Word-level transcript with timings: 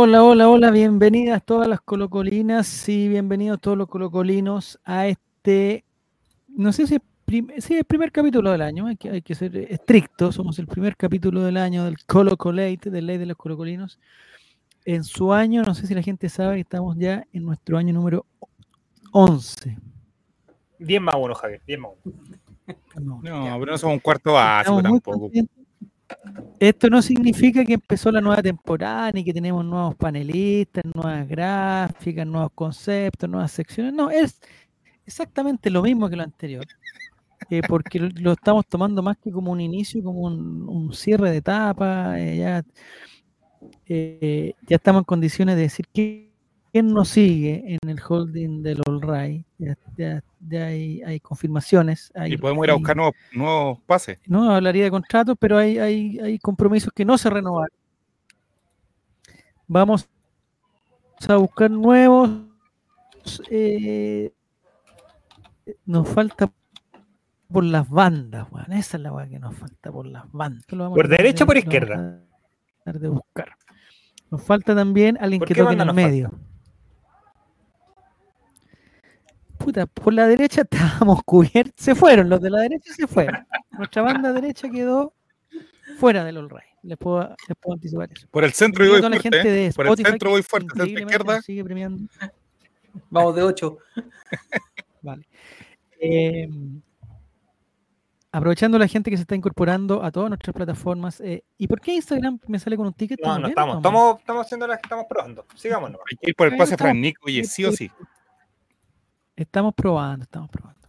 Hola, 0.00 0.22
hola, 0.22 0.48
hola, 0.48 0.70
bienvenidas 0.70 1.44
todas 1.44 1.66
las 1.66 1.80
colocolinas 1.80 2.88
y 2.88 3.08
bienvenidos 3.08 3.60
todos 3.60 3.76
los 3.76 3.88
colocolinos 3.88 4.78
a 4.84 5.08
este, 5.08 5.84
no 6.46 6.72
sé 6.72 6.86
si 6.86 6.98
es, 7.56 7.70
el 7.72 7.84
primer 7.84 8.12
capítulo 8.12 8.52
del 8.52 8.62
año, 8.62 8.86
hay 8.86 8.94
que, 8.94 9.10
hay 9.10 9.22
que 9.22 9.34
ser 9.34 9.56
estrictos, 9.56 10.36
somos 10.36 10.56
el 10.60 10.68
primer 10.68 10.96
capítulo 10.96 11.42
del 11.42 11.56
año 11.56 11.84
del 11.84 11.96
Colocolate, 12.06 12.90
de 12.90 13.02
Ley 13.02 13.18
de 13.18 13.26
los 13.26 13.36
Colocolinos. 13.36 13.98
En 14.84 15.02
su 15.02 15.32
año, 15.32 15.64
no 15.64 15.74
sé 15.74 15.88
si 15.88 15.96
la 15.96 16.02
gente 16.02 16.28
sabe 16.28 16.54
que 16.54 16.60
estamos 16.60 16.96
ya 16.96 17.24
en 17.32 17.44
nuestro 17.44 17.76
año 17.76 17.92
número 17.92 18.24
11. 19.10 19.78
10 20.78 21.02
más 21.02 21.16
uno, 21.18 21.34
Javier, 21.34 21.60
10 21.66 21.80
más 21.80 21.90
uno. 22.04 23.20
No, 23.24 23.58
pero 23.58 23.72
no 23.72 23.78
somos 23.78 23.94
un 23.94 24.00
cuarto 24.00 24.34
básico 24.34 24.80
tampoco. 24.80 25.28
Esto 26.58 26.90
no 26.90 27.02
significa 27.02 27.64
que 27.64 27.74
empezó 27.74 28.10
la 28.10 28.20
nueva 28.20 28.42
temporada, 28.42 29.12
ni 29.12 29.24
que 29.24 29.32
tenemos 29.32 29.64
nuevos 29.64 29.94
panelistas, 29.94 30.84
nuevas 30.94 31.28
gráficas, 31.28 32.26
nuevos 32.26 32.50
conceptos, 32.54 33.28
nuevas 33.28 33.52
secciones. 33.52 33.92
No, 33.92 34.10
es 34.10 34.40
exactamente 35.06 35.70
lo 35.70 35.82
mismo 35.82 36.08
que 36.08 36.16
lo 36.16 36.22
anterior. 36.24 36.66
Eh, 37.50 37.62
porque 37.66 38.00
lo, 38.00 38.32
estamos 38.32 38.66
tomando 38.66 39.02
más 39.02 39.16
que 39.18 39.30
como 39.30 39.52
un 39.52 39.60
inicio, 39.60 40.02
como 40.02 40.20
un, 40.22 40.92
cierre 40.92 41.30
de 41.30 41.36
etapa. 41.38 42.18
Eh, 42.18 42.38
ya, 42.38 42.64
eh, 43.86 44.54
ya 44.66 44.76
estamos 44.76 45.00
en 45.00 45.04
condiciones 45.04 45.56
de 45.56 45.62
decir 45.62 45.86
que 45.92 46.27
¿Quién 46.72 46.92
nos 46.92 47.08
sigue 47.08 47.78
en 47.82 47.88
el 47.88 47.98
holding 48.06 48.62
del 48.62 48.80
All 48.86 49.00
Right? 49.00 49.46
Ya, 49.96 50.66
hay, 50.66 51.20
confirmaciones. 51.20 52.12
y 52.26 52.36
podemos 52.36 52.64
ir 52.64 52.70
a 52.70 52.74
buscar 52.74 52.96
nuevos, 53.32 53.78
pases. 53.86 54.18
No 54.26 54.50
hablaría 54.50 54.84
de 54.84 54.90
contratos, 54.90 55.36
pero 55.38 55.56
hay, 55.56 55.78
hay, 55.78 56.38
compromisos 56.38 56.92
que 56.94 57.04
no 57.04 57.16
se 57.16 57.30
renovaron. 57.30 57.76
Vamos 59.66 60.08
a 61.26 61.36
buscar 61.36 61.70
nuevos. 61.70 62.30
Eh, 63.50 64.32
nos 65.84 66.08
falta 66.08 66.50
por 67.50 67.64
las 67.64 67.88
bandas, 67.88 68.46
Esa 68.70 68.96
es 68.98 69.02
la 69.02 69.12
weá 69.12 69.26
que 69.26 69.38
nos 69.38 69.54
falta 69.56 69.90
por 69.90 70.06
las 70.06 70.30
bandas. 70.32 70.64
¿Por 70.66 71.08
derecha 71.08 71.44
o 71.44 71.46
por 71.46 71.56
izquierda? 71.56 72.22
De 72.84 73.08
buscar. 73.08 73.56
Nos 74.30 74.42
falta 74.42 74.74
también 74.74 75.16
alguien 75.18 75.40
que 75.40 75.54
toque 75.54 75.72
en 75.72 75.80
el 75.80 75.94
medio 75.94 76.30
por 79.86 80.12
la 80.12 80.26
derecha 80.26 80.62
estábamos 80.62 81.22
cubiertos. 81.24 81.74
Se 81.76 81.94
fueron, 81.94 82.28
los 82.28 82.40
de 82.40 82.50
la 82.50 82.60
derecha 82.60 82.92
se 82.92 83.06
fueron. 83.06 83.46
Nuestra 83.70 84.02
banda 84.02 84.32
derecha 84.32 84.68
quedó 84.70 85.14
fuera 85.98 86.24
del 86.24 86.36
All 86.38 86.50
Right. 86.50 86.62
Les 86.82 86.96
puedo, 86.96 87.34
anticipar 87.72 88.08
eso. 88.12 88.26
Por 88.30 88.44
el 88.44 88.52
centro 88.52 88.88
voy 88.88 89.00
fuerte. 89.00 89.66
¿eh? 89.66 89.72
por 89.74 89.86
el 89.86 89.96
centro 89.96 90.30
voy 90.30 90.42
fuerte. 90.42 90.68
Centro 90.76 91.00
izquierda. 91.00 91.42
Sigue 91.42 91.64
premiando. 91.64 92.08
Vamos 93.10 93.34
de 93.34 93.42
8. 93.42 93.78
vale. 95.02 95.26
Eh, 96.00 96.48
aprovechando 98.30 98.78
la 98.78 98.86
gente 98.86 99.10
que 99.10 99.16
se 99.16 99.22
está 99.22 99.34
incorporando 99.34 100.02
a 100.02 100.10
todas 100.12 100.30
nuestras 100.30 100.54
plataformas. 100.54 101.20
Eh, 101.20 101.42
¿Y 101.56 101.66
por 101.66 101.80
qué 101.80 101.94
Instagram 101.94 102.38
me 102.46 102.58
sale 102.58 102.76
con 102.76 102.86
un 102.86 102.92
ticket? 102.92 103.20
No, 103.22 103.38
no 103.38 103.48
estamos, 103.48 103.76
estamos, 103.78 104.20
estamos 104.20 104.46
haciendo 104.46 104.66
las 104.66 104.78
que 104.78 104.86
estamos 104.86 105.06
probando. 105.08 105.44
Sigámonos. 105.56 106.00
Hay 106.10 106.16
que 106.16 106.30
ir 106.30 106.36
por 106.36 106.48
el 106.48 106.56
pase 106.56 106.76
Fran 106.76 107.00
Nick, 107.00 107.18
oye, 107.24 107.44
sí 107.44 107.64
o 107.64 107.72
sí. 107.72 107.90
Estamos 109.38 109.72
probando, 109.72 110.24
estamos 110.24 110.50
probando. 110.50 110.88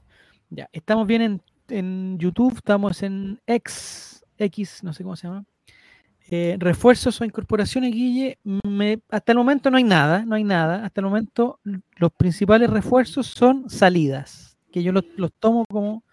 Ya, 0.49 0.67
estamos 0.73 1.05
bien 1.05 1.39
en, 1.67 2.17
YouTube, 2.17 2.55
estamos 2.55 3.03
en 3.03 3.39
X, 3.45 4.25
X, 4.39 4.83
no 4.83 4.91
sé 4.91 5.03
cómo 5.03 5.15
se 5.15 5.27
llama. 5.27 5.45
Eh, 6.31 6.57
refuerzos 6.59 7.21
o 7.21 7.25
incorporaciones, 7.25 7.93
Guille, 7.93 8.39
hasta 9.09 9.33
el 9.33 9.37
momento 9.37 9.69
no 9.69 9.77
hay 9.77 9.83
nada, 9.83 10.25
no 10.25 10.33
hay 10.33 10.43
nada. 10.43 10.83
Hasta 10.83 11.01
el 11.01 11.05
momento 11.05 11.59
los 11.97 12.11
principales 12.11 12.71
refuerzos 12.71 13.27
son 13.27 13.69
salidas, 13.69 14.57
que 14.71 14.81
yo 14.81 14.93
los, 14.93 15.05
tomo 15.39 15.65
como, 15.69 16.03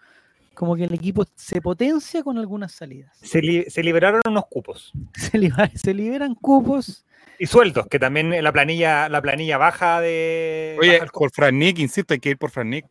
como 0.57 0.75
que 0.75 0.85
el 0.85 0.93
equipo 0.93 1.23
se 1.35 1.61
potencia 1.61 2.23
con 2.23 2.39
algunas 2.39 2.71
salidas. 2.71 3.15
Se, 3.21 3.41
liberaron 3.83 4.21
unos 4.27 4.45
cupos. 4.49 4.91
Se, 5.75 5.93
liberan 5.93 6.33
cupos 6.33 7.05
y 7.37 7.45
sueldos, 7.45 7.85
que 7.87 7.99
también 7.99 8.43
la 8.43 8.51
planilla, 8.51 9.07
la 9.07 9.21
planilla 9.21 9.59
baja 9.59 10.01
de. 10.01 10.75
Oye, 10.79 10.99
por 11.13 11.31
Fran 11.31 11.59
Nick, 11.59 11.77
insisto, 11.77 12.15
hay 12.15 12.19
que 12.19 12.31
ir 12.31 12.37
por 12.39 12.49
Fran 12.49 12.71
Nick. 12.71 12.87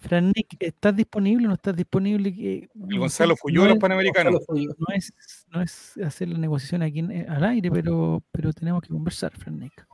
Fran 0.00 0.32
Nick, 0.34 0.56
¿estás 0.58 0.96
disponible 0.96 1.44
o 1.44 1.48
no 1.48 1.54
estás 1.54 1.76
disponible? 1.76 2.30
El 2.74 2.98
Gonzalo 2.98 3.36
Fuyó 3.36 3.64
de 3.64 3.68
los 3.70 3.78
Panamericanos. 3.78 4.40
No 4.48 4.94
es, 4.94 5.12
no 5.50 5.60
es 5.60 5.98
hacer 5.98 6.28
la 6.28 6.38
negociación 6.38 6.82
aquí 6.82 7.00
eh, 7.00 7.26
al 7.28 7.44
aire, 7.44 7.70
pero, 7.70 8.22
pero 8.32 8.52
tenemos 8.54 8.80
que 8.80 8.88
conversar, 8.88 9.36
Fran 9.36 9.58
Nick. 9.58 9.86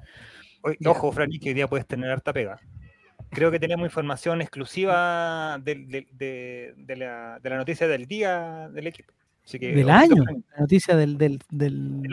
ojo, 0.86 1.10
Fran 1.10 1.28
Nick, 1.28 1.42
que 1.42 1.48
hoy 1.48 1.54
día 1.54 1.66
puedes 1.66 1.88
tener 1.88 2.08
harta 2.08 2.32
pega. 2.32 2.60
Creo 3.30 3.50
que 3.50 3.60
tenemos 3.60 3.86
información 3.86 4.42
exclusiva 4.42 5.58
de, 5.62 6.06
de, 6.12 6.96
la, 6.96 7.38
de 7.40 7.50
la 7.50 7.56
noticia 7.56 7.86
del 7.86 8.06
día 8.06 8.68
del 8.72 8.88
equipo 8.88 9.12
del 9.58 9.90
año, 9.90 10.24
la 10.24 10.60
noticia 10.60 10.96
del, 10.96 11.18
del, 11.18 11.40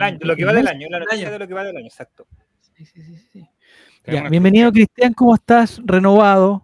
año, 0.00 0.18
lo 0.22 0.36
que 0.36 0.44
va 0.44 0.52
del 0.52 0.66
año, 0.66 0.88
la 0.90 1.00
noticia 1.00 1.30
de 1.30 1.38
lo 1.38 1.46
que 1.46 1.54
va 1.54 1.64
del 1.64 1.76
año, 1.76 1.86
exacto. 1.86 2.26
Sí, 2.60 2.84
sí, 2.84 3.02
sí, 3.32 3.48
bienvenido 4.30 4.72
Cristian, 4.72 5.12
¿cómo 5.12 5.34
estás? 5.34 5.80
Renovado. 5.84 6.62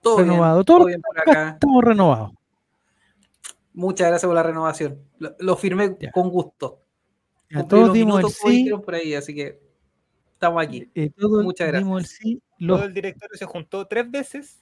Todo 0.00 0.18
renovado. 0.18 0.56
Bien, 0.56 0.64
todo, 0.64 0.84
bien 0.86 1.00
por 1.00 1.18
acá. 1.18 1.48
Estamos 1.50 1.84
renovados. 1.84 2.32
Muchas 3.72 4.08
gracias 4.08 4.28
por 4.28 4.34
la 4.34 4.42
renovación. 4.42 5.00
Lo, 5.38 5.56
firmé 5.56 5.96
con 6.12 6.28
gusto. 6.28 6.80
A 7.54 7.64
todos 7.64 7.92
dimos 7.92 8.20
el 8.20 8.28
sí. 8.28 8.70
por 8.84 8.94
ahí, 8.94 9.14
así 9.14 9.34
que 9.34 9.60
estamos 10.44 10.62
aquí. 10.62 10.88
Eh, 10.94 11.10
Muchas 11.18 11.68
gracias. 11.68 11.98
El 11.98 12.06
sí, 12.06 12.42
Todo 12.66 12.84
el 12.84 12.94
directorio 12.94 13.36
se 13.36 13.46
juntó 13.46 13.86
tres 13.86 14.10
veces 14.10 14.60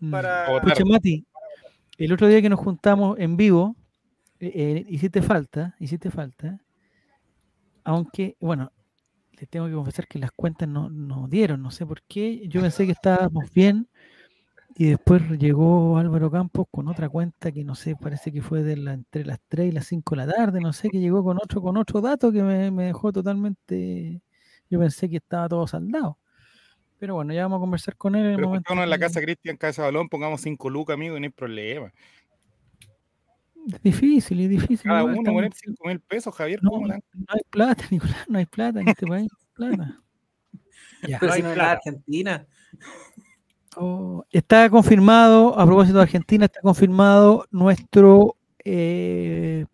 mm. 0.00 0.10
para. 0.10 0.56
Escucha, 0.56 0.84
Mati, 0.84 1.26
el 1.98 2.12
otro 2.12 2.26
día 2.26 2.42
que 2.42 2.48
nos 2.48 2.60
juntamos 2.60 3.18
en 3.18 3.36
vivo, 3.36 3.76
eh, 4.40 4.52
eh, 4.54 4.86
hiciste 4.88 5.22
falta, 5.22 5.74
hiciste 5.78 6.10
falta. 6.10 6.60
Aunque, 7.84 8.36
bueno, 8.40 8.72
le 9.38 9.46
tengo 9.46 9.66
que 9.66 9.72
confesar 9.72 10.06
que 10.06 10.18
las 10.18 10.32
cuentas 10.32 10.68
no, 10.68 10.90
no 10.90 11.28
dieron, 11.28 11.62
no 11.62 11.70
sé 11.70 11.86
por 11.86 12.02
qué. 12.02 12.46
Yo 12.48 12.60
pensé 12.60 12.86
que 12.86 12.92
estábamos 12.92 13.50
bien 13.52 13.88
y 14.80 14.90
después 14.90 15.28
llegó 15.40 15.98
Álvaro 15.98 16.30
Campos 16.30 16.66
con 16.70 16.86
otra 16.86 17.08
cuenta 17.08 17.50
que 17.50 17.64
no 17.64 17.74
sé, 17.74 17.96
parece 17.96 18.30
que 18.30 18.42
fue 18.42 18.62
de 18.62 18.76
la, 18.76 18.92
entre 18.92 19.24
las 19.24 19.40
3 19.48 19.68
y 19.68 19.72
las 19.72 19.86
5 19.86 20.14
de 20.14 20.24
la 20.24 20.32
tarde, 20.32 20.60
no 20.60 20.72
sé, 20.72 20.88
que 20.88 21.00
llegó 21.00 21.24
con 21.24 21.36
otro, 21.36 21.60
con 21.60 21.76
otro 21.76 22.00
dato 22.00 22.30
que 22.30 22.44
me, 22.44 22.70
dejó 22.70 23.12
totalmente. 23.12 24.22
Yo 24.70 24.78
pensé 24.78 25.08
que 25.08 25.16
estaba 25.16 25.48
todo 25.48 25.66
saldado. 25.66 26.18
Pero 26.98 27.14
bueno, 27.14 27.32
ya 27.32 27.42
vamos 27.42 27.58
a 27.58 27.60
conversar 27.60 27.96
con 27.96 28.16
él 28.16 28.26
en 28.26 28.32
el 28.32 28.40
momento. 28.40 28.72
en 28.72 28.90
la 28.90 28.98
casa 28.98 29.20
Cristian 29.20 29.56
Casa 29.56 29.82
Balón, 29.82 30.08
pongamos 30.08 30.40
5 30.40 30.68
lucas, 30.68 30.94
amigo, 30.94 31.16
y 31.16 31.20
no 31.20 31.24
hay 31.24 31.30
problema. 31.30 31.92
Es 33.72 33.82
difícil, 33.82 34.40
es 34.40 34.48
difícil. 34.48 34.90
Cada 34.90 35.04
uno 35.04 35.22
poner 35.22 35.52
5 35.52 35.86
mil 35.86 36.00
pesos, 36.00 36.34
Javier. 36.34 36.60
No, 36.62 36.80
no, 36.80 36.94
hay 37.28 37.40
plata, 37.50 37.84
Nicolás, 37.90 38.26
no 38.28 38.38
hay 38.38 38.46
plata 38.46 38.80
en 38.80 38.88
este 38.88 39.06
país. 39.06 39.30
Plata. 39.54 40.00
Ya. 41.06 41.20
Pero 41.20 41.32
si 41.32 41.42
no 41.42 41.54
la 41.54 41.70
Argentina. 41.70 42.44
Oh, 43.76 44.24
está 44.32 44.68
confirmado, 44.68 45.56
a 45.56 45.64
propósito 45.64 45.98
de 45.98 46.02
Argentina, 46.02 46.46
está 46.46 46.60
confirmado 46.60 47.46
nuestro 47.52 48.34
eh, 48.64 49.64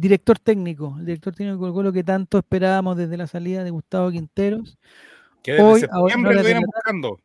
director 0.00 0.38
técnico, 0.38 0.96
el 0.98 1.06
director 1.06 1.34
técnico 1.34 1.72
del 1.72 1.84
lo 1.84 1.92
que 1.92 2.04
tanto 2.04 2.38
esperábamos 2.38 2.96
desde 2.96 3.16
la 3.16 3.26
salida 3.26 3.64
de 3.64 3.70
Gustavo 3.70 4.10
Quinteros. 4.10 4.78
Que 5.42 5.52
desde 5.52 5.64
Hoy, 5.64 5.80
septiembre 5.80 6.54
lo 6.54 6.60
buscando. 6.66 7.18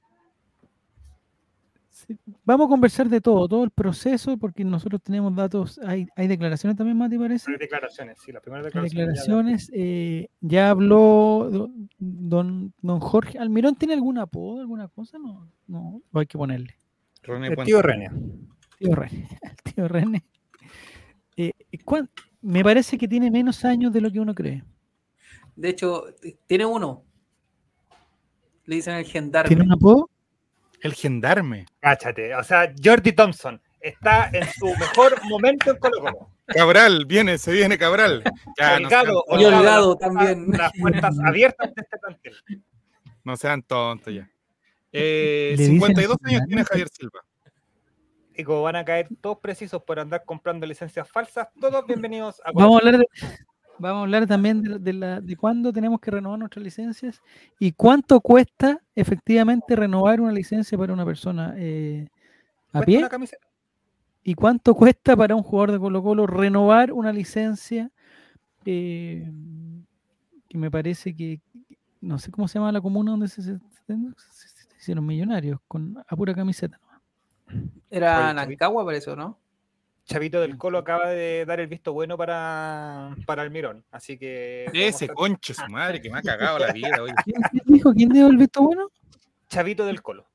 Vamos 2.43 2.65
a 2.65 2.69
conversar 2.69 3.07
de 3.07 3.21
todo, 3.21 3.47
todo 3.47 3.63
el 3.63 3.69
proceso, 3.69 4.35
porque 4.37 4.63
nosotros 4.63 5.01
tenemos 5.03 5.35
datos, 5.35 5.79
hay, 5.85 6.07
hay 6.15 6.27
declaraciones 6.27 6.75
también, 6.75 6.97
Mati, 6.97 7.19
parece. 7.19 7.51
Hay 7.51 7.57
declaraciones, 7.57 8.17
sí, 8.19 8.31
las 8.31 8.41
primeras 8.41 8.65
declaraciones. 8.65 9.07
declaraciones 9.07 9.71
eh, 9.73 10.29
ya, 10.41 10.71
habló 10.71 11.69
don, 11.99 12.73
don 12.81 12.99
Jorge. 12.99 13.37
¿Almirón 13.37 13.75
tiene 13.75 13.93
algún 13.93 14.17
apodo, 14.17 14.61
alguna 14.61 14.87
cosa? 14.87 15.19
No, 15.19 15.47
no, 15.67 16.01
hay 16.13 16.25
que 16.25 16.37
ponerle. 16.37 16.75
el 17.23 17.55
tío 17.63 17.81
René. 17.81 18.09
Tío 18.79 18.95
René. 18.95 19.27
El 19.43 19.73
tío 19.73 19.87
René. 19.87 20.23
Eh, 21.41 21.53
me 22.41 22.63
parece 22.65 22.97
que 22.97 23.07
tiene 23.07 23.31
menos 23.31 23.63
años 23.63 23.93
de 23.93 24.01
lo 24.01 24.11
que 24.11 24.19
uno 24.19 24.35
cree. 24.35 24.61
De 25.55 25.69
hecho, 25.69 26.03
tiene 26.47 26.65
uno. 26.65 27.05
Le 28.65 28.75
dicen 28.75 28.95
el 28.95 29.05
gendarme. 29.05 29.47
¿Tiene 29.47 29.63
un 29.63 29.71
apodo? 29.71 30.09
El 30.81 30.93
gendarme. 30.93 31.65
Cáchate. 31.79 32.35
O 32.35 32.43
sea, 32.43 32.73
Jordi 32.83 33.13
Thompson 33.13 33.61
está 33.79 34.29
en 34.33 34.45
su 34.51 34.65
mejor 34.65 35.21
momento 35.29 35.71
en 35.71 35.77
Colo 35.77 36.01
Colo. 36.01 36.31
Cabral, 36.45 37.05
viene, 37.05 37.37
se 37.37 37.53
viene 37.53 37.77
Cabral. 37.77 38.21
Ya, 38.57 38.79
y 38.81 39.43
Holgado 39.45 39.95
también. 39.95 40.51
Las 40.51 40.73
puertas 40.77 41.15
abiertas 41.25 41.73
de 41.73 41.81
este 41.81 41.97
plantel. 41.99 42.35
No 43.23 43.37
sean 43.37 43.63
tontos 43.63 44.13
ya. 44.13 44.29
Eh, 44.91 45.55
52 45.57 46.17
años 46.23 46.41
tiene 46.47 46.65
Javier 46.65 46.89
Silva. 46.89 47.21
Y 48.39 48.43
como 48.45 48.61
van 48.61 48.77
a 48.77 48.85
caer 48.85 49.09
todos 49.19 49.37
precisos 49.39 49.83
por 49.83 49.99
andar 49.99 50.23
comprando 50.23 50.65
licencias 50.65 51.09
falsas, 51.09 51.49
todos 51.59 51.85
bienvenidos 51.85 52.41
a 52.45 52.53
Vamos 52.53 52.75
a 52.75 52.77
hablar 52.77 52.99
de, 52.99 53.07
Vamos 53.79 53.99
a 53.99 54.03
hablar 54.03 54.27
también 54.27 54.81
de, 54.81 54.93
la, 54.93 55.19
de 55.19 55.35
cuándo 55.35 55.73
tenemos 55.73 55.99
que 55.99 56.09
renovar 56.09 56.39
nuestras 56.39 56.63
licencias 56.63 57.21
y 57.59 57.73
cuánto 57.73 58.21
cuesta 58.21 58.79
efectivamente 58.95 59.75
renovar 59.75 60.21
una 60.21 60.31
licencia 60.31 60.77
para 60.77 60.93
una 60.93 61.03
persona 61.03 61.53
eh, 61.57 62.07
a 62.71 62.79
pie. 62.79 63.05
¿Y 64.23 64.35
cuánto 64.35 64.73
cuesta 64.73 65.17
para 65.17 65.35
un 65.35 65.43
jugador 65.43 65.73
de 65.73 65.79
Colo 65.79 66.01
Colo 66.01 66.25
renovar 66.25 66.93
una 66.93 67.11
licencia 67.11 67.91
eh, 68.63 69.29
que 70.47 70.57
me 70.57 70.71
parece 70.71 71.13
que, 71.13 71.41
no 71.99 72.17
sé 72.19 72.31
cómo 72.31 72.47
se 72.47 72.57
llama 72.57 72.71
la 72.71 72.79
comuna 72.79 73.11
donde 73.11 73.27
se, 73.27 73.59
hicieron 74.79 75.05
millonarios, 75.05 75.59
con 75.67 76.01
a 76.07 76.15
pura 76.15 76.33
camiseta. 76.33 76.79
Era 77.89 78.33
Nancagua, 78.33 78.83
por 78.83 78.93
eso, 78.93 79.15
¿no? 79.15 79.39
Chavito 80.05 80.41
del 80.41 80.57
Colo 80.57 80.79
acaba 80.79 81.09
de 81.09 81.45
dar 81.45 81.59
el 81.59 81.67
visto 81.67 81.93
bueno 81.93 82.17
para, 82.17 83.15
para 83.27 83.43
Almirón, 83.43 83.85
así 83.91 84.17
que... 84.17 84.65
Ese 84.73 85.07
concho, 85.07 85.53
su 85.53 85.67
madre, 85.69 86.01
que 86.01 86.09
me 86.09 86.17
ha 86.17 86.21
cagado 86.23 86.57
la 86.57 86.73
vida. 86.73 86.89
¿Quién, 87.23 87.41
dijo? 87.65 87.93
¿Quién 87.93 88.09
dio 88.09 88.27
el 88.27 88.37
visto 88.37 88.63
bueno? 88.63 88.89
Chavito 89.49 89.85
del 89.85 90.01
Colo. 90.01 90.25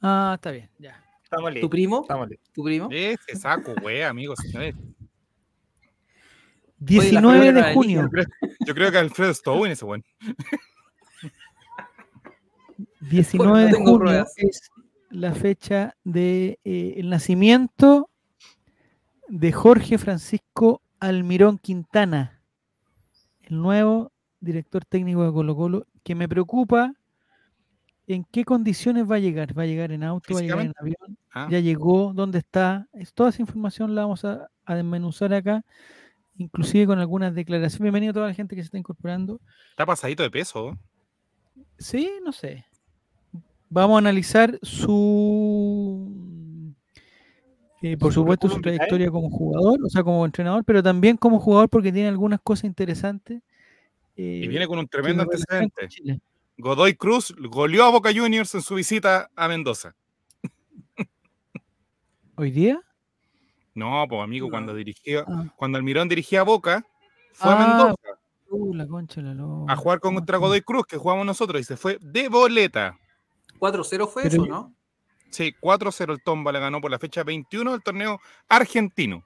Ah, 0.00 0.32
está 0.36 0.52
bien, 0.52 0.70
ya. 0.78 1.04
Estamos 1.24 1.50
listos. 1.52 1.68
¿Tu 1.68 1.70
primo? 1.70 2.02
Estamos 2.02 2.28
listos. 2.28 2.52
¿Tu 2.52 2.62
primo? 2.62 2.88
Ese 2.92 3.36
saco, 3.36 3.74
güey, 3.80 4.02
amigos, 4.02 4.38
señores. 4.38 4.76
19 6.78 7.52
de 7.52 7.74
junio. 7.74 8.08
Yo 8.66 8.74
creo, 8.74 8.92
que 8.92 8.98
Alfredo 8.98 9.30
estuvo 9.30 9.66
en 9.66 9.72
ese 9.72 9.84
bueno. 9.84 10.04
19 13.00 13.66
de 13.66 13.72
junio 13.72 14.26
es 14.36 14.70
la 15.12 15.34
fecha 15.34 15.94
de 16.04 16.58
eh, 16.64 16.94
el 16.96 17.10
nacimiento 17.10 18.08
de 19.28 19.52
Jorge 19.52 19.98
Francisco 19.98 20.82
Almirón 21.00 21.58
Quintana, 21.58 22.40
el 23.42 23.60
nuevo 23.60 24.10
director 24.40 24.84
técnico 24.84 25.24
de 25.24 25.32
Colo 25.32 25.54
Colo, 25.54 25.86
que 26.02 26.14
me 26.14 26.28
preocupa 26.28 26.94
en 28.06 28.24
qué 28.24 28.44
condiciones 28.44 29.08
va 29.10 29.16
a 29.16 29.20
llegar. 29.20 29.56
¿Va 29.56 29.62
a 29.62 29.66
llegar 29.66 29.92
en 29.92 30.02
auto? 30.02 30.34
¿Va 30.34 30.40
a 30.40 30.42
llegar 30.42 30.60
en 30.60 30.72
avión? 30.78 31.18
Ah. 31.30 31.48
¿Ya 31.50 31.60
llegó? 31.60 32.12
¿Dónde 32.14 32.38
está? 32.38 32.88
Es, 32.92 33.12
toda 33.12 33.30
esa 33.30 33.42
información 33.42 33.94
la 33.94 34.02
vamos 34.02 34.24
a, 34.24 34.48
desmenuzar 34.66 35.34
acá, 35.34 35.64
inclusive 36.36 36.86
con 36.86 36.98
algunas 36.98 37.34
declaraciones. 37.34 37.82
Bienvenido 37.82 38.10
a 38.12 38.14
toda 38.14 38.28
la 38.28 38.34
gente 38.34 38.56
que 38.56 38.62
se 38.62 38.66
está 38.66 38.78
incorporando. 38.78 39.40
Está 39.70 39.84
pasadito 39.84 40.22
de 40.22 40.30
peso. 40.30 40.78
Sí, 41.78 42.10
no 42.24 42.32
sé. 42.32 42.64
Vamos 43.74 43.94
a 43.94 43.98
analizar 44.00 44.58
su 44.60 46.06
eh, 47.80 47.96
por 47.96 48.12
supuesto 48.12 48.50
su 48.50 48.60
trayectoria 48.60 49.10
como 49.10 49.30
jugador, 49.30 49.80
o 49.82 49.88
sea, 49.88 50.02
como 50.04 50.26
entrenador, 50.26 50.62
pero 50.62 50.82
también 50.82 51.16
como 51.16 51.40
jugador 51.40 51.70
porque 51.70 51.90
tiene 51.90 52.08
algunas 52.08 52.38
cosas 52.42 52.64
interesantes. 52.64 53.40
y 54.14 54.46
viene 54.46 54.66
con 54.66 54.78
un 54.78 54.86
tremendo 54.86 55.22
antecedente. 55.22 55.88
Godoy 56.58 56.96
Cruz 56.96 57.34
goleó 57.38 57.84
a 57.84 57.90
Boca 57.90 58.10
Juniors 58.14 58.54
en 58.54 58.60
su 58.60 58.74
visita 58.74 59.30
a 59.34 59.48
Mendoza. 59.48 59.94
¿Hoy 62.36 62.50
día? 62.50 62.78
No, 63.74 64.04
pues 64.06 64.22
amigo, 64.22 64.50
cuando 64.50 64.74
dirigía, 64.74 65.24
ah. 65.26 65.46
cuando 65.56 65.78
Almirón 65.78 66.10
dirigía 66.10 66.40
a 66.40 66.44
Boca, 66.44 66.84
fue 67.32 67.50
a 67.50 67.54
ah, 67.54 67.66
Mendoza. 67.66 68.20
Uh, 68.50 68.74
la 68.74 68.86
concha, 68.86 69.22
a 69.66 69.76
jugar 69.76 69.98
contra 70.00 70.36
Godoy 70.36 70.60
Cruz, 70.60 70.84
que 70.86 70.98
jugamos 70.98 71.24
nosotros, 71.24 71.58
y 71.58 71.64
se 71.64 71.78
fue 71.78 71.96
de 72.02 72.28
boleta. 72.28 72.98
4-0 73.62 74.08
fue 74.08 74.26
eso, 74.26 74.44
¿no? 74.44 74.74
Sí, 75.30 75.54
4-0 75.60 76.12
el 76.12 76.22
Tomba 76.22 76.50
le 76.50 76.58
ganó 76.58 76.80
por 76.80 76.90
la 76.90 76.98
fecha 76.98 77.22
21 77.22 77.70
del 77.70 77.82
torneo 77.82 78.20
argentino. 78.48 79.24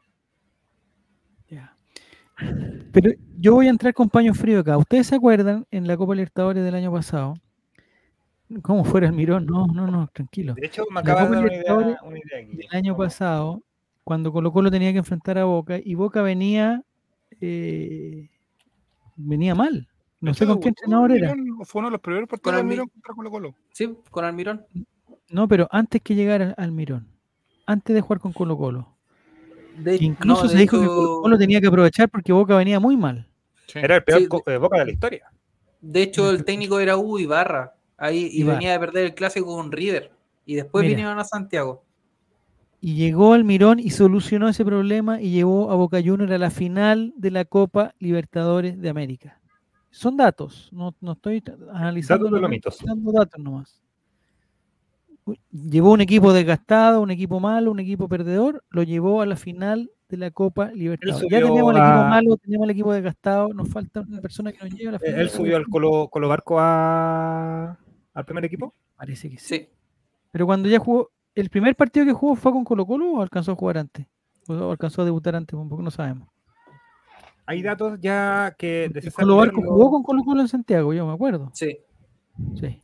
Pero 2.93 3.13
yo 3.39 3.55
voy 3.55 3.67
a 3.67 3.71
entrar 3.71 3.95
con 3.95 4.11
paño 4.11 4.35
frío 4.35 4.61
acá. 4.61 4.77
¿Ustedes 4.77 5.07
se 5.07 5.15
acuerdan 5.15 5.67
en 5.71 5.87
la 5.87 5.97
Copa 5.97 6.15
Libertadores 6.15 6.63
del 6.63 6.75
año 6.75 6.93
pasado? 6.93 7.35
¿Cómo 8.61 8.85
fuera 8.85 9.07
el 9.07 9.15
mirón? 9.15 9.47
No, 9.47 9.67
no, 9.67 9.87
no, 9.87 10.09
tranquilo. 10.13 10.53
De 10.55 10.67
hecho, 10.67 10.85
me 10.91 11.01
acaba 11.01 11.25
de 11.25 11.31
dar 11.31 11.45
una 11.45 11.55
idea, 11.55 11.75
una 12.03 12.19
El 12.19 12.69
año 12.73 12.95
pasado, 12.95 13.63
cuando 14.05 14.33
Colo 14.33 14.53
Colo 14.53 14.71
tenía 14.71 14.93
que 14.93 14.99
enfrentar 14.99 15.39
a 15.39 15.45
Boca, 15.45 15.79
y 15.83 15.95
Boca 15.95 16.21
venía 16.21 16.83
eh, 17.41 18.29
venía 19.17 19.55
mal. 19.55 19.89
No 20.21 20.35
sé 20.35 20.47
con 20.47 20.61
qué 20.61 20.69
entrenador 20.69 21.13
era. 21.13 21.35
Fue 21.65 21.81
uno 21.81 21.89
de 21.89 21.93
los 21.93 22.01
primeros 22.01 22.29
partidos 22.29 22.55
de 22.55 22.61
Almirón 22.61 22.89
contra 22.89 23.15
Colo 23.15 23.31
Colo. 23.31 23.55
Sí, 23.73 23.97
con 24.11 24.25
Almirón. 24.25 24.65
No, 25.29 25.49
pero 25.49 25.69
antes 25.71 26.01
que 26.03 26.15
llegara 26.15 26.55
al 26.57 26.73
Mirón, 26.73 27.09
antes 27.67 27.95
de 27.95 28.01
jugar 28.01 28.21
con 28.21 28.33
Colo 28.33 28.57
Colo. 28.57 28.97
incluso 30.01 30.49
se 30.49 30.57
dijo 30.57 30.81
que 30.81 30.87
Colo 30.87 31.21
Colo 31.23 31.39
tenía 31.39 31.61
que 31.61 31.67
aprovechar 31.67 32.09
porque 32.09 32.33
Boca 32.33 32.57
venía 32.57 32.81
muy 32.81 32.97
mal. 32.97 33.29
Era 33.75 33.97
el 33.97 34.05
peor 34.05 34.23
eh, 34.23 34.57
Boca 34.59 34.79
de 34.79 34.85
la 34.87 34.93
historia. 34.93 35.31
De 35.81 36.03
hecho, 36.03 36.31
el 36.31 36.45
técnico 36.45 36.81
era 36.81 36.97
Hugo 36.97 37.19
Ibarra. 37.19 37.75
Ahí, 37.99 38.29
y 38.31 38.43
venía 38.43 38.73
de 38.73 38.79
perder 38.79 39.07
el 39.07 39.15
clásico 39.15 39.57
con 39.57 39.73
River. 39.73 40.13
Y 40.45 40.55
después 40.55 40.87
vinieron 40.87 41.19
a 41.19 41.25
Santiago. 41.25 41.83
Y 42.81 42.95
llegó 42.95 43.33
al 43.33 43.45
Mirón 43.45 43.81
y 43.81 43.91
solucionó 43.91 44.49
ese 44.49 44.65
problema 44.65 45.21
y 45.21 45.31
llevó 45.31 45.71
a 45.71 45.75
Boca 45.75 45.99
Juniors 46.05 46.31
a 46.31 46.39
la 46.39 46.51
final 46.51 47.13
de 47.17 47.31
la 47.31 47.45
Copa 47.45 47.95
Libertadores 47.99 48.81
de 48.81 48.89
América. 48.89 49.41
Son 49.97 50.17
datos, 50.17 50.69
no, 50.73 50.95
estoy 51.13 51.43
analizando. 51.73 52.31
Datos 52.31 52.79
Dando 52.85 53.13
datos 53.13 53.41
nomás 53.41 53.81
llevó 55.51 55.93
un 55.93 56.01
equipo 56.01 56.33
desgastado, 56.33 57.01
un 57.01 57.11
equipo 57.11 57.41
malo, 57.41 57.71
un 57.71 57.81
equipo 57.81 58.09
perdedor, 58.09 58.63
lo 58.71 58.83
llevó 58.83 59.23
a 59.23 59.27
la 59.27 59.37
final 59.37 59.91
de 60.09 60.17
la 60.19 60.31
Copa 60.31 60.71
Libertadores. 60.73 61.29
Ya 61.31 61.41
teníamos 61.41 61.75
el 61.75 61.81
equipo 61.81 62.05
malo, 62.05 62.37
teníamos 62.37 62.65
el 62.67 62.71
equipo 62.71 62.93
desgastado, 62.93 63.53
nos 63.53 63.69
falta 63.69 64.03
una 64.03 64.21
persona 64.21 64.53
que 64.53 64.59
nos 64.63 64.73
lleve 64.73 64.91
a 64.91 64.93
la 64.93 64.99
final. 64.99 65.21
¿Él 65.21 65.31
subió 65.31 65.57
al 65.57 65.67
Colo, 65.67 66.09
Colo 66.09 66.29
Barco 66.29 66.57
a, 66.61 67.77
al 68.15 68.25
primer 68.25 68.45
equipo? 68.45 68.75
Parece 68.97 69.29
que 69.29 69.39
sí. 69.39 69.69
Pero 70.31 70.47
cuando 70.47 70.69
ya 70.69 70.79
jugó, 70.79 71.11
¿el 71.35 71.51
primer 71.51 71.75
partido 71.75 72.07
que 72.07 72.13
jugó 72.13 72.37
fue 72.37 72.53
con 72.53 72.65
Colo 72.65 72.87
Colo 72.87 73.13
o 73.13 73.23
alcanzó 73.23 73.53
a 73.53 73.57
jugar 73.57 73.79
antes? 73.79 74.07
¿O 74.47 74.71
alcanzó 74.71 75.03
a 75.03 75.05
debutar 75.07 75.35
antes? 75.35 75.59
Un 75.59 75.69
poco 75.69 75.83
no 75.83 75.91
sabemos. 75.91 76.29
Hay 77.47 77.63
datos 77.63 77.99
ya 78.01 78.55
que... 78.59 78.91
Colo 79.15 79.37
Barco 79.37 79.63
jugó 79.63 79.91
con 79.91 80.03
Colo 80.03 80.25
Colo 80.25 80.41
en 80.41 80.49
Santiago, 80.49 80.93
yo 80.93 81.07
me 81.07 81.13
acuerdo. 81.13 81.51
Sí. 81.55 81.79
Sí. 82.61 82.83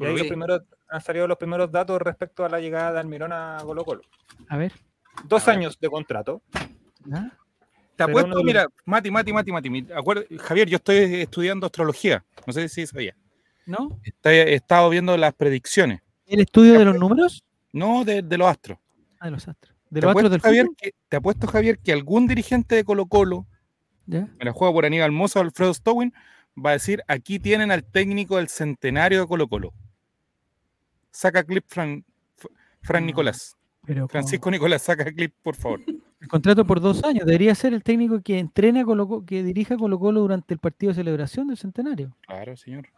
Y 0.00 0.04
ahí 0.04 0.28
primero 0.28 0.64
han 0.88 1.00
salido 1.00 1.28
los 1.28 1.36
primeros 1.36 1.70
datos 1.70 2.00
respecto 2.00 2.44
a 2.44 2.48
la 2.48 2.60
llegada 2.60 2.92
de 2.92 3.00
Almirón 3.00 3.32
a 3.32 3.58
Colo 3.62 3.84
Colo. 3.84 4.02
A 4.48 4.56
ver. 4.56 4.72
Dos 5.24 5.46
años 5.48 5.78
de 5.80 5.88
contrato. 5.88 6.42
Te 7.96 8.04
apuesto, 8.04 8.42
mira, 8.44 8.66
Mati, 8.84 9.10
Mati, 9.10 9.32
Mati, 9.32 9.52
Mati. 9.52 9.86
Javier, 10.38 10.68
yo 10.68 10.76
estoy 10.76 10.96
estudiando 10.96 11.66
astrología. 11.66 12.24
No 12.46 12.52
sé 12.52 12.68
si 12.68 12.86
sabía. 12.86 13.16
¿No? 13.66 14.00
He 14.24 14.54
estado 14.54 14.88
viendo 14.88 15.16
las 15.16 15.34
predicciones. 15.34 16.00
¿El 16.26 16.40
estudio 16.40 16.78
de 16.78 16.84
los 16.84 16.98
números? 16.98 17.44
No, 17.72 18.04
de, 18.04 18.22
los 18.22 18.48
astros. 18.48 18.78
Ah, 19.18 19.26
de 19.26 19.32
los 19.32 19.48
astros. 19.48 19.74
¿De 19.90 20.00
los 20.00 20.10
astros 20.10 20.30
del 20.30 20.40
Javier, 20.40 20.66
que, 20.76 20.92
te 21.08 21.16
apuesto, 21.16 21.46
Javier, 21.46 21.78
que 21.78 21.92
algún 21.92 22.26
dirigente 22.26 22.76
de 22.76 22.84
Colo 22.84 23.06
Colo, 23.06 23.46
¿Ya? 24.08 24.28
me 24.38 24.44
la 24.44 24.52
juega 24.52 24.72
por 24.72 24.86
Aníbal 24.86 25.12
Moza 25.12 25.38
o 25.38 25.42
Alfredo 25.42 25.72
Stowin, 25.72 26.12
va 26.56 26.70
a 26.70 26.72
decir, 26.72 27.02
aquí 27.06 27.38
tienen 27.38 27.70
al 27.70 27.84
técnico 27.84 28.36
del 28.36 28.48
centenario 28.48 29.20
de 29.20 29.26
Colo 29.26 29.48
Colo. 29.48 29.72
Saca 31.10 31.44
clip, 31.44 31.64
Fran, 31.66 32.04
Fran 32.82 33.06
Nicolás. 33.06 33.56
Francisco 34.08 34.50
Nicolás, 34.50 34.82
saca 34.82 35.04
clip, 35.04 35.34
por 35.42 35.54
favor. 35.54 35.80
El 36.20 36.26
contrato 36.26 36.66
por 36.66 36.80
dos 36.80 37.04
años. 37.04 37.24
Debería 37.24 37.54
ser 37.54 37.72
el 37.74 37.84
técnico 37.84 38.20
que 38.22 38.40
entrena 38.40 38.84
Colo 38.84 39.24
que 39.24 39.44
dirija 39.44 39.76
Colo 39.76 40.00
Colo 40.00 40.20
durante 40.20 40.52
el 40.52 40.58
partido 40.58 40.90
de 40.90 40.96
celebración 40.96 41.46
del 41.46 41.56
centenario. 41.56 42.16
Claro, 42.26 42.56
señor. 42.56 42.88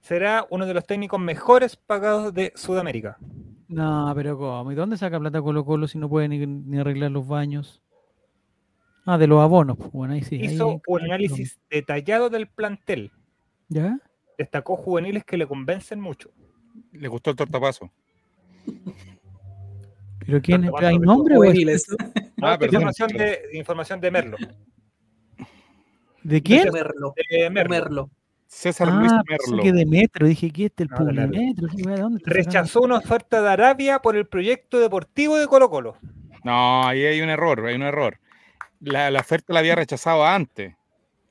Será 0.00 0.46
uno 0.50 0.66
de 0.66 0.74
los 0.74 0.84
técnicos 0.84 1.20
mejores 1.20 1.76
pagados 1.76 2.34
de 2.34 2.52
Sudamérica. 2.56 3.18
No, 3.68 4.12
pero 4.16 4.36
¿cómo? 4.36 4.72
¿Y 4.72 4.74
dónde 4.74 4.96
saca 4.96 5.20
plata 5.20 5.40
Colo 5.40 5.64
Colo 5.64 5.86
si 5.86 5.96
no 5.96 6.08
puede 6.08 6.28
ni, 6.28 6.78
arreglar 6.78 7.12
los 7.12 7.28
baños? 7.28 7.80
Ah, 9.04 9.18
de 9.18 9.26
los 9.26 9.40
abonos. 9.40 9.76
Pues, 9.76 9.90
bueno, 9.92 10.14
ahí 10.14 10.22
sí. 10.22 10.36
Hizo 10.36 10.80
un 10.86 11.02
análisis 11.02 11.58
detallado 11.70 12.30
del 12.30 12.46
plantel. 12.48 13.10
¿Ya? 13.68 13.98
Destacó 14.38 14.76
juveniles 14.76 15.24
que 15.24 15.36
le 15.36 15.46
convencen 15.46 16.00
mucho. 16.00 16.30
Le 16.92 17.08
gustó 17.08 17.30
el 17.30 17.36
tortapaso. 17.36 17.90
¿Pero 20.26 20.40
quién? 20.42 20.70
¿Hay 20.78 20.98
nombre 20.98 21.36
o 21.36 21.44
es? 21.44 21.86
Ah, 22.42 22.58
información, 22.62 23.08
de, 23.10 23.40
información 23.54 24.00
de 24.00 24.10
Merlo. 24.10 24.36
¿De 26.22 26.42
quién? 26.42 26.64
De 26.64 26.70
Merlo. 26.72 27.14
De 27.30 27.50
Merlo. 27.50 28.10
César 28.46 28.88
ah, 28.90 28.96
Luis 28.96 29.12
Merlo. 29.28 29.62
que 29.62 29.72
de 29.72 29.86
Metro, 29.86 30.26
dije 30.26 30.50
que 30.50 30.66
este 30.66 30.82
el 30.82 30.90
no, 30.90 31.28
Metro. 31.28 31.68
Rechazó 32.24 32.80
una 32.80 32.96
oferta 32.96 33.40
de 33.40 33.48
Arabia 33.48 34.00
por 34.00 34.16
el 34.16 34.26
proyecto 34.26 34.80
deportivo 34.80 35.36
de 35.36 35.46
Colo 35.46 35.70
Colo. 35.70 35.96
No, 36.42 36.86
ahí 36.86 37.04
hay 37.04 37.20
un 37.20 37.28
error, 37.28 37.64
hay 37.64 37.76
un 37.76 37.82
error. 37.82 38.18
La, 38.80 39.10
la 39.10 39.20
oferta 39.20 39.52
la 39.52 39.60
había 39.60 39.74
rechazado 39.74 40.24
antes. 40.24 40.74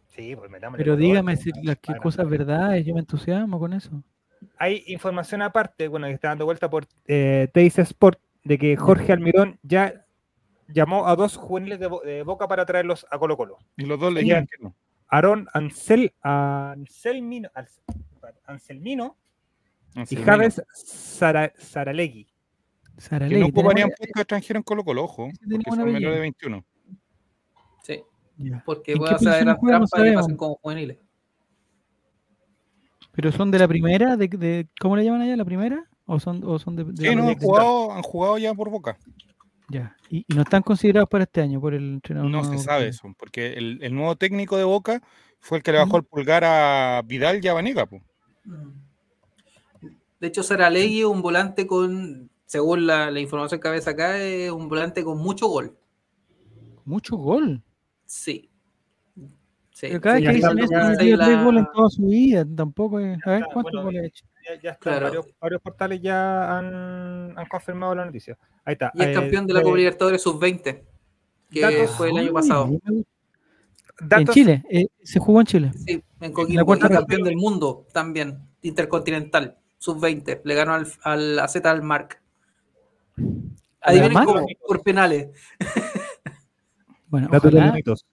Sí, 0.07 0.35
pues 0.35 0.51
Pero 0.77 0.95
dígame 0.95 1.35
si 1.37 1.51
las 1.63 1.77
que 1.77 1.95
cosas 1.95 2.29
verdad, 2.29 2.75
yo 2.77 2.93
me 2.93 2.99
entusiasmo 2.99 3.59
con 3.59 3.73
eso 3.73 4.03
hay 4.57 4.83
información 4.87 5.41
aparte, 5.41 5.87
bueno, 5.87 6.07
que 6.07 6.13
está 6.13 6.29
dando 6.29 6.45
vuelta 6.45 6.69
por 6.69 6.85
eh, 7.07 7.47
Teis 7.53 7.79
Sport, 7.79 8.19
de 8.43 8.57
que 8.57 8.75
Jorge 8.75 9.13
Almirón 9.13 9.59
ya 9.63 10.05
llamó 10.67 11.07
a 11.07 11.15
dos 11.15 11.37
juveniles 11.37 11.79
de, 11.79 12.23
Boca 12.23 12.47
para 12.47 12.65
traerlos 12.65 13.05
a 13.09 13.17
Colo 13.17 13.37
Colo. 13.37 13.57
Y 13.77 13.85
los 13.85 13.99
dos 13.99 14.13
le 14.13 14.21
dijeron 14.21 14.47
que 14.47 14.63
no. 14.63 14.75
Aaron 15.07 15.47
Ansel, 15.53 16.13
Anselmino, 16.21 17.49
Anselmino, 18.45 19.17
y 20.09 20.15
Javes 20.17 20.61
Saralegui. 21.57 22.27
Que 23.09 23.39
no 23.39 23.47
ocuparían 23.47 23.89
puesto 23.97 24.19
extranjero 24.19 24.57
en 24.57 24.63
Colo 24.63 24.83
Colo, 24.83 25.05
ojo, 25.05 25.29
porque 25.49 25.71
son 25.71 25.91
menores 25.91 26.15
de 26.15 26.19
21. 26.19 26.65
Porque 28.65 28.93
a 28.93 29.15
hacer 29.15 29.43
trampas 29.43 30.05
y 30.05 30.13
pasan 30.13 30.37
como 30.37 30.55
juveniles. 30.55 30.97
¿Pero 33.11 33.31
son 33.31 33.51
de 33.51 33.59
la 33.59 33.67
primera? 33.67 34.15
¿De, 34.15 34.27
de, 34.27 34.67
cómo 34.79 34.95
le 34.95 35.03
llaman 35.03 35.21
allá? 35.21 35.35
¿La 35.35 35.45
primera? 35.45 35.83
¿O 36.05 36.19
son, 36.19 36.41
o 36.43 36.57
son 36.57 36.75
de, 36.75 36.85
sí, 36.95 37.15
no, 37.15 37.27
han 37.27 37.37
jugado, 37.37 37.91
han 37.91 38.01
jugado 38.01 38.37
ya 38.37 38.53
por 38.53 38.69
Boca. 38.69 38.97
Ya, 39.67 39.95
y, 40.09 40.25
no 40.33 40.41
están 40.41 40.63
considerados 40.63 41.09
para 41.09 41.25
este 41.25 41.41
año 41.41 41.61
por 41.61 41.73
el 41.75 41.95
entrenador. 41.95 42.31
No 42.31 42.43
se 42.43 42.57
sabe 42.57 42.87
eso, 42.87 43.13
porque 43.19 43.53
el, 43.53 43.77
el, 43.83 43.93
nuevo 43.93 44.15
técnico 44.15 44.57
de 44.57 44.63
Boca 44.63 45.03
fue 45.39 45.59
el 45.59 45.63
que 45.63 45.71
le 45.71 45.77
bajó 45.77 45.97
el 45.97 46.03
pulgar 46.03 46.43
a 46.43 47.03
Vidal 47.05 47.43
y 47.43 47.47
a 47.47 47.53
Vanega. 47.53 47.87
De 50.19 50.27
hecho, 50.27 50.41
Saralegui 50.41 51.01
es 51.01 51.05
un 51.05 51.21
volante 51.21 51.67
con, 51.67 52.31
según 52.45 52.87
la, 52.87 53.11
la 53.11 53.19
información 53.19 53.59
que 53.59 53.69
ves 53.69 53.87
acá, 53.87 54.17
es 54.17 54.51
un 54.51 54.67
volante 54.67 55.03
con 55.03 55.19
mucho 55.19 55.47
gol. 55.47 55.77
¿Mucho 56.85 57.17
gol? 57.17 57.61
Sí. 58.09 58.49
sí. 59.69 59.87
Pero 59.87 60.01
cada 60.01 60.15
vez 60.15 60.25
que 60.25 60.33
dicen 60.33 60.59
eso, 60.59 60.75
ha 60.75 60.89
metido 60.89 61.17
tres 61.19 61.43
goles 61.43 61.59
en 61.63 61.71
toda 61.71 61.89
su 61.91 62.01
vida. 62.07 62.45
Tampoco 62.55 62.99
es. 62.99 63.19
A 63.23 63.29
ver, 63.29 63.43
¿cuántos 63.53 63.83
goles 63.83 64.01
ha 64.01 64.05
hecho? 64.07 64.25
Ya, 64.47 64.61
ya 64.63 64.71
está, 64.71 64.99
varios, 64.99 65.27
varios, 65.39 65.61
portales 65.61 66.01
ya 66.01 66.57
han, 66.57 67.37
han, 67.37 67.45
confirmado 67.47 67.93
la 67.93 68.05
noticia. 68.05 68.35
Ahí 68.65 68.73
está. 68.73 68.91
Y 68.95 69.03
es 69.03 69.15
campeón 69.15 69.45
de 69.45 69.53
la 69.53 69.61
Copa 69.61 69.77
Libertadores 69.77 70.23
Sub-20, 70.23 70.81
que 71.51 71.87
fue 71.87 72.09
el 72.09 72.17
año 72.17 72.33
pasado. 72.33 72.67
En 74.09 74.27
Chile, 74.29 74.63
eh, 74.71 74.87
se 75.03 75.19
jugó 75.19 75.41
en 75.41 75.45
Chile. 75.45 75.71
Sí, 75.75 76.01
en 76.19 76.33
Coquimbo, 76.33 76.79
campeón 76.79 77.21
del 77.21 77.35
mundo 77.35 77.85
también, 77.93 78.39
intercontinental, 78.63 79.59
sub-20. 79.77 80.41
Le 80.43 80.55
ganó 80.55 80.73
al, 80.73 80.87
al 81.03 81.37
AZ 81.37 81.57
al 81.57 81.83
Mark. 81.83 82.19
Adivinen 83.81 84.25
cómo, 84.25 84.47
por 84.65 84.81
penales. 84.81 85.27
Bueno, 87.09 87.27
Datos 87.31 88.05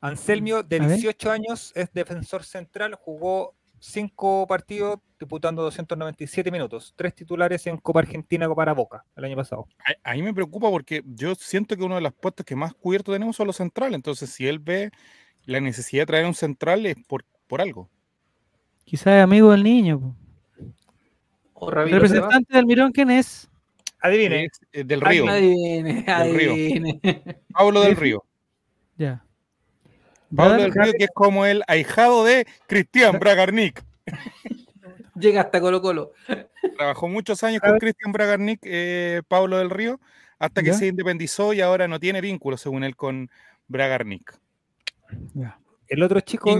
Anselmio, 0.00 0.62
de 0.62 0.80
18 0.80 1.30
años, 1.30 1.72
es 1.74 1.92
defensor 1.92 2.42
central, 2.42 2.94
jugó 2.94 3.54
cinco 3.78 4.46
partidos 4.46 4.98
disputando 5.18 5.62
297 5.62 6.50
minutos, 6.50 6.94
tres 6.96 7.14
titulares 7.14 7.66
en 7.66 7.76
Copa 7.76 8.00
Argentina 8.00 8.52
para 8.54 8.72
Boca 8.72 9.04
el 9.16 9.24
año 9.24 9.36
pasado. 9.36 9.66
A, 10.02 10.14
mí 10.14 10.22
me 10.22 10.32
preocupa 10.32 10.70
porque 10.70 11.02
yo 11.06 11.34
siento 11.34 11.76
que 11.76 11.82
uno 11.82 11.96
de 11.96 12.00
los 12.00 12.14
puestos 12.14 12.46
que 12.46 12.56
más 12.56 12.72
cubierto 12.74 13.12
tenemos 13.12 13.36
son 13.36 13.46
los 13.46 13.56
centrales, 13.56 13.94
entonces 13.94 14.30
si 14.30 14.46
él 14.46 14.58
ve 14.58 14.90
la 15.44 15.60
necesidad 15.60 16.02
de 16.02 16.06
traer 16.06 16.26
un 16.26 16.34
central 16.34 16.86
es 16.86 16.96
por, 17.06 17.24
por 17.46 17.60
algo. 17.60 17.90
Quizás 18.84 19.18
es 19.18 19.22
amigo 19.22 19.50
del 19.50 19.62
niño. 19.62 20.16
O 21.52 21.70
¿El 21.70 21.90
representante 21.90 22.56
del 22.56 22.64
Mirón 22.64 22.92
quién 22.92 23.10
es? 23.10 23.50
Adivine. 24.00 24.48
del 24.72 25.00
Río. 25.00 25.28
Adivine, 25.28 26.04
adivine. 26.08 27.00
Pablo 27.52 27.82
del 27.82 27.96
Río. 27.96 28.24
Ya. 29.00 29.24
Pablo 30.36 30.60
del 30.62 30.74
Río, 30.74 30.92
que 30.92 31.04
es 31.04 31.10
como 31.14 31.46
el 31.46 31.62
ahijado 31.66 32.22
de 32.22 32.46
Cristian 32.66 33.18
Bragarnik. 33.18 33.82
Llega 35.14 35.40
hasta 35.40 35.58
Colo 35.58 35.80
Colo. 35.80 36.12
Trabajó 36.76 37.08
muchos 37.08 37.42
años 37.42 37.62
con 37.62 37.78
Cristian 37.78 38.12
Bragarnik, 38.12 38.60
eh, 38.64 39.22
Pablo 39.26 39.56
del 39.56 39.70
Río, 39.70 39.98
hasta 40.38 40.62
que 40.62 40.74
se 40.74 40.88
independizó 40.88 41.54
y 41.54 41.62
ahora 41.62 41.88
no 41.88 41.98
tiene 41.98 42.20
vínculo, 42.20 42.58
según 42.58 42.84
él, 42.84 42.94
con 42.94 43.30
Bragarnik. 43.68 44.38
El 45.88 46.02
otro 46.02 46.20
chico, 46.20 46.54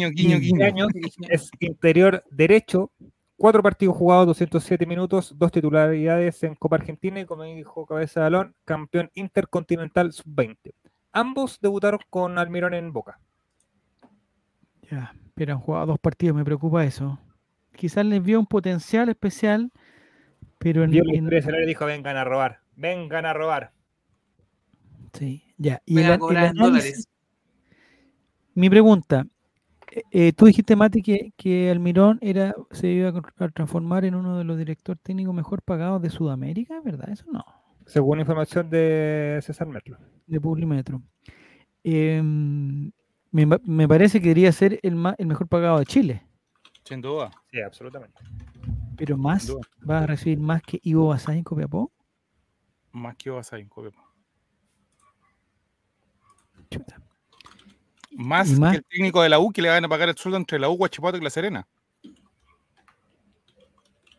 es 1.28 1.50
interior 1.61 2.25
derecho, 2.30 2.90
cuatro 3.37 3.62
partidos 3.62 3.97
jugados, 3.97 4.26
207 4.28 4.87
minutos, 4.87 5.35
dos 5.37 5.52
titularidades 5.52 6.42
en 6.42 6.54
Copa 6.54 6.76
Argentina 6.76 7.20
y, 7.20 7.26
como 7.26 7.44
dijo 7.44 7.85
Cabeza 7.85 8.20
de 8.20 8.25
Balón, 8.25 8.54
campeón 8.64 9.11
intercontinental 9.12 10.14
sub-20. 10.14 10.73
Ambos 11.12 11.58
debutaron 11.60 12.00
con 12.08 12.38
Almirón 12.38 12.74
en 12.74 12.92
Boca. 12.92 13.18
Ya, 14.90 15.14
pero 15.34 15.54
han 15.54 15.60
jugado 15.60 15.86
dos 15.86 15.98
partidos, 15.98 16.36
me 16.36 16.44
preocupa 16.44 16.84
eso. 16.84 17.18
Quizás 17.76 18.04
les 18.04 18.22
vio 18.22 18.38
un 18.38 18.46
potencial 18.46 19.08
especial, 19.08 19.70
pero 20.58 20.84
en. 20.84 20.92
el 20.94 21.14
en... 21.14 21.66
dijo: 21.66 21.86
vengan 21.86 22.16
a 22.16 22.24
robar, 22.24 22.60
vengan 22.76 23.26
a 23.26 23.32
robar. 23.32 23.72
Sí, 25.12 25.54
ya. 25.56 25.80
Y, 25.86 26.00
el, 26.00 26.18
mi 28.54 28.68
pregunta, 28.68 29.26
eh, 29.90 30.02
eh, 30.10 30.32
tú 30.32 30.46
dijiste, 30.46 30.76
Mati, 30.76 31.02
que, 31.02 31.32
que 31.36 31.70
Almirón 31.70 32.18
era, 32.20 32.54
se 32.70 32.88
iba 32.88 33.08
a 33.08 33.48
transformar 33.48 34.04
en 34.04 34.14
uno 34.14 34.38
de 34.38 34.44
los 34.44 34.58
directores 34.58 35.02
técnicos 35.02 35.34
mejor 35.34 35.62
pagados 35.62 36.02
de 36.02 36.10
Sudamérica, 36.10 36.80
¿verdad? 36.84 37.08
Eso 37.10 37.24
no. 37.32 37.44
Según 37.90 38.20
información 38.20 38.70
de 38.70 39.40
César 39.42 39.66
Merlo. 39.66 39.99
De 40.25 40.40
Publimetro. 40.40 41.02
Em, 41.82 42.92
me, 43.32 43.88
parece 43.88 44.20
que 44.20 44.28
debería 44.28 44.52
ser 44.52 44.78
el, 44.85 44.97
el 45.18 45.26
mejor 45.26 45.49
pagado 45.49 45.80
de 45.80 45.87
Chile. 45.87 46.25
Sin 46.85 47.00
duda. 47.00 47.32
Sí, 47.50 47.61
absolutamente. 47.61 48.23
Pero 48.97 49.16
más, 49.16 49.52
¿va 49.88 49.99
a 49.99 50.06
recibir 50.06 50.38
más 50.38 50.62
que 50.62 50.78
Ivo 50.85 51.09
Basay 51.09 51.38
en 51.38 51.42
Copiapó? 51.42 51.90
Más 52.92 53.16
que 53.16 53.28
Ivo 53.28 53.38
Basay 53.38 53.62
en 53.62 53.68
Copiapó. 53.68 54.04
Chuta. 56.70 57.02
Más, 58.12 58.56
que 58.56 58.76
el 58.76 58.85
técnico 58.85 59.20
de 59.20 59.30
la 59.30 59.40
U 59.40 59.50
que 59.50 59.62
le 59.62 59.68
van 59.68 59.85
a 59.85 59.88
pagar 59.88 60.09
el 60.09 60.16
sueldo 60.16 60.38
entre 60.38 60.61
la 60.61 60.68
U, 60.68 60.75
Guachipato 60.75 61.18
y 61.18 61.23
La 61.23 61.30
Serena. 61.30 61.66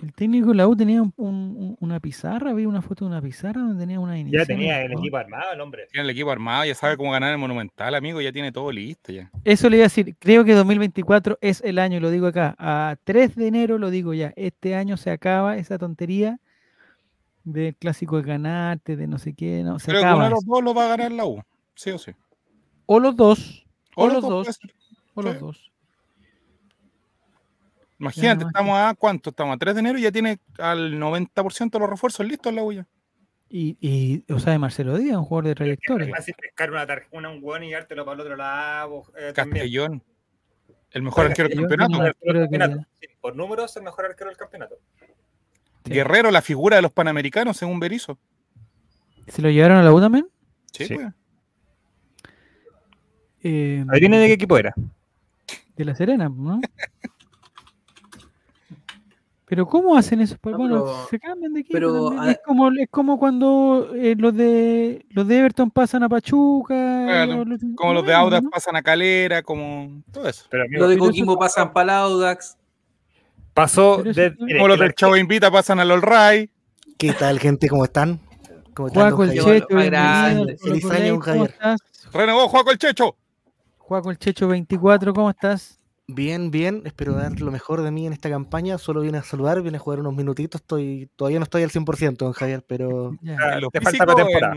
El 0.01 0.13
técnico 0.13 0.47
de 0.49 0.55
la 0.55 0.67
U 0.67 0.75
tenía 0.75 1.03
una 1.17 1.99
pizarra, 1.99 2.53
vi 2.53 2.65
una 2.65 2.81
foto 2.81 3.05
de 3.05 3.11
una 3.11 3.21
pizarra 3.21 3.61
donde 3.61 3.79
tenía 3.79 3.99
una 3.99 4.17
iniciativa. 4.17 4.43
Ya 4.43 4.47
tenía 4.47 4.81
el 4.83 4.93
equipo 4.93 5.17
armado, 5.17 5.53
el 5.53 5.61
hombre. 5.61 5.87
Tiene 5.91 6.05
el 6.05 6.09
equipo 6.09 6.31
armado, 6.31 6.65
ya 6.65 6.73
sabe 6.73 6.97
cómo 6.97 7.11
ganar 7.11 7.31
el 7.31 7.37
Monumental, 7.37 7.93
amigo, 7.93 8.19
ya 8.19 8.31
tiene 8.31 8.51
todo 8.51 8.71
listo 8.71 9.11
ya. 9.11 9.29
Eso 9.43 9.69
le 9.69 9.77
iba 9.77 9.83
a 9.83 9.89
decir, 9.89 10.15
creo 10.17 10.43
que 10.43 10.53
2024 10.53 11.37
es 11.39 11.61
el 11.61 11.77
año, 11.77 11.99
lo 11.99 12.09
digo 12.09 12.25
acá, 12.25 12.55
a 12.57 12.95
3 13.03 13.35
de 13.35 13.47
enero 13.47 13.77
lo 13.77 13.91
digo 13.91 14.15
ya, 14.15 14.33
este 14.35 14.73
año 14.73 14.97
se 14.97 15.11
acaba 15.11 15.57
esa 15.57 15.77
tontería 15.77 16.39
del 17.43 17.75
clásico 17.75 18.17
de 18.17 18.23
ganarte, 18.23 18.95
de 18.95 19.05
no 19.05 19.19
sé 19.19 19.33
qué, 19.33 19.61
no, 19.63 19.77
se 19.77 19.91
Creo 19.91 20.01
que 20.01 20.13
uno 20.13 20.23
de 20.23 20.29
los 20.31 20.45
dos 20.45 20.63
lo 20.63 20.73
va 20.73 20.85
a 20.85 20.89
ganar 20.89 21.11
la 21.11 21.25
U, 21.25 21.43
sí 21.75 21.91
o 21.91 21.99
sí. 21.99 22.11
O 22.87 22.99
los 22.99 23.15
dos, 23.15 23.67
o, 23.95 24.07
los 24.07 24.21
dos. 24.21 24.59
O 25.13 25.21
los 25.21 25.39
dos. 25.39 25.70
Imagínate, 28.01 28.45
estamos 28.45 28.75
a 28.75 28.95
cuánto? 28.95 29.29
Estamos 29.29 29.55
a 29.55 29.59
3 29.59 29.75
de 29.75 29.79
enero 29.79 29.99
y 29.99 30.01
ya 30.01 30.11
tiene 30.11 30.39
al 30.57 30.99
90% 30.99 31.69
de 31.69 31.79
los 31.79 31.87
refuerzos 31.87 32.25
listos 32.25 32.49
en 32.49 32.55
la 32.55 32.63
huella. 32.63 32.87
Y, 33.47 33.77
y, 33.79 34.33
o 34.33 34.39
sea, 34.39 34.53
de 34.53 34.59
Marcelo 34.59 34.97
Díaz, 34.97 35.17
un 35.17 35.25
jugador 35.25 35.49
de 35.49 35.55
trayectoria. 35.55 36.07
Es 36.07 36.11
fácil 36.11 36.33
pescar 36.33 36.71
una 36.71 36.87
una, 37.11 37.29
un 37.29 37.39
hueón 37.43 37.63
y 37.63 37.71
dártelo 37.71 38.03
para 38.03 38.15
el 38.15 38.21
otro 38.21 38.35
lado. 38.35 39.03
Eh, 39.15 39.33
Castellón. 39.35 40.03
El 40.89 41.03
mejor 41.03 41.27
arquero 41.27 41.47
del 41.47 41.59
campeonato. 41.59 42.87
por 43.21 43.35
números, 43.35 43.77
el 43.77 43.83
mejor 43.83 44.05
arquero 44.05 44.31
del 44.31 44.37
campeonato. 44.37 44.79
Guerrero, 45.85 46.31
la 46.31 46.41
figura 46.41 46.77
de 46.77 46.81
los 46.81 46.91
panamericanos, 46.91 47.55
según 47.55 47.79
Berizzo. 47.79 48.17
¿Se 49.27 49.43
lo 49.43 49.51
llevaron 49.51 49.77
a 49.77 49.83
la 49.83 49.93
U 49.93 50.01
también? 50.01 50.27
Sí, 50.73 50.85
sí. 50.85 50.95
Pues. 50.95 51.07
Eh, 53.43 53.85
Ahí 53.89 53.99
viene 53.99 54.17
de 54.17 54.25
qué 54.25 54.33
equipo 54.33 54.57
era. 54.57 54.73
De 55.75 55.85
la 55.85 55.93
Serena, 55.93 56.29
¿no? 56.29 56.59
Pero 59.51 59.67
¿cómo 59.67 59.97
hacen 59.97 60.21
eso? 60.21 60.37
Pues, 60.39 60.55
bueno, 60.55 60.85
se 61.09 61.19
cambian 61.19 61.51
de 61.51 61.59
equipo. 61.59 61.77
es, 62.23 62.39
como, 62.45 62.71
es 62.71 62.87
como 62.89 63.19
cuando 63.19 63.91
eh, 63.93 64.15
los 64.17 64.33
de 64.33 65.05
los 65.09 65.27
de 65.27 65.39
Everton 65.39 65.69
pasan 65.69 66.03
a 66.03 66.07
Pachuca. 66.07 67.27
como 67.75 67.93
los 67.95 68.05
de 68.05 68.13
Audax 68.13 68.47
pasan 68.49 68.77
a 68.77 68.81
Calera, 68.81 69.43
como 69.43 70.03
todo 70.09 70.29
eso. 70.29 70.45
los 70.69 70.89
de 70.89 70.97
Coquimbo 70.97 71.37
pasan 71.37 71.73
para 71.73 71.97
Audax. 71.97 72.55
Pasó 73.53 74.01
de, 74.01 74.33
como 74.37 74.69
los 74.69 74.79
del 74.79 74.93
Chavo 74.93 75.17
Invita 75.17 75.51
pasan 75.51 75.81
al 75.81 75.91
All 75.91 76.01
Ray. 76.01 76.49
¿Qué 76.97 77.11
tal, 77.11 77.37
gente? 77.37 77.67
¿Cómo 77.67 77.83
están? 77.83 78.21
¿Cómo 78.73 78.87
están? 78.87 79.09
Juaco 79.09 79.23
el 79.25 79.31
Checho, 79.33 79.67
feliz 79.67 80.91
año, 80.91 81.19
Javier. 81.19 81.53
Renovó 82.13 82.47
Juaco 82.47 82.71
el 82.71 82.77
Checho. 82.77 83.17
Juaco 83.79 84.11
el 84.11 84.17
Checho 84.17 84.47
24, 84.47 85.13
¿cómo 85.13 85.29
estás? 85.29 85.80
Bien, 86.13 86.51
bien, 86.51 86.81
espero 86.85 87.13
dar 87.13 87.39
lo 87.39 87.51
mejor 87.51 87.81
de 87.83 87.91
mí 87.91 88.05
en 88.05 88.13
esta 88.13 88.29
campaña. 88.29 88.77
Solo 88.77 89.01
vine 89.01 89.17
a 89.17 89.23
saludar, 89.23 89.61
vine 89.61 89.77
a 89.77 89.79
jugar 89.79 89.99
unos 89.99 90.15
minutitos. 90.15 90.61
Estoy, 90.61 91.09
todavía 91.15 91.39
no 91.39 91.43
estoy 91.43 91.63
al 91.63 91.69
100%, 91.69 92.17
don 92.17 92.33
Javier, 92.33 92.65
pero. 92.67 93.15
te 93.71 93.81
falta 93.81 94.05
la 94.05 94.15
temporada. 94.15 94.55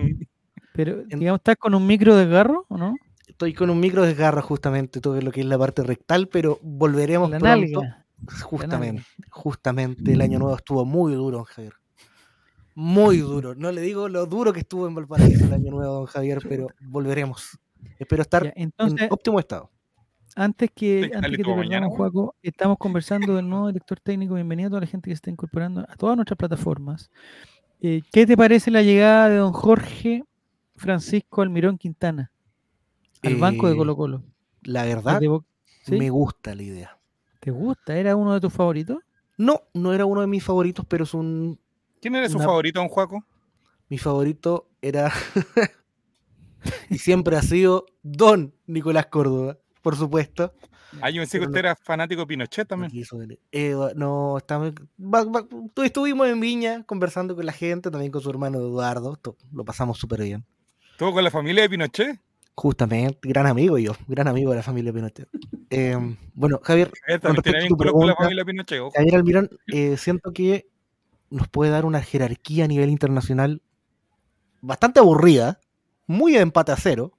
Pero, 0.74 1.04
digamos, 1.04 1.38
¿estás 1.38 1.56
con 1.56 1.74
un 1.74 1.86
micro 1.86 2.16
desgarro 2.16 2.66
o 2.68 2.76
no? 2.76 2.96
Estoy 3.28 3.54
con 3.54 3.70
un 3.70 3.78
micro 3.78 4.02
desgarro, 4.02 4.42
justamente, 4.42 5.00
todo 5.00 5.20
lo 5.20 5.30
que 5.30 5.40
es 5.40 5.46
la 5.46 5.58
parte 5.58 5.82
rectal, 5.82 6.28
pero 6.28 6.58
volveremos 6.62 7.30
pronto. 7.30 7.82
Justamente, 8.42 9.04
justamente. 9.30 10.12
El 10.12 10.20
año 10.20 10.38
nuevo 10.38 10.56
estuvo 10.56 10.84
muy 10.84 11.14
duro, 11.14 11.38
don 11.38 11.44
Javier. 11.44 11.74
Muy 12.74 13.18
duro. 13.18 13.54
No 13.54 13.70
le 13.70 13.80
digo 13.80 14.08
lo 14.08 14.26
duro 14.26 14.52
que 14.52 14.60
estuvo 14.60 14.88
en 14.88 14.94
Valparaíso 14.94 15.44
el 15.44 15.52
año 15.52 15.70
nuevo, 15.70 15.94
don 15.94 16.06
Javier, 16.06 16.40
pero 16.48 16.66
volveremos. 16.80 17.58
Espero 17.98 18.22
estar 18.22 18.52
en 18.56 18.72
óptimo 19.10 19.38
estado. 19.38 19.70
Antes 20.36 20.70
que, 20.74 21.12
antes 21.14 21.36
que 21.36 21.44
te 21.44 21.54
perdamos, 21.54 21.96
Juaco, 21.96 22.34
estamos 22.42 22.76
conversando 22.78 23.36
del 23.36 23.48
nuevo 23.48 23.68
director 23.68 24.00
técnico. 24.00 24.34
Bienvenido 24.34 24.66
a 24.66 24.70
toda 24.70 24.80
la 24.80 24.86
gente 24.88 25.08
que 25.08 25.14
se 25.14 25.18
está 25.18 25.30
incorporando 25.30 25.86
a 25.88 25.94
todas 25.94 26.16
nuestras 26.16 26.36
plataformas. 26.36 27.08
Eh, 27.80 28.02
¿Qué 28.10 28.26
te 28.26 28.36
parece 28.36 28.72
la 28.72 28.82
llegada 28.82 29.28
de 29.28 29.36
don 29.36 29.52
Jorge 29.52 30.24
Francisco 30.74 31.40
Almirón 31.40 31.78
Quintana 31.78 32.32
al 33.22 33.36
banco 33.36 33.68
de 33.68 33.74
eh, 33.74 33.76
Colo 33.76 33.96
Colo? 33.96 34.24
La 34.62 34.82
verdad, 34.84 35.20
me 35.86 36.10
gusta 36.10 36.56
la 36.56 36.62
idea. 36.64 36.98
¿Te 37.38 37.52
gusta? 37.52 37.96
¿Era 37.96 38.16
uno 38.16 38.34
de 38.34 38.40
tus 38.40 38.52
favoritos? 38.52 38.98
No, 39.36 39.60
no 39.72 39.94
era 39.94 40.04
uno 40.04 40.20
de 40.20 40.26
mis 40.26 40.42
favoritos, 40.42 40.84
pero 40.88 41.04
es 41.04 41.14
un. 41.14 41.60
¿Quién 42.00 42.16
era 42.16 42.28
su 42.28 42.40
favorito, 42.40 42.80
don 42.80 42.88
Juaco? 42.88 43.24
Mi 43.88 43.98
favorito 43.98 44.68
era. 44.82 45.12
y 46.90 46.98
siempre 46.98 47.36
ha 47.36 47.42
sido 47.42 47.86
Don 48.02 48.52
Nicolás 48.66 49.06
Córdoba 49.06 49.58
por 49.84 49.96
supuesto. 49.96 50.50
Ah, 51.02 51.10
yo 51.10 51.20
pensé 51.20 51.38
que 51.38 51.44
usted 51.44 51.58
era 51.58 51.76
fanático 51.76 52.22
de 52.22 52.26
Pinochet 52.26 52.66
también. 52.66 52.90
Eh, 53.52 53.76
no, 53.94 54.38
estamos, 54.38 54.72
estuvimos 55.84 56.26
en 56.26 56.40
Viña 56.40 56.84
conversando 56.84 57.36
con 57.36 57.44
la 57.44 57.52
gente, 57.52 57.90
también 57.90 58.10
con 58.10 58.22
su 58.22 58.30
hermano 58.30 58.58
Eduardo, 58.58 59.20
lo 59.52 59.64
pasamos 59.64 59.98
súper 59.98 60.22
bien. 60.22 60.44
¿Todo 60.96 61.12
con 61.12 61.22
la 61.22 61.30
familia 61.30 61.64
de 61.64 61.68
Pinochet? 61.68 62.18
Justamente, 62.54 63.18
gran 63.28 63.46
amigo 63.46 63.76
yo, 63.76 63.92
gran 64.08 64.26
amigo 64.26 64.52
de 64.52 64.56
la 64.56 64.62
familia 64.62 64.92
Pinochet. 64.92 65.28
Em, 65.70 66.16
bueno, 66.34 66.60
Javier, 66.62 66.92
con 67.20 68.06
la 68.06 68.14
familia 68.14 68.44
Pinochet, 68.44 68.80
Javier 68.94 69.16
Almirón, 69.16 69.50
eh, 69.66 69.96
siento 69.96 70.32
que 70.32 70.68
nos 71.30 71.48
puede 71.48 71.72
dar 71.72 71.84
una 71.84 72.00
jerarquía 72.00 72.64
a 72.64 72.68
nivel 72.68 72.90
internacional 72.90 73.60
bastante 74.60 75.00
aburrida, 75.00 75.58
muy 76.06 76.32
de 76.32 76.40
empate 76.40 76.70
a 76.70 76.76
cero, 76.76 77.18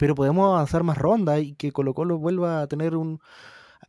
pero 0.00 0.14
podemos 0.14 0.46
avanzar 0.46 0.82
más 0.82 0.96
rondas 0.96 1.42
y 1.42 1.52
que 1.52 1.72
Colo 1.72 1.92
Colo 1.92 2.16
vuelva 2.16 2.62
a 2.62 2.66
tener 2.66 2.96
un, 2.96 3.20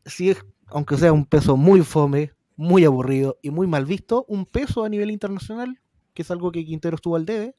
si 0.05 0.29
es, 0.29 0.45
aunque 0.67 0.97
sea 0.97 1.13
un 1.13 1.25
peso 1.25 1.55
muy 1.55 1.83
fome, 1.83 2.33
muy 2.57 2.83
aburrido 2.83 3.37
y 3.41 3.49
muy 3.49 3.65
mal 3.65 3.85
visto, 3.85 4.25
un 4.27 4.45
peso 4.45 4.83
a 4.83 4.89
nivel 4.89 5.09
internacional, 5.09 5.79
que 6.13 6.23
es 6.23 6.29
algo 6.29 6.51
que 6.51 6.65
Quintero 6.65 6.95
estuvo 6.95 7.15
al 7.15 7.25
debe. 7.25 7.55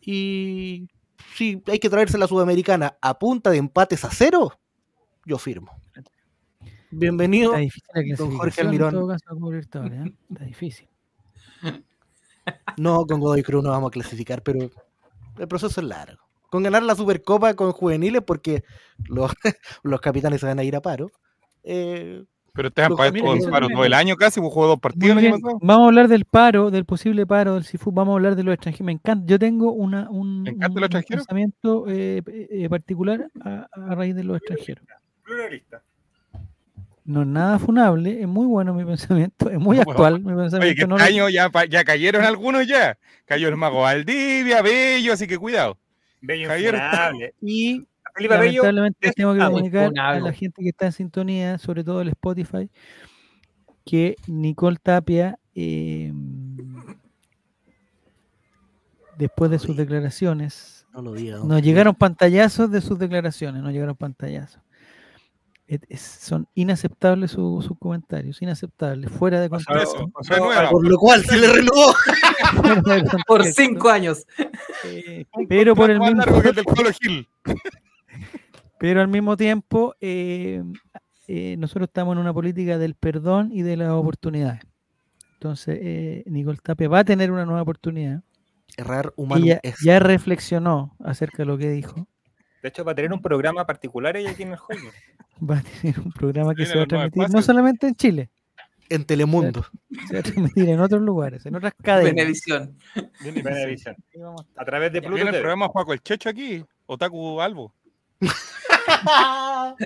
Y 0.00 0.88
si 1.34 1.62
hay 1.66 1.78
que 1.78 1.90
traerse 1.90 2.16
la 2.16 2.26
sudamericana 2.26 2.96
a 3.02 3.18
punta 3.18 3.50
de 3.50 3.58
empates 3.58 4.02
a 4.06 4.10
cero, 4.10 4.58
yo 5.26 5.36
firmo. 5.36 5.70
Bienvenido, 6.90 7.52
don 8.16 8.38
Jorge 8.38 8.62
Almirón. 8.62 9.10
¿eh? 9.12 10.14
Está 10.30 10.44
difícil. 10.46 10.88
No, 12.76 13.06
con 13.06 13.20
Godoy 13.20 13.42
Cruz 13.42 13.64
no 13.64 13.70
vamos 13.70 13.88
a 13.88 13.90
clasificar, 13.90 14.42
pero 14.42 14.70
el 15.38 15.48
proceso 15.48 15.80
es 15.80 15.86
largo 15.86 16.23
con 16.54 16.62
ganar 16.62 16.84
la 16.84 16.94
Supercopa 16.94 17.54
con 17.54 17.72
juveniles, 17.72 18.22
porque 18.24 18.62
los, 19.08 19.32
los 19.82 20.00
capitanes 20.00 20.40
se 20.40 20.46
van 20.46 20.60
a 20.60 20.62
ir 20.62 20.76
a 20.76 20.80
paro. 20.80 21.10
Eh, 21.64 22.22
pero 22.52 22.70
te 22.70 22.80
han 22.80 22.94
pagado 22.94 23.34
en 23.34 23.50
paro 23.50 23.68
todo 23.68 23.84
el 23.84 23.92
año 23.92 24.14
casi, 24.14 24.38
pues 24.38 24.52
jugó 24.52 24.68
dos 24.68 24.78
partidos 24.78 25.20
Vamos 25.60 25.84
a 25.84 25.86
hablar 25.86 26.06
del 26.06 26.26
paro, 26.26 26.70
del 26.70 26.84
posible 26.84 27.26
paro 27.26 27.54
del 27.54 27.64
CIFU, 27.64 27.90
vamos 27.90 28.12
a 28.12 28.14
hablar 28.14 28.36
de 28.36 28.44
los 28.44 28.54
extranjeros. 28.54 28.86
Me 28.86 28.92
encanta, 28.92 29.26
yo 29.26 29.36
tengo 29.36 29.72
una, 29.72 30.08
un, 30.08 30.44
pensamiento 31.08 31.86
eh, 31.88 32.22
eh, 32.24 32.68
particular 32.68 33.26
a, 33.44 33.66
raíz 33.96 34.14
de 34.14 34.22
los 34.22 34.36
extranjeros. 34.36 34.86
Pluralista. 35.24 35.82
No 37.04 37.22
es 37.22 37.26
nada 37.26 37.58
funable, 37.58 38.20
es 38.20 38.28
muy 38.28 38.46
bueno 38.46 38.74
mi 38.74 38.84
pensamiento, 38.84 39.50
es 39.50 39.58
muy 39.58 39.78
actual 39.80 40.20
mi 40.20 40.36
pensamiento. 40.36 40.58
Oye, 40.60 40.74
que 40.76 40.82
este 40.82 41.02
año 41.02 41.28
ya, 41.28 41.50
ya 41.68 41.82
cayeron 41.82 42.22
algunos 42.22 42.64
ya. 42.68 42.96
Cayó 43.24 43.48
el 43.48 43.56
mago 43.56 43.80
Valdivia, 43.80 44.62
Bello, 44.62 45.14
así 45.14 45.26
que 45.26 45.36
cuidado. 45.36 45.78
Bello 46.24 46.48
Y 47.40 47.86
lamentablemente 48.18 49.12
tengo 49.12 49.34
que 49.34 49.40
comunicar 49.40 49.92
a 49.98 50.20
la 50.20 50.32
gente 50.32 50.62
que 50.62 50.70
está 50.70 50.86
en 50.86 50.92
sintonía, 50.92 51.58
sobre 51.58 51.84
todo 51.84 52.00
el 52.00 52.08
Spotify, 52.08 52.70
que 53.84 54.16
Nicole 54.26 54.78
Tapia, 54.82 55.38
em, 55.54 56.56
después 59.18 59.50
de 59.50 59.58
sus 59.58 59.76
declaraciones, 59.76 60.86
no 60.92 61.02
nos 61.02 61.62
llegaron 61.62 61.94
pantallazos 61.94 62.70
de 62.70 62.80
sus 62.80 62.98
declaraciones, 62.98 63.62
no 63.62 63.70
llegaron 63.70 63.96
pantallazos 63.96 64.63
son 65.96 66.46
inaceptables 66.54 67.32
sus 67.32 67.68
comentarios, 67.78 68.42
inaceptables, 68.42 69.10
fuera 69.10 69.40
de 69.40 69.48
contexto. 69.48 70.10
por 70.70 70.86
lo 70.86 70.98
cual 70.98 71.24
se 71.24 71.38
le 71.38 71.52
renovó 71.52 71.94
por 73.26 73.44
cinco 73.44 73.88
años. 73.88 74.26
Eh, 74.84 75.24
pero 75.48 75.74
por 75.74 75.90
el 75.90 76.00
mismo 76.00 76.22
pero 78.78 79.00
al 79.00 79.08
mismo 79.08 79.36
tiempo 79.36 79.94
eh, 80.00 80.62
eh, 81.28 81.56
nosotros 81.58 81.88
estamos 81.88 82.14
en 82.14 82.18
una 82.18 82.34
política 82.34 82.76
del 82.76 82.94
perdón 82.94 83.50
y 83.50 83.62
de 83.62 83.78
las 83.78 83.90
oportunidades. 83.90 84.60
Entonces, 85.34 86.24
Nicole 86.26 86.58
Tapia 86.62 86.88
va 86.88 87.00
a 87.00 87.04
tener 87.04 87.30
una 87.30 87.44
nueva 87.44 87.62
oportunidad. 87.62 88.22
Errar 88.76 89.12
humano. 89.16 89.44
ya 89.84 89.98
reflexionó 89.98 90.96
acerca 91.00 91.38
de 91.38 91.46
lo 91.46 91.58
que 91.58 91.70
dijo. 91.70 92.08
De 92.64 92.68
hecho, 92.70 92.82
va 92.82 92.92
a 92.92 92.94
tener 92.94 93.12
un 93.12 93.20
programa 93.20 93.66
particular 93.66 94.16
ella 94.16 94.30
aquí 94.30 94.42
en 94.42 94.52
el 94.52 94.56
juego. 94.56 94.88
Va 95.50 95.58
a 95.58 95.62
tener 95.62 96.00
un 96.00 96.10
programa 96.10 96.54
que 96.54 96.64
se 96.64 96.74
va 96.74 96.84
a 96.84 96.86
transmitir 96.86 97.28
no 97.28 97.42
solamente 97.42 97.88
en 97.88 97.94
Chile. 97.94 98.30
En 98.88 99.04
Telemundo. 99.04 99.66
Se 100.08 100.14
va 100.14 100.20
a 100.20 100.22
transmitir 100.22 100.70
en 100.70 100.80
otros 100.80 101.02
lugares, 101.02 101.44
en 101.44 101.56
otras 101.56 101.74
cadenas. 101.82 102.14
Benevisión. 102.14 102.78
Benevisión. 103.22 103.96
A 104.56 104.64
través 104.64 104.94
de 104.94 105.02
Pluto. 105.02 105.16
Viene 105.16 105.30
el 105.32 105.40
programa 105.40 105.68
Juaco 105.68 105.92
el 105.92 106.02
Checho 106.02 106.30
aquí, 106.30 106.64
Otaku 106.86 107.42
Albo. 107.42 107.74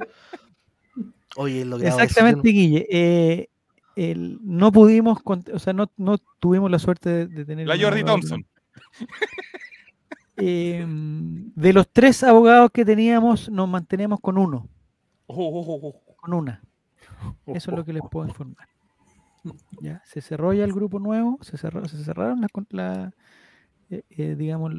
Oye, 1.36 1.64
lo 1.64 1.78
Exactamente, 1.78 2.48
Guille. 2.48 2.86
Eh, 2.90 3.48
el, 3.96 4.38
no 4.42 4.70
pudimos, 4.70 5.18
o 5.24 5.58
sea, 5.58 5.72
no, 5.72 5.90
no 5.96 6.18
tuvimos 6.38 6.70
la 6.70 6.78
suerte 6.78 7.10
de, 7.10 7.26
de 7.26 7.44
tener. 7.44 7.66
La 7.66 7.76
Jordi 7.76 8.04
Thompson. 8.04 8.46
Em, 10.40 11.53
de 11.55 11.72
los 11.72 11.88
tres 11.88 12.22
abogados 12.22 12.70
que 12.72 12.85
teníamos, 12.85 13.51
nos 13.51 13.68
mantenemos 13.68 14.20
con 14.20 14.38
uno. 14.38 14.68
Con 16.16 16.33
una. 16.33 16.62
Eso 17.46 17.70
es 17.72 17.77
lo 17.77 17.85
que 17.85 17.92
les 17.92 18.03
puedo 18.09 18.29
informar. 18.29 18.68
Ya, 19.81 20.03
se 20.05 20.20
cerró 20.20 20.53
ya 20.53 20.64
el 20.64 20.72
grupo 20.72 21.01
nuevo, 21.01 21.38
se, 21.42 21.57
cerró, 21.57 21.87
se 21.88 22.03
cerraron 22.05 22.46
la, 22.70 23.12
eh, 23.90 24.03
eh, 24.11 24.35
digamos, 24.37 24.72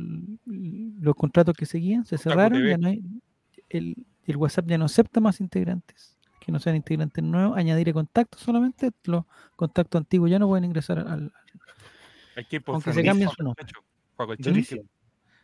los 0.46 1.16
contratos 1.16 1.56
que 1.58 1.66
seguían, 1.66 2.06
se 2.06 2.18
cerraron, 2.18 2.66
ya 2.66 2.78
no 2.78 2.88
hay, 2.88 3.04
el, 3.70 3.96
el, 4.26 4.38
WhatsApp 4.38 4.68
ya 4.68 4.78
no 4.78 4.86
acepta 4.86 5.20
más 5.20 5.42
integrantes, 5.42 6.18
que 6.40 6.52
no 6.52 6.60
sean 6.60 6.76
integrantes 6.76 7.24
nuevos, 7.24 7.58
añadiré 7.58 7.94
contactos 7.94 8.42
solamente, 8.42 8.92
los 9.06 9.26
contactos 9.56 10.00
antiguos 10.00 10.30
ya 10.30 10.40
no 10.40 10.48
pueden 10.48 10.66
ingresar 10.66 11.00
al... 11.00 11.34
aunque 12.68 12.94
se 12.94 13.04
cambien 13.04 13.30
su 13.30 13.44
nombre. 13.44 13.66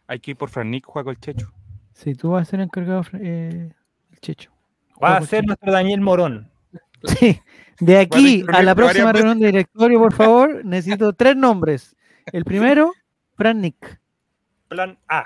Hay 0.08 0.20
que 0.20 0.32
ir 0.32 0.38
por 0.38 0.50
Frannick, 0.50 0.86
juega 0.86 1.12
el 1.12 1.20
Checho. 1.20 1.52
Sí, 1.94 2.14
tú 2.14 2.32
vas 2.32 2.48
a 2.48 2.52
ser 2.52 2.60
encargado 2.60 3.04
eh, 3.14 3.72
el 4.12 4.20
Checho. 4.20 4.52
Va 5.02 5.18
a 5.18 5.22
ser 5.22 5.46
nuestro 5.46 5.72
Daniel 5.72 6.02
Morón. 6.02 6.52
Sí, 7.04 7.40
de 7.80 8.00
aquí 8.00 8.44
a 8.52 8.64
la 8.64 8.74
próxima 8.74 9.14
reunión 9.14 9.40
de 9.40 9.48
directorio, 9.48 10.00
por 10.00 10.12
favor, 10.12 10.62
necesito 10.66 11.14
tres 11.14 11.36
nombres. 11.36 11.96
El 12.32 12.46
primero, 12.46 12.94
Frannick. 13.36 14.00
Plan 14.70 14.98
A. 15.08 15.26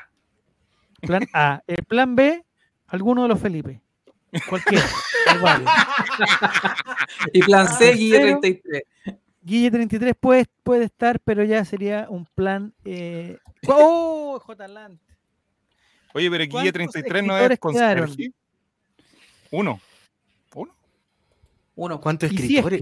Plan 1.02 1.26
A. 1.32 1.64
El 1.68 1.86
plan 1.86 2.18
B, 2.18 2.44
alguno 2.88 3.24
de 3.24 3.30
los 3.30 3.40
Felipe. 3.40 3.80
Cualquiera. 4.50 4.84
y 7.34 7.42
plan 7.44 7.68
C, 7.68 7.94
Guille 7.94 8.20
33. 8.20 8.84
Guille 9.42 9.72
33 9.72 10.16
puede, 10.20 10.46
puede 10.64 10.86
estar, 10.86 11.20
pero 11.22 11.44
ya 11.44 11.64
sería 11.64 12.08
un 12.10 12.26
plan 12.26 12.74
eh, 12.84 13.38
¡Oh! 13.68 14.40
J. 14.44 14.68
Oye, 16.14 16.30
pero 16.30 16.44
Guille 16.46 16.72
33 16.72 17.24
no 17.24 17.38
es 17.38 17.60
con 17.60 17.76
Uno. 19.52 19.82
¿Uno? 20.56 20.76
Uno. 21.76 22.02
¿Cuántos 22.02 22.32
escritores? 22.32 22.82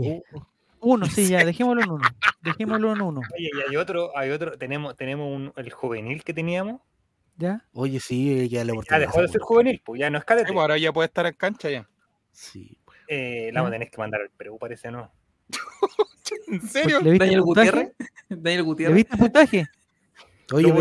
uno, 0.80 1.06
sí, 1.08 1.30
ya, 1.30 1.46
dejémoslo 1.46 1.84
en 1.84 1.91
uno. 1.91 2.08
Dejémoslo 2.41 2.93
en 2.93 3.02
uno. 3.02 3.22
Oye, 3.36 3.50
y 3.54 3.70
hay 3.70 3.76
otro, 3.76 4.17
hay 4.17 4.32
otro, 4.32 4.58
tenemos, 4.58 4.96
tenemos 4.96 5.28
un, 5.28 5.54
el 5.56 5.72
juvenil 5.72 6.24
que 6.24 6.34
teníamos. 6.34 6.82
¿Ya? 7.38 7.63
Oye, 7.74 8.00
sí, 8.00 8.50
ya 8.50 8.63
le 8.63 8.74
Ya 8.89 9.00
dejó 9.00 9.22
de 9.22 9.28
ser 9.28 9.41
juvenil, 9.41 9.82
pues 9.86 10.00
ya 10.00 10.10
no 10.10 10.17
es 10.17 10.26
cadete. 10.26 10.52
Pues 10.52 10.60
ahora 10.60 10.78
ya 10.78 10.91
puede 10.91 11.08
estar 11.08 11.26
en 11.28 11.34
cancha 11.34 11.70
ya. 11.70 11.88
Sí. 12.32 12.80
Pues. 12.84 12.98
Eh, 13.08 13.52
la 13.54 13.62
vamos 13.62 13.70
a 13.70 13.76
tener 13.76 13.91
que 13.91 13.98
mandar 13.98 14.22
al 14.22 14.30
Perú, 14.32 14.58
parece, 14.60 14.89
¿no? 14.89 15.12
¿En 16.48 16.62
serio? 16.68 17.00
¿Le 17.02 17.18
Daniel 17.18 17.42
Gutiérrez? 17.42 17.94
Daniel 18.30 18.63
Gutiérrez. 18.63 18.96
¿Le 18.96 19.04
viste 19.04 19.18
puntaje? 19.18 19.68
Oye, 20.54 20.74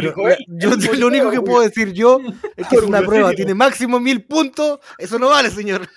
yo, 0.46 0.94
lo 0.94 1.06
único 1.08 1.30
que 1.30 1.40
puedo 1.40 1.60
decir 1.60 1.92
yo 1.92 2.20
es 2.56 2.68
que 2.68 2.76
es 2.76 2.82
una 2.82 3.02
prueba, 3.02 3.32
tiene 3.32 3.54
máximo 3.54 3.98
mil 3.98 4.24
puntos. 4.24 4.78
Eso 4.96 5.18
no 5.18 5.30
vale, 5.30 5.50
señor. 5.50 5.88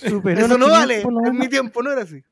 eso 0.00 0.58
no 0.58 0.68
vale. 0.68 1.02
En 1.02 1.38
mi 1.38 1.48
tiempo 1.48 1.82
no 1.82 1.92
era 1.92 2.02
así. 2.02 2.22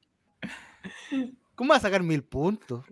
¿Cómo 1.55 1.71
va 1.71 1.77
a 1.77 1.81
sacar 1.81 2.03
mil 2.03 2.23
puntos? 2.23 2.85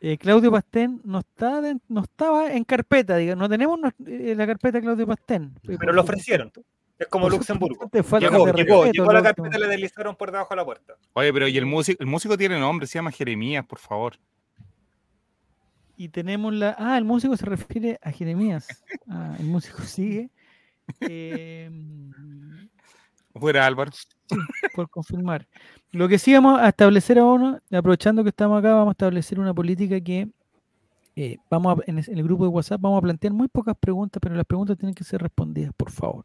Eh, 0.00 0.18
Claudio 0.18 0.52
Pastén 0.52 1.00
no, 1.04 1.20
está 1.20 1.62
no 1.88 2.02
estaba 2.02 2.52
en 2.52 2.64
carpeta, 2.64 3.16
diga, 3.16 3.34
no 3.34 3.48
tenemos 3.48 3.80
eh, 4.06 4.34
la 4.36 4.46
carpeta 4.46 4.78
de 4.78 4.82
Claudio 4.82 5.06
Pastén. 5.06 5.58
Pero 5.66 5.92
lo 5.92 6.02
ofrecieron. 6.02 6.52
Es 7.04 7.10
como 7.10 7.28
Luxemburgo. 7.28 7.90
Llegó, 7.92 8.52
llegó, 8.52 8.86
llegó 8.86 9.12
la 9.12 9.22
carpeta 9.22 9.56
y 9.56 9.60
le 9.60 9.68
deslizaron 9.68 10.16
por 10.16 10.32
debajo 10.32 10.50
de 10.50 10.56
la 10.56 10.64
puerta. 10.64 10.94
Oye, 11.12 11.32
pero 11.32 11.46
¿y 11.46 11.58
el 11.58 11.66
músico? 11.66 12.02
El 12.02 12.08
músico 12.08 12.38
tiene 12.38 12.58
nombre, 12.58 12.86
se 12.86 12.94
llama 12.98 13.10
Jeremías, 13.10 13.64
por 13.66 13.78
favor. 13.78 14.16
Y 15.96 16.08
tenemos 16.08 16.54
la. 16.54 16.74
Ah, 16.78 16.96
el 16.96 17.04
músico 17.04 17.36
se 17.36 17.44
refiere 17.44 17.98
a 18.02 18.10
Jeremías. 18.10 18.82
Ah, 19.08 19.36
el 19.38 19.46
músico 19.46 19.82
sigue. 19.82 20.30
Eh, 21.00 21.70
Fuera, 23.34 23.66
Álvaro. 23.66 23.92
por 24.74 24.88
confirmar. 24.88 25.46
Lo 25.92 26.08
que 26.08 26.18
sí 26.18 26.32
vamos 26.32 26.58
a 26.58 26.68
establecer 26.68 27.18
ahora, 27.18 27.62
aprovechando 27.70 28.22
que 28.22 28.30
estamos 28.30 28.58
acá, 28.58 28.72
vamos 28.74 28.88
a 28.88 28.92
establecer 28.92 29.38
una 29.38 29.52
política 29.52 30.00
que 30.00 30.28
eh, 31.16 31.36
vamos 31.48 31.78
en, 31.86 31.98
el 31.98 32.22
grupo 32.24 32.42
de 32.42 32.48
WhatsApp 32.48 32.80
vamos 32.80 32.98
a 32.98 33.02
plantear 33.02 33.32
muy 33.32 33.48
pocas 33.48 33.76
preguntas, 33.78 34.18
pero 34.20 34.34
las 34.34 34.46
preguntas 34.46 34.76
tienen 34.76 34.94
que 34.94 35.04
ser 35.04 35.20
respondidas, 35.22 35.72
por 35.76 35.90
favor. 35.90 36.24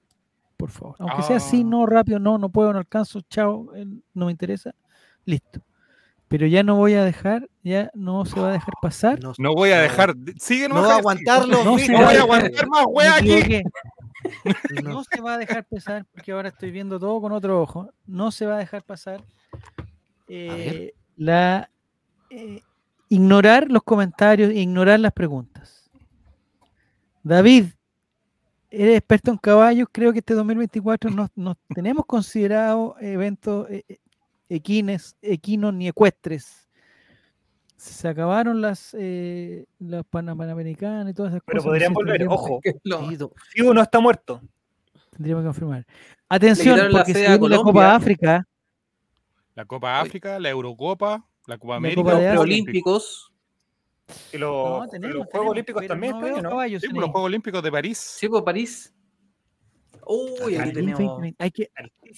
Por 0.60 0.72
favor. 0.72 0.98
Aunque 1.00 1.24
sea 1.24 1.38
así, 1.38 1.62
ah. 1.62 1.66
no, 1.66 1.86
rápido, 1.86 2.20
no, 2.20 2.38
no 2.38 2.50
puedo, 2.50 2.74
no 2.74 2.80
alcanzo, 2.80 3.22
chao, 3.30 3.74
eh, 3.76 3.86
no 4.14 4.26
me 4.26 4.32
interesa. 4.34 4.76
Listo. 5.24 5.62
Pero 6.28 6.48
ya 6.48 6.64
no 6.64 6.76
voy 6.76 6.96
a 6.96 7.06
dejar, 7.06 7.50
ya 7.64 7.90
no 7.94 8.26
se 8.26 8.38
va 8.38 8.50
a 8.50 8.52
dejar 8.52 8.74
pasar. 8.82 9.20
No, 9.38 9.54
voy 9.54 9.70
a 9.70 9.80
dejar, 9.80 10.14
sigue 10.38 10.68
no, 10.68 10.76
va 10.76 10.96
a 10.96 10.98
aguantarlo. 10.98 11.64
No, 11.64 11.72
voy 11.72 11.82
a 11.88 12.20
aguantar 12.20 12.68
más 12.68 12.86
wea 12.90 13.16
aquí. 13.16 13.64
No 14.84 15.02
se 15.06 15.22
va 15.22 15.36
a 15.36 15.38
dejar 15.38 15.64
pasar, 15.64 16.06
porque 16.12 16.34
ahora 16.34 16.50
estoy 16.50 16.72
viendo 16.72 17.00
todo 17.00 17.22
con 17.22 17.32
otro 17.32 17.62
ojo. 17.62 17.90
No 18.06 18.32
se 18.32 18.46
va 18.46 18.56
a 18.56 18.58
dejar 18.58 18.84
pasar 18.84 19.24
eh, 20.28 20.92
la 21.16 21.70
eh, 22.30 22.62
ignorar 23.08 23.72
los 23.72 23.82
comentarios, 23.84 24.52
ignorar 24.52 25.00
las 25.00 25.14
preguntas. 25.14 25.90
David, 27.24 27.68
eres 28.70 28.98
experto 28.98 29.32
en 29.32 29.38
caballos, 29.38 29.88
creo 29.92 30.12
que 30.12 30.20
este 30.20 30.34
2024 30.34 31.10
no, 31.36 31.56
tenemos 31.74 32.06
considerado 32.06 32.96
eventos 33.00 33.70
eh, 33.70 33.84
equines, 34.50 35.16
equinos 35.22 35.74
ni 35.74 35.88
ecuestres. 35.88 36.68
Se 37.76 38.10
acabaron 38.10 38.60
las, 38.60 38.94
las 39.80 40.06
panamericanas 40.10 41.12
y 41.12 41.14
todas 41.14 41.32
esas 41.32 41.44
cosas. 41.44 41.46
Pero 41.46 41.64
podrían 41.64 41.94
volver, 41.94 42.28
ojo. 42.28 42.60
Si 43.54 43.62
uno 43.62 43.82
está 43.82 44.02
muerto. 44.02 44.42
Tendríamos 45.12 45.44
que 45.44 45.48
confirmar. 45.48 45.86
Atención, 46.28 46.78
porque 46.92 47.14
se 47.14 47.30
la 47.30 47.58
Copa 47.58 47.96
África 47.96 48.46
la 49.60 49.66
Copa 49.66 50.00
África, 50.00 50.40
la 50.40 50.50
Eurocopa, 50.50 51.26
la 51.46 51.58
Copa 51.58 51.76
América, 51.76 52.34
los 52.34 52.44
Olímpicos. 52.44 53.29
Y 54.32 54.38
los, 54.38 54.88
Juegos 55.32 55.52
Olímpicos 55.52 55.88
también, 55.88 56.20
no 56.20 56.42
¿no? 56.42 56.62
Sí, 56.64 56.80
pues, 56.80 56.94
los 56.94 57.10
Juegos 57.10 57.26
Olímpicos 57.26 57.64
de 57.64 57.72
París. 57.72 57.98
Sí, 57.98 58.28
pues 58.28 58.44
París. 58.44 58.94
Uy, 60.06 60.56
aquí 60.56 60.74
tenemos. 60.74 61.22
Hay 61.38 61.52
que... 61.52 61.72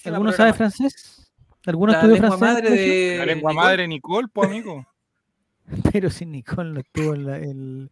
¿Alguno 0.04 0.32
sabe 0.32 0.52
francés? 0.52 1.30
¿Alguno 1.66 1.92
estudió 1.92 2.16
francés? 2.16 2.40
Madre 2.40 2.70
de... 2.70 3.18
La 3.18 3.26
lengua 3.26 3.52
madre 3.52 3.86
Nicole, 3.86 4.28
pues 4.32 4.48
amigo. 4.48 4.86
Pero 5.92 6.10
si 6.10 6.26
Nicole 6.26 6.70
no 6.72 6.80
estuvo 6.80 7.14
en 7.14 7.26
la, 7.26 7.36
en, 7.36 7.90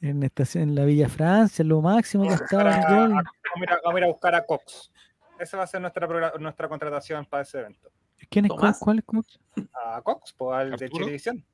en, 0.00 0.22
estación, 0.22 0.70
en 0.70 0.74
la 0.74 0.84
Villa 0.84 1.08
Francia, 1.08 1.64
lo 1.64 1.80
máximo 1.80 2.28
que 2.28 2.34
estaba 2.34 2.76
Nicole. 2.76 3.14
Vamos 3.14 3.94
a, 3.94 3.98
ir 3.98 4.04
a 4.04 4.06
buscar 4.08 4.34
a 4.34 4.44
Cox. 4.44 4.92
Esa 5.38 5.56
va 5.56 5.64
a 5.64 5.66
ser 5.66 5.80
nuestra, 5.80 6.32
nuestra 6.38 6.68
contratación 6.68 7.24
para 7.26 7.42
ese 7.42 7.60
evento. 7.60 7.90
¿Quién 8.28 8.44
es 8.44 8.52
Cox? 8.52 8.78
¿Cuál 8.78 8.98
es 8.98 9.04
Cox? 9.04 9.40
A 9.72 10.02
Cox, 10.02 10.34
pues 10.36 10.54
al 10.54 10.76
de 10.76 10.88
Televisión. 10.88 11.44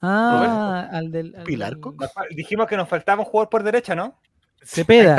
Ah, 0.00 0.88
al 0.92 1.10
del. 1.10 1.32
Pilar 1.44 1.78
Cox. 1.80 1.96
Dijimos 2.30 2.66
que 2.66 2.76
nos 2.76 2.88
faltaba 2.88 3.20
un 3.22 3.26
jugador 3.26 3.48
por 3.48 3.62
derecha, 3.62 3.94
¿no? 3.94 4.18
Cepeda. 4.62 5.16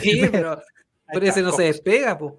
Sí, 0.00 0.22
pero, 0.30 0.62
pero 1.12 1.26
ese 1.26 1.42
no 1.42 1.52
se 1.52 1.64
despega, 1.64 2.18
pues. 2.18 2.34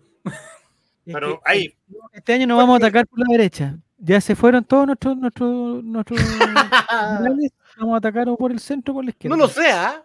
Pero 1.05 1.41
ahí. 1.43 1.75
Este 2.13 2.33
año 2.33 2.47
no 2.47 2.57
vamos 2.57 2.75
a 2.75 2.85
atacar 2.85 3.07
por 3.07 3.19
la 3.19 3.25
derecha. 3.31 3.77
Ya 3.97 4.21
se 4.21 4.35
fueron 4.35 4.63
todos 4.63 4.87
nuestros 4.87 5.17
nuestros 5.17 5.83
nuestros 5.83 6.19
vamos 7.77 7.93
a 7.93 7.97
atacar 7.97 8.29
o 8.29 8.37
por 8.37 8.51
el 8.51 8.59
centro 8.59 8.93
o 8.93 8.95
por 8.95 9.03
la 9.03 9.11
izquierda. 9.11 9.35
No 9.35 9.43
lo 9.43 9.49
sea. 9.49 10.03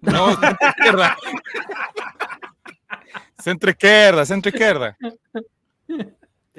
No, 0.00 0.28
centro 0.40 0.68
izquierda. 0.68 1.16
centro 3.38 3.70
izquierda, 3.70 4.26
centro 4.26 4.50
izquierda 4.50 4.96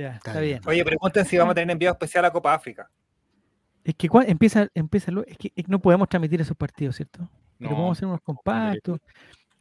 está 0.09 0.39
bien. 0.39 0.61
Oye, 0.65 0.83
pregunten 0.83 1.25
si 1.25 1.37
vamos 1.37 1.51
a 1.51 1.55
tener 1.55 1.71
enviado 1.71 1.93
especial 1.93 2.25
a 2.25 2.31
Copa 2.31 2.53
África. 2.53 2.89
Es 3.84 3.96
que 3.96 4.10
empieza, 4.28 4.67
empieza, 4.76 5.12
es 5.26 5.38
que 5.38 5.52
no 5.67 5.80
podemos 5.80 6.08
transmitir 6.08 6.41
esos 6.41 6.56
partidos, 6.56 6.96
¿cierto? 6.96 7.28
Pero 7.58 7.72
podemos 7.72 7.98
hacer 7.98 8.08
unos 8.08 8.22
compactos. 8.22 9.00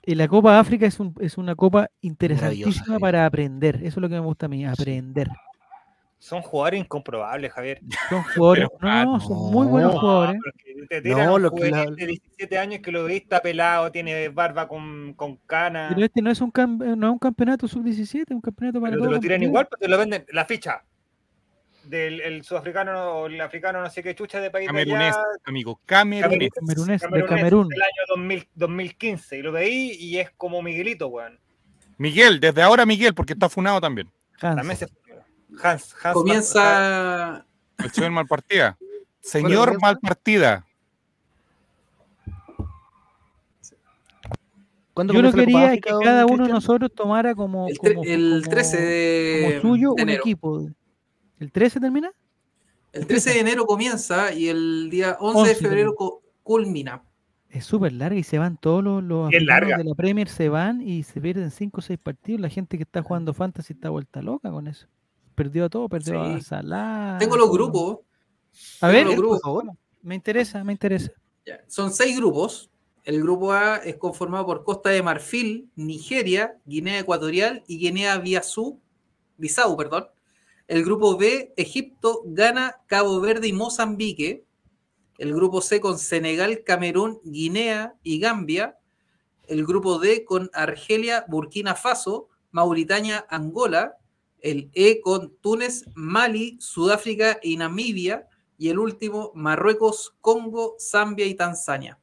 Y 0.05 0.15
la 0.15 0.29
Copa 0.29 0.59
África 0.59 0.87
es, 0.87 0.99
un, 0.99 1.15
es 1.21 1.37
una 1.37 1.55
copa 1.55 1.91
interesantísima 2.01 2.99
para 2.99 3.27
aprender. 3.27 3.77
Eso 3.77 3.87
es 3.89 3.97
lo 3.99 4.09
que 4.09 4.15
me 4.15 4.21
gusta 4.21 4.47
a 4.47 4.49
mí, 4.49 4.65
aprender. 4.65 5.29
Son 6.19 6.43
jugadores 6.43 6.81
incomprobables, 6.81 7.51
Javier. 7.51 7.81
Son 8.11 8.23
jugadores, 8.23 8.69
no, 8.81 9.21
son 9.21 9.51
muy 9.51 9.67
buenos 9.67 9.95
jugadores. 9.99 10.41
no, 11.05 11.39
lo 11.39 11.51
que 11.51 11.65
de 11.65 12.07
17 12.07 12.59
años 12.59 12.81
que 12.81 12.93
lo 12.93 13.07
viste 13.07 13.41
pelado, 13.41 13.91
tiene 13.91 14.29
barba 14.29 14.69
con, 14.69 15.15
con 15.15 15.37
cana. 15.47 15.93
Pero 15.95 16.05
este 16.05 16.21
no 16.21 16.31
es 16.31 16.41
un, 16.43 16.53
no 16.55 17.07
es 17.07 17.13
un 17.13 17.19
campeonato 17.19 17.67
sub-17, 17.67 18.25
es 18.29 18.31
un 18.31 18.43
campeonato 18.43 18.81
para 18.81 18.93
Pero 18.93 19.05
te 19.05 19.11
lo 19.13 19.21
tiran 19.21 19.43
igual 19.43 19.67
porque 19.67 19.87
te 19.87 19.91
lo 19.91 19.97
venden 19.97 20.27
la 20.31 20.45
ficha 20.45 20.85
del 21.90 22.20
el 22.20 22.44
sudafricano 22.44 23.11
o 23.11 23.26
el 23.26 23.40
africano, 23.40 23.83
no 23.83 23.90
sé 23.90 24.03
qué 24.03 24.14
chucha 24.14 24.40
de 24.40 24.50
país 24.50 24.68
Camerunés, 24.68 25.16
amigo, 25.44 25.81
camerunés. 25.85 26.50
Camerunés, 26.55 27.03
de 27.03 27.24
Camerún. 27.26 27.68
Del 27.68 27.83
año 27.83 28.40
2015, 28.55 29.38
y 29.38 29.42
lo 29.42 29.53
veí 29.53 29.96
y 29.98 30.18
es 30.18 30.31
como 30.31 30.62
Miguelito, 30.62 31.09
weón. 31.09 31.38
Miguel, 31.98 32.40
desde 32.40 32.62
ahora 32.62 32.87
Miguel, 32.87 33.12
porque 33.12 33.35
está 33.35 33.48
funado 33.48 33.81
también. 33.81 34.11
También 34.40 34.76
se 34.76 34.87
Hans, 35.62 35.94
Hans 36.03 36.14
Comienza. 36.14 37.44
El 37.79 37.90
señor 37.92 38.11
Malpartida. 38.12 38.79
Señor 39.20 39.79
Malpartida. 39.81 40.64
Yo 44.96 45.22
no 45.22 45.33
quería 45.33 45.72
que 45.72 45.90
cada 46.03 46.26
uno 46.26 46.46
de 46.46 46.53
nosotros 46.53 46.90
tomara 46.94 47.35
como, 47.35 47.68
el, 47.68 47.79
como, 47.79 48.05
el 48.05 48.44
13 48.48 48.81
de, 48.81 49.59
suyo 49.62 49.94
un 49.94 50.09
equipo. 50.09 50.68
¿El 51.40 51.50
13 51.50 51.81
termina? 51.81 52.12
El 52.92 53.07
13 53.07 53.35
de 53.35 53.40
enero 53.40 53.66
comienza 53.66 54.33
y 54.33 54.48
el 54.48 54.88
día 54.90 55.16
11, 55.18 55.48
de 55.48 55.55
febrero 55.57 55.96
culmina. 56.44 57.03
Es 57.48 57.64
súper 57.64 57.92
larga 57.92 58.16
y 58.16 58.22
se 58.22 58.38
van 58.38 58.57
todos 58.57 58.85
los, 58.85 59.03
los 59.03 59.31
de 59.31 59.40
la 59.40 59.94
Premier, 59.96 60.29
se 60.29 60.48
van 60.48 60.81
y 60.81 61.03
se 61.03 61.20
pierden 61.20 61.50
5 61.50 61.79
o 61.79 61.83
6 61.83 61.98
partidos. 62.00 62.40
La 62.40 62.48
gente 62.48 62.76
que 62.76 62.85
está 62.85 63.03
jugando 63.03 63.35
Fantasy 63.35 63.72
está 63.72 63.90
vuelta 63.90 64.22
loca 64.22 64.53
con 64.53 64.68
eso 64.68 64.87
perdió 65.40 65.70
todo, 65.70 65.88
perdió 65.88 66.20
a 66.20 66.38
Salah. 66.42 67.16
Tengo 67.18 67.35
los 67.35 67.50
grupos. 67.50 68.00
A 68.83 68.88
ver, 68.88 69.07
Me 70.03 70.14
interesa, 70.14 70.62
me 70.64 70.72
interesa. 70.72 71.12
Son 71.66 71.90
seis 71.90 72.14
grupos. 72.14 72.70
El 73.05 73.22
grupo 73.22 73.50
A 73.53 73.76
es 73.76 73.96
conformado 73.96 74.44
por 74.44 74.64
Costa 74.64 74.90
de 74.90 75.03
Marfil, 75.03 75.70
Nigeria, 75.76 76.59
Guinea 76.66 76.98
Ecuatorial 76.98 77.64
y 77.66 77.79
Guinea 77.79 78.18
Bissau, 78.18 78.79
Bissau 79.38 79.74
perdón. 79.79 80.09
El 80.71 80.85
grupo 80.85 81.17
B, 81.17 81.53
Egipto, 81.57 82.23
Ghana, 82.25 82.77
Cabo 82.87 83.21
Verde 83.21 83.49
y 83.49 83.53
Mozambique. 83.53 84.45
El 85.19 85.35
grupo 85.35 85.61
C 85.61 85.81
con 85.81 85.99
Senegal, 85.99 86.63
Camerún, 86.65 87.21
Guinea 87.25 87.95
y 88.03 88.21
Gambia. 88.21 88.79
El 89.49 89.67
grupo 89.67 89.99
D 89.99 90.25
con 90.25 90.49
Argelia, 90.55 91.25
Burkina 91.27 91.75
Faso, 91.75 92.29
Mauritania, 92.53 93.27
Angola 93.29 93.97
el 94.43 94.71
E 94.75 95.01
con 95.01 95.37
Túnez, 95.41 95.85
Mali, 95.95 96.57
Sudáfrica 96.61 97.39
y 97.43 97.57
Namibia, 97.57 98.27
y 98.59 98.69
el 98.69 98.79
último, 98.79 99.33
Marruecos, 99.35 100.15
Congo, 100.21 100.77
Zambia 100.79 101.27
y 101.27 101.35
Tanzania. 101.35 101.99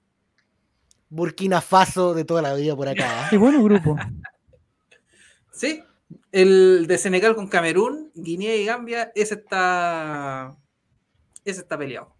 Burkina 1.09 1.61
Faso 1.61 2.13
de 2.13 2.25
toda 2.25 2.41
la 2.41 2.53
vida 2.53 2.75
por 2.75 2.87
acá. 2.87 3.23
¿eh? 3.23 3.27
Qué 3.29 3.37
bueno 3.37 3.63
grupo. 3.63 3.95
sí, 5.51 5.83
el 6.31 6.87
de 6.87 6.97
Senegal 6.97 7.35
con 7.35 7.47
Camerún, 7.47 8.11
Guinea 8.15 8.55
y 8.55 8.65
Gambia, 8.65 9.11
ese 9.15 9.35
está, 9.35 10.55
ese 11.43 11.61
está 11.61 11.77
peleado. 11.77 12.15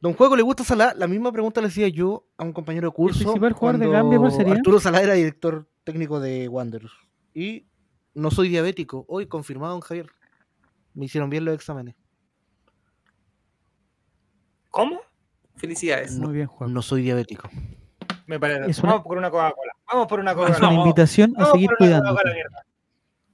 Don 0.00 0.14
Juego, 0.14 0.34
¿le 0.36 0.42
gusta 0.42 0.64
Salah? 0.64 0.94
La 0.96 1.06
misma 1.06 1.30
pregunta 1.30 1.60
le 1.60 1.68
hacía 1.68 1.86
yo 1.88 2.26
a 2.36 2.42
un 2.42 2.52
compañero 2.52 2.88
de 2.88 2.94
curso. 2.94 3.20
¿El 3.20 3.24
principal 3.24 3.52
jugador 3.52 3.80
de 3.80 3.88
Gambia 3.88 4.18
cuál 4.18 4.32
sería? 4.32 4.54
Arturo 4.54 4.80
Salah 4.80 5.00
era 5.00 5.14
director 5.14 5.68
técnico 5.84 6.18
de 6.18 6.48
Wanderers. 6.48 6.92
Y 7.34 7.66
no 8.14 8.30
soy 8.30 8.48
diabético. 8.48 9.04
Hoy 9.08 9.26
confirmado, 9.26 9.74
don 9.74 9.80
Javier. 9.80 10.10
Me 10.94 11.06
hicieron 11.06 11.30
bien 11.30 11.44
los 11.44 11.54
exámenes. 11.54 11.94
¿Cómo? 14.70 15.00
Felicidades. 15.56 16.18
Muy 16.18 16.34
bien, 16.34 16.46
Juan. 16.48 16.72
No 16.72 16.82
soy 16.82 17.02
diabético. 17.02 17.48
Me 18.26 18.38
parece. 18.38 18.80
Vamos 18.82 19.02
por 19.02 19.18
una 19.18 19.30
Coca-Cola. 19.30 19.72
Vamos 19.90 20.06
por 20.06 20.20
una 20.20 20.34
Coca-Cola. 20.34 20.56
Es 20.56 20.62
una 20.62 20.74
invitación 20.74 21.34
a 21.36 21.46
seguir 21.46 21.70
cuidando. 21.76 22.16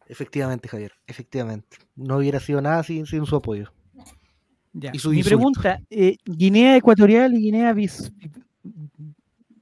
Efectivamente, 0.06 0.68
Javier. 0.68 0.92
Efectivamente. 1.06 1.76
No 1.94 2.16
hubiera 2.16 2.40
sido 2.40 2.60
nada 2.60 2.82
sin, 2.82 3.06
sin 3.06 3.26
su 3.26 3.36
apoyo. 3.36 3.72
Ya. 4.72 4.92
Y 4.92 5.08
Mi 5.08 5.22
pregunta, 5.22 5.80
eh, 5.90 6.16
Guinea 6.24 6.76
Ecuatorial 6.76 7.34
y 7.34 7.42
Guinea 7.42 7.74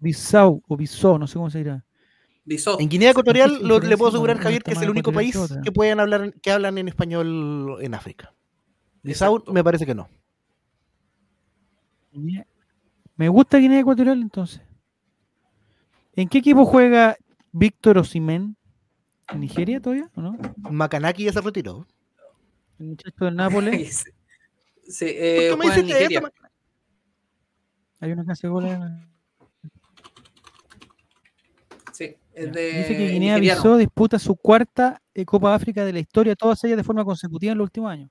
Bissau, 0.00 0.62
o 0.68 0.76
Bissau, 0.76 1.18
no 1.18 1.26
sé 1.26 1.34
cómo 1.34 1.50
se 1.50 1.58
dirá. 1.58 1.84
En 2.78 2.88
Guinea 2.88 3.10
Ecuatorial 3.10 3.58
le 3.60 3.96
puedo 3.96 4.10
asegurar, 4.10 4.38
Javier, 4.38 4.62
que 4.62 4.72
es 4.72 4.80
el 4.80 4.90
único 4.90 5.12
país 5.12 5.36
que 5.64 5.72
pueden 5.72 5.98
hablar, 5.98 6.32
que 6.40 6.52
hablan 6.52 6.78
en 6.78 6.88
español 6.88 7.78
en 7.80 7.94
África. 7.94 8.32
Bissau 9.02 9.42
me 9.52 9.64
parece 9.64 9.84
que 9.84 9.94
no. 9.94 10.08
Me 13.16 13.28
gusta 13.28 13.58
Guinea 13.58 13.80
Ecuatorial 13.80 14.20
entonces. 14.20 14.60
¿En 16.16 16.28
qué 16.28 16.38
equipo 16.38 16.64
juega 16.64 17.16
Víctor 17.52 17.98
Osimen? 17.98 18.56
¿En 19.28 19.40
Nigeria 19.40 19.80
todavía 19.80 20.10
o 20.14 20.22
no? 20.22 20.38
Macanaki 20.56 21.24
ya 21.24 21.32
se 21.32 21.42
retiró. 21.42 21.86
El 22.78 22.86
muchacho 22.86 23.24
del 23.26 23.36
Nápoles. 23.36 24.04
sí, 24.88 25.04
eh, 25.06 25.50
en 25.52 25.86
Nigeria. 25.86 26.32
Hay 28.00 28.12
una 28.12 28.24
que 28.24 28.32
hace 28.32 28.48
goles. 28.48 28.78
Sí, 31.92 32.16
es 32.32 32.52
de 32.52 32.72
Dice 32.72 32.96
que 32.96 33.08
Guinea-Bissau 33.08 33.76
disputa 33.76 34.18
su 34.18 34.36
cuarta 34.36 35.02
eh, 35.14 35.24
Copa 35.24 35.54
África 35.54 35.84
de 35.84 35.92
la 35.92 35.98
historia, 35.98 36.34
todas 36.34 36.62
ellas 36.64 36.76
de 36.78 36.84
forma 36.84 37.04
consecutiva 37.04 37.52
en 37.52 37.58
los 37.58 37.66
últimos 37.66 37.90
años. 37.90 38.10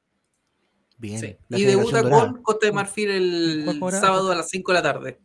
Bien. 0.97 1.37
Y 1.49 1.63
debuta 1.63 2.07
con 2.07 2.41
Costa 2.41 2.67
de 2.67 2.71
Marfil 2.71 3.09
el 3.09 3.79
sábado 3.91 4.31
a 4.31 4.35
las 4.35 4.49
5 4.49 4.71
de 4.71 4.75
la 4.75 4.83
tarde. 4.83 5.19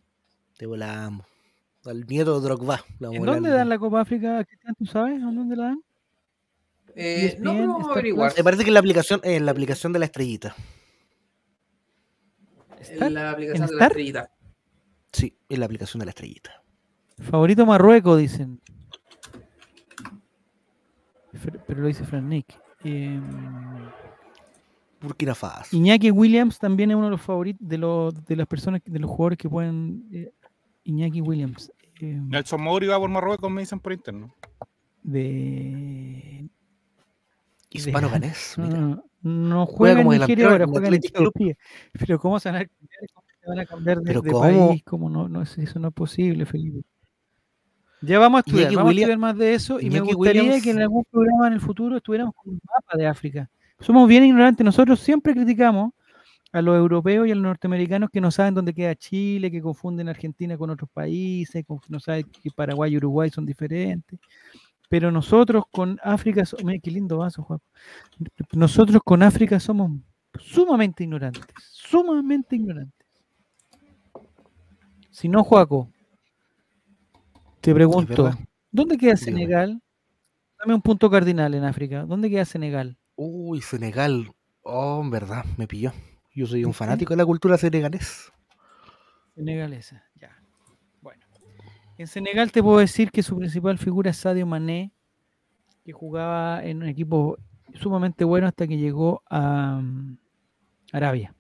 Te 0.57 0.67
volamos. 0.67 1.30
Al 1.85 2.07
nieto 2.07 2.41
de 2.41 2.47
Drogba. 2.47 2.85
¿En 3.01 3.25
dónde 3.25 3.51
dan 3.51 3.69
la 3.69 3.79
Copa 3.79 4.03
África, 4.03 4.47
¿Tú 4.79 4.87
sabes? 4.87 5.15
¿En 5.15 5.35
dónde 5.35 5.57
la 5.57 5.65
dan? 5.65 5.83
Eh, 6.95 7.37
no, 7.41 7.53
pero 7.53 7.69
vamos 7.69 7.89
a 7.89 7.93
averiguar. 7.93 8.33
Me 8.37 8.45
parece 8.45 8.65
que 8.65 8.69
en 8.71 8.75
la 8.75 8.81
aplicación, 8.81 9.21
en 9.23 9.47
la 9.47 9.53
aplicación 9.53 9.93
de 9.93 9.99
la 9.99 10.05
estrellita. 10.07 10.55
En 12.89 13.15
la 13.15 13.31
aplicación 13.31 13.69
de 13.69 13.77
la 13.77 13.87
estrellita. 13.87 14.31
Sí, 15.13 15.37
en 15.49 15.61
la 15.61 15.67
aplicación 15.67 15.99
de 16.01 16.07
la 16.07 16.11
estrellita. 16.11 16.63
Favorito 17.19 17.65
Marruecos, 17.67 18.19
dicen. 18.19 18.61
Pero 21.67 21.81
lo 21.81 21.87
dice 21.87 22.05
Fran 22.05 22.29
Nick. 22.29 22.59
Em, 22.85 23.23
Burkina 25.01 25.35
Faso. 25.35 25.75
Iñaki 25.77 26.11
Williams 26.11 26.59
también 26.59 26.91
es 26.91 26.97
uno 26.97 27.07
de 27.07 27.13
los 27.13 27.21
favoritos 27.21 27.67
de, 27.67 27.79
los, 27.79 28.25
de 28.25 28.37
las 28.37 28.47
personas, 28.47 28.83
de 28.85 28.99
los 28.99 29.11
jugadores 29.11 29.39
que 29.39 29.49
pueden. 29.49 30.07
Eh, 30.13 30.33
Iñaki 30.91 31.21
Williams. 31.21 31.73
Eh, 32.01 32.21
Nelson 32.21 32.63
Mouri 32.63 32.87
va 32.87 32.99
por 32.99 33.11
Marruecos, 33.11 33.51
me 33.51 33.61
dicen 33.61 33.81
por 33.81 33.93
interno. 33.93 34.35
De. 35.03 36.49
Hispano 37.71 38.11
ganés. 38.11 38.57
No, 38.59 39.05
no, 39.23 39.67
juega, 39.67 40.01
en 40.01 40.09
Nigeria 40.09 40.51
ahora, 40.51 40.67
juega 40.67 40.89
en 40.89 40.95
Etiopía. 40.95 41.57
Pero 41.99 42.19
¿cómo 42.19 42.41
se 42.41 42.51
van 42.51 42.63
a, 42.63 42.67
van 43.47 43.59
a 43.61 43.67
cambiar 43.67 44.01
de, 44.01 44.15
de 44.15 44.33
país? 44.33 44.83
¿Cómo 44.85 45.09
no, 45.09 45.29
no, 45.29 45.43
eso 45.43 45.79
no 45.79 45.89
es 45.89 45.95
posible, 45.95 46.47
Felipe? 46.47 46.81
Ya 48.03 48.19
vamos 48.19 48.39
a 48.39 48.41
estudiar, 48.41 48.75
vamos 48.75 48.89
a 48.89 48.95
estudiar 48.95 49.19
más 49.19 49.37
de 49.37 49.55
eso 49.55 49.79
y 49.79 49.91
me 49.91 50.01
gustaría 50.01 50.61
que 50.61 50.71
en 50.71 50.81
algún 50.81 51.05
programa 51.05 51.49
en 51.49 51.53
el 51.53 51.61
futuro 51.61 51.99
estuviéramos 51.99 52.35
con 52.35 52.55
un 52.55 52.61
mapa 52.65 52.97
de 52.97 53.07
África 53.07 53.51
somos 53.81 54.09
bien 54.09 54.25
ignorantes. 54.25 54.65
Nosotros 54.65 55.01
siempre 55.01 55.33
criticamos 55.33 55.93
a 56.53 56.63
los 56.63 56.77
europeos 56.77 57.29
y 57.29 57.31
a 57.31 57.35
los 57.35 57.45
norteamericanos 57.45 58.11
que 58.11 58.21
no 58.21 58.31
saben 58.31 58.55
dónde 58.55 58.75
queda 58.75 58.95
Chile, 58.95 59.51
que 59.51 59.63
confunden 59.63 60.09
Argentina 60.09 60.57
con 60.59 60.71
otros 60.71 60.91
países, 60.91 61.65
no 61.89 62.01
saben 62.01 62.25
que 62.43 62.51
Paraguay 62.51 62.93
y 62.93 62.97
Uruguay 62.97 63.31
son 63.31 63.47
diferentes. 63.47 64.19
Pero 64.89 65.13
nosotros 65.13 65.65
con 65.71 65.99
África, 66.03 66.43
mira 66.65 66.81
qué 66.83 66.91
lindo 66.91 67.19
vaso, 67.19 67.45
Juan. 67.45 67.61
Nosotros 68.53 69.01
con 69.05 69.23
África 69.23 69.61
somos 69.61 69.93
sumamente 70.41 71.05
ignorantes, 71.05 71.45
sumamente 71.71 72.57
ignorantes. 72.57 73.07
Si 75.11 75.29
no, 75.29 75.45
Juaco, 75.45 75.89
te 77.61 77.73
pregunto, 77.75 78.33
¿dónde 78.73 78.97
queda 78.97 79.17
Senegal? 79.17 79.81
Dame 80.59 80.75
un 80.75 80.83
punto 80.83 81.09
cardinal 81.09 81.55
en 81.55 81.65
África. 81.65 82.05
¿Dónde 82.05 82.29
queda 82.29 82.45
Senegal? 82.45 82.99
Uy, 83.17 83.61
Senegal. 83.61 84.33
Oh, 84.63 85.01
en 85.03 85.11
verdad, 85.11 85.45
me 85.57 85.67
pilló. 85.67 85.93
Yo 86.41 86.47
soy 86.47 86.65
un 86.65 86.73
fanático 86.73 87.13
de 87.13 87.19
la 87.19 87.27
cultura 87.27 87.59
senegalesa. 87.59 88.33
Senegalesa, 89.35 90.03
ya. 90.19 90.43
Bueno. 91.03 91.23
En 91.99 92.07
Senegal 92.07 92.51
te 92.51 92.63
puedo 92.63 92.79
decir 92.79 93.11
que 93.11 93.23
su 93.23 93.37
principal 93.37 93.77
figura 93.77 94.11
es 94.11 94.17
Sadio 94.17 94.47
Mané, 94.47 94.91
que 95.85 95.93
jugaba 95.93 96.65
en 96.65 96.79
un 96.79 96.89
equipo 96.89 97.37
sumamente 97.75 98.25
bueno 98.25 98.47
hasta 98.47 98.67
que 98.67 98.79
llegó 98.79 99.23
a 99.29 99.83
mm, 99.83 100.17
Arabia. 100.95 101.35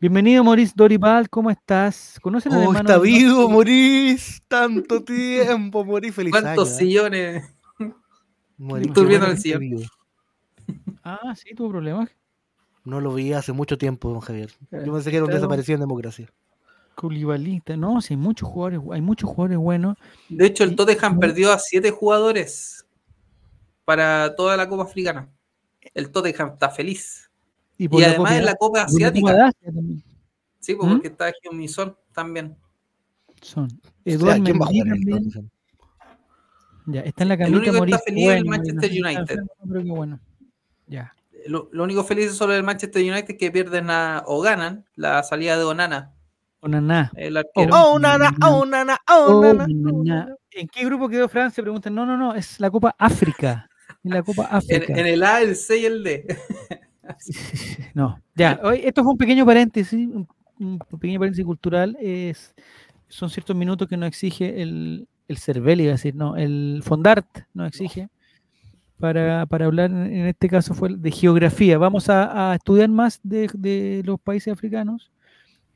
Bienvenido, 0.00 0.42
Maurice 0.42 0.72
Doribal, 0.74 1.30
¿cómo 1.30 1.48
estás? 1.48 2.18
¿Conocen 2.20 2.52
a 2.52 2.58
oh, 2.58 2.74
está 2.74 2.98
vivo, 2.98 3.48
Maurice! 3.48 4.40
Tanto 4.48 5.04
tiempo, 5.04 5.84
Maurice, 5.84 6.14
feliz 6.14 6.32
¿Cuántos 6.32 6.72
¿eh? 6.72 6.74
sillones? 6.74 7.44
Estoy 8.80 9.06
viendo 9.06 9.28
el 9.28 9.38
sillón. 9.38 9.88
Ah, 11.04 11.32
sí, 11.36 11.54
tuvo 11.54 11.70
problemas. 11.70 12.15
No 12.86 13.00
lo 13.00 13.12
vi 13.12 13.32
hace 13.32 13.52
mucho 13.52 13.76
tiempo, 13.76 14.10
don 14.10 14.20
Javier. 14.20 14.52
Yo 14.70 14.92
pensé 14.92 15.10
que 15.10 15.16
era 15.16 15.26
un 15.26 15.32
desaparecido 15.32 15.74
en 15.74 15.80
democracia. 15.80 16.32
Culibalista, 16.94 17.76
no, 17.76 18.00
sí, 18.00 18.14
hay 18.14 18.16
muchos 18.16 18.48
jugadores, 18.48 18.80
hay 18.92 19.02
muchos 19.02 19.28
jugadores 19.28 19.58
buenos. 19.58 19.98
De 20.28 20.46
hecho, 20.46 20.62
el 20.62 20.76
Tottenham 20.76 21.18
perdió 21.18 21.52
a 21.52 21.58
siete 21.58 21.90
jugadores 21.90 22.86
para 23.84 24.36
toda 24.36 24.56
la 24.56 24.68
Copa 24.68 24.84
Africana. 24.84 25.28
El 25.94 26.10
Tottenham 26.10 26.52
está 26.52 26.70
feliz. 26.70 27.28
Y, 27.76 27.86
además 28.04 28.32
en 28.32 28.44
la 28.44 28.54
Copa 28.54 28.82
Asiática. 28.82 29.50
Sí, 30.60 30.76
pues, 30.76 30.88
porque 30.88 31.08
está 31.08 31.26
aquí 31.26 31.48
un 31.50 31.68
Son 31.68 31.96
también. 32.12 32.56
Son. 33.42 33.68
Eduardo 34.04 34.44
¿quién 34.44 34.60
va 34.60 34.64
a 34.64 34.68
jugar 34.68 35.44
Ya, 36.86 37.00
está 37.00 37.24
en 37.24 37.28
la 37.28 37.34
El 37.34 37.56
único 37.56 37.72
que 37.72 37.90
está 37.90 37.98
feliz 37.98 38.28
es 38.28 38.36
el 38.36 38.44
Manchester 38.44 38.90
United. 38.92 39.38
Pero 39.68 39.82
qué 39.82 39.90
bueno. 39.90 40.20
Ya. 40.86 41.15
Lo, 41.48 41.68
único 41.72 42.04
feliz 42.04 42.32
sobre 42.34 42.56
el 42.56 42.62
Manchester 42.62 43.02
United 43.02 43.36
que 43.36 43.50
pierden 43.50 43.88
o 44.26 44.40
ganan 44.40 44.84
la 44.94 45.22
salida 45.22 45.56
de 45.56 45.64
Onana. 45.64 46.12
Onana. 46.60 47.12
El 47.16 47.36
Oh, 47.54 47.94
Onana, 47.94 48.30
Onana, 48.42 48.98
Onana. 49.08 50.34
¿En 50.50 50.68
qué 50.68 50.84
grupo 50.84 51.08
quedó 51.08 51.28
Francia? 51.28 51.62
Preguntan. 51.62 51.94
No, 51.94 52.06
no, 52.06 52.16
no, 52.16 52.34
es 52.34 52.58
la 52.60 52.70
Copa 52.70 52.94
África. 52.98 53.68
En 54.02 54.12
la 54.12 54.22
Copa 54.22 54.44
África. 54.50 54.92
En, 54.94 55.06
el 55.06 55.22
A, 55.22 55.40
el 55.40 55.56
C 55.56 55.78
y 55.78 55.84
el 55.84 56.02
D. 56.02 56.26
no, 57.94 58.20
ya. 58.34 58.60
Hoy, 58.62 58.80
esto 58.84 59.02
fue 59.02 59.12
un 59.12 59.18
pequeño 59.18 59.44
paréntesis, 59.44 60.08
un, 60.08 60.78
pequeño 60.98 61.18
paréntesis 61.18 61.44
cultural. 61.44 61.96
Es, 62.00 62.54
son 63.08 63.30
ciertos 63.30 63.54
minutos 63.54 63.86
que 63.88 63.96
no 63.96 64.06
exige 64.06 64.62
el, 64.62 65.06
el 65.28 65.38
CERVEL, 65.38 65.82
iba 65.82 65.90
a 65.90 65.92
decir, 65.92 66.14
no, 66.14 66.36
el 66.36 66.80
Fondart 66.84 67.26
no 67.54 67.66
exige 67.66 68.08
para, 68.98 69.42
hablar, 69.42 69.90
en 69.90 70.26
este 70.26 70.48
caso 70.48 70.74
fue 70.74 70.96
de 70.96 71.10
geografía. 71.10 71.78
Vamos 71.78 72.08
a, 72.08 72.54
estudiar 72.54 72.88
más 72.88 73.20
de, 73.22 74.02
los 74.04 74.18
países 74.20 74.52
africanos, 74.52 75.10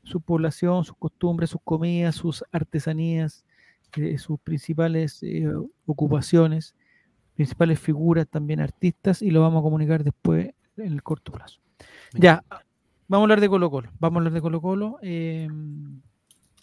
su 0.03 0.21
población, 0.21 0.83
sus 0.83 0.97
costumbres, 0.97 1.51
sus 1.51 1.61
comidas, 1.63 2.15
sus 2.15 2.43
artesanías, 2.51 3.45
eh, 3.97 4.17
sus 4.17 4.39
principales 4.39 5.21
eh, 5.21 5.47
ocupaciones, 5.85 6.75
principales 7.35 7.79
figuras 7.79 8.27
también 8.27 8.59
artistas, 8.59 9.21
y 9.21 9.29
lo 9.29 9.41
vamos 9.41 9.59
a 9.59 9.63
comunicar 9.63 10.03
después 10.03 10.51
en 10.77 10.93
el 10.93 11.03
corto 11.03 11.31
plazo. 11.31 11.59
Ya, 12.13 12.43
vamos 13.07 13.23
a 13.23 13.25
hablar 13.25 13.41
de 13.41 13.49
Colo 13.49 13.69
Colo. 13.69 13.89
Vamos 13.99 14.17
a 14.17 14.19
hablar 14.19 14.33
de 14.33 14.41
Colo 14.41 14.61
Colo. 14.61 14.97
Em, 15.01 16.01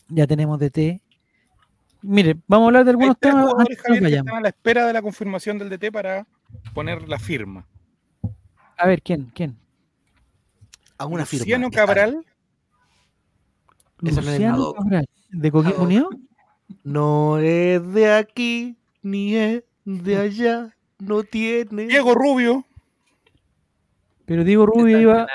ya 0.09 0.27
tenemos 0.27 0.59
DT. 0.59 1.01
Mire, 2.03 2.37
vamos 2.47 2.65
a 2.65 2.69
hablar 2.69 2.85
de 2.85 2.91
algunos 2.91 3.19
temas. 3.19 3.53
están 3.69 4.29
a 4.29 4.41
la 4.41 4.49
espera 4.49 4.87
de 4.87 4.93
la 4.93 5.03
confirmación 5.03 5.59
del 5.59 5.69
DT 5.69 5.93
para 5.93 6.27
poner 6.75 7.09
la 7.09 7.19
firma. 7.19 7.67
A 8.77 8.87
ver, 8.87 9.03
¿quién? 9.03 9.31
¿Quién? 9.35 9.57
A 10.97 11.07
una 11.07 11.27
firma. 11.27 11.45
Luciano 11.45 11.71
Cabral. 11.71 12.25
Luciano 13.99 14.73
Cabral. 14.75 15.09
¿De 15.31 15.51
Coquimbo 15.51 15.83
Unido? 15.83 16.09
No 16.85 17.39
es 17.39 17.93
de 17.93 18.13
aquí, 18.13 18.77
ni 19.03 19.35
es 19.35 19.65
de 19.85 20.17
allá, 20.17 20.77
no 20.99 21.23
tiene. 21.25 21.87
Diego 21.87 22.15
Rubio. 22.15 22.65
Pero 24.27 24.45
Diego 24.45 24.67
Rubio 24.67 25.01
iba, 25.01 25.27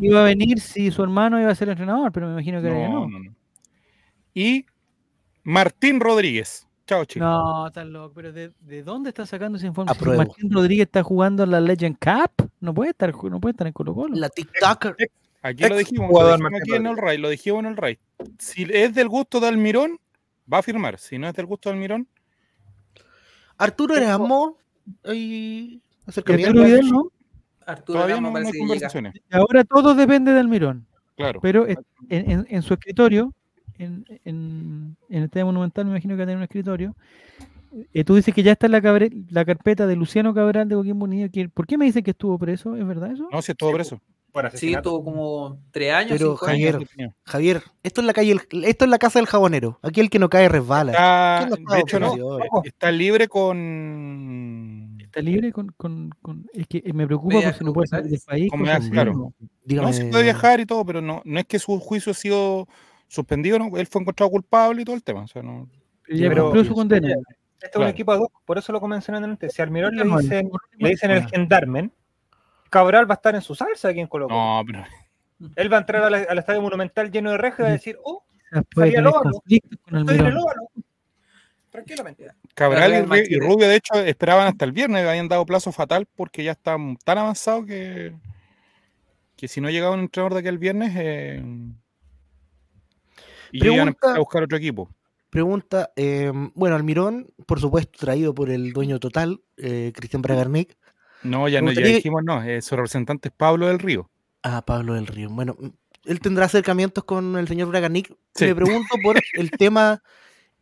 iba, 0.00 0.20
a 0.20 0.24
venir 0.24 0.58
si 0.58 0.90
su 0.90 1.02
hermano 1.02 1.38
iba 1.38 1.50
a 1.50 1.54
ser 1.54 1.68
entrenador, 1.68 2.10
pero 2.12 2.26
me 2.26 2.32
imagino 2.32 2.62
que 2.62 2.70
no, 2.70 3.06
no. 3.06 3.18
no. 3.18 3.34
Y 4.32 4.64
Martín 5.42 6.00
Rodríguez. 6.00 6.66
Chao, 6.86 7.04
chicos. 7.04 7.28
No, 7.28 7.70
tan 7.72 7.92
loco. 7.92 8.12
Pero 8.14 8.32
¿de, 8.32 8.82
dónde 8.82 9.10
está 9.10 9.24
sacando 9.26 9.58
esa 9.58 9.66
información? 9.66 10.16
Martín 10.16 10.50
Rodríguez 10.50 10.86
está 10.86 11.02
jugando 11.02 11.46
la 11.46 11.60
Legend 11.60 11.96
Cup. 11.98 12.50
No 12.60 12.74
puede 12.74 12.90
estar, 12.90 13.12
no 13.12 13.40
puede 13.40 13.52
estar 13.52 13.66
en 13.66 13.72
Colo 13.72 13.94
Colo. 13.94 14.14
La 14.16 14.28
TikToker. 14.28 14.96
Aquí 15.42 15.68
lo 15.68 15.76
dijimos, 15.76 16.10
lo 16.12 16.28
dijimos 16.28 16.52
aquí 16.60 16.74
en 16.74 16.86
el 16.86 16.96
Ray, 16.96 17.18
lo 17.18 17.28
dijimos 17.28 17.60
en 17.60 17.66
el 17.66 17.76
Ray. 17.76 17.98
Si 18.38 18.66
es 18.70 18.94
del 18.94 19.08
gusto 19.08 19.40
de 19.40 19.48
Almirón, 19.48 19.98
va 20.50 20.58
a 20.58 20.62
firmar. 20.62 20.98
Si 20.98 21.18
no 21.18 21.28
es 21.28 21.34
del 21.34 21.46
gusto 21.46 21.68
de 21.68 21.74
Almirón. 21.74 22.06
Arturo 23.58 23.96
Erasmo 23.96 24.56
y 25.04 25.80
acercamiento. 26.06 26.50
Arturo 26.50 26.64
Vidal, 26.64 26.90
¿no? 26.90 27.12
Arturo 27.66 27.98
Todavía 27.98 28.20
no, 28.20 28.36
hay 28.36 28.58
conversaciones. 28.58 29.14
Ahora 29.30 29.64
todo 29.64 29.94
depende 29.94 30.32
de 30.32 30.40
Almirón. 30.40 30.86
Claro. 31.16 31.40
Pero 31.40 31.66
en, 32.08 32.62
su 32.62 32.74
escritorio, 32.74 33.32
en, 33.82 34.04
en, 34.24 34.96
el 35.08 35.30
tema 35.30 35.46
monumental, 35.46 35.84
me 35.84 35.92
imagino 35.92 36.14
que 36.14 36.18
va 36.18 36.24
a 36.24 36.26
tener 36.26 36.36
un 36.36 36.42
escritorio. 36.42 36.94
Eh, 37.94 38.04
tú 38.04 38.14
dices 38.14 38.34
que 38.34 38.42
ya 38.42 38.52
está 38.52 38.66
en 38.66 38.72
la, 38.72 39.08
la 39.30 39.44
carpeta 39.44 39.86
de 39.86 39.96
Luciano 39.96 40.34
Cabral 40.34 40.68
de 40.68 40.74
Joaquín 40.74 40.98
Bonilla. 40.98 41.28
¿Por 41.52 41.66
qué 41.66 41.78
me 41.78 41.86
dicen 41.86 42.02
que 42.02 42.10
estuvo 42.10 42.38
preso? 42.38 42.76
¿Es 42.76 42.86
verdad 42.86 43.12
eso? 43.12 43.28
No, 43.32 43.40
sí, 43.40 43.52
estuvo 43.52 43.72
preso. 43.72 44.00
sí, 44.54 44.74
estuvo 44.74 45.02
como 45.02 45.58
tres 45.70 45.92
años. 45.92 46.12
Pero 46.12 46.36
Javier, 46.36 46.86
Javier, 47.24 47.62
esto 47.82 48.02
es 48.02 48.06
la 48.06 48.12
calle, 48.12 48.36
esto 48.50 48.84
es 48.84 48.90
la 48.90 48.98
casa 48.98 49.18
del 49.18 49.26
jabonero. 49.26 49.78
Aquí 49.82 50.00
el 50.00 50.10
que 50.10 50.18
no 50.18 50.28
cae 50.28 50.48
resbala. 50.48 50.92
Está, 50.92 51.48
de 51.74 51.80
hecho, 51.80 51.98
no, 51.98 52.14
está 52.64 52.90
libre 52.90 53.28
con 53.28 54.98
está 55.12 55.20
libre 55.20 55.52
con, 55.52 55.68
con, 55.76 56.10
con, 56.22 56.46
Es 56.54 56.66
que 56.66 56.82
me 56.94 57.06
preocupa 57.06 57.40
porque 57.42 57.64
no 57.64 57.72
puede 57.74 57.86
salir 57.86 58.10
del 58.10 58.20
país. 58.20 58.50
claro. 58.90 59.34
No, 59.64 59.92
se 59.92 60.06
puede 60.06 60.24
viajar 60.24 60.60
y 60.60 60.66
todo, 60.66 60.84
pero 60.84 61.00
no, 61.00 61.22
no 61.24 61.38
es 61.38 61.46
que 61.46 61.58
su 61.58 61.78
juicio 61.78 62.12
ha 62.12 62.14
sido 62.14 62.66
suspendido, 63.12 63.58
¿no? 63.58 63.76
Él 63.76 63.86
fue 63.86 64.00
encontrado 64.00 64.30
culpable 64.30 64.82
y 64.82 64.84
todo 64.84 64.96
el 64.96 65.02
tema. 65.02 65.22
O 65.22 65.28
sea, 65.28 65.42
no... 65.42 65.68
Pero, 66.06 66.64
su 66.64 66.74
condena. 66.74 67.08
Este 67.60 67.78
es 67.78 67.84
un 67.84 67.86
equipo 67.86 68.12
de 68.14 68.26
por 68.44 68.58
eso 68.58 68.72
lo 68.72 68.80
mencioné 68.80 69.18
antes. 69.18 69.52
Si 69.54 69.62
Almirón 69.62 69.94
le 69.94 70.04
dicen, 70.04 70.50
le 70.78 70.88
dicen 70.88 71.10
el 71.12 71.26
gendarmen, 71.28 71.92
Cabral 72.70 73.08
va 73.08 73.14
a 73.14 73.16
estar 73.16 73.34
en 73.34 73.42
su 73.42 73.54
salsa 73.54 73.88
aquí 73.88 74.00
en 74.00 74.08
Colombia. 74.08 74.36
No, 74.36 74.62
pero... 74.66 74.84
Él 75.56 75.72
va 75.72 75.76
a 75.76 75.80
entrar 75.80 76.02
al, 76.02 76.38
estadio 76.38 76.62
monumental 76.62 77.10
lleno 77.10 77.32
de 77.32 77.38
rejas 77.38 77.60
y 77.60 77.62
va 77.62 77.68
a 77.68 77.72
decir, 77.72 77.98
oh, 78.04 78.24
salía 78.74 79.00
Estoy 79.00 80.18
en 80.18 80.26
el 80.26 80.36
óvalo 80.36 80.68
tranquilamente. 81.70 82.30
Cabral 82.54 83.08
y, 83.28 83.40
Rubio, 83.40 83.66
de 83.66 83.76
hecho, 83.76 83.94
esperaban 83.94 84.46
hasta 84.46 84.66
el 84.66 84.72
viernes, 84.72 85.06
habían 85.06 85.28
dado 85.28 85.46
plazo 85.46 85.72
fatal 85.72 86.06
porque 86.14 86.44
ya 86.44 86.52
está 86.52 86.76
tan 87.02 87.18
avanzado 87.18 87.64
que, 87.64 88.12
que 89.36 89.48
si 89.48 89.60
no 89.60 89.70
llegaba 89.70 89.94
un 89.94 90.00
entrenador 90.00 90.34
de 90.34 90.40
aquí 90.40 90.48
el 90.48 90.58
viernes, 90.58 90.92
eh, 90.94 91.42
y 93.52 93.66
iban 93.66 93.96
a 94.02 94.18
buscar 94.18 94.42
otro 94.42 94.58
equipo. 94.58 94.90
Pregunta, 95.30 95.92
em, 95.96 96.50
bueno, 96.54 96.76
Almirón, 96.76 97.32
por 97.46 97.60
supuesto, 97.60 97.98
traído 97.98 98.34
por 98.34 98.50
el 98.50 98.72
dueño 98.72 98.98
total, 98.98 99.40
eh, 99.56 99.92
Cristian 99.94 100.20
Bragarnik. 100.22 100.76
No, 101.22 101.48
ya, 101.48 101.62
no, 101.62 101.72
ya 101.72 101.80
dijimos 101.80 102.22
no, 102.24 102.42
eh, 102.42 102.60
su 102.60 102.76
representante 102.76 103.28
es 103.28 103.34
Pablo 103.34 103.68
del 103.68 103.78
Río. 103.78 104.10
Ah, 104.42 104.62
Pablo 104.66 104.94
del 104.94 105.06
Río. 105.06 105.28
Bueno, 105.30 105.56
él 106.04 106.20
tendrá 106.20 106.46
acercamientos 106.46 107.04
con 107.04 107.36
el 107.36 107.46
señor 107.46 107.68
Bragarnik. 107.68 108.12
Se 108.34 108.46
Le 108.46 108.54
pregunto 108.54 108.96
por 109.02 109.16
el 109.34 109.50
tema 109.58 110.02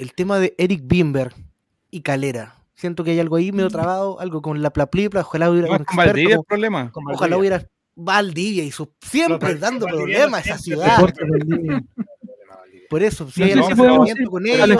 el 0.00 0.14
tema 0.14 0.38
de 0.38 0.54
Eric 0.56 0.80
Bimber 0.84 1.34
y 1.90 2.00
Calera. 2.00 2.54
Siento 2.74 3.04
que 3.04 3.10
hay 3.10 3.20
algo 3.20 3.36
ahí 3.36 3.52
medio 3.52 3.68
mm. 3.68 3.72
trabado, 3.72 4.18
algo 4.18 4.40
con 4.40 4.62
la 4.62 4.72
plaplipla, 4.72 5.20
ojalá 5.20 5.50
hubiera 5.50 5.68
con 5.68 5.84
Valdivia 5.94 6.36
el 6.36 6.44
problema. 6.44 6.90
Ojalá 7.12 7.36
hubiera 7.36 7.66
Valdivia 7.94 8.64
y 8.64 8.70
su, 8.70 8.90
siempre 9.02 9.56
dando 9.56 9.86
problemas 9.86 10.46
a 10.46 10.54
esa 10.54 10.58
ciudad. 10.58 10.98
Por 12.90 13.04
eso, 13.04 13.30
si 13.30 13.44
hay 13.44 13.52
algún 13.52 13.70
acercamiento 13.70 14.30
con 14.30 14.44
ellos, 14.44 14.76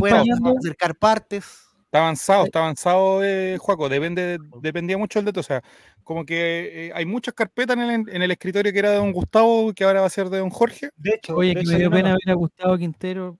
podemos 0.00 0.56
acercar 0.58 0.96
partes. 0.96 1.44
Está 1.84 2.00
avanzado, 2.00 2.44
está 2.46 2.58
avanzado, 2.58 3.22
eh, 3.22 3.56
Juaco. 3.56 3.88
Depende, 3.88 4.38
dependía 4.60 4.98
mucho 4.98 5.20
el 5.20 5.26
dato. 5.26 5.38
O 5.38 5.44
sea, 5.44 5.62
como 6.02 6.24
que 6.24 6.88
eh, 6.88 6.92
hay 6.92 7.06
muchas 7.06 7.32
carpetas 7.32 7.76
en 7.76 7.82
el, 7.84 8.08
en 8.08 8.20
el, 8.20 8.32
escritorio 8.32 8.72
que 8.72 8.80
era 8.80 8.90
de 8.90 8.96
don 8.96 9.12
Gustavo, 9.12 9.72
que 9.72 9.84
ahora 9.84 10.00
va 10.00 10.08
a 10.08 10.10
ser 10.10 10.28
de 10.28 10.38
don 10.38 10.50
Jorge. 10.50 10.90
De 10.96 11.10
hecho, 11.14 11.36
oye, 11.36 11.54
que 11.54 11.62
me 11.62 11.78
dio 11.78 11.88
pena 11.88 12.16
ver 12.24 12.32
a 12.32 12.34
Gustavo 12.34 12.76
Quintero 12.76 13.38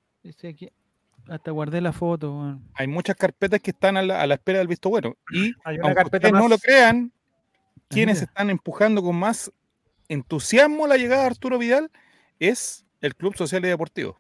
hasta 1.29 1.51
guardé 1.51 1.81
la 1.81 1.93
foto. 1.93 2.61
Hay 2.75 2.87
muchas 2.87 3.17
carpetas 3.17 3.59
que 3.61 3.73
están 3.73 3.97
a 3.97 4.03
la, 4.03 4.35
espera 4.35 4.61
del 4.61 4.69
visto 4.69 4.89
bueno. 4.89 5.17
Y 5.33 5.53
aunque 5.83 6.31
no 6.31 6.47
lo 6.47 6.59
crean, 6.59 7.11
quienes 7.89 8.23
están 8.23 8.51
empujando 8.51 9.03
con 9.03 9.17
más 9.17 9.51
entusiasmo 10.07 10.87
la 10.87 10.97
llegada 10.97 11.23
de 11.23 11.27
Arturo 11.29 11.59
Vidal 11.59 11.91
es 12.39 12.84
el 13.05 13.15
Club 13.15 13.37
Social 13.37 13.63
y 13.65 13.69
Deportivo. 13.69 14.19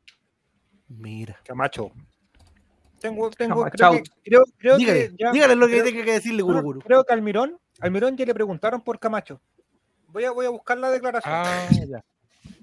Mira. 0.88 1.40
Camacho. 1.46 1.90
Tengo, 3.00 3.30
tengo, 3.30 3.64
creo 3.64 4.02
creo, 4.58 4.76
dígale, 4.76 5.14
que 5.16 5.30
dígale 5.32 5.56
lo 5.56 5.68
que 5.68 5.82
tenga 5.82 6.04
que 6.04 6.12
decirle, 6.12 6.42
Guruguru. 6.42 6.80
Creo, 6.80 7.04
que 7.04 7.12
Almirón, 7.12 7.58
Almirón 7.80 8.16
ya 8.16 8.26
le 8.26 8.34
preguntaron 8.34 8.82
por 8.82 8.98
Camacho. 8.98 9.40
Voy 10.08 10.24
a, 10.24 10.30
voy 10.30 10.46
a 10.46 10.50
buscar 10.50 10.78
la 10.78 10.90
declaración. 10.90 11.34
Ah, 11.34 11.66
ya. 11.88 12.04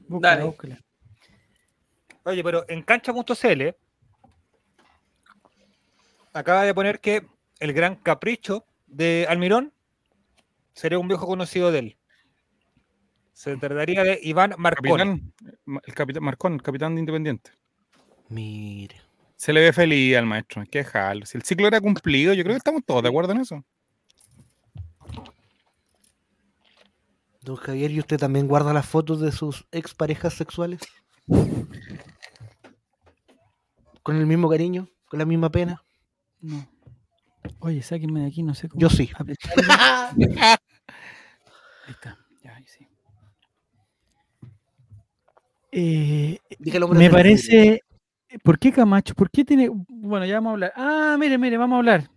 Dale. 0.07 0.55
Oye, 2.23 2.43
pero 2.43 2.65
en 2.67 2.83
cancha.cl 2.83 3.75
acaba 6.33 6.63
de 6.63 6.73
poner 6.73 6.99
que 6.99 7.25
el 7.59 7.73
gran 7.73 7.95
capricho 7.95 8.65
de 8.85 9.25
Almirón 9.27 9.73
sería 10.73 10.99
un 10.99 11.07
viejo 11.07 11.25
conocido 11.25 11.71
de 11.71 11.79
él. 11.79 11.97
Se 13.41 13.57
trataría 13.57 14.03
de 14.03 14.19
Iván 14.21 14.53
Marcón. 14.59 15.33
el 15.83 15.93
capitán 15.95 16.23
Marcón, 16.23 16.53
el 16.53 16.61
capitán 16.61 16.93
de 16.93 16.99
Independiente. 16.99 17.49
Mire. 18.29 19.01
Se 19.35 19.51
le 19.51 19.61
ve 19.61 19.73
feliz 19.73 20.15
al 20.15 20.27
maestro, 20.27 20.61
hay 20.61 20.67
que 20.67 20.77
dejarlo. 20.77 21.25
Si 21.25 21.39
el 21.39 21.43
ciclo 21.43 21.65
era 21.65 21.81
cumplido, 21.81 22.35
yo 22.35 22.43
creo 22.43 22.53
que 22.53 22.59
estamos 22.59 22.83
todos 22.85 23.01
de 23.01 23.09
acuerdo 23.09 23.31
en 23.31 23.39
eso. 23.39 23.65
Don 27.41 27.55
Javier, 27.55 27.89
¿y 27.89 27.97
usted 27.97 28.19
también 28.19 28.47
guarda 28.47 28.73
las 28.73 28.85
fotos 28.85 29.19
de 29.19 29.31
sus 29.31 29.65
exparejas 29.71 30.35
sexuales? 30.35 30.81
¿Con 34.03 34.17
el 34.17 34.27
mismo 34.27 34.51
cariño? 34.51 34.87
¿Con 35.09 35.17
la 35.17 35.25
misma 35.25 35.49
pena? 35.49 35.83
No. 36.41 36.69
Oye, 37.57 37.81
sáquenme 37.81 38.19
de 38.19 38.27
aquí, 38.27 38.43
no 38.43 38.53
sé 38.53 38.69
cómo. 38.69 38.79
Yo 38.79 38.91
sí. 38.91 39.09
ahí 39.17 39.33
está. 41.87 42.19
Ya, 42.43 42.55
ahí 42.55 42.65
sí. 42.67 42.87
Eh, 45.71 46.37
me 46.93 47.09
parece. 47.09 47.81
¿Por 48.43 48.59
qué 48.59 48.71
Camacho? 48.71 49.13
¿Por 49.13 49.29
qué 49.29 49.43
tiene.? 49.43 49.69
Bueno, 49.87 50.25
ya 50.25 50.35
vamos 50.35 50.51
a 50.51 50.53
hablar. 50.53 50.73
Ah, 50.75 51.17
mire, 51.19 51.37
mire, 51.37 51.57
vamos 51.57 51.75
a 51.75 51.79
hablar. 51.79 52.09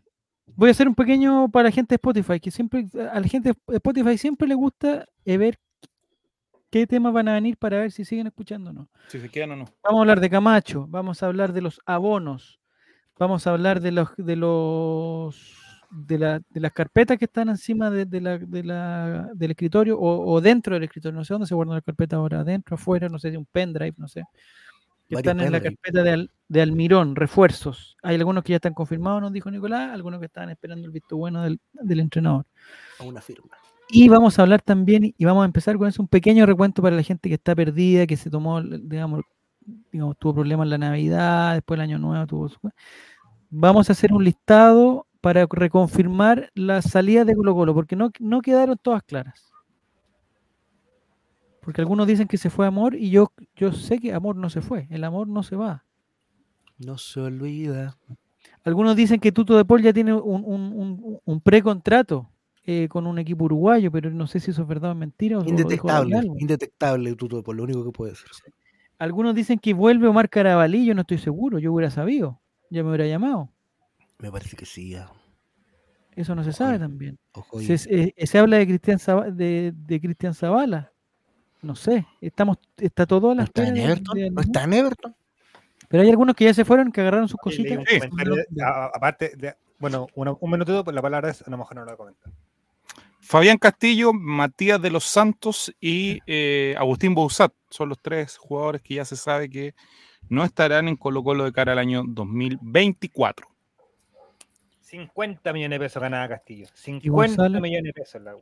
Voy 0.56 0.68
a 0.68 0.72
hacer 0.72 0.86
un 0.86 0.94
pequeño 0.94 1.48
para 1.50 1.68
la 1.68 1.70
gente 1.70 1.92
de 1.92 1.96
Spotify, 1.96 2.38
que 2.38 2.50
siempre, 2.50 2.86
a 3.10 3.18
la 3.18 3.26
gente 3.26 3.50
de 3.50 3.76
Spotify 3.76 4.18
siempre 4.18 4.46
le 4.46 4.54
gusta 4.54 5.06
eh, 5.24 5.36
ver 5.36 5.58
qué 6.70 6.86
temas 6.86 7.12
van 7.12 7.28
a 7.28 7.34
venir 7.34 7.56
para 7.56 7.78
ver 7.78 7.90
si 7.90 8.04
siguen 8.04 8.26
escuchando 8.26 8.70
o 8.70 8.72
no. 8.72 8.88
Si 9.08 9.18
se 9.20 9.28
quedan 9.28 9.52
o 9.52 9.56
no. 9.56 9.64
Vamos 9.82 9.98
a 9.98 10.02
hablar 10.02 10.20
de 10.20 10.30
Camacho, 10.30 10.86
vamos 10.88 11.22
a 11.22 11.26
hablar 11.26 11.52
de 11.52 11.62
los 11.62 11.80
abonos, 11.86 12.60
vamos 13.18 13.46
a 13.46 13.50
hablar 13.50 13.80
de 13.80 13.92
los 13.92 14.08
de 14.16 14.36
los 14.36 15.63
de, 15.94 16.18
la, 16.18 16.40
de 16.50 16.60
las 16.60 16.72
carpetas 16.72 17.18
que 17.18 17.26
están 17.26 17.48
encima 17.48 17.90
de, 17.90 18.20
la, 18.20 18.38
del 19.34 19.50
escritorio 19.50 19.98
o, 19.98 20.40
dentro 20.40 20.74
del 20.74 20.84
escritorio. 20.84 21.16
No 21.16 21.24
sé 21.24 21.34
dónde 21.34 21.46
se 21.46 21.54
guardan 21.54 21.76
las 21.76 21.84
carpetas 21.84 22.16
ahora, 22.16 22.40
adentro, 22.40 22.74
afuera, 22.74 23.08
no 23.08 23.18
sé 23.18 23.30
si 23.30 23.36
un 23.36 23.46
pendrive, 23.46 23.94
no 23.96 24.08
sé. 24.08 24.24
están 25.08 25.40
en 25.40 25.52
la 25.52 25.60
carpeta 25.60 26.02
de, 26.02 26.28
de, 26.48 26.62
Almirón, 26.62 27.16
refuerzos. 27.16 27.96
Hay 28.02 28.16
algunos 28.16 28.42
que 28.42 28.50
ya 28.50 28.56
están 28.56 28.74
confirmados, 28.74 29.22
nos 29.22 29.32
dijo 29.32 29.50
Nicolás, 29.50 29.92
algunos 29.92 30.20
que 30.20 30.26
están 30.26 30.50
esperando 30.50 30.86
el 30.86 30.92
visto 30.92 31.16
bueno 31.16 31.42
del, 31.42 31.60
del 31.72 32.00
entrenador. 32.00 32.46
A 32.98 33.04
una 33.04 33.20
firma. 33.20 33.56
Y 33.88 34.08
vamos 34.08 34.38
a 34.38 34.42
hablar 34.42 34.62
también, 34.62 35.14
y 35.16 35.24
vamos 35.24 35.42
a 35.42 35.46
empezar 35.46 35.76
con 35.76 35.88
eso, 35.88 36.02
un 36.02 36.08
pequeño 36.08 36.46
recuento 36.46 36.82
para 36.82 36.96
la 36.96 37.02
gente 37.02 37.28
que 37.28 37.34
está 37.34 37.54
perdida, 37.54 38.06
que 38.06 38.16
se 38.16 38.30
tomó, 38.30 38.62
digamos, 38.62 39.22
digamos 39.92 40.18
tuvo 40.18 40.34
problemas 40.34 40.64
en 40.64 40.70
la 40.70 40.78
Navidad, 40.78 41.54
después 41.54 41.76
el 41.78 41.82
Año 41.82 41.98
Nuevo 41.98 42.26
tuvo 42.26 42.50
Vamos 43.50 43.88
a 43.88 43.92
hacer 43.92 44.12
un 44.12 44.24
listado 44.24 45.03
para 45.24 45.46
reconfirmar 45.50 46.50
las 46.54 46.84
salidas 46.84 47.26
de 47.26 47.34
Colo 47.34 47.54
Colo, 47.54 47.72
porque 47.72 47.96
no, 47.96 48.10
no 48.20 48.42
quedaron 48.42 48.76
todas 48.76 49.02
claras. 49.02 49.50
Porque 51.62 51.80
algunos 51.80 52.06
dicen 52.06 52.28
que 52.28 52.36
se 52.36 52.50
fue 52.50 52.66
Amor 52.66 52.94
y 52.94 53.08
yo, 53.08 53.32
yo 53.56 53.72
sé 53.72 53.98
que 53.98 54.12
Amor 54.12 54.36
no 54.36 54.50
se 54.50 54.60
fue, 54.60 54.86
el 54.90 55.02
Amor 55.02 55.26
no 55.26 55.42
se 55.42 55.56
va. 55.56 55.86
No 56.76 56.98
se 56.98 57.20
olvida. 57.20 57.96
Algunos 58.64 58.96
dicen 58.96 59.18
que 59.18 59.32
Tuto 59.32 59.56
de 59.56 59.64
Paul 59.64 59.80
ya 59.80 59.94
tiene 59.94 60.12
un, 60.12 60.44
un, 60.44 60.60
un, 60.74 61.20
un 61.24 61.40
precontrato 61.40 62.28
eh, 62.66 62.86
con 62.90 63.06
un 63.06 63.18
equipo 63.18 63.46
uruguayo, 63.46 63.90
pero 63.90 64.10
no 64.10 64.26
sé 64.26 64.40
si 64.40 64.50
eso 64.50 64.60
es 64.60 64.68
verdad 64.68 64.90
o 64.90 64.94
mentira. 64.94 65.38
indetectable, 65.46 66.20
indetectable 66.38 67.16
Tuto, 67.16 67.42
por 67.42 67.56
lo 67.56 67.62
único 67.62 67.82
que 67.82 67.92
puede 67.92 68.14
ser. 68.14 68.28
Algunos 68.98 69.34
dicen 69.34 69.58
que 69.58 69.72
vuelve 69.72 70.06
Omar 70.06 70.28
Carabalí, 70.28 70.84
yo 70.84 70.94
no 70.94 71.00
estoy 71.00 71.16
seguro, 71.16 71.58
yo 71.58 71.72
hubiera 71.72 71.90
sabido, 71.90 72.42
ya 72.68 72.82
me 72.82 72.90
hubiera 72.90 73.06
llamado. 73.06 73.53
Me 74.24 74.32
parece 74.32 74.56
que 74.56 74.64
sí, 74.64 74.88
ya. 74.88 75.12
Eso 76.16 76.34
no 76.34 76.42
se 76.42 76.54
sabe 76.54 76.78
también. 76.78 77.18
Eh, 77.60 78.14
se, 78.26 78.38
habla 78.38 78.56
de 78.56 78.66
Cristian 78.66 78.98
de, 79.36 79.74
de 79.76 80.00
Cristian 80.00 80.32
Zavala. 80.32 80.90
No 81.60 81.76
sé, 81.76 82.06
estamos, 82.22 82.56
está 82.78 83.04
todo 83.04 83.32
a 83.32 83.34
la 83.34 83.42
¿Está 83.42 83.68
en 83.68 83.76
Everton? 83.76 84.18
¿No 84.32 84.40
está 84.40 84.64
en 84.64 84.72
Everton? 84.72 85.14
Pero 85.88 86.02
hay 86.02 86.08
algunos 86.08 86.34
que 86.34 86.46
ya 86.46 86.54
se 86.54 86.64
fueron, 86.64 86.90
que 86.90 87.02
agarraron 87.02 87.28
sus 87.28 87.38
cositas. 87.38 87.84
aparte, 88.94 89.32
de, 89.36 89.56
bueno, 89.78 90.06
un 90.14 90.50
minutito, 90.50 90.82
pues 90.82 90.94
la 90.94 91.02
palabra 91.02 91.28
es, 91.28 91.46
a 91.46 91.50
lo 91.50 91.58
mejor 91.58 91.76
no 91.76 91.84
lo 91.84 91.94
comentar. 91.94 92.32
Fabián 93.20 93.58
Castillo, 93.58 94.14
Matías 94.14 94.80
de 94.80 94.88
los 94.88 95.04
Santos 95.04 95.70
y 95.82 96.20
eh, 96.26 96.74
Agustín 96.78 97.14
Bouzat 97.14 97.52
son 97.68 97.90
los 97.90 98.00
tres 98.00 98.38
jugadores 98.38 98.80
que 98.80 98.94
ya 98.94 99.04
se 99.04 99.16
sabe 99.16 99.50
que 99.50 99.74
no 100.30 100.44
estarán 100.44 100.88
en 100.88 100.96
Colo 100.96 101.22
Colo 101.22 101.44
de 101.44 101.52
cara 101.52 101.72
al 101.72 101.78
año 101.78 102.04
2024. 102.06 103.53
50 104.84 105.52
millones 105.52 105.78
de 105.78 105.84
pesos 105.84 106.02
ganaba 106.02 106.28
Castillo. 106.28 106.66
50 106.74 107.48
millones 107.48 107.84
de 107.84 107.92
pesos 107.92 108.22
la 108.22 108.36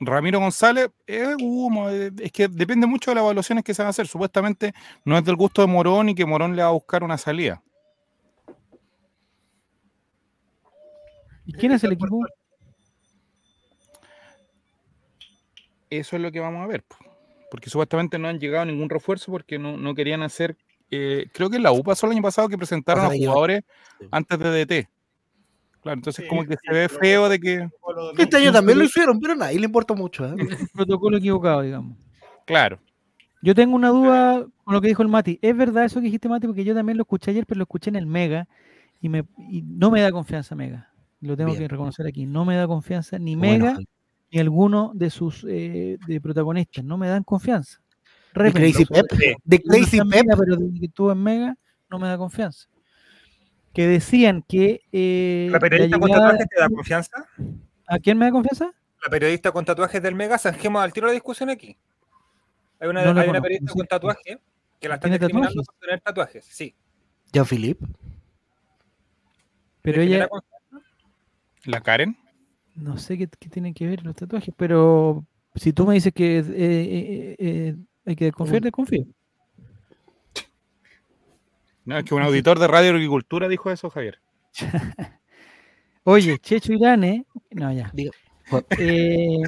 Ramiro 0.00 0.40
González, 0.40 0.90
es 1.06 1.36
humo, 1.40 1.88
es 1.88 2.32
que 2.32 2.48
depende 2.48 2.86
mucho 2.86 3.12
de 3.12 3.14
las 3.14 3.22
evaluaciones 3.22 3.62
que 3.62 3.72
se 3.72 3.82
van 3.82 3.86
a 3.86 3.90
hacer. 3.90 4.08
Supuestamente 4.08 4.74
no 5.04 5.16
es 5.16 5.24
del 5.24 5.36
gusto 5.36 5.62
de 5.62 5.68
Morón 5.68 6.08
y 6.08 6.14
que 6.14 6.26
Morón 6.26 6.56
le 6.56 6.62
va 6.62 6.68
a 6.68 6.72
buscar 6.72 7.04
una 7.04 7.16
salida. 7.16 7.62
¿Y 11.46 11.52
quién 11.52 11.72
es 11.72 11.84
el 11.84 11.92
equipo? 11.92 12.20
Eso 15.88 16.16
es 16.16 16.22
lo 16.22 16.32
que 16.32 16.40
vamos 16.40 16.62
a 16.62 16.66
ver. 16.66 16.84
Porque 17.50 17.70
supuestamente 17.70 18.18
no 18.18 18.28
han 18.28 18.40
llegado 18.40 18.64
ningún 18.64 18.90
refuerzo 18.90 19.30
porque 19.30 19.58
no, 19.58 19.94
querían 19.94 20.22
hacer. 20.22 20.56
Eh, 20.90 21.26
creo 21.32 21.48
que 21.48 21.58
la 21.58 21.72
UPA 21.72 21.92
pasó 21.92 22.06
el 22.06 22.12
año 22.12 22.22
pasado 22.22 22.48
que 22.48 22.58
presentaron 22.58 23.06
a 23.06 23.16
jugadores 23.16 23.62
antes 24.10 24.38
de 24.38 24.64
DT. 24.64 24.88
Claro, 25.82 25.98
entonces 25.98 26.26
como 26.28 26.44
que 26.44 26.56
se 26.64 26.72
ve 26.72 26.88
feo 26.88 27.28
de 27.28 27.40
que... 27.40 27.68
Este 28.16 28.36
año 28.36 28.52
también 28.52 28.78
lo 28.78 28.84
hicieron, 28.84 29.18
pero 29.18 29.32
a 29.32 29.36
nadie 29.36 29.58
le 29.58 29.66
importa 29.66 29.94
mucho. 29.94 30.24
¿eh? 30.24 30.36
protocolo 30.72 31.16
equivocado, 31.16 31.62
digamos. 31.62 31.98
Claro. 32.46 32.78
Yo 33.42 33.52
tengo 33.56 33.74
una 33.74 33.88
duda 33.88 34.46
con 34.62 34.74
lo 34.74 34.80
que 34.80 34.86
dijo 34.86 35.02
el 35.02 35.08
Mati. 35.08 35.40
¿Es 35.42 35.56
verdad 35.56 35.84
eso 35.84 35.96
que 35.96 36.04
dijiste, 36.04 36.28
Mati? 36.28 36.46
Porque 36.46 36.62
yo 36.62 36.72
también 36.72 36.96
lo 36.96 37.02
escuché 37.02 37.32
ayer, 37.32 37.46
pero 37.46 37.58
lo 37.58 37.64
escuché 37.64 37.90
en 37.90 37.96
el 37.96 38.06
Mega 38.06 38.46
y, 39.00 39.08
me, 39.08 39.24
no 39.36 39.90
me 39.90 40.00
da 40.00 40.12
confianza 40.12 40.54
Mega. 40.54 40.88
Lo 41.20 41.36
tengo 41.36 41.52
que 41.56 41.66
reconocer 41.66 42.06
aquí. 42.06 42.26
No 42.26 42.44
me 42.44 42.54
da 42.54 42.68
confianza 42.68 43.18
ni 43.18 43.34
Mega 43.34 43.76
ni 44.30 44.38
alguno 44.38 44.92
de 44.94 45.10
sus 45.10 45.44
eh, 45.48 45.98
de 46.06 46.20
protagonistas. 46.20 46.84
No 46.84 46.96
me 46.96 47.08
dan 47.08 47.24
confianza. 47.24 47.80
De 48.34 48.52
Crazy 48.52 48.84
Pep. 48.84 49.06
De 49.44 49.60
Crazy 49.60 49.98
Pep. 49.98 50.26
Pero 50.38 50.56
desde 50.56 50.78
que 50.78 50.86
estuvo 50.86 51.10
en 51.10 51.22
Mega 51.22 51.56
no 51.90 51.98
me 51.98 52.06
da 52.06 52.16
confianza 52.16 52.68
que 53.72 53.86
decían 53.86 54.44
que... 54.46 54.82
Eh, 54.92 55.48
¿La 55.50 55.58
periodista 55.58 55.98
con 55.98 56.10
tatuajes 56.10 56.48
te 56.48 56.60
da 56.60 56.68
confianza? 56.68 57.26
¿A 57.86 57.98
quién 57.98 58.18
me 58.18 58.26
da 58.26 58.32
confianza? 58.32 58.72
La 59.02 59.10
periodista 59.10 59.50
con 59.52 59.64
tatuajes 59.64 60.02
del 60.02 60.14
Mega, 60.14 60.38
zanjemos 60.38 60.82
al 60.82 60.92
tiro 60.92 61.06
la 61.06 61.12
discusión 61.12 61.50
aquí. 61.50 61.76
Hay 62.78 62.88
una, 62.88 63.00
hay 63.00 63.28
una 63.28 63.40
periodista 63.40 63.72
con 63.72 63.86
tatuaje 63.86 64.40
que 64.80 64.88
la 64.88 64.96
están 64.96 65.12
discriminando 65.12 65.62
por 65.62 65.74
tener 65.76 66.00
tatuajes, 66.00 66.44
sí. 66.44 66.74
Jean-Philippe. 67.32 67.86
Pero 69.82 70.02
ella... 70.02 70.28
¿La 71.64 71.80
Karen? 71.80 72.16
No 72.74 72.98
sé 72.98 73.18
qué, 73.18 73.28
qué, 73.38 73.48
tienen 73.48 73.74
que 73.74 73.86
ver 73.86 74.02
los 74.04 74.16
tatuajes, 74.16 74.54
pero 74.56 75.24
si 75.54 75.72
tú 75.72 75.86
me 75.86 75.94
dices 75.94 76.12
que 76.12 76.38
eh, 76.38 76.44
eh, 76.48 77.36
eh 77.38 77.76
hay 78.04 78.16
que 78.16 78.24
desconfiar, 78.26 78.62
desconfío. 78.62 79.06
No, 81.84 81.98
es 81.98 82.04
que 82.04 82.14
un 82.14 82.22
auditor 82.22 82.58
de 82.58 82.68
Radio 82.68 82.92
Agricultura 82.92 83.48
dijo 83.48 83.70
eso, 83.70 83.90
Javier. 83.90 84.20
Oye, 86.04 86.38
Checho 86.38 86.72
Irane, 86.72 87.26
no 87.50 87.72
ya. 87.72 87.92
Eh, 88.78 89.38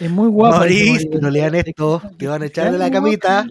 es 0.00 0.10
muy 0.10 0.28
guapo. 0.28 0.58
Maurice, 0.58 1.08
no 1.20 1.30
lean 1.30 1.54
esto, 1.54 2.02
te 2.18 2.26
van 2.26 2.42
a 2.42 2.46
echar 2.46 2.72
de 2.72 2.78
la 2.78 2.90
camita. 2.90 3.46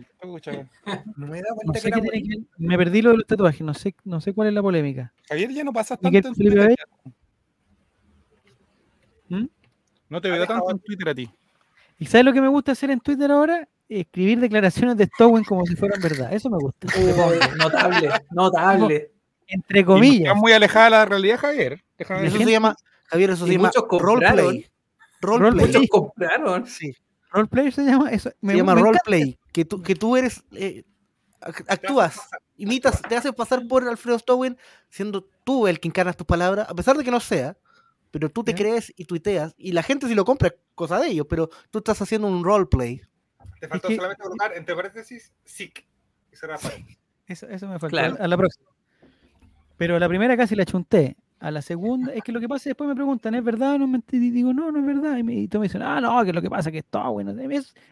No 1.15 1.27
me, 1.27 1.41
da 1.41 1.49
cuenta 1.55 1.81
que, 1.81 2.43
me 2.57 2.77
perdí 2.77 3.01
lo 3.01 3.11
de 3.11 3.17
los 3.17 3.27
tatuajes, 3.27 3.61
no 3.61 3.73
sé, 3.73 3.93
no 4.05 4.21
sé 4.21 4.33
cuál 4.33 4.47
es 4.49 4.53
la 4.53 4.61
polémica. 4.61 5.13
Javier, 5.27 5.51
ya 5.51 5.63
no 5.63 5.73
pasas 5.73 5.99
tanto 5.99 6.27
en 6.27 6.33
Twitter. 6.33 6.75
¿Mm? 9.29 9.45
No 10.09 10.21
te 10.21 10.29
veo 10.29 10.47
tanto 10.47 10.71
en 10.71 10.79
Twitter 10.79 11.09
a 11.09 11.15
ti. 11.15 11.29
¿Y 11.99 12.05
sabes 12.05 12.25
lo 12.25 12.33
que 12.33 12.41
me 12.41 12.47
gusta 12.47 12.71
hacer 12.71 12.91
en 12.91 12.99
Twitter 12.99 13.31
ahora? 13.31 13.67
Escribir 14.01 14.39
declaraciones 14.39 14.97
de 14.97 15.05
Stowen 15.05 15.43
como 15.43 15.65
si 15.65 15.75
fueran 15.75 16.01
verdad. 16.01 16.33
Eso 16.33 16.49
me 16.49 16.57
gusta. 16.57 16.87
notable, 17.57 18.09
notable. 18.31 19.11
Entre 19.47 19.85
comillas. 19.85 20.29
Está 20.29 20.33
muy 20.33 20.51
alejada 20.51 20.85
de 20.85 20.91
la 20.91 21.05
realidad, 21.05 21.37
Javier. 21.37 21.83
eso 21.97 22.37
se 22.37 22.51
llama, 22.51 22.75
Javier, 23.05 23.29
eso 23.31 23.45
se 23.45 23.53
llama 23.53 23.71
roleplay. 23.89 24.69
Roleplay. 25.21 25.67
Muchos 25.67 25.87
compraron. 25.89 26.67
Sí. 26.67 26.95
Roleplay 27.31 27.71
se 27.71 27.83
llama 27.83 28.11
eso. 28.11 28.29
se 28.29 28.55
llama 28.55 28.75
roleplay. 28.75 29.37
Que 29.51 29.65
tú, 29.65 29.81
que 29.81 29.95
tú 29.95 30.17
eres, 30.17 30.43
eh, 30.53 30.83
actúas, 31.67 32.19
imitas, 32.57 33.01
te 33.01 33.15
haces 33.15 33.33
pasar 33.33 33.61
por 33.67 33.87
Alfredo 33.87 34.17
Stowen 34.17 34.57
siendo 34.89 35.27
tú 35.43 35.67
el 35.67 35.79
que 35.79 35.87
encarnas 35.87 36.17
tus 36.17 36.25
palabras, 36.25 36.67
a 36.69 36.73
pesar 36.73 36.97
de 36.97 37.03
que 37.03 37.11
no 37.11 37.19
sea 37.19 37.55
pero 38.13 38.29
tú 38.29 38.43
te 38.43 38.53
crees 38.53 38.93
y 38.95 39.05
tuiteas, 39.05 39.55
y 39.57 39.71
la 39.71 39.81
gente 39.81 40.07
si 40.07 40.13
lo 40.13 40.23
compra 40.23 40.49
es 40.49 40.53
cosa 40.75 40.99
de 40.99 41.07
ellos, 41.07 41.25
pero 41.27 41.49
tú 41.71 41.79
estás 41.79 41.99
haciendo 41.99 42.27
un 42.27 42.43
roleplay. 42.43 43.01
Te 43.59 43.67
faltó 43.67 43.89
solamente 43.89 44.23
colocar 44.23 44.53
entre 44.55 44.75
paréntesis 44.75 45.33
SIC. 45.43 45.85
Eso, 47.27 47.47
eso 47.47 47.67
me 47.67 47.79
faltó. 47.79 47.97
A 47.97 48.27
la 48.27 48.37
próxima. 48.37 48.69
Pero 49.77 49.95
a 49.95 49.99
la 49.99 50.07
primera 50.07 50.37
casi 50.37 50.55
la 50.55 50.65
chunté. 50.65 51.15
A 51.39 51.51
la 51.51 51.61
segunda, 51.61 52.13
es 52.13 52.23
que 52.23 52.31
lo 52.31 52.39
que 52.39 52.47
pasa 52.47 52.69
después 52.69 52.87
me 52.87 52.95
preguntan, 52.95 53.35
¿es 53.35 53.43
verdad 53.43 53.73
o 53.73 53.79
no? 53.79 54.01
Y 54.13 54.29
digo, 54.29 54.53
no, 54.53 54.71
no 54.71 54.79
es 54.79 54.85
verdad. 54.85 55.17
Y, 55.17 55.23
me, 55.23 55.33
y 55.33 55.49
todos 55.49 55.59
me 55.59 55.67
dicen, 55.67 55.81
ah, 55.81 55.99
no, 55.99 56.23
que 56.23 56.31
lo 56.31 56.41
que 56.41 56.49
pasa 56.49 56.69
es 56.69 56.71
que 56.71 56.79
está 56.79 57.09
bueno. 57.09 57.35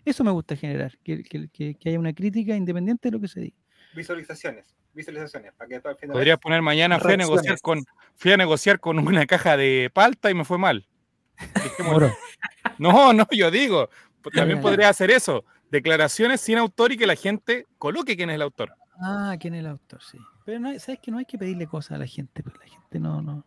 Eso, 0.06 0.24
me 0.24 0.32
gusta 0.32 0.56
generar, 0.56 0.98
que, 1.04 1.22
que, 1.22 1.50
que, 1.50 1.90
haya 1.90 2.00
una 2.00 2.14
crítica 2.14 2.56
independiente 2.56 3.10
de 3.10 3.12
lo 3.12 3.20
que 3.20 3.28
se 3.28 3.42
diga. 3.42 3.58
Visualizaciones, 3.94 4.74
visualizaciones. 4.94 5.52
Para 5.52 5.68
que 5.98 6.08
Podría 6.08 6.38
poner 6.38 6.62
mañana, 6.62 6.98
fui 6.98 7.12
a, 7.12 7.18
negociar 7.18 7.60
con, 7.60 7.84
fui 8.16 8.32
a 8.32 8.38
negociar 8.38 8.80
con 8.80 9.00
una 9.00 9.26
caja 9.26 9.58
de 9.58 9.92
palta 9.94 10.32
y 10.32 10.34
me 10.34 10.46
fue 10.46 10.58
mal. 10.58 10.88
no, 12.80 13.12
no, 13.12 13.28
yo 13.32 13.52
digo, 13.52 13.90
también 14.34 14.62
podría 14.62 14.90
hacer 14.90 15.12
eso 15.12 15.44
declaraciones 15.72 16.42
sin 16.42 16.58
autor 16.58 16.92
y 16.92 16.98
que 16.98 17.08
la 17.08 17.16
gente 17.16 17.66
coloque 17.78 18.16
quién 18.16 18.30
es 18.30 18.36
el 18.36 18.42
autor. 18.44 18.74
Ah, 19.02 19.36
quién 19.40 19.56
es 19.56 19.62
el 19.62 19.68
autor, 19.68 20.02
sí. 20.04 20.20
Pero 20.46 20.60
no, 20.60 20.78
sabes 20.80 21.00
que 21.00 21.12
no 21.12 21.18
hay 21.18 21.26
que 21.26 21.38
pedirle 21.38 21.66
cosas 21.66 21.94
a 21.94 21.98
la 21.98 22.06
gente, 22.06 22.44
pues 22.44 22.56
la 22.60 22.68
gente 22.68 23.00
no, 23.00 23.22
no. 23.22 23.46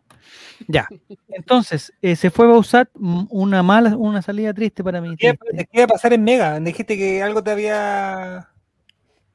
Ya. 0.67 0.87
Entonces, 1.29 1.93
eh, 2.01 2.15
se 2.15 2.31
fue 2.31 2.47
Bausat, 2.47 2.89
mm, 2.95 3.27
una 3.29 3.63
mala, 3.63 3.95
una 3.95 4.21
salida 4.21 4.53
triste 4.53 4.83
para 4.83 4.99
mí. 4.99 5.15
¿Qué, 5.17 5.37
iba 5.71 5.83
a 5.83 5.87
pasar 5.87 6.13
en 6.13 6.23
Mega? 6.23 6.59
Dijiste 6.59 6.97
que 6.97 7.21
algo 7.21 7.43
te 7.43 7.51
había. 7.51 8.49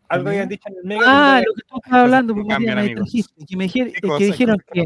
Algo 0.09 0.29
habían 0.29 0.49
dicho 0.49 0.69
en 0.69 0.77
el 0.79 0.85
Mega. 0.85 1.03
Ah, 1.07 1.41
lo 1.47 1.55
que 1.55 1.63
tú 1.63 1.77
estabas 1.77 2.05
hablando, 2.05 2.35
porque 2.35 2.59
me 2.59 2.95
dijiste, 3.05 3.47
que, 3.47 3.57
me 3.57 3.65
dijeron, 3.65 3.93
que, 4.19 4.25
dijeron 4.25 4.59
que 4.73 4.85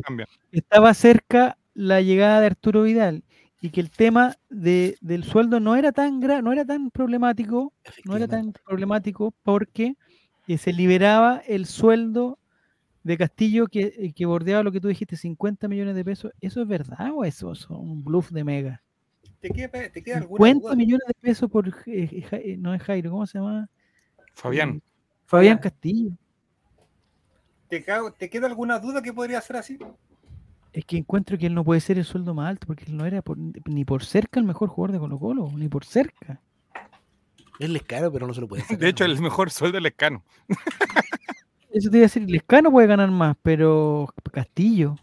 estaba 0.53 0.93
cerca 0.93 1.57
la 1.73 2.01
llegada 2.01 2.41
de 2.41 2.47
Arturo 2.47 2.83
Vidal 2.83 3.24
y 3.65 3.71
que 3.71 3.81
el 3.81 3.89
tema 3.89 4.37
de, 4.51 4.99
del 5.01 5.25
sueldo 5.25 5.59
no 5.59 5.75
era 5.75 5.91
tan 5.91 6.21
no 6.21 6.53
era 6.53 6.67
tan 6.67 6.91
problemático, 6.91 7.73
no 8.05 8.15
era 8.15 8.29
tan 8.29 8.53
problemático 8.53 9.33
porque 9.43 9.97
eh, 10.47 10.59
se 10.59 10.75
liberaba 10.75 11.41
el 11.47 11.65
sueldo 11.65 12.39
de 13.05 13.17
Castillo 13.17 13.67
que, 13.67 13.95
eh, 13.97 14.13
que, 14.15 14.27
bordeaba 14.27 14.63
lo 14.63 14.71
que 14.71 14.83
tú 14.83 14.89
dijiste, 14.89 15.17
50 15.17 15.67
millones 15.67 15.97
de 15.97 16.05
pesos. 16.05 16.31
¿Eso 16.43 16.61
es 16.61 16.69
verdad 16.69 17.11
o 17.15 17.25
eso 17.25 17.53
es 17.53 17.67
un 17.71 18.05
bluff 18.05 18.33
de 18.33 18.45
Mega? 18.45 18.83
¿Te 19.41 19.49
queda, 19.49 19.89
te 19.89 20.03
queda 20.03 20.21
50 20.21 20.77
millones 20.77 21.07
de 21.07 21.15
pesos 21.23 21.51
por, 21.51 21.73
eh, 21.87 22.57
no 22.59 22.75
es 22.75 22.83
Jairo, 22.83 23.13
¿cómo 23.13 23.27
se 23.27 23.39
llama? 23.39 23.71
Fabián. 24.35 24.83
Fabián 25.25 25.57
Castillo. 25.57 26.11
¿Te, 27.69 27.83
¿Te 28.19 28.29
queda 28.29 28.47
alguna 28.47 28.79
duda 28.79 29.01
que 29.01 29.15
podría 29.15 29.41
ser 29.41 29.57
así? 29.57 29.79
Es 30.75 30.85
que 30.85 30.97
encuentro 30.97 31.39
que 31.39 31.47
él 31.47 31.55
no 31.55 31.65
puede 31.65 31.81
ser 31.81 31.99
el 31.99 32.05
sueldo 32.05 32.35
más 32.35 32.49
alto 32.49 32.67
porque 32.67 32.85
él 32.87 32.97
no 32.97 33.07
era 33.07 33.23
ni 33.65 33.85
por 33.85 34.05
cerca 34.05 34.41
el 34.41 34.47
mejor 34.47 34.69
jugador 34.69 34.93
de 34.93 34.99
Colo 34.99 35.19
Colo, 35.21 35.51
ni 35.55 35.69
por 35.69 35.85
cerca. 35.85 36.41
Él 37.61 37.77
es 37.77 37.83
caro, 37.85 38.13
pero 38.13 38.27
no 38.27 38.35
se 38.35 38.41
lo 38.41 38.49
puede 38.49 38.63
hacer. 38.63 38.77
De 38.79 38.89
hecho, 38.89 39.05
el 39.05 39.21
mejor 39.21 39.53
sueldo 39.53 39.79
es 39.79 39.85
Lescano. 39.85 40.25
Eso 41.71 41.91
te 41.91 41.99
iba 41.99 42.05
a 42.05 42.09
decir, 42.09 42.29
Lescano 42.29 42.73
puede 42.73 42.89
ganar 42.89 43.09
más, 43.13 43.37
pero 43.41 44.13
Castillo. 44.33 44.97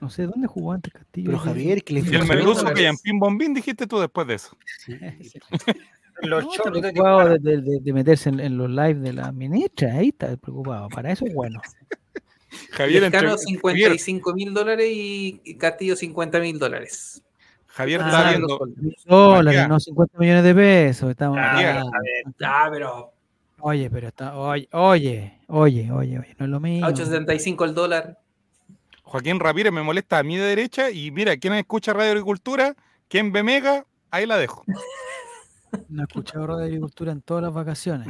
No 0.00 0.08
sé, 0.08 0.24
¿dónde 0.24 0.46
jugó 0.46 0.72
antes 0.72 0.94
Castillo? 0.94 1.26
Pero 1.26 1.38
Javier, 1.40 1.84
que 1.84 1.92
le 1.92 2.00
Y 2.00 2.14
el 2.14 2.26
Merluzo 2.26 2.72
que 2.72 2.86
en 2.86 2.96
Pin 2.96 3.18
Bombín 3.18 3.52
dijiste 3.52 3.86
tú 3.86 3.98
después 3.98 4.26
de 4.26 4.34
eso. 4.34 4.56
los 6.22 6.44
no, 6.44 6.50
preocupado 6.64 7.38
de, 7.38 7.92
meterse 7.92 8.30
en, 8.30 8.56
los 8.56 8.70
lives 8.70 9.02
de 9.02 9.12
la 9.12 9.30
ministra, 9.30 9.92
ahí 9.92 10.08
está 10.08 10.34
preocupado. 10.38 10.88
Para 10.88 11.12
eso 11.12 11.26
es 11.26 11.34
bueno. 11.34 11.60
Javier 12.70 13.02
Lescano 13.02 13.36
55 13.36 14.34
mil 14.34 14.54
dólares 14.54 14.88
y 14.90 15.56
Castillo 15.56 15.96
50 15.96 16.40
mil 16.40 16.58
dólares. 16.58 17.22
Javier 17.78 18.00
ah, 18.02 18.08
está 18.08 18.30
viendo. 18.30 18.58
Dólares, 19.06 19.68
no 19.68 19.78
50 19.78 20.18
millones 20.18 20.42
de 20.42 20.54
pesos. 20.54 21.10
Estamos, 21.10 21.38
ah, 21.40 22.68
pero. 22.72 23.12
Oye, 23.60 23.88
pero 23.88 24.08
está. 24.08 24.36
Oye, 24.36 24.68
oye, 24.72 25.40
oye, 25.46 25.92
oye, 25.92 26.36
no 26.38 26.44
es 26.44 26.50
lo 26.50 26.58
mismo. 26.58 26.86
875 26.88 27.64
el 27.64 27.74
dólar. 27.74 28.18
Joaquín 29.04 29.38
Ramírez 29.38 29.72
me 29.72 29.82
molesta 29.84 30.18
a 30.18 30.24
mí 30.24 30.36
de 30.36 30.42
derecha 30.42 30.90
y 30.90 31.12
mira, 31.12 31.36
¿quién 31.36 31.54
escucha 31.54 31.92
Radio 31.92 32.10
Agricultura? 32.10 32.74
¿Quién 33.06 33.30
ve 33.30 33.44
Mega? 33.44 33.86
Ahí 34.10 34.26
la 34.26 34.36
dejo. 34.36 34.64
No 35.90 36.00
he 36.00 36.06
escuchado 36.06 36.46
Radio 36.46 36.64
Agricultura 36.64 37.12
en 37.12 37.20
todas 37.20 37.42
las 37.42 37.52
vacaciones. 37.52 38.08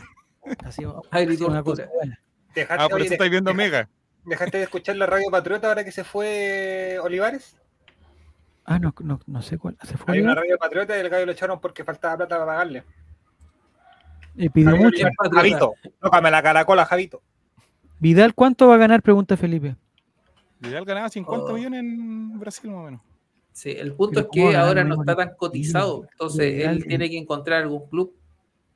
Así, 0.65 0.85
una 0.85 1.63
cosa 1.65 1.89
buena. 1.93 2.21
Ah, 2.69 2.89
por 2.89 3.03
eso 3.03 3.15
estáis 3.15 3.33
viendo 3.33 3.53
Mega. 3.53 3.89
¿Dejaste 4.29 4.59
de 4.59 4.65
escuchar 4.65 4.97
la 4.97 5.07
radio 5.07 5.31
Patriota 5.31 5.69
ahora 5.69 5.85
que 5.85 5.93
se 5.93 6.05
fue 6.05 6.99
Olivares? 7.03 7.57
Ah, 8.65 8.79
no, 8.79 8.95
no, 9.01 9.19
no 9.27 9.43
sé 9.43 9.57
cuál. 9.57 9.77
¿Se 9.83 9.97
fue 9.97 10.15
Hay 10.15 10.21
una 10.21 10.35
radio 10.35 10.59
Patriota 10.59 10.97
y 10.97 11.01
el 11.01 11.09
gallo 11.09 11.27
lo 11.27 11.33
echaron 11.33 11.59
porque 11.61 11.85
faltaba 11.85 12.19
plata 12.19 12.37
para 12.37 12.47
pagarle. 12.47 12.85
Y 14.37 14.51
pidió 14.51 14.77
mucho. 14.77 15.09
Javito, 15.33 15.75
tócame 16.01 16.31
la 16.31 16.43
caracola, 16.43 16.85
Javito. 16.85 17.23
Vidal, 17.99 18.35
¿cuánto 18.35 18.69
va 18.69 18.75
a 18.75 18.79
ganar? 18.79 19.03
Pregunta 19.03 19.37
Felipe. 19.37 19.75
Vidal 20.61 20.85
ganaba 20.85 21.09
50 21.09 21.53
millones 21.53 21.81
en 21.81 22.39
Brasil 22.39 22.71
más 22.71 22.81
o 22.81 22.83
menos. 22.85 23.01
Sí, 23.53 23.71
el 23.71 23.95
punto 23.95 24.21
es 24.21 24.27
que 24.31 24.55
ahora 24.55 24.85
no 24.85 25.01
está 25.01 25.17
tan 25.17 25.35
cotizado, 25.35 26.07
entonces 26.13 26.65
él 26.65 26.85
tiene 26.87 27.11
que 27.11 27.19
encontrar 27.19 27.63
algún 27.63 27.89
club 27.89 28.15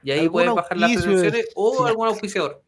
y 0.02 0.10
ahí 0.10 0.28
puede 0.28 0.50
bajar 0.50 0.76
las 0.78 0.92
presiones 0.92 1.50
o 1.54 1.84
algún 1.84 2.08
auspiciador. 2.08 2.62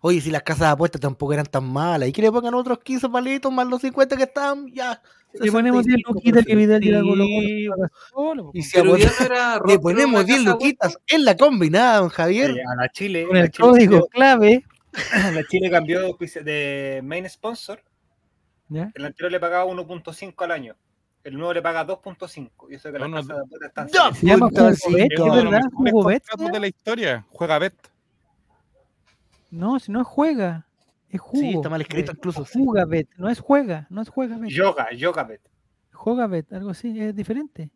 Oye, 0.00 0.20
si 0.20 0.30
las 0.30 0.42
casas 0.42 0.68
de 0.68 0.72
apuestas 0.72 1.00
tampoco 1.00 1.32
eran 1.34 1.46
tan 1.46 1.64
malas, 1.64 2.08
y 2.08 2.12
que 2.12 2.22
le 2.22 2.32
pongan 2.32 2.54
otros 2.54 2.78
15 2.78 3.08
palitos 3.10 3.52
más 3.52 3.66
los 3.66 3.82
50 3.82 4.16
que 4.16 4.22
están, 4.22 4.66
ya. 4.72 5.00
Le 5.34 5.52
ponemos 5.52 5.84
10 5.84 6.00
luquitas 6.08 6.44
que 6.44 6.56
Vidal 6.56 6.80
llega 6.80 7.00
con 7.02 8.50
Y 8.52 8.62
si 8.62 8.78
le 9.66 9.78
ponemos 9.78 10.26
10 10.26 10.44
luquitas 10.44 10.98
en 11.06 11.24
la 11.24 11.36
combinada, 11.36 11.98
don 11.98 12.08
Javier. 12.08 12.50
a 12.50 12.76
la 12.76 12.88
Chile. 12.88 13.26
Con 13.26 13.36
el 13.36 13.50
código 13.50 14.06
clave. 14.08 14.64
La 15.32 15.44
Chile 15.44 15.70
cambió 15.70 16.16
de 16.18 17.00
main 17.04 17.28
sponsor. 17.30 17.80
El 18.70 19.04
anterior 19.04 19.30
le 19.30 19.38
pagaba 19.38 19.64
1.5 19.64 20.34
al 20.38 20.50
año. 20.50 20.76
El 21.22 21.34
nuevo 21.34 21.52
le 21.52 21.62
paga 21.62 21.86
2.5. 21.86 22.50
Y 22.70 22.74
eso 22.74 22.90
que 22.90 22.98
no, 22.98 23.06
la 23.06 23.18
casa 23.18 23.34
de 23.34 23.40
apuestas 23.40 23.68
están. 23.68 23.88
¡Ya! 23.88 24.12
Se 24.14 24.26
llama 24.26 24.48
¿Es 24.48 24.80
verdad? 24.90 25.60
¿Juego 25.74 26.04
Bet? 26.04 26.24
de 26.52 26.60
la 26.60 26.66
historia. 26.66 27.26
Juega 27.30 27.58
Bet. 27.58 27.74
No, 29.50 29.78
si 29.78 29.92
no 29.92 30.00
es 30.00 30.06
juega. 30.06 30.66
Es 31.08 31.20
jugo. 31.20 31.42
Sí, 31.42 31.54
está 31.54 31.68
mal 31.68 31.80
escrito 31.80 32.12
incluso. 32.12 32.44
Juega 32.44 32.84
bet, 32.84 33.08
no 33.16 33.28
es 33.28 33.40
juega, 33.40 33.86
no 33.90 34.00
es 34.00 34.08
juega 34.08 34.38
bet. 34.38 34.50
Yoga, 34.50 34.92
yoga 34.92 35.24
bet. 35.24 35.40
Juega 35.92 36.26
bet, 36.26 36.52
algo 36.52 36.70
así, 36.70 36.98
es 37.00 37.14
diferente. 37.14 37.70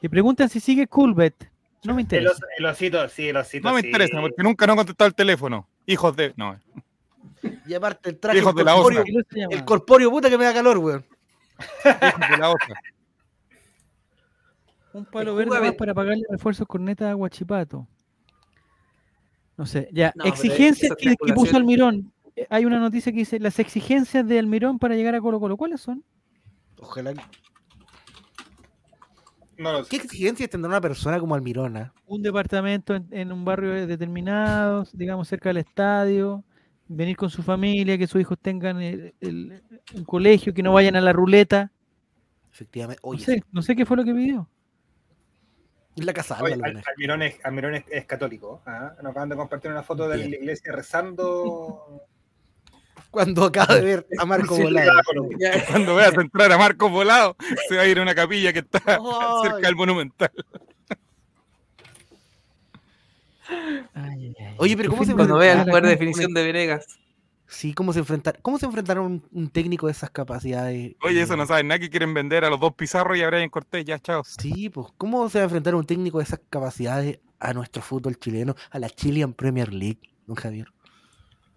Y 0.00 0.08
preguntan 0.08 0.48
si 0.48 0.60
sigue 0.60 0.86
cool 0.86 1.14
bet. 1.14 1.50
No 1.84 1.94
me 1.94 2.02
interesa. 2.02 2.44
El, 2.56 2.66
osito, 2.66 3.08
sí, 3.08 3.28
el 3.28 3.36
osito. 3.36 3.68
No 3.68 3.74
me 3.74 3.80
interesa, 3.80 4.20
porque 4.20 4.42
nunca 4.42 4.66
no 4.66 4.72
han 4.72 4.78
contestado 4.78 5.08
el 5.08 5.14
teléfono. 5.14 5.68
Hijos 5.86 6.16
de. 6.16 6.32
No. 6.36 6.58
Y 7.66 7.74
aparte 7.74 8.10
el 8.10 8.18
traje. 8.18 8.38
Hijos 8.38 8.54
de 8.54 8.64
la 8.64 8.74
corpóreo, 8.74 9.04
El 9.50 9.64
corpóreo 9.64 10.10
puta 10.10 10.30
que 10.30 10.38
me 10.38 10.44
da 10.44 10.54
calor, 10.54 10.78
weón. 10.78 11.04
Hijos 11.84 12.30
de 12.30 12.36
la 12.38 12.50
otra. 12.50 12.80
Un 14.92 15.04
palo 15.04 15.34
verde 15.34 15.60
más 15.60 15.74
para 15.74 15.94
pagarle 15.94 16.24
refuerzos 16.30 16.66
corneta 16.66 17.10
a 17.10 17.14
Guachipato. 17.14 17.86
No 19.58 19.66
sé, 19.66 19.88
ya. 19.92 20.14
exigencias 20.24 20.94
que, 20.96 21.16
puso 21.34 21.56
Almirón. 21.56 22.12
Eh, 22.36 22.46
hay 22.48 22.64
una 22.64 22.78
noticia 22.78 23.10
que 23.10 23.18
dice 23.18 23.40
las 23.40 23.58
exigencias 23.58 24.26
de 24.26 24.38
Almirón 24.38 24.78
para 24.78 24.94
llegar 24.94 25.16
a 25.16 25.20
Colo 25.20 25.40
Colo. 25.40 25.56
¿Cuáles 25.56 25.80
son? 25.80 26.04
Ojalá. 26.80 27.12
¿Qué 29.90 29.96
exigencias 29.96 30.48
tendrá 30.48 30.68
una 30.68 30.80
persona 30.80 31.18
como 31.18 31.34
Almirona? 31.34 31.92
Ah? 31.92 32.00
Un 32.06 32.22
departamento 32.22 32.94
en, 33.10 33.32
un 33.32 33.44
barrio 33.44 33.84
determinado, 33.88 34.86
digamos 34.92 35.26
cerca 35.26 35.48
del 35.48 35.56
estadio, 35.56 36.44
venir 36.86 37.16
con 37.16 37.28
su 37.28 37.42
familia, 37.42 37.98
que 37.98 38.06
sus 38.06 38.20
hijos 38.20 38.38
tengan 38.40 38.76
un 38.76 40.04
colegio, 40.06 40.54
que 40.54 40.62
no 40.62 40.72
vayan 40.72 40.94
a 40.94 41.00
la 41.00 41.12
ruleta. 41.12 41.72
Efectivamente. 42.52 43.02
no, 43.04 43.18
sé, 43.18 43.42
no 43.50 43.62
sé 43.62 43.74
qué 43.74 43.84
fue 43.84 43.96
lo 43.96 44.04
que 44.04 44.14
pidió. 44.14 44.48
Es 45.98 46.04
la 46.04 46.12
casa. 46.12 46.36
Almirón, 46.36 47.22
es, 47.22 47.36
Almirón 47.42 47.74
es, 47.74 48.04
católico. 48.06 48.62
¿ah? 48.66 48.92
Nos 49.02 49.10
acaban 49.10 49.28
de 49.28 49.36
compartir 49.36 49.70
una 49.70 49.82
foto 49.82 50.08
de 50.08 50.16
la 50.18 50.24
iglesia 50.26 50.72
rezando. 50.72 52.04
Cuando 53.10 53.46
acaba 53.46 53.74
de 53.74 53.80
ver 53.80 54.06
a 54.18 54.24
Marco 54.24 54.56
Volado. 54.56 55.00
Cuando 55.70 55.96
veas 55.96 56.14
entrar 56.14 56.52
a 56.52 56.58
Marco 56.58 56.88
Volado, 56.88 57.36
se 57.68 57.76
va 57.76 57.82
a 57.82 57.86
ir 57.86 57.98
a 57.98 58.02
una 58.02 58.14
capilla 58.14 58.52
que 58.52 58.60
está 58.60 58.80
cerca 59.42 59.66
del 59.66 59.76
Monumental. 59.76 60.30
Oye, 64.58 64.76
pero 64.76 64.90
¿cómo 64.90 65.04
se 65.04 65.14
Cuando 65.14 65.38
veas 65.38 65.66
la 65.66 65.80
definición 65.80 66.32
de 66.32 66.44
Venegas. 66.44 66.98
Sí, 67.48 67.72
¿cómo 67.72 67.94
se, 67.94 68.00
enfrentar, 68.00 68.40
cómo 68.42 68.58
se 68.58 68.66
enfrentaron 68.66 69.22
un, 69.32 69.48
técnico 69.48 69.86
de 69.86 69.92
esas 69.92 70.10
capacidades? 70.10 70.94
Oye, 71.02 71.22
eso 71.22 71.36
no 71.36 71.46
saben 71.46 71.68
nada 71.68 71.78
que 71.78 71.88
quieren 71.88 72.12
vender 72.12 72.44
a 72.44 72.50
los 72.50 72.60
dos 72.60 72.74
Pizarro 72.74 73.16
y 73.16 73.22
a 73.22 73.26
Brian 73.26 73.48
Cortés, 73.48 73.84
ya, 73.86 73.98
chao. 73.98 74.22
Sí, 74.24 74.68
pues, 74.68 74.88
¿cómo 74.98 75.28
se 75.30 75.38
va 75.38 75.42
a 75.42 75.46
enfrentar 75.46 75.74
un 75.74 75.86
técnico 75.86 76.18
de 76.18 76.24
esas 76.24 76.40
capacidades 76.50 77.20
a 77.40 77.54
nuestro 77.54 77.80
fútbol 77.80 78.18
chileno, 78.18 78.54
a 78.70 78.78
la 78.78 78.90
Chilean 78.90 79.32
Premier 79.32 79.72
League, 79.72 80.00
don 80.26 80.36
Javier? 80.36 80.68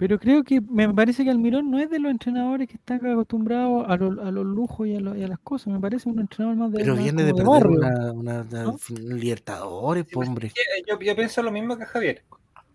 Pero 0.01 0.17
creo 0.17 0.43
que 0.43 0.61
me 0.61 0.91
parece 0.91 1.23
que 1.23 1.29
Almirón 1.29 1.69
no 1.69 1.77
es 1.77 1.87
de 1.87 1.99
los 1.99 2.09
entrenadores 2.09 2.67
que 2.67 2.73
están 2.73 3.05
acostumbrados 3.05 3.85
a, 3.87 3.97
los 3.97 4.45
lujos 4.47 4.87
y 4.87 4.95
a, 4.95 4.99
las 4.99 5.37
cosas. 5.39 5.67
Me 5.73 5.79
parece 5.79 6.09
un 6.09 6.19
entrenador 6.19 6.57
más 6.57 6.71
de. 6.71 6.79
Pero 6.79 6.95
viene 6.95 7.23
de, 7.23 7.35
perder 7.35 7.67
una, 7.67 8.11
una, 8.11 8.45
Libertadores, 8.89 10.07
hombre. 10.15 10.51
Yo, 10.87 10.99
yo, 10.99 11.15
pienso 11.15 11.43
lo 11.43 11.51
mismo 11.51 11.77
que 11.77 11.85
Javier. 11.85 12.23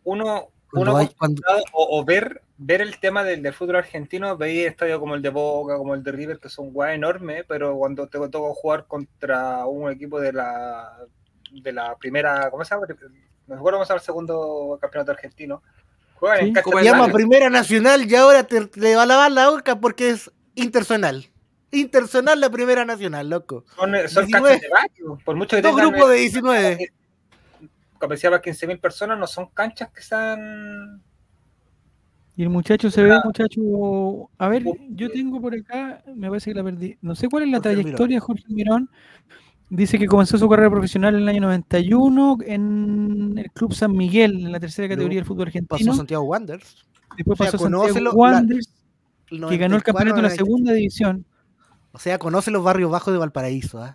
Uno, 0.04 0.50
uno 0.72 1.00
o, 1.72 2.04
ver, 2.04 2.42
ver 2.58 2.80
el 2.80 2.98
tema 2.98 3.22
del, 3.22 3.52
fútbol 3.52 3.76
argentino, 3.76 4.36
veis 4.36 4.66
estadios 4.66 4.98
como 4.98 5.14
el 5.14 5.22
de 5.22 5.30
Boca, 5.30 5.76
como 5.76 5.94
el 5.94 6.02
de 6.02 6.12
River, 6.12 6.38
que 6.38 6.48
son 6.48 6.72
guay 6.72 6.96
enormes, 6.96 7.44
pero 7.46 7.76
cuando 7.76 8.06
te 8.06 8.18
toca 8.18 8.54
jugar 8.54 8.86
contra 8.86 9.66
un 9.66 9.90
equipo 9.90 10.20
de 10.20 10.32
la 10.32 10.98
de 11.50 11.72
la 11.72 11.96
primera, 11.96 12.50
¿cómo 12.50 12.64
se 12.64 12.74
llama? 12.74 12.86
No 13.46 13.54
recuerdo 13.54 13.78
cómo 13.78 13.84
se 13.84 13.90
llama 13.90 14.00
el 14.00 14.04
segundo 14.04 14.78
campeonato 14.80 15.12
argentino. 15.12 15.62
Juegan 16.16 16.54
se 16.54 16.82
llama 16.84 17.12
Primera 17.12 17.50
Nacional 17.50 18.10
y 18.10 18.14
ahora 18.16 18.44
te, 18.44 18.68
le 18.74 18.96
va 18.96 19.02
a 19.02 19.06
lavar 19.06 19.30
la 19.30 19.50
boca 19.50 19.78
porque 19.78 20.10
es 20.10 20.30
interzonal. 20.54 21.26
Interzonal 21.70 22.40
la 22.40 22.50
Primera 22.50 22.84
Nacional, 22.84 23.28
loco. 23.28 23.64
Son, 23.76 23.92
son 24.08 24.26
de 24.26 24.40
baño, 24.40 25.18
por 25.24 25.36
mucho 25.36 25.56
que 25.56 25.62
Dos 25.62 25.76
grupos 25.76 26.10
de 26.10 26.16
19 26.16 26.92
para 27.98 28.16
15.000 28.16 28.80
personas, 28.80 29.18
no 29.18 29.26
son 29.26 29.46
canchas 29.46 29.90
que 29.90 30.02
sean... 30.02 31.02
Y 32.36 32.42
el 32.42 32.50
muchacho 32.50 32.90
se 32.90 33.02
ve, 33.02 33.18
muchacho... 33.24 34.30
A 34.38 34.48
ver, 34.48 34.62
yo 34.90 35.10
tengo 35.10 35.40
por 35.40 35.54
acá, 35.54 36.02
me 36.14 36.28
parece 36.28 36.50
que 36.50 36.54
la 36.54 36.64
perdí. 36.64 36.96
No 37.00 37.14
sé 37.14 37.28
cuál 37.28 37.44
es 37.44 37.50
la 37.50 37.60
trayectoria 37.60 38.16
de 38.16 38.20
Jorge 38.20 38.44
Mirón. 38.48 38.90
Dice 39.70 39.98
que 39.98 40.06
comenzó 40.06 40.36
su 40.36 40.48
carrera 40.48 40.70
profesional 40.70 41.14
en 41.14 41.22
el 41.22 41.28
año 41.28 41.40
91 41.40 42.38
en 42.42 43.34
el 43.38 43.50
Club 43.52 43.72
San 43.72 43.96
Miguel, 43.96 44.44
en 44.44 44.52
la 44.52 44.60
tercera 44.60 44.88
categoría 44.88 45.18
del 45.18 45.24
fútbol 45.24 45.46
argentino. 45.46 45.78
Pasó 45.78 45.94
Santiago 45.94 46.24
Wanderers. 46.24 46.86
Después 47.16 47.38
pasó 47.38 47.58
Santiago 47.58 48.10
Wanderers, 48.12 48.70
que 49.28 49.56
ganó 49.56 49.76
el 49.76 49.82
campeonato 49.82 50.16
de 50.16 50.22
la 50.22 50.30
segunda 50.30 50.72
división. 50.72 51.24
O 51.92 51.98
sea, 51.98 52.18
conoce 52.18 52.50
los 52.50 52.62
barrios 52.62 52.90
bajos 52.90 53.12
de 53.14 53.18
Valparaíso. 53.18 53.84
¿eh? 53.84 53.94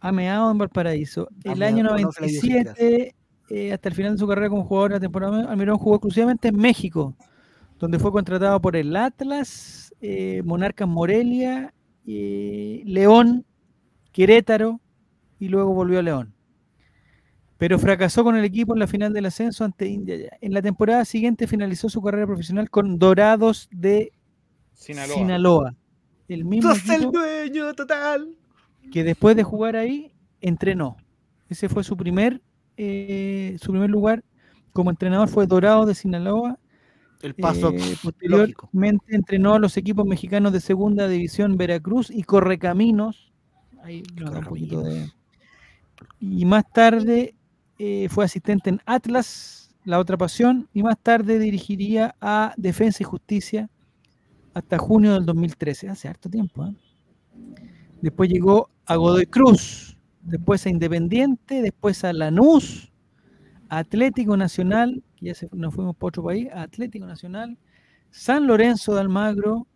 Ha 0.00 0.12
meado 0.12 0.50
en 0.50 0.58
Valparaíso. 0.58 1.28
El 1.44 1.62
año 1.62 1.84
97 1.84 3.14
eh, 3.50 3.72
hasta 3.72 3.88
el 3.88 3.94
final 3.94 4.12
de 4.12 4.18
su 4.18 4.26
carrera 4.26 4.50
como 4.50 4.64
jugador 4.64 4.90
de 4.90 4.96
la 4.96 5.00
temporada, 5.00 5.50
Almirón 5.50 5.78
jugó 5.78 5.96
exclusivamente 5.96 6.48
en 6.48 6.56
México, 6.56 7.14
donde 7.78 7.98
fue 7.98 8.12
contratado 8.12 8.60
por 8.60 8.76
el 8.76 8.94
Atlas, 8.96 9.94
eh, 10.00 10.42
Monarcas 10.44 10.88
Morelia, 10.88 11.72
eh, 12.06 12.82
León, 12.84 13.44
Querétaro 14.12 14.80
y 15.38 15.48
luego 15.48 15.72
volvió 15.72 15.98
a 15.98 16.02
León. 16.02 16.34
Pero 17.56 17.78
fracasó 17.78 18.22
con 18.22 18.36
el 18.36 18.44
equipo 18.44 18.72
en 18.72 18.78
la 18.78 18.86
final 18.86 19.12
del 19.12 19.26
ascenso 19.26 19.64
ante 19.64 19.88
India. 19.88 20.36
En 20.40 20.54
la 20.54 20.62
temporada 20.62 21.04
siguiente 21.04 21.46
finalizó 21.46 21.88
su 21.88 22.00
carrera 22.00 22.26
profesional 22.26 22.70
con 22.70 22.98
Dorados 22.98 23.68
de 23.72 24.12
Sinaloa. 24.74 25.74
El 26.28 26.44
mismo 26.44 26.72
el 26.72 27.10
dueño 27.10 27.74
total. 27.74 28.36
Que 28.92 29.02
después 29.02 29.34
de 29.34 29.42
jugar 29.42 29.76
ahí, 29.76 30.12
entrenó. 30.40 30.96
Ese 31.48 31.68
fue 31.68 31.82
su 31.82 31.96
primer 31.96 32.40
eh, 32.80 33.56
su 33.60 33.72
primer 33.72 33.90
lugar 33.90 34.22
como 34.72 34.90
entrenador 34.90 35.28
fue 35.28 35.46
Dorado 35.46 35.84
de 35.84 35.94
Sinaloa. 35.94 36.58
El 37.22 37.34
paso 37.34 37.72
eh, 37.72 37.96
posteriormente 38.02 39.16
entrenó 39.16 39.54
a 39.54 39.58
los 39.58 39.76
equipos 39.76 40.06
mexicanos 40.06 40.52
de 40.52 40.60
segunda 40.60 41.08
división 41.08 41.56
Veracruz 41.56 42.10
y 42.10 42.22
Correcaminos. 42.22 43.32
Y 46.20 46.44
más 46.44 46.64
tarde 46.72 47.34
eh, 47.78 48.08
fue 48.08 48.24
asistente 48.24 48.70
en 48.70 48.80
Atlas, 48.86 49.74
la 49.84 49.98
otra 49.98 50.16
pasión, 50.16 50.68
y 50.72 50.82
más 50.82 50.98
tarde 51.00 51.38
dirigiría 51.38 52.14
a 52.20 52.52
Defensa 52.56 53.02
y 53.02 53.04
Justicia 53.04 53.68
hasta 54.54 54.78
junio 54.78 55.14
del 55.14 55.24
2013, 55.24 55.88
hace 55.88 56.08
harto 56.08 56.28
tiempo. 56.28 56.72
Después 58.00 58.30
llegó 58.30 58.70
a 58.86 58.96
Godoy 58.96 59.26
Cruz, 59.26 59.96
después 60.22 60.64
a 60.66 60.70
Independiente, 60.70 61.62
después 61.62 62.04
a 62.04 62.12
Lanús, 62.12 62.87
Atlético 63.68 64.36
Nacional, 64.36 65.02
que 65.16 65.26
ya 65.26 65.34
se, 65.34 65.48
nos 65.52 65.74
fuimos 65.74 65.96
por 65.96 66.08
otro 66.08 66.24
país, 66.24 66.48
Atlético 66.52 67.06
Nacional, 67.06 67.58
San 68.10 68.46
Lorenzo 68.46 68.94
de 68.94 69.00
Almagro, 69.00 69.66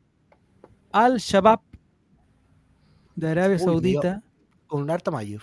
Al 0.90 1.18
Shabab 1.18 1.60
de 3.14 3.28
Arabia 3.28 3.58
Saudita. 3.58 4.22
Con 4.66 4.82
un 4.82 4.90
harta 4.90 5.10
mayo. 5.10 5.40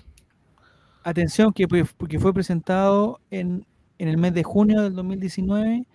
Atención, 1.03 1.53
que, 1.53 1.67
fue 2.19 2.33
presentado 2.33 3.19
en, 3.29 3.65
el 3.97 4.17
mes 4.17 4.33
de 4.33 4.43
junio 4.43 4.81
del 4.81 4.93
2019, 4.95 5.85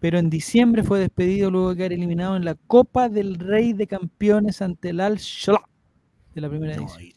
pero 0.00 0.18
en 0.18 0.30
diciembre 0.30 0.82
fue 0.82 1.00
despedido 1.00 1.50
luego 1.50 1.70
de 1.70 1.76
quedar 1.76 1.92
eliminado 1.92 2.36
en 2.36 2.44
la 2.44 2.54
Copa 2.54 3.08
del 3.08 3.36
Rey 3.36 3.72
de 3.72 3.86
Campeones 3.86 4.62
ante 4.62 4.90
el 4.90 5.00
Al 5.00 5.16
Shabab 5.16 5.66
de 6.34 6.40
la 6.40 6.48
primera 6.48 6.74
edición. 6.74 7.12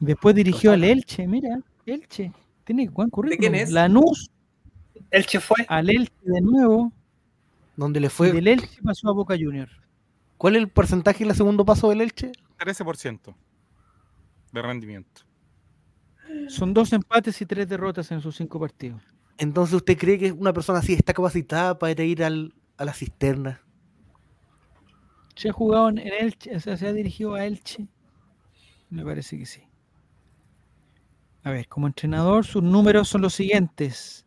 Después 0.00 0.34
dirigió 0.34 0.72
al 0.72 0.82
Elche, 0.82 1.26
mira, 1.28 1.60
Elche. 1.84 2.32
Tiene 2.70 2.88
buen 2.88 3.10
currículum. 3.10 3.40
¿De 3.40 3.48
quién 3.50 3.54
es? 3.56 3.72
Lanús. 3.72 4.30
Elche 5.10 5.40
fue. 5.40 5.56
Al 5.66 5.90
Elche 5.90 6.12
de 6.22 6.40
nuevo. 6.40 6.92
¿Dónde 7.74 7.98
le 7.98 8.08
fue? 8.08 8.32
del 8.32 8.46
Elche 8.46 8.80
pasó 8.80 9.08
a 9.08 9.12
Boca 9.12 9.34
Junior. 9.36 9.68
¿Cuál 10.36 10.54
es 10.54 10.62
el 10.62 10.68
porcentaje 10.68 11.24
en 11.24 11.30
el 11.30 11.36
segundo 11.36 11.64
paso 11.64 11.88
del 11.88 12.00
Elche? 12.00 12.30
13%. 12.60 13.34
de 14.52 14.62
rendimiento. 14.62 15.22
Son 16.46 16.72
dos 16.72 16.92
empates 16.92 17.42
y 17.42 17.46
tres 17.46 17.68
derrotas 17.68 18.08
en 18.12 18.20
sus 18.20 18.36
cinco 18.36 18.60
partidos. 18.60 19.02
Entonces, 19.36 19.74
¿usted 19.74 19.98
cree 19.98 20.16
que 20.16 20.30
una 20.30 20.52
persona 20.52 20.78
así 20.78 20.92
está 20.92 21.12
capacitada 21.12 21.76
para 21.76 22.00
ir 22.04 22.22
al, 22.22 22.54
a 22.76 22.84
la 22.84 22.94
cisterna? 22.94 23.60
¿Se 25.34 25.48
ha 25.48 25.52
jugado 25.52 25.88
en 25.88 25.98
Elche? 25.98 26.54
O 26.54 26.60
sea, 26.60 26.76
¿se 26.76 26.86
ha 26.86 26.92
dirigido 26.92 27.34
a 27.34 27.44
Elche? 27.44 27.88
Me 28.90 29.04
parece 29.04 29.36
que 29.36 29.46
sí. 29.46 29.60
A 31.42 31.50
ver, 31.50 31.68
como 31.68 31.86
entrenador, 31.86 32.44
sus 32.44 32.62
números 32.62 33.08
son 33.08 33.22
los 33.22 33.34
siguientes. 33.34 34.26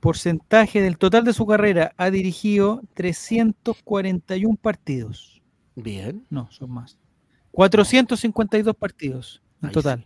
Porcentaje 0.00 0.80
del 0.80 0.98
total 0.98 1.24
de 1.24 1.32
su 1.32 1.46
carrera, 1.46 1.92
ha 1.96 2.10
dirigido 2.10 2.82
341 2.94 4.56
partidos. 4.56 5.42
Bien. 5.76 6.26
No, 6.30 6.50
son 6.50 6.70
más. 6.70 6.98
452 7.52 8.74
partidos 8.74 9.42
en 9.62 9.70
total. 9.70 10.04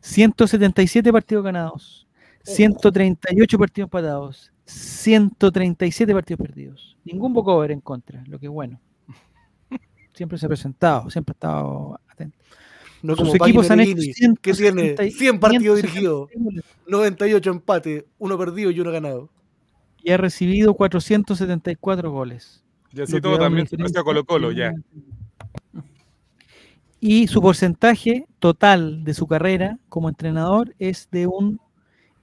177 0.00 1.12
partidos 1.12 1.44
ganados. 1.44 2.06
138 2.42 3.58
partidos 3.58 3.86
empatados. 3.86 4.52
137 4.66 6.12
partidos 6.12 6.46
perdidos. 6.46 6.98
Ningún 7.04 7.32
vocover 7.32 7.70
en 7.70 7.80
contra, 7.80 8.22
lo 8.26 8.38
que 8.38 8.46
es 8.46 8.52
bueno. 8.52 8.80
Siempre 10.12 10.38
se 10.38 10.46
ha 10.46 10.48
presentado, 10.48 11.10
siempre 11.10 11.32
ha 11.32 11.34
estado 11.34 12.00
atento. 12.08 12.38
No 13.04 13.14
como 13.16 13.34
equipos 13.34 13.70
han 13.70 13.80
hecho 13.80 14.00
que 14.40 14.54
tiene 14.54 14.96
100 14.96 15.38
partidos 15.38 15.76
dirigidos, 15.76 16.30
98 16.86 17.50
empates, 17.50 18.04
uno 18.18 18.38
perdido 18.38 18.70
y 18.70 18.80
uno 18.80 18.92
ganado. 18.92 19.28
Y 20.02 20.10
ha 20.10 20.16
recibido 20.16 20.72
474 20.72 22.10
goles. 22.10 22.64
Y 22.94 23.02
así 23.02 23.20
todo 23.20 23.38
también 23.38 23.68
se 23.68 23.76
a 23.76 24.02
Colo 24.02 24.24
Colo, 24.24 24.52
ya. 24.52 24.72
Y 26.98 27.26
su 27.26 27.42
porcentaje 27.42 28.24
total 28.38 29.04
de 29.04 29.12
su 29.12 29.26
carrera 29.26 29.78
como 29.90 30.08
entrenador 30.08 30.74
es 30.78 31.10
de 31.10 31.26
un 31.26 31.60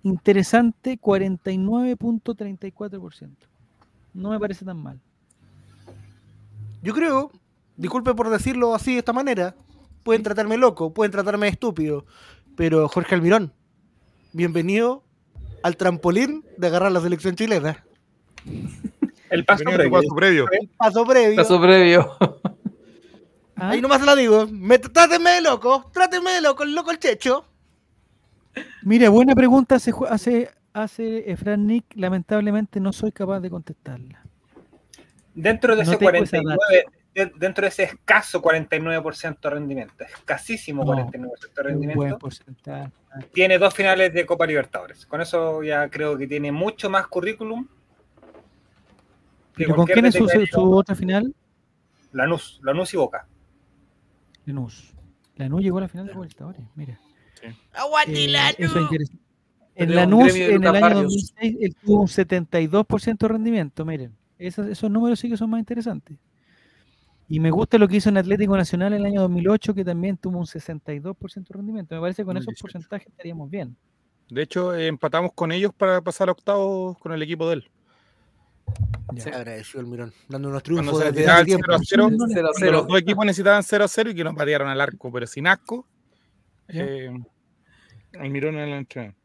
interesante 0.01 0.99
49.34%. 0.99 3.29
No 4.15 4.31
me 4.31 4.39
parece 4.39 4.65
tan 4.65 4.81
mal. 4.81 4.99
Yo 6.81 6.95
creo, 6.95 7.29
disculpe 7.77 8.15
por 8.15 8.31
decirlo 8.31 8.73
así 8.73 8.93
de 8.93 8.99
esta 8.99 9.13
manera, 9.13 9.55
pueden 10.03 10.23
tratarme 10.23 10.57
loco, 10.57 10.93
pueden 10.93 11.11
tratarme 11.11 11.47
estúpido, 11.47 12.05
pero 12.55 12.87
Jorge 12.87 13.15
Almirón, 13.15 13.53
bienvenido 14.33 15.03
al 15.63 15.77
trampolín 15.77 16.43
de 16.57 16.67
agarrar 16.67 16.91
la 16.91 17.01
selección 17.01 17.35
chilena. 17.35 17.83
El 19.29 19.45
paso 19.45 19.63
previo. 19.63 20.45
El 20.51 20.67
paso 20.77 21.05
previo. 21.05 21.35
Paso 21.37 21.61
previo. 21.61 22.17
Ahí 23.55 23.79
nomás 23.79 24.01
la 24.01 24.13
digo. 24.13 24.45
Me, 24.47 24.77
tráteme 24.77 25.29
de 25.31 25.41
loco, 25.41 25.89
tráteme 25.93 26.31
de 26.31 26.41
loco, 26.41 26.63
el 26.63 26.75
loco 26.75 26.91
el 26.91 26.99
checho. 26.99 27.45
Mire, 28.83 29.07
buena 29.07 29.33
pregunta 29.33 29.75
hace, 29.75 29.93
hace, 30.09 30.49
hace 30.73 31.31
Efran 31.31 31.65
Nick. 31.65 31.85
Lamentablemente 31.95 32.81
no 32.81 32.91
soy 32.91 33.13
capaz 33.13 33.39
de 33.39 33.49
contestarla. 33.49 34.21
Dentro 35.33 35.75
de 35.77 35.83
ese 35.83 35.97
49, 35.97 36.85
dentro 37.13 37.63
de 37.63 37.67
ese 37.67 37.83
escaso 37.83 38.41
49% 38.41 39.39
de 39.41 39.49
rendimiento, 39.49 40.03
escasísimo 40.03 40.85
49% 40.85 41.53
de 41.55 41.63
rendimiento, 41.63 42.29
tiene 43.33 43.57
dos 43.57 43.73
finales 43.73 44.13
de 44.13 44.25
Copa 44.25 44.45
Libertadores. 44.45 45.05
Con 45.05 45.21
eso 45.21 45.61
ya 45.63 45.89
creo 45.89 46.17
que 46.17 46.27
tiene 46.27 46.51
mucho 46.51 46.89
más 46.89 47.07
currículum. 47.07 47.67
¿Pero 49.55 49.75
con 49.75 49.85
quién 49.85 50.05
es 50.05 50.15
su, 50.15 50.25
otra 50.73 50.95
final? 50.95 51.35
Lanús, 52.13 52.59
Lanús 52.63 52.93
y 52.93 52.97
Boca. 52.97 53.27
Lanús. 54.45 54.93
Lanús 55.35 55.61
llegó 55.61 55.79
a 55.79 55.81
la 55.81 55.87
final 55.89 56.07
de 56.07 56.13
Copa 56.13 56.23
Libertadores, 56.23 56.61
mira. 56.75 56.99
Sí. 57.41 57.47
¡Aguante 57.73 58.25
eh, 58.25 58.67
En 59.75 59.95
Lanús, 59.95 60.33
en 60.35 60.63
el 60.63 60.83
año 60.83 61.03
2006, 61.03 61.57
él 61.59 61.75
tuvo 61.75 62.01
un 62.01 62.07
72% 62.07 63.17
de 63.17 63.27
rendimiento, 63.27 63.83
miren. 63.83 64.15
Esos, 64.37 64.67
esos 64.67 64.89
números 64.89 65.19
sí 65.19 65.29
que 65.29 65.37
son 65.37 65.49
más 65.49 65.59
interesantes. 65.59 66.17
Y 67.31 67.39
me 67.39 67.49
gusta 67.49 67.77
lo 67.77 67.87
que 67.87 67.95
hizo 67.95 68.09
en 68.09 68.17
Atlético 68.17 68.57
Nacional 68.57 68.91
en 68.91 68.99
el 68.99 69.05
año 69.05 69.21
2008, 69.21 69.73
que 69.73 69.85
también 69.85 70.17
tuvo 70.17 70.37
un 70.37 70.45
62% 70.45 71.47
de 71.47 71.53
rendimiento. 71.53 71.95
Me 71.95 72.01
parece 72.01 72.23
que 72.23 72.25
con 72.25 72.35
esos 72.35 72.53
porcentajes 72.59 73.07
estaríamos 73.07 73.49
bien. 73.49 73.77
De 74.29 74.41
hecho, 74.41 74.75
empatamos 74.75 75.31
con 75.33 75.53
ellos 75.53 75.71
para 75.73 76.01
pasar 76.01 76.27
a 76.27 76.33
octavos 76.33 76.97
con 76.97 77.13
el 77.13 77.21
equipo 77.21 77.47
de 77.47 77.53
él. 77.53 77.71
Se 79.15 79.29
agradeció 79.29 79.79
el 79.79 79.85
Mirón, 79.85 80.11
dando 80.27 80.49
unos 80.49 80.61
triunfos 80.61 80.99
desde 80.99 81.25
hace 81.25 81.45
tiempo. 81.45 81.67
0 81.81 82.09
-0, 82.09 82.69
los 82.69 82.87
dos 82.87 82.99
equipos 82.99 83.25
necesitaban 83.25 83.63
0 83.63 83.85
a 83.85 83.87
0 83.87 84.09
y 84.09 84.15
que 84.15 84.25
nos 84.25 84.35
patearon 84.35 84.67
al 84.67 84.81
arco, 84.81 85.09
pero 85.09 85.25
sin 85.25 85.47
asco. 85.47 85.87
Eh, 86.67 87.17
el 88.11 88.29
Mirón 88.29 88.55
en 88.55 88.67
el 88.67 88.73
entrenador. 88.73 89.15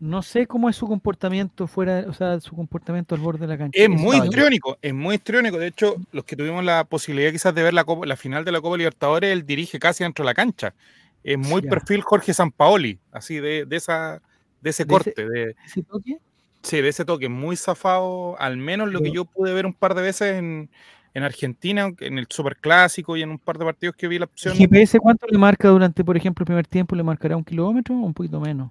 No 0.00 0.22
sé 0.22 0.46
cómo 0.46 0.68
es 0.68 0.76
su 0.76 0.86
comportamiento 0.86 1.66
fuera, 1.66 2.04
o 2.08 2.12
sea, 2.12 2.40
su 2.40 2.54
comportamiento 2.54 3.14
al 3.14 3.20
borde 3.20 3.40
de 3.40 3.46
la 3.46 3.58
cancha. 3.58 3.80
Es 3.80 3.88
muy 3.88 4.16
histriónico, 4.16 4.78
es 4.82 4.94
muy 4.94 5.16
histriónico. 5.16 5.58
De 5.58 5.68
hecho, 5.68 5.96
los 6.12 6.24
que 6.24 6.36
tuvimos 6.36 6.64
la 6.64 6.84
posibilidad 6.84 7.32
quizás 7.32 7.54
de 7.54 7.62
ver 7.62 7.74
la, 7.74 7.84
la 8.04 8.16
final 8.16 8.44
de 8.44 8.52
la 8.52 8.60
Copa 8.60 8.76
Libertadores, 8.76 9.32
él 9.32 9.46
dirige 9.46 9.78
casi 9.78 10.04
dentro 10.04 10.24
de 10.24 10.26
la 10.26 10.34
cancha. 10.34 10.74
Es 11.22 11.38
muy 11.38 11.62
perfil 11.62 12.02
Jorge 12.02 12.34
Sampaoli, 12.34 12.98
así 13.10 13.36
de, 13.36 13.64
de 13.64 13.76
esa, 13.76 14.20
de 14.60 14.70
ese 14.70 14.86
corte. 14.86 15.26
de, 15.26 15.56
ese 15.64 15.82
toque? 15.82 16.18
Sí, 16.62 16.80
de 16.80 16.88
ese 16.88 17.04
toque, 17.04 17.28
muy 17.28 17.56
zafado, 17.56 18.40
al 18.40 18.56
menos 18.56 18.90
lo 18.90 19.00
que 19.00 19.10
yo 19.10 19.24
pude 19.24 19.52
ver 19.52 19.66
un 19.66 19.74
par 19.74 19.94
de 19.94 20.02
veces 20.02 20.34
en, 20.36 20.70
en 21.14 21.22
Argentina, 21.22 21.92
en 22.00 22.18
el 22.18 22.26
Superclásico 22.28 23.16
y 23.16 23.22
en 23.22 23.30
un 23.30 23.38
par 23.38 23.58
de 23.58 23.64
partidos 23.64 23.96
que 23.96 24.08
vi 24.08 24.18
la 24.18 24.26
opción. 24.26 24.54
¿El 24.54 24.58
GPS 24.58 24.98
cuánto 24.98 25.26
le 25.26 25.38
marca 25.38 25.68
durante, 25.68 26.04
por 26.04 26.16
ejemplo, 26.16 26.42
el 26.42 26.46
primer 26.46 26.66
tiempo? 26.66 26.96
¿Le 26.96 27.02
marcará 27.02 27.36
un 27.36 27.44
kilómetro 27.44 27.94
o 27.94 27.98
un 28.04 28.14
poquito 28.14 28.40
menos? 28.40 28.70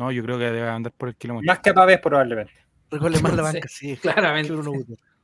No, 0.00 0.10
yo 0.10 0.22
creo 0.22 0.38
que 0.38 0.44
debe 0.44 0.66
andar 0.66 0.92
por 0.92 1.10
el 1.10 1.14
kilómetro. 1.14 1.46
Más 1.46 1.58
que 1.58 1.68
a 1.68 1.74
Pavés, 1.74 1.98
probablemente. 1.98 2.54
Recuerde 2.90 3.20
más 3.20 3.36
la 3.36 3.42
banca, 3.42 3.68
sí. 3.68 3.98
Claramente. 3.98 4.50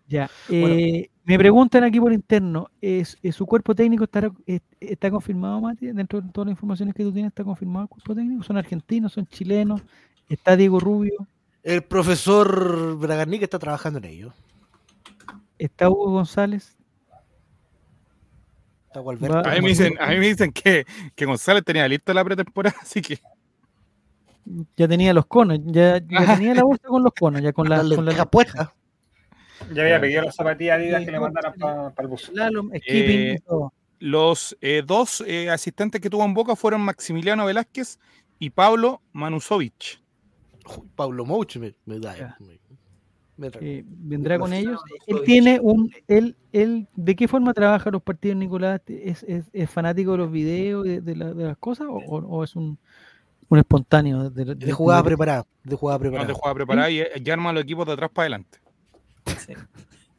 Ya. 0.06 0.28
Eh, 0.50 1.08
me 1.24 1.38
preguntan 1.38 1.82
aquí 1.82 1.98
por 1.98 2.12
interno, 2.12 2.68
¿es, 2.82 3.16
¿su 3.32 3.46
cuerpo 3.46 3.74
técnico 3.74 4.04
está, 4.04 4.30
está 4.78 5.10
confirmado, 5.10 5.62
Mati? 5.62 5.86
Dentro 5.86 6.20
de 6.20 6.30
todas 6.30 6.48
las 6.48 6.52
informaciones 6.52 6.94
que 6.94 7.02
tú 7.02 7.10
tienes, 7.10 7.30
¿está 7.30 7.42
confirmado 7.42 7.84
el 7.84 7.88
cuerpo 7.88 8.14
técnico? 8.14 8.42
¿Son 8.42 8.58
argentinos, 8.58 9.14
son 9.14 9.26
chilenos? 9.26 9.80
¿Está 10.28 10.56
Diego 10.56 10.78
Rubio? 10.78 11.26
El 11.62 11.82
profesor 11.82 12.98
Bragarnik 12.98 13.44
está 13.44 13.58
trabajando 13.58 13.98
en 13.98 14.04
ello. 14.04 14.34
¿Está 15.58 15.88
Hugo 15.88 16.10
González? 16.10 16.76
Está 18.88 19.00
a, 19.00 19.54
mí 19.54 19.60
me 19.62 19.68
dicen, 19.68 19.94
a 19.98 20.08
mí 20.08 20.18
me 20.18 20.26
dicen 20.26 20.52
que, 20.52 20.84
que 21.14 21.24
González 21.24 21.64
tenía 21.64 21.88
listo 21.88 22.12
la 22.12 22.22
pretemporada, 22.22 22.76
así 22.82 23.00
que 23.00 23.18
ya 24.76 24.88
tenía 24.88 25.12
los 25.12 25.26
conos, 25.26 25.58
ya, 25.64 26.00
tenía 26.00 26.54
la 26.54 26.62
bolsa 26.62 26.86
con 26.88 27.02
los 27.02 27.12
conos, 27.12 27.42
ya 27.42 27.52
con 27.52 27.68
la, 27.68 27.82
con 27.82 28.04
la 28.04 28.26
puesta. 28.26 28.72
Ya 29.72 29.82
había 29.82 30.00
pedido 30.00 30.22
las 30.22 30.36
zapatillas 30.36 30.78
Adidas 30.78 31.04
que 31.04 31.10
le 31.10 31.18
mandaran 31.18 31.54
para 31.54 31.92
el 31.98 32.08
bus. 32.08 32.30
Eh, 32.86 33.38
los 33.98 34.56
eh, 34.60 34.82
dos 34.86 35.24
eh, 35.26 35.48
asistentes 35.48 36.00
que 36.00 36.10
tuvo 36.10 36.24
en 36.24 36.34
Boca 36.34 36.54
fueron 36.54 36.82
Maximiliano 36.82 37.46
Velázquez 37.46 37.98
y 38.38 38.50
Pablo 38.50 39.00
Manusovich. 39.12 40.02
Pablo 40.94 41.24
Mouch 41.24 41.56
me, 41.56 41.74
da. 41.86 42.36
vendrá 43.38 44.38
con 44.38 44.52
ellos. 44.52 44.80
Él 45.06 45.22
tiene 45.24 45.58
un. 45.60 45.90
Él, 46.06 46.36
él, 46.52 46.86
¿De 46.94 47.16
qué 47.16 47.26
forma 47.26 47.54
trabaja 47.54 47.90
los 47.90 48.02
partidos, 48.02 48.36
Nicolás? 48.36 48.82
¿Es, 48.86 49.24
es, 49.26 49.70
fanático 49.70 50.12
de 50.12 50.18
los 50.18 50.30
videos, 50.30 50.84
de, 50.84 51.00
de, 51.00 51.16
las 51.16 51.56
cosas? 51.56 51.86
o, 51.88 51.96
o 51.96 52.44
es 52.44 52.54
un, 52.56 52.78
un 53.48 53.58
espontáneo. 53.58 54.30
De, 54.30 54.54
de, 54.54 54.72
jugada 54.72 55.02
preparada. 55.02 55.46
De 55.64 55.76
jugada 55.76 55.98
preparada. 55.98 56.28
de 56.28 56.34
jugada 56.34 56.54
preparada 56.54 56.90
y, 56.90 57.02
y 57.24 57.30
arma 57.30 57.52
los 57.52 57.62
equipos 57.62 57.86
de 57.86 57.92
atrás 57.92 58.10
para 58.12 58.24
adelante. 58.24 58.58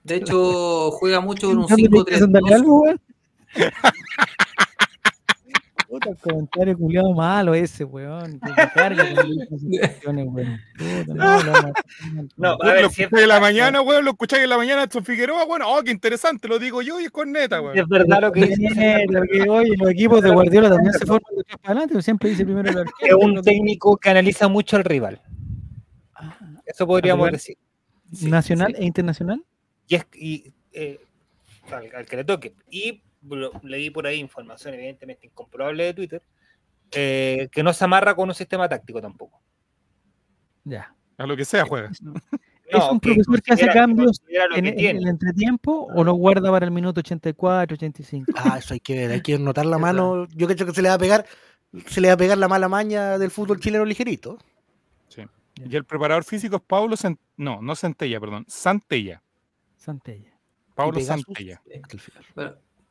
De 0.04 0.16
hecho, 0.16 0.92
juega 0.92 1.20
mucho 1.20 1.48
con 1.48 1.60
un 1.60 1.68
5-3. 1.68 3.00
Puta, 5.98 6.12
el 6.12 6.18
comentario 6.18 6.78
culiado 6.78 7.12
malo 7.14 7.56
ese, 7.56 7.84
weón. 7.84 8.40
Que 8.40 8.70
carga 8.74 9.04
no, 10.06 10.14
no, 12.38 12.58
a 12.62 12.74
ver, 12.74 12.82
lo 12.82 12.88
escucháis 12.88 13.24
en 13.24 13.28
la 13.28 13.40
mañana, 13.40 13.82
weón, 13.82 14.06
lo 14.06 14.12
escucháis 14.12 14.44
en 14.44 14.50
la 14.50 14.58
mañana, 14.58 14.84
esto 14.84 15.02
Figueroa, 15.02 15.46
bueno, 15.46 15.66
oh, 15.68 15.82
qué 15.84 15.90
interesante, 15.92 16.48
lo 16.48 16.60
digo 16.60 16.84
yo 16.84 17.00
y 17.00 17.06
es 17.06 17.12
con 17.12 17.32
neta, 17.32 17.62
weón. 17.62 17.78
Es 17.78 17.88
verdad 17.88 18.18
lo 18.22 18.32
que 18.32 18.46
dice. 18.46 19.06
Oye, 19.50 19.76
los 19.78 19.90
equipos 19.90 20.22
de 20.22 20.30
Guardiola 20.30 20.70
también 20.70 20.94
se 20.94 21.06
forman 21.06 21.34
de 21.34 21.42
atrás 21.42 21.58
para 21.62 21.80
adelante, 21.80 22.02
siempre 22.04 22.30
dice 22.30 22.46
primero 22.46 22.70
el 22.70 22.78
arquero. 22.78 23.18
Es 23.18 23.26
un 23.26 23.42
técnico 23.42 23.98
que 23.98 24.10
analiza 24.10 24.48
mucho 24.48 24.78
al 24.78 24.84
rival. 24.84 25.20
Ah. 26.14 26.38
Eso 26.66 26.86
podríamos 26.86 27.32
decir. 27.32 27.58
¿Nacional 28.22 28.76
e 28.78 28.86
internacional? 28.86 29.44
Y, 29.88 29.96
es, 29.96 30.06
y 30.14 30.54
eh, 30.74 31.00
al, 31.72 31.90
al 31.96 32.06
que 32.06 32.18
le 32.18 32.24
toque. 32.24 32.54
Y 32.70 33.02
leí 33.64 33.90
por 33.90 34.08
ahí 34.08 34.20
información 34.20 34.74
evidentemente 34.74 35.28
incomprobable 35.28 35.86
de 35.86 35.94
Twitter, 35.94 36.24
eh, 36.92 37.50
que 37.52 37.64
no 37.64 37.74
se 37.74 37.84
amarra 37.84 38.16
con 38.16 38.30
un 38.30 38.36
sistema 38.36 38.68
táctico 38.70 39.02
tampoco. 39.02 39.42
Ya. 40.64 40.94
A 41.18 41.26
lo 41.26 41.36
que 41.36 41.46
sea 41.46 41.66
juega. 41.66 41.90
¿Es 42.68 42.84
un 42.84 43.00
profesor 43.00 43.42
que, 43.42 43.54
hace 43.54 43.68
cambios 43.68 44.22
en, 44.54 44.66
el 44.66 45.08
entretiempo 45.08 45.88
o 45.96 46.04
lo 46.04 46.14
guarda 46.14 46.52
para 46.52 46.66
el 46.66 46.72
minuto 46.72 47.00
84, 47.00 47.76
85? 47.76 48.34
Ah, 48.36 48.58
eso 48.58 48.74
hay 48.74 48.82
que 48.82 48.94
ver, 48.94 49.12
hay 49.12 49.22
que 49.22 49.40
notar 49.40 49.66
la 49.66 49.78
mano. 49.78 50.28
Yo 50.36 50.48
creo 50.48 50.68
que 50.68 50.74
se 50.74 50.82
le 50.82 50.90
va 50.90 50.96
a 50.96 51.00
pegar, 51.00 51.26
se 51.86 52.02
le 52.02 52.10
va 52.10 52.16
a 52.16 52.18
pegar 52.18 52.38
la 52.38 52.50
mala 52.50 52.68
maña 52.68 53.18
del 53.18 53.32
fútbol 53.32 53.62
chileno 53.62 53.86
ligerito. 53.86 54.38
Sí. 55.08 55.22
Y 55.56 55.76
el 55.78 55.86
preparador 55.86 56.26
físico 56.26 56.58
es 56.58 56.62
Pablo 56.62 56.96
no, 57.38 57.62
no 57.62 57.76
Centella, 57.76 58.20
perdón, 58.20 58.44
Santella. 58.50 59.24
Santella. 59.78 60.34
Pablo 60.76 61.00
Santella. 61.00 61.62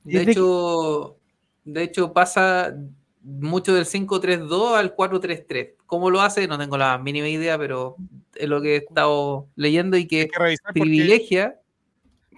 De 0.06 0.22
hecho, 0.22 1.16
de 1.64 1.82
hecho 1.82 2.12
pasa 2.12 2.76
mucho 3.22 3.74
del 3.74 3.86
5-3-2 3.86 4.76
al 4.76 4.94
4-3-3. 4.94 5.74
¿Cómo 5.86 6.10
lo 6.10 6.20
hace? 6.20 6.46
No 6.46 6.58
tengo 6.58 6.76
la 6.76 6.96
mínima 6.98 7.28
idea, 7.28 7.58
pero 7.58 7.96
es 8.34 8.48
lo 8.48 8.62
que 8.62 8.74
he 8.74 8.76
estado 8.76 9.48
leyendo 9.56 9.96
y 9.96 10.06
que, 10.06 10.28
privilegia, 10.72 11.60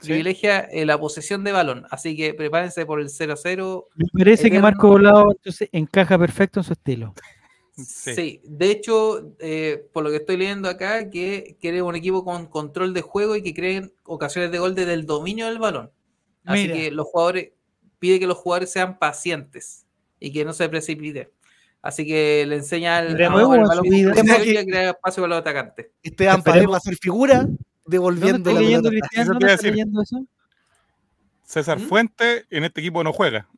privilegia 0.01 0.61
eh, 0.61 0.87
la 0.87 0.99
posesión 0.99 1.45
de 1.45 1.53
balón. 1.53 1.85
Así 1.91 2.17
que 2.17 2.35
prepárense 2.35 2.87
por 2.87 3.01
el 3.01 3.09
0-0. 3.09 3.85
Me 3.97 4.07
parece 4.19 4.51
que 4.51 4.61
Marco 4.61 4.89
Volado 4.89 5.33
entonces 5.33 5.69
encaja 5.73 6.19
perfecto 6.19 6.61
en 6.61 6.65
su 6.65 6.73
estilo. 6.73 7.15
Sí, 7.85 8.41
de 8.45 8.71
hecho, 8.73 9.35
eh, 9.39 9.87
por 9.93 10.03
lo 10.03 10.11
que 10.11 10.17
estoy 10.17 10.37
leyendo 10.37 10.69
acá, 10.69 11.11
que 11.11 11.57
quiere 11.61 11.81
un 11.81 11.95
equipo 11.95 12.25
con 12.25 12.47
control 12.47 12.93
de 12.93 13.03
juego 13.03 13.37
y 13.37 13.43
que 13.43 13.55
creen 13.55 13.93
ocasiones 14.05 14.51
de 14.51 14.59
gol 14.59 14.75
desde 14.75 14.95
el 14.95 15.07
dominio 15.07 15.47
del 15.47 15.59
balón. 15.59 15.91
Así 16.45 16.67
que 16.67 16.91
los 16.91 17.07
jugadores, 17.07 17.51
pide 17.99 18.19
que 18.19 18.27
los 18.27 18.37
jugadores 18.37 18.71
sean 18.71 18.99
pacientes 18.99 19.87
y 20.21 20.33
que 20.33 20.45
no 20.45 20.53
se 20.53 20.69
precipite. 20.69 21.33
Así 21.81 22.07
que 22.07 22.45
le 22.47 22.57
enseña 22.57 22.99
al, 22.99 23.17
balón 23.17 23.85
que 23.85 24.67
crea 24.67 24.91
espacio 24.91 25.23
para 25.23 25.29
los 25.29 25.39
atacantes. 25.39 25.87
Esteban 26.03 26.43
Paredes 26.43 26.69
va 26.69 26.77
a 26.77 26.81
ser 26.81 26.97
figura 26.97 27.47
devolviendo 27.87 28.53
la 28.53 28.61
leyendo, 28.61 28.91
leyendo 28.91 30.03
eso? 30.03 30.27
César 31.45 31.79
¿Mm? 31.79 31.89
Fuente 31.89 32.45
en 32.51 32.65
este 32.65 32.81
equipo 32.81 33.03
no 33.03 33.13
juega. 33.13 33.49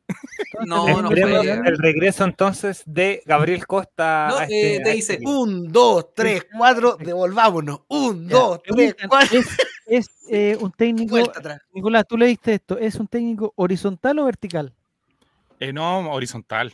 No, 0.65 1.01
no. 1.01 1.11
El 1.11 1.77
regreso 1.77 2.23
entonces 2.23 2.83
de 2.85 3.21
Gabriel 3.25 3.65
Costa. 3.65 4.27
No, 4.29 4.41
este, 4.41 4.75
eh, 4.75 4.79
te 4.83 4.91
dice. 4.91 5.13
Este 5.13 5.27
un, 5.27 5.71
dos, 5.71 6.13
tres, 6.13 6.45
cuatro, 6.55 6.97
devolvámonos. 6.99 7.81
Un, 7.87 8.27
dos, 8.27 8.61
tres, 8.63 8.95
cuatro. 9.07 9.39
Es, 9.85 10.09
eh, 10.29 10.57
un 10.59 10.71
técnico. 10.71 11.17
Nicolás, 11.73 12.05
tú 12.07 12.17
leíste 12.17 12.55
esto. 12.55 12.77
¿Es 12.77 12.95
un 12.95 13.07
técnico 13.07 13.53
horizontal 13.55 14.19
o 14.19 14.25
vertical? 14.25 14.73
Eh, 15.59 15.71
no, 15.71 16.11
horizontal. 16.11 16.73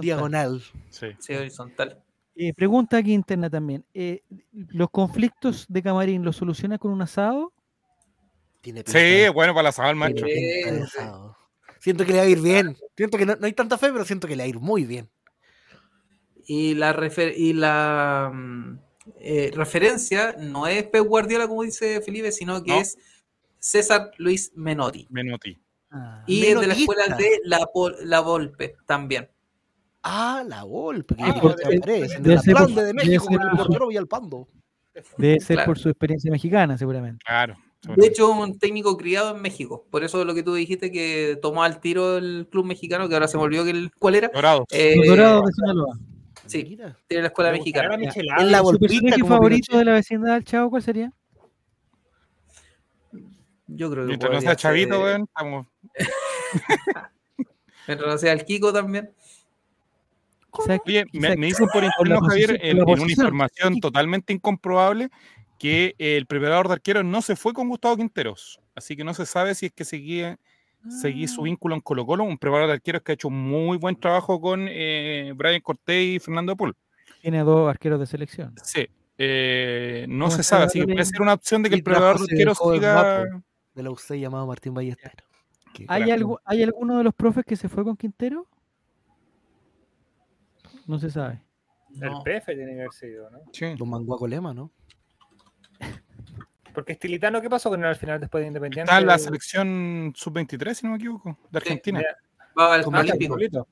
Diagonal. 0.00 0.62
Sí, 0.90 1.08
sí 1.18 1.34
horizontal. 1.34 2.02
Eh, 2.36 2.52
pregunta 2.52 2.96
aquí 2.96 3.12
interna 3.12 3.48
también. 3.48 3.84
Eh, 3.94 4.22
¿Los 4.52 4.90
conflictos 4.90 5.66
de 5.68 5.82
Camarín 5.82 6.24
los 6.24 6.36
soluciona 6.36 6.78
con 6.78 6.90
un 6.90 7.02
asado? 7.02 7.52
sí, 8.86 9.28
bueno 9.34 9.52
para 9.52 9.60
el 9.60 9.66
asado 9.66 9.90
el 9.90 9.96
macho. 9.96 10.24
Siento 11.84 12.06
que 12.06 12.12
le 12.12 12.18
va 12.18 12.24
a 12.24 12.28
ir 12.28 12.40
bien. 12.40 12.78
Siento 12.96 13.18
que 13.18 13.26
no, 13.26 13.36
hay 13.42 13.52
tanta 13.52 13.76
fe, 13.76 13.92
pero 13.92 14.06
siento 14.06 14.26
que 14.26 14.34
le 14.34 14.42
va 14.42 14.46
a 14.46 14.48
ir 14.48 14.58
muy 14.58 14.86
bien. 14.86 15.10
Y 16.46 16.74
la, 16.74 16.96
y 17.36 17.52
la 17.52 18.30
mm, 18.32 18.78
eh, 19.20 19.50
referencia 19.54 20.34
no 20.38 20.66
es 20.66 20.84
Pep 20.84 21.04
Guardiola, 21.04 21.46
como 21.46 21.62
dice 21.62 22.00
Felipe, 22.00 22.32
sino 22.32 22.62
que 22.64 22.78
es 22.78 22.96
César 23.58 24.12
Luis 24.16 24.50
Menotti. 24.54 25.06
Menotti. 25.10 25.60
Ah. 25.90 26.24
y 26.26 26.46
es 26.46 26.58
de 26.58 26.66
la 26.66 26.72
escuela 26.72 27.16
de 27.16 27.40
la, 27.44 27.68
la 28.04 28.20
Volpe 28.20 28.76
también. 28.86 29.28
Ah, 30.02 30.42
la 30.46 30.64
Volpe, 30.64 31.16
que 31.16 31.22
ah, 31.22 31.34
de, 31.34 32.82
de 32.82 32.94
México 32.94 33.26
con 33.26 33.42
el 33.42 33.56
portero 33.58 33.88
Villalpando. 33.88 34.48
Debe 35.18 35.38
ser 35.38 35.66
por 35.66 35.78
su 35.78 35.90
experiencia 35.90 36.30
mexicana, 36.30 36.78
seguramente. 36.78 37.22
Claro. 37.26 37.56
De 37.96 38.06
hecho, 38.06 38.30
un 38.30 38.58
técnico 38.58 38.96
criado 38.96 39.34
en 39.36 39.42
México. 39.42 39.84
Por 39.90 40.04
eso 40.04 40.24
lo 40.24 40.34
que 40.34 40.42
tú 40.42 40.54
dijiste 40.54 40.90
que 40.90 41.38
tomó 41.40 41.62
al 41.62 41.80
tiro 41.80 42.18
el 42.18 42.48
club 42.50 42.64
mexicano, 42.64 43.08
que 43.08 43.14
ahora 43.14 43.28
se 43.28 43.36
me 43.36 43.42
olvidó 43.42 43.64
que 43.64 43.70
el, 43.70 43.90
cuál 43.98 44.14
era. 44.14 44.28
Dorados. 44.28 44.66
Eh, 44.70 44.96
Dorados 45.06 45.46
de 45.46 45.52
Sinaloa. 45.52 45.98
Sí, 46.46 46.78
tiene 47.06 47.22
la 47.22 47.28
escuela 47.28 47.52
mexicana. 47.52 47.94
¿El 47.94 48.50
la 48.50 48.58
¿Su 48.58 49.26
favorito 49.26 49.78
de 49.78 49.84
la 49.84 49.92
vecindad 49.94 50.34
del 50.34 50.44
Chavo 50.44 50.70
cuál 50.70 50.82
sería? 50.82 51.12
Yo 53.66 53.90
creo 53.90 54.04
que. 54.04 54.08
Mientras 54.08 54.32
no 54.32 54.40
sea 54.40 54.56
Chavito, 54.56 55.00
weón, 55.00 55.22
estamos. 55.22 55.66
Mientras 57.86 58.10
no 58.10 58.18
sea 58.18 58.32
el 58.32 58.44
Kiko 58.44 58.72
también. 58.72 59.10
Oye, 60.56 61.04
me, 61.12 61.34
dicen 61.36 61.66
por 61.72 61.82
interno, 61.82 62.20
Javier, 62.20 62.60
en, 62.62 62.80
una 62.82 63.02
información 63.10 63.80
totalmente 63.80 64.32
incomprobable, 64.32 65.10
que 65.58 65.94
el 65.98 66.26
preparador 66.26 66.68
de 66.68 66.74
arqueros 66.74 67.04
no 67.04 67.22
se 67.22 67.36
fue 67.36 67.52
con 67.52 67.68
Gustavo 67.68 67.96
Quinteros. 67.96 68.60
Así 68.74 68.96
que 68.96 69.04
no 69.04 69.14
se 69.14 69.26
sabe 69.26 69.54
si 69.54 69.66
es 69.66 69.72
que 69.72 69.84
seguía, 69.84 70.38
seguía 71.00 71.28
su 71.28 71.42
ah. 71.42 71.44
vínculo 71.44 71.74
en 71.74 71.80
Colo 71.80 72.04
Colo, 72.06 72.24
un 72.24 72.38
preparador 72.38 72.68
de 72.68 72.74
arqueros 72.74 73.02
que 73.02 73.12
ha 73.12 73.14
hecho 73.14 73.30
muy 73.30 73.78
buen 73.78 73.96
trabajo 73.96 74.40
con 74.40 74.66
eh, 74.68 75.32
Brian 75.36 75.60
Cortés 75.60 76.16
y 76.16 76.18
Fernando 76.18 76.56
Pool. 76.56 76.76
Tiene 77.22 77.40
dos 77.40 77.68
arqueros 77.68 78.00
de 78.00 78.06
selección. 78.06 78.54
Sí, 78.62 78.86
eh, 79.16 80.06
no 80.08 80.30
se 80.30 80.42
sabe, 80.42 80.64
así 80.64 80.80
que 80.80 80.86
puede 80.86 81.04
ser 81.04 81.22
una 81.22 81.34
opción 81.34 81.62
de 81.62 81.70
que 81.70 81.76
el 81.76 81.82
preparador 81.82 82.18
de 82.18 82.24
arqueros 82.24 82.58
siga 82.58 83.24
de 83.74 83.82
la 83.82 83.90
UC 83.90 84.14
llamado 84.14 84.46
Martín 84.46 84.74
Ballester. 84.74 85.12
¿Hay, 85.88 86.10
algo, 86.10 86.40
¿Hay 86.44 86.62
alguno 86.62 86.98
de 86.98 87.04
los 87.04 87.14
profes 87.14 87.44
que 87.44 87.56
se 87.56 87.68
fue 87.68 87.84
con 87.84 87.96
Quintero? 87.96 88.46
No 90.86 90.98
se 90.98 91.10
sabe. 91.10 91.42
El 92.00 92.10
PF 92.24 92.46
tiene 92.54 92.74
que 92.74 92.80
haber 92.80 92.92
sido, 92.92 93.30
¿no? 93.30 93.38
Sí. 93.52 93.74
Don 93.76 93.88
Manguaco 93.88 94.26
Lema, 94.26 94.52
¿no? 94.52 94.70
Porque 96.74 96.92
Estilitano, 96.92 97.40
¿qué 97.40 97.48
pasó 97.48 97.70
con 97.70 97.80
él 97.80 97.86
al 97.86 97.96
final 97.96 98.20
después 98.20 98.42
de 98.42 98.48
Independiente? 98.48 98.90
Está 98.90 99.00
en 99.00 99.06
la 99.06 99.18
selección 99.18 100.12
sub-23, 100.14 100.74
si 100.74 100.86
no 100.86 100.92
me 100.92 100.98
equivoco, 100.98 101.38
de 101.50 101.56
Argentina. 101.56 102.02
Va 102.58 102.74
al 102.74 102.84
Olímpico. 102.84 103.66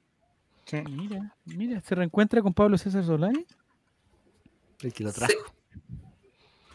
Sí. 0.64 0.82
Mira, 0.88 1.34
mira, 1.44 1.80
se 1.80 1.94
reencuentra 1.94 2.40
con 2.40 2.54
Pablo 2.54 2.78
César 2.78 3.04
Solari. 3.04 3.44
El 4.80 4.92
que 4.92 5.04
lo 5.04 5.12
trajo. 5.12 5.32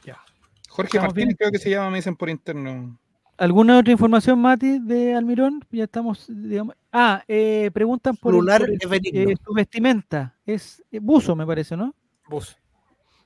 Ya. 0.05 0.21
Jorge 0.69 0.99
Martínez, 0.99 1.35
creo 1.37 1.51
que 1.51 1.59
se 1.59 1.69
llama, 1.69 1.91
me 1.91 1.97
dicen 1.97 2.15
por 2.15 2.29
interno. 2.29 2.99
¿Alguna 3.37 3.79
otra 3.79 3.91
información, 3.91 4.39
Mati, 4.39 4.79
de 4.79 5.13
Almirón? 5.13 5.63
Ya 5.71 5.85
estamos, 5.85 6.25
digamos. 6.27 6.75
Ah, 6.91 7.23
eh, 7.27 7.69
preguntan 7.73 8.17
por, 8.17 8.33
eh, 8.33 9.35
su 9.45 9.53
vestimenta. 9.53 10.35
Es 10.45 10.83
eh, 10.91 10.99
buzo, 10.99 11.35
me 11.35 11.45
parece, 11.45 11.77
¿no? 11.77 11.93
Buzo. 12.27 12.55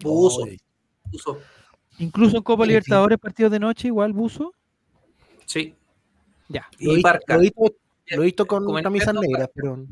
Buzo. 0.02 0.45
Incluso 2.00 2.38
en 2.38 2.44
Copa 2.44 2.66
Libertadores, 2.66 3.18
partidos 3.20 3.52
de 3.52 3.60
noche, 3.60 3.88
igual 3.88 4.14
buzo. 4.14 4.54
Sí. 5.46 5.76
Ya. 6.50 6.68
Lo, 6.80 6.98
y 6.98 7.02
Lo 7.02 8.22
he 8.22 8.26
visto 8.26 8.46
con 8.46 8.82
camisas 8.82 9.14
negras, 9.14 9.50
pero. 9.54 9.86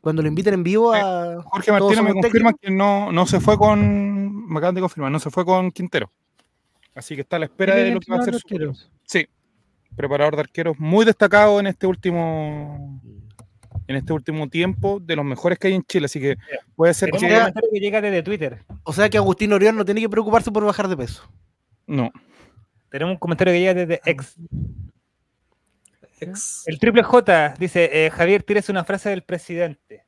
Cuando 0.00 0.22
lo 0.22 0.28
inviten 0.28 0.54
en 0.54 0.62
vivo 0.62 0.92
a. 0.92 1.42
Jorge 1.42 1.72
Martínez 1.72 2.02
me 2.02 2.12
confirma 2.14 2.52
que 2.54 2.70
no, 2.70 3.12
no 3.12 3.26
se 3.26 3.40
fue 3.40 3.56
con. 3.56 4.46
Me 4.48 4.58
acaban 4.58 4.74
de 4.74 4.80
confirmar, 4.80 5.12
no 5.12 5.20
se 5.20 5.30
fue 5.30 5.44
con 5.44 5.70
Quintero. 5.70 6.10
Así 6.94 7.14
que 7.14 7.20
está 7.20 7.36
a 7.36 7.38
la 7.38 7.44
espera 7.44 7.74
de 7.76 7.92
lo 7.92 8.00
que 8.00 8.10
va 8.10 8.18
a 8.18 8.20
hacer 8.22 8.34
su... 8.34 8.74
Sí, 9.04 9.28
preparador 9.94 10.34
de 10.34 10.40
arqueros 10.40 10.78
muy 10.80 11.04
destacado 11.04 11.60
en 11.60 11.68
este 11.68 11.86
último 11.86 13.00
en 13.88 13.96
este 13.96 14.12
último 14.12 14.48
tiempo, 14.48 15.00
de 15.00 15.16
los 15.16 15.24
mejores 15.24 15.58
que 15.58 15.68
hay 15.68 15.74
en 15.74 15.82
Chile, 15.82 16.04
así 16.04 16.20
que 16.20 16.36
puede 16.76 16.92
ser 16.92 17.10
que... 17.10 17.18
que 17.18 17.80
llega 17.80 18.00
desde 18.02 18.22
Twitter. 18.22 18.62
O 18.84 18.92
sea 18.92 19.08
que 19.08 19.16
Agustín 19.16 19.52
Orión 19.52 19.76
no 19.76 19.84
tiene 19.84 20.02
que 20.02 20.10
preocuparse 20.10 20.52
por 20.52 20.64
bajar 20.64 20.88
de 20.88 20.96
peso. 20.96 21.28
No. 21.86 22.12
Tenemos 22.90 23.14
un 23.14 23.18
comentario 23.18 23.52
que 23.54 23.60
llega 23.60 23.74
desde 23.74 24.00
ex. 24.04 24.36
El 26.66 26.78
triple 26.78 27.02
J 27.02 27.54
dice, 27.58 28.06
eh, 28.06 28.10
Javier, 28.10 28.42
tienes 28.42 28.68
una 28.68 28.84
frase 28.84 29.08
del 29.08 29.22
presidente. 29.22 30.04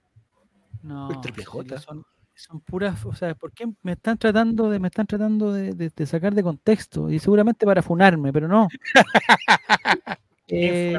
No, 0.83 1.11
el 1.11 1.21
triple 1.23 1.45
J. 1.45 1.79
Son, 1.79 2.05
son 2.35 2.61
puras, 2.61 3.05
o 3.07 3.15
sea, 3.15 3.35
¿por 3.35 3.53
qué 3.53 3.67
me 3.83 3.93
están 3.93 4.19
tratando 4.19 4.69
de, 4.69 4.79
me 4.79 4.89
están 4.89 5.07
tratando 5.07 5.53
de, 5.53 6.07
sacar 6.07 6.35
de 6.35 6.43
contexto? 6.43 7.11
Y 7.11 7.19
seguramente 7.19 7.65
para 7.65 7.83
funarme, 7.83 8.33
pero 8.33 8.47
no. 8.47 8.69
Eh, 10.53 10.99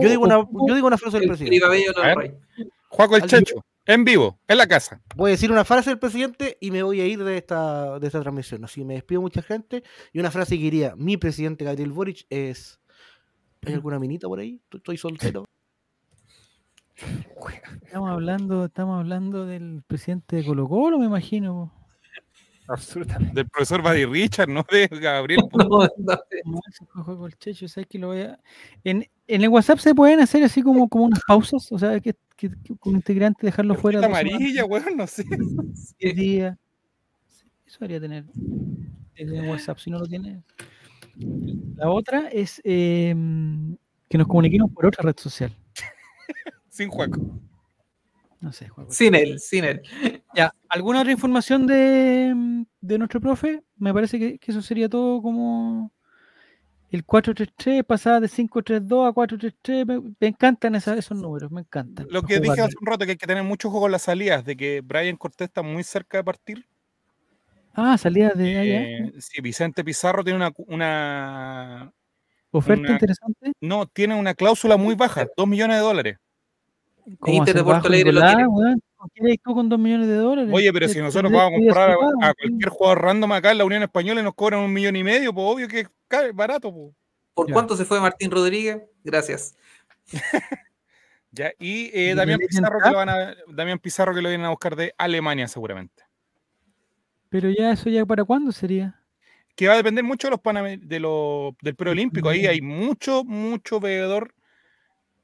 yo, 0.00 0.08
digo 0.08 0.24
una, 0.24 0.46
yo 0.68 0.74
digo 0.74 0.86
una 0.86 0.98
frase 0.98 1.18
del 1.18 1.28
presidente. 1.28 1.60
Juaco 2.88 3.16
el 3.16 3.22
Checho, 3.22 3.64
en 3.86 4.04
vivo, 4.04 4.38
en 4.48 4.58
la 4.58 4.66
casa. 4.66 5.00
Voy 5.16 5.30
a 5.30 5.32
decir 5.32 5.50
una 5.50 5.64
frase 5.64 5.90
del 5.90 5.98
presidente 5.98 6.58
y 6.60 6.70
me 6.70 6.82
voy 6.82 7.00
a 7.00 7.06
ir 7.06 7.22
de 7.24 7.38
esta, 7.38 7.98
de 7.98 8.06
esta 8.06 8.20
transmisión. 8.20 8.64
Así 8.64 8.84
me 8.84 8.94
despido 8.94 9.20
mucha 9.20 9.42
gente. 9.42 9.82
Y 10.12 10.20
una 10.20 10.30
frase 10.30 10.56
que 10.56 10.62
diría, 10.62 10.94
mi 10.96 11.16
presidente 11.16 11.64
Gabriel 11.64 11.92
Boric 11.92 12.26
es... 12.30 12.80
¿Hay 13.64 13.74
alguna 13.74 13.98
minita 13.98 14.28
por 14.28 14.40
ahí? 14.40 14.60
Estoy 14.72 14.96
soltero. 14.96 15.44
Estamos 17.84 18.10
hablando, 18.10 18.64
estamos 18.66 18.98
hablando 18.98 19.46
del 19.46 19.82
presidente 19.86 20.36
de 20.36 20.44
Colo 20.44 20.68
Colo, 20.68 20.98
me 20.98 21.06
imagino. 21.06 21.72
Absolutamente. 22.72 23.34
Del 23.34 23.48
profesor 23.48 23.82
Buddy 23.82 24.06
Richard, 24.06 24.48
no 24.48 24.64
de 24.70 24.88
Gabriel. 24.88 25.42
en, 28.84 29.06
en, 29.26 29.42
el 29.42 29.48
WhatsApp 29.48 29.78
se 29.78 29.94
pueden 29.94 30.20
hacer 30.20 30.42
así 30.42 30.62
como, 30.62 30.88
como 30.88 31.04
unas 31.04 31.20
pausas, 31.26 31.70
o 31.70 31.78
sea, 31.78 32.00
que, 32.00 32.14
que, 32.34 32.48
que 32.48 32.74
un 32.84 32.96
integrante 32.96 33.44
dejarlo 33.44 33.74
fuera. 33.74 34.00
De 34.00 34.06
amarilla, 34.06 34.64
weón, 34.64 34.96
no 34.96 35.06
sé. 35.06 35.24
Día. 36.00 36.58
Eso 37.66 37.76
debería 37.80 38.00
tener, 38.00 38.24
tener 39.14 39.50
WhatsApp, 39.50 39.78
si 39.78 39.90
no 39.90 39.98
lo 39.98 40.06
tiene. 40.06 40.42
La 41.76 41.90
otra 41.90 42.28
es 42.28 42.60
em, 42.64 43.76
que 44.08 44.16
nos 44.16 44.26
comuniquemos 44.26 44.70
por 44.72 44.86
otra 44.86 45.02
red 45.02 45.16
social. 45.18 45.54
Sin 46.70 46.88
Juaco. 46.88 47.38
No 48.40 48.50
sé, 48.50 48.68
Juaco. 48.68 48.90
Sin 48.90 49.14
él, 49.14 49.38
sin 49.38 49.64
él. 49.64 49.82
Ya, 50.34 50.54
¿alguna 50.68 51.00
otra 51.00 51.12
información 51.12 51.66
de, 51.66 52.64
de 52.80 52.98
nuestro 52.98 53.20
profe? 53.20 53.62
Me 53.76 53.92
parece 53.92 54.18
que, 54.18 54.38
que, 54.38 54.50
eso 54.50 54.62
sería 54.62 54.88
todo 54.88 55.20
como 55.20 55.92
el 56.90 57.06
4-3-3, 57.06 57.84
pasada 57.84 58.20
de 58.20 58.28
5-3-2 58.28 59.08
a 59.08 59.12
4-3-3. 59.12 59.86
Me, 59.86 60.00
me, 60.20 60.26
encantan 60.28 60.74
esa, 60.74 60.94
esos 60.96 61.16
números, 61.16 61.50
me 61.50 61.62
encantan. 61.62 62.06
Lo 62.10 62.22
que 62.22 62.40
dije 62.40 62.60
hace 62.60 62.76
un 62.80 62.86
rato, 62.86 63.04
que 63.04 63.12
hay 63.12 63.16
que 63.16 63.26
tener 63.26 63.42
mucho 63.42 63.70
juego 63.70 63.86
en 63.86 63.92
las 63.92 64.02
salidas, 64.02 64.44
de 64.44 64.56
que 64.56 64.80
Brian 64.82 65.16
Cortés 65.16 65.48
está 65.48 65.62
muy 65.62 65.82
cerca 65.82 66.18
de 66.18 66.24
partir. 66.24 66.66
Ah, 67.74 67.96
salida 67.96 68.30
de 68.34 68.58
allá. 68.58 68.82
Eh, 68.82 69.12
sí, 69.18 69.40
Vicente 69.40 69.82
Pizarro 69.82 70.22
tiene 70.22 70.36
una, 70.36 70.52
una 70.66 71.92
oferta 72.50 72.82
una, 72.82 72.92
interesante. 72.92 73.52
No, 73.60 73.86
tiene 73.86 74.14
una 74.14 74.34
cláusula 74.34 74.76
muy 74.76 74.94
baja, 74.94 75.26
2 75.36 75.46
millones 75.46 75.78
de 75.78 75.82
dólares. 75.82 76.18
Inter 77.26 77.56
de 77.56 77.64
Porto 77.64 77.88
Alegre 77.88 78.12
lo 78.12 78.20
tiene. 78.20 78.46
¿Qué 79.14 79.36
tú 79.42 79.54
con 79.54 79.68
2 79.68 79.78
millones 79.78 80.08
de 80.08 80.16
dólares? 80.16 80.50
Oye, 80.52 80.72
pero 80.72 80.88
si 80.88 80.98
nosotros 81.00 81.32
vamos 81.32 81.52
a 81.52 81.56
comprar 81.56 81.90
a, 81.90 82.28
a, 82.28 82.34
cualquier 82.34 82.68
jugador 82.68 83.02
random 83.02 83.32
acá 83.32 83.50
en 83.50 83.58
la 83.58 83.64
Unión 83.64 83.82
Española 83.82 84.20
y 84.20 84.24
nos 84.24 84.34
cobran 84.34 84.60
un 84.60 84.72
millón 84.72 84.96
y 84.96 85.04
medio, 85.04 85.32
pues 85.32 85.46
obvio 85.46 85.68
que 85.68 85.80
es 85.80 85.88
barato. 86.34 86.72
Pues. 86.72 86.94
¿Por 87.34 87.48
ya. 87.48 87.54
cuánto 87.54 87.76
se 87.76 87.84
fue 87.84 88.00
Martín 88.00 88.30
Rodríguez? 88.30 88.82
Gracias. 89.02 89.56
ya, 91.30 91.52
y 91.58 91.90
eh, 91.92 92.14
Damián, 92.14 92.38
Pizarro 92.38 92.78
que 92.82 92.90
lo 92.90 92.96
van 92.96 93.08
a, 93.08 93.34
Damián 93.48 93.78
Pizarro 93.78 94.14
que 94.14 94.22
lo 94.22 94.28
vienen 94.28 94.46
a 94.46 94.50
buscar 94.50 94.76
de 94.76 94.94
Alemania 94.98 95.48
seguramente. 95.48 96.04
Pero 97.28 97.50
ya 97.50 97.72
eso 97.72 97.88
ya 97.88 98.04
para 98.04 98.24
cuándo 98.24 98.52
sería? 98.52 99.00
Que 99.56 99.66
va 99.66 99.74
a 99.74 99.76
depender 99.76 100.04
mucho 100.04 100.28
de 100.28 100.32
los 100.32 100.88
de 100.88 101.00
los 101.00 101.54
del 101.62 101.74
preolímpico. 101.74 102.28
Ahí 102.28 102.46
hay 102.46 102.60
mucho, 102.60 103.24
mucho 103.24 103.80
veedor. 103.80 104.34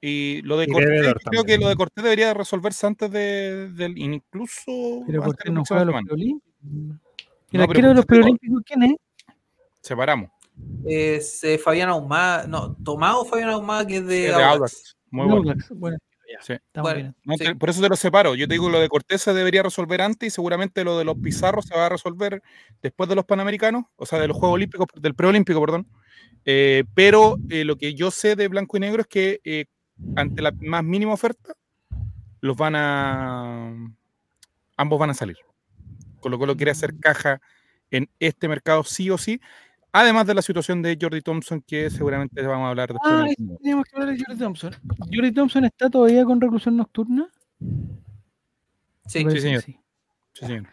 Y 0.01 0.43
lo 0.43 0.57
de 0.57 0.65
Y 0.65 0.69
Cortés, 0.73 1.01
creo 1.01 1.15
también. 1.25 1.47
que 1.47 1.59
lo 1.59 1.69
de 1.69 1.77
Cortés 1.77 2.05
debería 2.05 2.33
resolverse 2.35 2.87
antes 2.87 3.11
de, 3.11 3.69
del 3.71 3.99
incluso 3.99 5.03
Pero 5.07 5.23
¿por 5.23 5.31
antes 5.31 5.43
qué 5.45 5.49
de 5.49 5.55
la 5.55 5.55
no 5.55 5.65
juega 5.67 5.85
los 5.85 6.03
preolímpicos? 6.05 6.53
¿El 7.51 7.59
No, 7.59 7.63
arquero 7.65 7.89
de 7.89 7.95
los 7.95 8.07
preolímpicos 8.07 8.63
quién 8.65 8.83
es? 8.85 8.95
Separamos. 9.81 10.31
Es 10.87 11.43
eh, 11.45 11.59
Fabián 11.59 11.89
Ahumada, 11.89 12.47
no, 12.47 12.75
Tomado 12.85 13.25
Fabián 13.25 13.49
Ahumada, 13.51 13.87
que 13.87 13.97
es 13.99 14.07
de, 14.07 14.17
Sí, 14.17 14.23
de 14.27 14.33
Audax. 14.35 14.53
Audax. 14.53 14.97
Muy 15.11 15.27
bueno. 15.27 15.37
Audax. 15.43 15.69
Bueno, 15.71 15.99
Sí. 16.43 16.55
Bueno. 16.75 16.95
bien. 16.97 17.17
No, 17.25 17.35
Sí. 17.39 17.45
te- 17.45 17.55
por 17.55 17.71
eso 17.71 17.81
te 17.81 17.89
lo 17.89 17.97
separo. 17.97 18.35
Yo 18.35 18.47
te 18.47 18.55
digo, 18.55 18.69
lo 18.69 18.79
de 18.81 18.89
Cortés 18.89 19.23
se 19.23 19.33
debería 19.33 19.63
resolver 19.63 20.03
antes 20.03 20.27
y 20.27 20.31
seguramente 20.31 20.85
lo 20.85 20.99
de 20.99 21.05
los 21.05 21.17
Pizarros 21.17 21.65
se 21.65 21.75
va 21.75 21.87
a 21.87 21.89
resolver 21.89 22.43
después 22.83 23.09
de 23.09 23.15
los 23.15 23.25
Panamericanos, 23.25 23.85
o 23.97 24.05
sea, 24.05 24.19
de 24.21 24.29
los 24.29 24.37
Juegos 24.37 24.57
Olímpicos, 24.57 24.87
del 25.01 25.15
preolímpico, 25.15 25.59
perdón. 25.61 25.87
Eh, 26.45 26.85
pero 26.95 27.37
eh, 27.51 27.65
lo 27.65 27.77
que 27.77 27.95
yo 27.95 28.11
sé 28.11 28.37
de 28.37 28.49
blanco 28.49 28.77
y 28.77 28.81
negro 28.81 29.01
es 29.03 29.09
que 29.09 29.41
eh, 29.45 29.65
ante 30.17 30.43
la 30.43 30.53
más 30.61 30.85
mínima 30.85 31.13
oferta, 31.13 31.55
los 32.41 32.57
van 32.57 32.75
a. 32.77 33.73
Ambos 34.77 34.99
van 34.99 35.11
a 35.11 35.15
salir. 35.15 35.37
Con 36.21 36.31
lo 36.33 36.39
cual 36.39 36.49
lo 36.49 36.57
quiere 36.57 36.71
hacer 36.73 36.97
caja 36.99 37.41
en 37.91 38.09
este 38.19 38.49
mercado 38.49 38.85
sí 38.85 39.11
o 39.11 39.19
sí. 39.19 39.41
Además 39.93 40.27
de 40.27 40.35
la 40.35 40.43
situación 40.43 40.83
de 40.83 40.99
Jordi 41.01 41.23
Thompson, 41.23 41.63
que 41.67 41.89
seguramente 41.91 42.43
vamos 42.43 42.67
a 42.67 42.71
hablar 42.71 42.91
después. 42.93 43.13
Ah, 43.13 43.27
teníamos 43.61 43.85
que 43.87 43.97
hablar 43.97 44.15
de 44.17 44.23
Jordi 44.23 44.39
Thompson. 44.39 44.75
¿Jordi 45.13 45.33
Thompson 45.33 45.65
está 45.65 45.89
todavía 45.89 46.25
con 46.25 46.41
reclusión 46.41 46.77
nocturna? 46.77 47.29
Sí, 49.07 49.25
parece 49.25 49.41
señor. 49.41 49.63
sí. 49.63 49.79
Sí, 50.35 50.47
señor. 50.47 50.67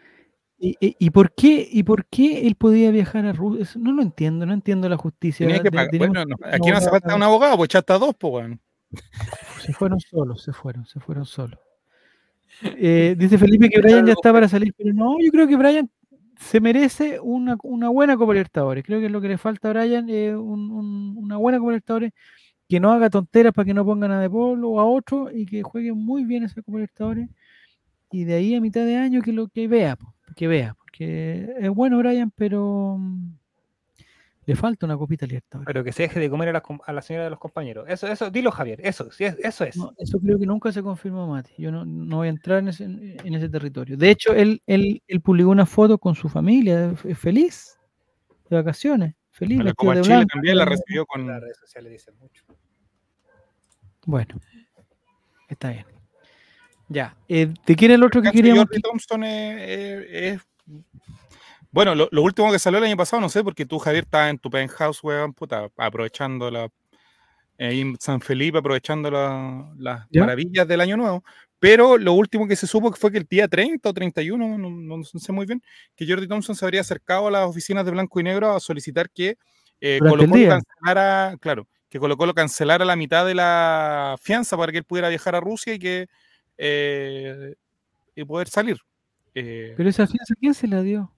¿Y, 0.58 0.76
y, 0.80 0.96
y 0.98 1.10
por 1.10 1.34
qué, 1.34 1.68
¿Y 1.70 1.82
por 1.82 2.06
qué 2.06 2.46
él 2.46 2.54
podía 2.54 2.90
viajar 2.90 3.26
a 3.26 3.32
Rusia? 3.32 3.66
No 3.80 3.92
lo 3.92 4.02
entiendo, 4.02 4.46
no 4.46 4.52
entiendo 4.54 4.88
la 4.88 4.96
justicia. 4.96 5.46
Tenía 5.46 5.62
que 5.62 5.70
pagar- 5.70 5.90
tenemos 5.90 6.14
Bueno, 6.14 6.24
no, 6.26 6.36
aquí 6.46 6.70
no 6.70 6.76
hace 6.76 6.86
abogado- 6.88 6.90
falta 7.00 7.16
un 7.16 7.22
abogado, 7.22 7.56
pues 7.56 7.68
echaste 7.68 7.92
a 7.92 7.98
dos, 7.98 8.14
pues, 8.18 8.32
weón. 8.34 8.60
Se 9.60 9.72
fueron 9.72 10.00
solos, 10.00 10.42
se 10.42 10.52
fueron, 10.52 10.86
se 10.86 11.00
fueron 11.00 11.24
solos. 11.26 11.58
Eh, 12.78 13.14
dice 13.18 13.36
Felipe 13.36 13.68
que 13.68 13.80
Brian 13.82 14.06
ya 14.06 14.12
está 14.14 14.32
para 14.32 14.48
salir, 14.48 14.72
pero 14.78 14.94
no, 14.94 15.16
yo 15.20 15.30
creo 15.30 15.46
que 15.46 15.56
Brian 15.56 15.90
se 16.38 16.58
merece 16.58 17.20
una, 17.20 17.56
una 17.62 17.90
buena 17.90 18.16
Copa 18.16 18.32
Libertadores. 18.32 18.82
Creo 18.82 18.98
que 19.00 19.10
lo 19.10 19.20
que 19.20 19.28
le 19.28 19.36
falta 19.36 19.68
a 19.68 19.72
Brian 19.74 20.08
es 20.08 20.34
un- 20.34 20.70
un- 20.70 21.14
una 21.18 21.36
buena 21.36 21.58
Copa 21.58 21.72
Libertadores 21.72 22.12
que 22.68 22.80
no 22.80 22.92
haga 22.92 23.10
tonteras 23.10 23.52
para 23.52 23.66
que 23.66 23.74
no 23.74 23.84
pongan 23.84 24.10
a 24.12 24.20
De 24.20 24.30
Paul 24.30 24.64
o 24.64 24.80
a 24.80 24.84
otro 24.86 25.30
y 25.30 25.44
que 25.44 25.62
juegue 25.62 25.92
muy 25.92 26.24
bien 26.24 26.44
esa 26.44 26.62
Copa 26.62 26.78
Libertadores. 26.78 27.28
Y 28.10 28.24
de 28.24 28.34
ahí 28.34 28.54
a 28.54 28.60
mitad 28.62 28.86
de 28.86 28.96
año 28.96 29.20
que 29.20 29.32
lo 29.32 29.48
que 29.48 29.68
vea, 29.68 29.98
que 30.36 30.48
vea, 30.48 30.74
porque 30.78 31.52
es 31.58 31.70
bueno 31.70 31.98
Brian, 31.98 32.32
pero 32.34 32.96
mm, 32.98 33.30
le 34.46 34.54
falta 34.56 34.86
una 34.86 34.96
copita 34.96 35.26
Libertadores. 35.26 35.66
Pero 35.66 35.82
que 35.84 35.92
se 35.92 36.04
deje 36.04 36.20
de 36.20 36.30
comer 36.30 36.48
a 36.50 36.52
la, 36.52 36.62
a 36.86 36.92
la 36.92 37.02
señora 37.02 37.24
de 37.24 37.30
los 37.30 37.38
compañeros. 37.40 37.84
Eso, 37.88 38.06
eso, 38.06 38.30
dilo, 38.30 38.52
Javier. 38.52 38.80
Eso, 38.82 39.10
sí, 39.10 39.24
es- 39.24 39.36
eso 39.40 39.64
es. 39.64 39.76
No, 39.76 39.92
eso 39.98 40.18
creo 40.20 40.38
que 40.38 40.46
nunca 40.46 40.70
se 40.70 40.82
confirmó, 40.82 41.26
Mati. 41.26 41.50
Yo 41.58 41.72
no, 41.72 41.84
no 41.84 42.18
voy 42.18 42.28
a 42.28 42.30
entrar 42.30 42.60
en 42.60 42.68
ese, 42.68 42.84
en 42.84 43.34
ese 43.34 43.48
territorio. 43.48 43.96
De 43.96 44.08
hecho, 44.08 44.32
él, 44.32 44.62
él, 44.66 45.02
él 45.08 45.20
publicó 45.20 45.50
una 45.50 45.66
foto 45.66 45.98
con 45.98 46.14
su 46.14 46.28
familia, 46.28 46.94
feliz, 47.16 47.76
de 48.48 48.56
vacaciones, 48.56 49.14
feliz. 49.32 49.62
La 49.64 49.74
Copa 49.74 49.96
de 49.96 50.02
Chile 50.02 50.14
blanco, 50.16 50.28
también 50.34 50.56
la 50.58 50.64
recibió 50.64 51.04
con. 51.06 51.26
Las 51.26 51.40
redes 51.40 51.58
sociales 51.58 51.90
dicen 51.92 52.14
mucho. 52.18 52.44
Bueno, 54.04 54.40
está 55.48 55.70
bien. 55.70 55.86
Ya, 56.88 57.16
eh, 57.28 57.52
¿de 57.66 57.74
quién 57.74 57.90
era 57.90 57.96
el 57.96 58.04
otro 58.04 58.22
que 58.22 58.28
Cacho, 58.28 58.36
queríamos? 58.36 58.66
Thompson 58.80 59.24
es- 59.24 60.06
es- 60.08 60.40
Bueno, 61.76 61.94
lo, 61.94 62.08
lo 62.10 62.22
último 62.22 62.50
que 62.50 62.58
salió 62.58 62.78
el 62.78 62.84
año 62.84 62.96
pasado, 62.96 63.20
no 63.20 63.28
sé, 63.28 63.44
porque 63.44 63.66
tú, 63.66 63.78
Javier, 63.78 64.04
estabas 64.04 64.30
en 64.30 64.38
tu 64.38 64.48
penthouse, 64.50 65.04
weón, 65.04 65.34
puta, 65.34 65.68
aprovechando 65.76 66.50
la. 66.50 66.68
en 67.58 67.96
San 68.00 68.20
Felipe, 68.20 68.58
aprovechando 68.58 69.10
la- 69.10 69.72
las 69.78 70.06
¿Ya? 70.10 70.20
maravillas 70.22 70.66
del 70.66 70.80
año 70.80 70.96
nuevo. 70.96 71.22
Pero 71.58 71.96
lo 71.98 72.12
último 72.14 72.46
que 72.46 72.56
se 72.56 72.66
supo 72.66 72.92
fue 72.92 73.10
que 73.12 73.18
el 73.18 73.24
día 73.24 73.46
30 73.48 73.88
o 73.90 73.94
31, 73.94 74.58
no, 74.58 74.70
no- 74.70 74.96
no 74.96 75.04
sé 75.04 75.32
muy 75.32 75.46
bien, 75.46 75.62
que 75.94 76.06
Jordi 76.06 76.26
Thompson 76.28 76.54
se 76.54 76.64
habría 76.64 76.80
acercado 76.82 77.28
a 77.28 77.30
las 77.30 77.46
oficinas 77.48 77.84
de 77.84 77.90
Blanco 77.92 78.20
y 78.20 78.22
Negro 78.24 78.54
a 78.54 78.60
solicitar 78.60 79.08
que 79.10 79.36
eh, 79.80 79.98
Colo-Colo 80.00 80.34
día. 80.34 80.48
cancelara, 80.48 81.36
claro, 81.40 81.66
que 81.88 81.98
Colo 81.98 82.16
Colo 82.16 82.34
cancelara 82.34 82.84
la 82.84 82.96
mitad 82.96 83.24
de 83.26 83.34
la 83.34 84.16
fianza 84.20 84.56
para 84.56 84.72
que 84.72 84.78
él 84.78 84.84
pudiera 84.84 85.08
viajar 85.10 85.34
a 85.34 85.40
Rusia 85.40 85.74
y 85.74 85.78
que 85.78 86.08
eh, 86.58 87.54
y 88.14 88.24
poder 88.24 88.48
salir. 88.48 88.76
Eh, 89.34 89.74
Pero 89.76 89.88
esa 89.88 90.06
fianza, 90.06 90.34
¿quién 90.38 90.54
se 90.54 90.66
la 90.68 90.82
dio? 90.82 91.10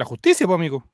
La 0.00 0.04
justicia, 0.04 0.46
pues, 0.46 0.56
amigo. 0.56 0.84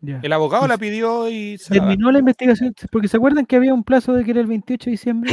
Ya. 0.00 0.20
El 0.22 0.32
abogado 0.32 0.68
la 0.68 0.78
pidió 0.78 1.28
y 1.28 1.58
se. 1.58 1.74
Terminó 1.74 2.12
la 2.12 2.18
investigación, 2.20 2.74
porque 2.92 3.08
se 3.08 3.16
acuerdan 3.16 3.46
que 3.46 3.56
había 3.56 3.74
un 3.74 3.82
plazo 3.82 4.12
de 4.12 4.24
que 4.24 4.30
era 4.30 4.40
el 4.40 4.46
28 4.46 4.84
de 4.84 4.90
diciembre, 4.92 5.32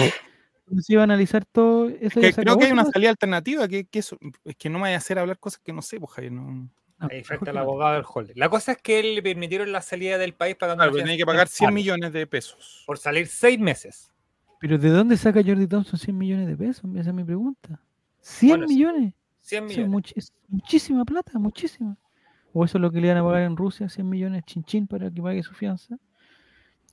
se 0.82 0.94
iba 0.94 1.02
a 1.02 1.04
analizar 1.04 1.46
todo. 1.46 1.90
Eso 1.90 2.20
Que 2.20 2.34
creo 2.34 2.58
que 2.58 2.66
hay 2.66 2.72
una 2.72 2.86
salida 2.86 3.10
alternativa, 3.10 3.68
que, 3.68 3.86
que 3.86 4.00
eso, 4.00 4.18
es 4.46 4.56
que 4.56 4.70
no 4.70 4.80
me 4.80 4.84
vaya 4.84 4.96
a 4.96 4.98
hacer 5.00 5.20
hablar 5.20 5.38
cosas 5.38 5.60
que 5.64 5.74
no 5.74 5.82
sé, 5.82 6.00
pues, 6.00 6.12
Javier, 6.14 6.32
no. 6.32 6.70
Ahí 7.00 7.22
al 7.30 7.54
no. 7.56 7.60
abogado 7.60 7.96
del 7.96 8.06
holder. 8.08 8.38
La 8.38 8.48
cosa 8.50 8.72
es 8.72 8.78
que 8.78 9.00
él 9.02 9.16
le 9.16 9.22
permitieron 9.22 9.72
la 9.74 9.82
salida 9.82 10.18
del 10.18 10.34
país 10.34 10.56
pagando 10.56 10.84
Claro, 10.84 10.96
fianza 10.96 11.18
que 11.18 11.26
pagar 11.26 11.48
100 11.50 11.66
mensual 11.68 11.74
millones 11.74 12.14
de 12.14 12.28
pesos. 12.28 12.84
por 12.88 12.98
salir 12.98 13.28
seis 13.28 13.60
meses. 13.60 14.10
Pero 14.62 14.78
¿de 14.78 14.90
dónde 14.90 15.18
saca 15.18 15.42
Jordi 15.46 15.68
Thompson 15.68 16.00
100 16.00 16.18
millones 16.18 16.48
de 16.48 16.56
pesos? 16.56 16.86
Esa 16.96 17.10
es 17.10 17.14
mi 17.14 17.26
pregunta. 17.26 17.82
100 18.22 18.50
Bueno, 18.50 18.68
sí. 18.70 18.74
millones. 18.76 19.14
100 19.44 19.64
Eso 19.66 19.72
es, 19.72 19.78
millones. 19.78 19.92
much- 19.92 20.14
es 20.16 20.34
muchísima 20.48 21.06
plata, 21.06 21.38
muchísima. 21.38 21.98
O 22.54 22.64
eso 22.66 22.78
es 22.78 22.82
lo 22.82 22.92
que 22.92 23.00
le 23.02 23.08
van 23.10 23.18
a 23.18 23.24
pagar 23.24 23.42
en 23.44 23.56
Rusia, 23.58 23.90
100 23.90 24.08
millones 24.10 24.44
chin 24.46 24.64
chin 24.64 24.88
para 24.88 25.10
que 25.12 25.22
pague 25.22 25.42
su 25.44 25.54
fianza. 25.54 25.98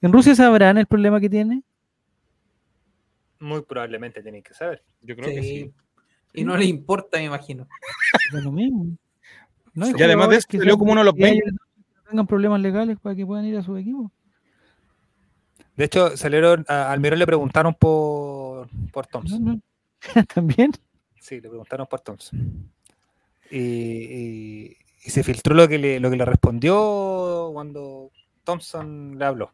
¿En 0.01 0.13
Rusia 0.13 0.35
sabrán 0.35 0.79
el 0.79 0.87
problema 0.87 1.21
que 1.21 1.29
tiene? 1.31 1.63
Muy 3.39 3.63
probablemente 3.63 4.23
tienen 4.23 4.43
que 4.43 4.55
saber. 4.55 4.83
Yo 5.03 5.17
creo 5.17 5.29
que 5.35 5.43
sí. 5.43 5.73
Y 6.35 6.45
no 6.45 6.57
le 6.57 6.65
importa, 6.65 7.19
me 7.19 7.25
imagino. 7.25 7.67
Es 8.35 8.45
lo 8.45 8.53
mismo. 8.53 8.87
No 9.75 9.89
Y 9.89 10.03
además 10.03 10.29
de 10.31 10.37
eso, 10.37 10.47
que 10.49 10.59
salió 10.59 10.77
como 10.79 10.93
uno 10.93 11.01
de 11.03 11.05
los 11.07 11.15
que 11.15 11.25
haya- 11.25 11.33
20. 11.45 11.51
que 11.51 12.11
tengan 12.11 12.27
problemas 12.27 12.61
legales 12.61 12.99
para 12.99 13.15
que 13.15 13.25
puedan 13.27 13.45
ir 13.47 13.57
a 13.57 13.63
su 13.63 13.77
equipo. 13.77 14.11
De 15.77 15.85
hecho, 15.85 16.17
salieron, 16.17 16.65
a 16.69 16.91
Almirón 16.93 17.19
le 17.19 17.27
preguntaron 17.27 17.75
por, 17.75 18.69
por 18.93 19.07
No, 19.07 19.11
Thompson. 19.11 19.45
no. 19.45 19.61
También. 20.35 20.73
Sí, 21.21 21.37
le 21.41 21.49
preguntaron 21.49 21.87
por 21.87 22.01
Thompson. 22.01 22.71
Y, 23.51 23.59
y- 23.59 24.77
y 25.05 25.11
se 25.11 25.23
filtró 25.23 25.55
lo 25.55 25.67
que, 25.69 25.79
le, 25.79 25.99
lo 26.01 26.11
que 26.11 26.17
le 26.17 26.25
respondió 26.25 27.51
cuando 27.53 28.11
Thompson 28.45 29.19
le 29.19 29.25
habló. 29.25 29.53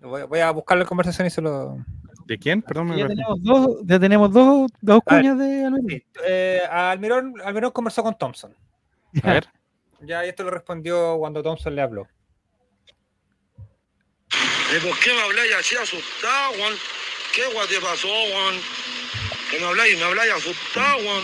Voy, 0.00 0.22
voy 0.24 0.40
a 0.40 0.50
buscar 0.50 0.76
la 0.78 0.84
conversación 0.84 1.26
y 1.26 1.30
se 1.30 1.40
lo. 1.40 1.78
¿De 2.26 2.38
quién? 2.38 2.60
Perdón, 2.62 2.88
me 2.88 2.98
Ya 2.98 3.06
perdí. 3.06 3.16
tenemos 3.16 3.42
dos, 3.42 3.78
ya 3.84 3.98
tenemos 3.98 4.32
dos, 4.32 4.70
dos 4.80 5.00
ver. 5.06 5.20
cuñas 5.22 5.38
de. 5.38 5.70
Sí, 5.88 6.04
eh, 6.26 6.60
Almirón, 6.70 7.34
Almirón 7.44 7.70
conversó 7.72 8.02
con 8.02 8.16
Thompson. 8.16 8.54
A 9.22 9.32
ver. 9.32 9.48
Ya, 10.02 10.24
y 10.26 10.28
esto 10.28 10.44
lo 10.44 10.50
respondió 10.50 11.16
cuando 11.18 11.42
Thompson 11.42 11.74
le 11.74 11.80
habló. 11.82 12.06
¿Y 14.76 14.86
por 14.86 14.98
qué 15.00 15.12
me 15.14 15.20
habláis 15.22 15.54
así 15.58 15.76
asustado, 15.76 16.52
Juan? 16.58 16.74
¿Qué 17.34 17.42
guay 17.54 17.66
te 17.68 17.80
pasó, 17.80 18.08
Juan? 18.08 18.54
Que 19.50 19.60
me 19.60 19.66
habláis, 19.66 19.96
me 19.96 20.04
habláis 20.04 20.32
asustado, 20.32 20.98
Juan. 21.02 21.22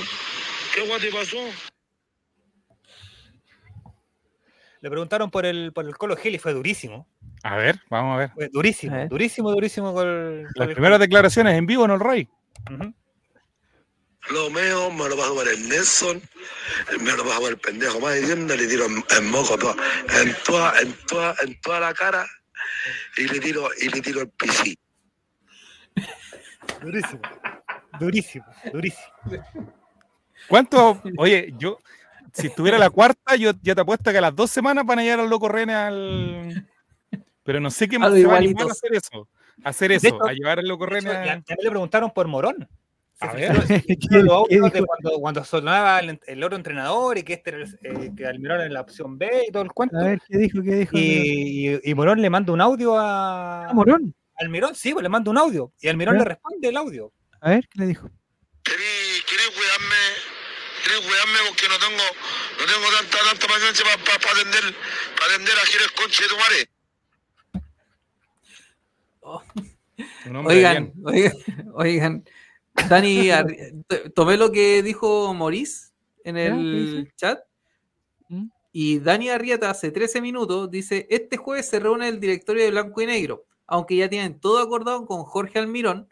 ¿Qué 0.75 0.87
guay 0.87 1.01
te 1.01 1.11
pasó? 1.11 1.45
Le 4.81 4.91
preguntaron 4.91 5.31
por 5.31 5.47
el, 5.47 5.73
por 5.73 5.87
el 5.87 5.97
Colo 5.97 6.17
Gel 6.17 6.35
y 6.35 6.39
fue 6.39 6.53
durísimo. 6.53 7.09
A 7.45 7.57
ver, 7.57 7.81
vamos 7.89 8.15
a 8.15 8.19
ver. 8.19 8.31
Fue 8.35 8.49
durísimo, 8.49 9.07
durísimo, 9.09 9.51
durísimo. 9.53 9.93
Con 9.93 10.45
Las 10.55 10.69
primeras 10.69 10.99
declaraciones 10.99 11.57
en 11.57 11.67
vivo 11.67 11.85
en 11.85 11.93
el 11.93 12.01
Rey. 12.01 12.29
Lo 14.31 14.51
mío 14.51 14.91
me 14.93 15.09
lo 15.09 15.17
va 15.17 15.25
a 15.25 15.29
jugar 15.29 15.49
el 15.49 15.69
Nelson, 15.69 16.23
me 17.01 17.13
lo 17.13 17.25
va 17.25 17.33
a 17.33 17.37
jugar 17.39 17.53
el 17.53 17.59
pendejo 17.59 17.99
más 17.99 18.15
diciendo, 18.15 18.55
le 18.55 18.69
tiro 18.69 18.87
en, 18.87 19.05
en 19.17 19.31
moco 19.31 19.59
todo, 19.59 19.75
en 20.21 20.35
toda, 20.45 20.81
en 20.81 20.93
toda, 21.09 21.35
en 21.43 21.61
toda 21.61 21.81
la 21.81 21.93
cara 21.93 22.25
y 23.17 23.27
le 23.27 23.41
tiro, 23.41 23.69
y 23.81 23.89
le 23.89 24.01
tiro 24.01 24.21
el 24.21 24.31
PC. 24.31 24.77
Durísimo, 26.83 27.21
durísimo, 27.99 28.45
durísimo. 28.73 29.13
¿Cuánto? 30.49 31.01
Oye, 31.19 31.55
yo, 31.59 31.79
si 32.33 32.49
estuviera 32.49 32.79
la 32.79 32.91
cuarta, 32.91 33.37
yo 33.37 33.53
ya 33.63 33.75
te 33.75 33.81
apuesto 33.81 34.11
que 34.11 34.19
a 34.19 34.23
las 34.23 34.35
dos 34.35 34.51
semanas 34.51 34.85
van 34.87 34.99
a 34.99 35.03
llegar 35.03 35.21
al 35.21 35.31
loco 35.31 35.49
René 35.49 35.75
al. 35.75 36.69
Pero 37.45 37.61
no 37.61 37.71
sé 37.71 37.89
qué 37.89 37.99
más 37.99 38.13
se 38.13 38.27
va 38.27 38.35
a 38.35 38.39
animar 38.39 38.69
a 38.69 38.73
hacer 38.73 38.95
eso. 38.95 39.29
A 39.65 39.69
hacer 39.69 39.93
eso, 39.93 40.09
hecho, 40.09 40.25
a 40.25 40.33
llevar 40.33 40.59
al 40.59 40.67
loco 40.67 40.87
René 40.87 41.11
a... 41.11 41.25
También 41.25 41.59
le 41.63 41.71
preguntaron 41.71 42.11
por 42.11 42.27
Morón. 42.27 42.69
A 43.21 43.33
ver. 43.35 43.53
cuando, 44.11 45.21
cuando 45.21 45.45
sonaba 45.45 46.01
el, 46.01 46.19
el, 46.27 46.43
otro 46.43 46.57
entrenador 46.57 47.19
y 47.19 47.23
que 47.23 47.35
este 47.35 47.51
era 47.51 47.59
el, 47.59 47.79
eh, 47.83 48.13
que 48.17 48.27
Almirón 48.27 48.61
era 48.61 48.69
la 48.69 48.81
opción 48.81 49.17
B 49.17 49.45
y 49.49 49.53
todo 49.53 49.63
el 49.63 49.73
cuento. 49.73 49.97
A 49.97 50.05
ver, 50.05 50.21
¿qué 50.29 50.39
dijo? 50.39 50.63
¿Qué 50.63 50.75
dijo? 50.75 50.97
Y, 50.97 51.69
y, 51.69 51.81
y 51.85 51.95
Morón 51.95 52.21
le 52.21 52.31
manda 52.31 52.53
un 52.53 52.61
audio 52.61 52.99
a. 52.99 53.69
¿A 53.69 53.73
Morón? 53.73 54.15
Almirón, 54.37 54.75
sí, 54.75 54.93
pues 54.93 55.03
le 55.05 55.09
manda 55.09 55.31
un 55.31 55.39
audio. 55.39 55.73
Y 55.81 55.89
Almirón 55.89 56.19
le 56.19 56.25
responde 56.25 56.69
el 56.69 56.77
audio. 56.77 57.13
A 57.43 57.51
ver, 57.51 57.69
¿qué 57.69 57.81
le 57.81 57.87
dijo? 57.87 58.09
Querí, 58.63 58.85
querí 59.29 59.43
cuidarme, 59.53 59.97
querí 60.85 60.97
cuidarme 61.05 61.39
porque 61.49 61.69
no 61.69 61.77
tengo, 61.77 62.05
no 62.61 62.65
tengo 62.73 62.87
tanta, 63.01 63.19
tanta 63.31 63.47
paciencia 63.49 63.85
para 63.85 63.97
pa, 63.97 64.13
pa 64.25 64.31
atender, 64.31 64.75
para 65.19 65.35
atender 65.35 65.55
a 65.59 65.67
Giles 65.67 65.91
Conche 65.91 66.23
de 66.23 66.29
tu 66.29 66.37
madre. 66.37 66.71
Oh. 69.23 69.43
Oigan, 70.47 70.93
oigan, 71.05 71.33
oigan, 71.75 72.25
Dani, 72.89 73.31
tomé 74.15 74.37
lo 74.37 74.53
que 74.53 74.85
dijo 74.85 75.35
Maurice 75.35 75.91
en 76.23 76.37
el 76.37 77.13
chat. 77.17 77.41
¿Mm? 78.29 78.47
Y 78.71 79.01
Dani 79.01 79.31
Arrieta 79.31 79.69
hace 79.69 79.91
13 79.91 80.21
minutos 80.21 80.71
dice, 80.71 81.09
este 81.11 81.39
jueves 81.39 81.69
se 81.69 81.81
reúne 81.81 82.09
el 82.09 82.21
directorio 82.21 82.63
de 82.63 82.71
Blanco 82.71 83.03
y 83.03 83.07
Negro, 83.07 83.47
aunque 83.67 83.97
ya 83.97 84.09
tienen 84.09 84.39
todo 84.39 84.61
acordado 84.61 85.07
con 85.07 85.25
Jorge 85.25 85.59
Almirón. 85.59 86.09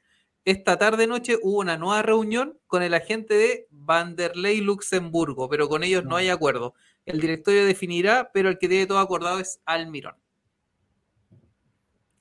Esta 0.50 0.76
tarde 0.76 1.06
noche 1.06 1.38
hubo 1.40 1.60
una 1.60 1.76
nueva 1.76 2.02
reunión 2.02 2.58
con 2.66 2.82
el 2.82 2.92
agente 2.92 3.34
de 3.34 3.68
Vanderlei 3.70 4.60
Luxemburgo, 4.60 5.48
pero 5.48 5.68
con 5.68 5.84
ellos 5.84 6.04
no 6.04 6.16
hay 6.16 6.28
acuerdo. 6.28 6.74
El 7.06 7.20
directorio 7.20 7.64
definirá, 7.64 8.32
pero 8.34 8.48
el 8.48 8.58
que 8.58 8.68
tiene 8.68 8.86
todo 8.86 8.98
acordado 8.98 9.38
es 9.38 9.60
Almirón. 9.64 10.16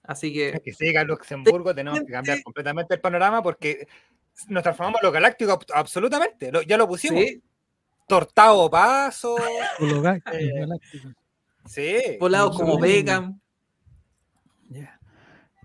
Así 0.03 0.31
que... 0.31 0.61
Que 0.63 0.73
se 0.73 0.85
llega 0.85 1.03
Luxemburgo, 1.03 1.73
tenemos 1.73 2.01
que 2.01 2.11
cambiar 2.11 2.43
completamente 2.43 2.93
el 2.93 3.01
panorama 3.01 3.41
porque 3.41 3.87
nos 4.47 4.61
transformamos 4.61 5.01
en 5.01 5.07
lo 5.07 5.11
galáctico 5.11 5.59
absolutamente. 5.73 6.51
Lo, 6.51 6.61
ya 6.61 6.77
lo 6.77 6.87
pusimos. 6.87 7.23
Sí. 7.23 7.41
Tortado 8.07 8.69
paso. 8.69 9.37
Eh, 9.79 10.67
sí. 11.65 12.17
Volados 12.19 12.55
como 12.55 12.77
Beckham. 12.77 13.41
Yeah. 14.69 14.98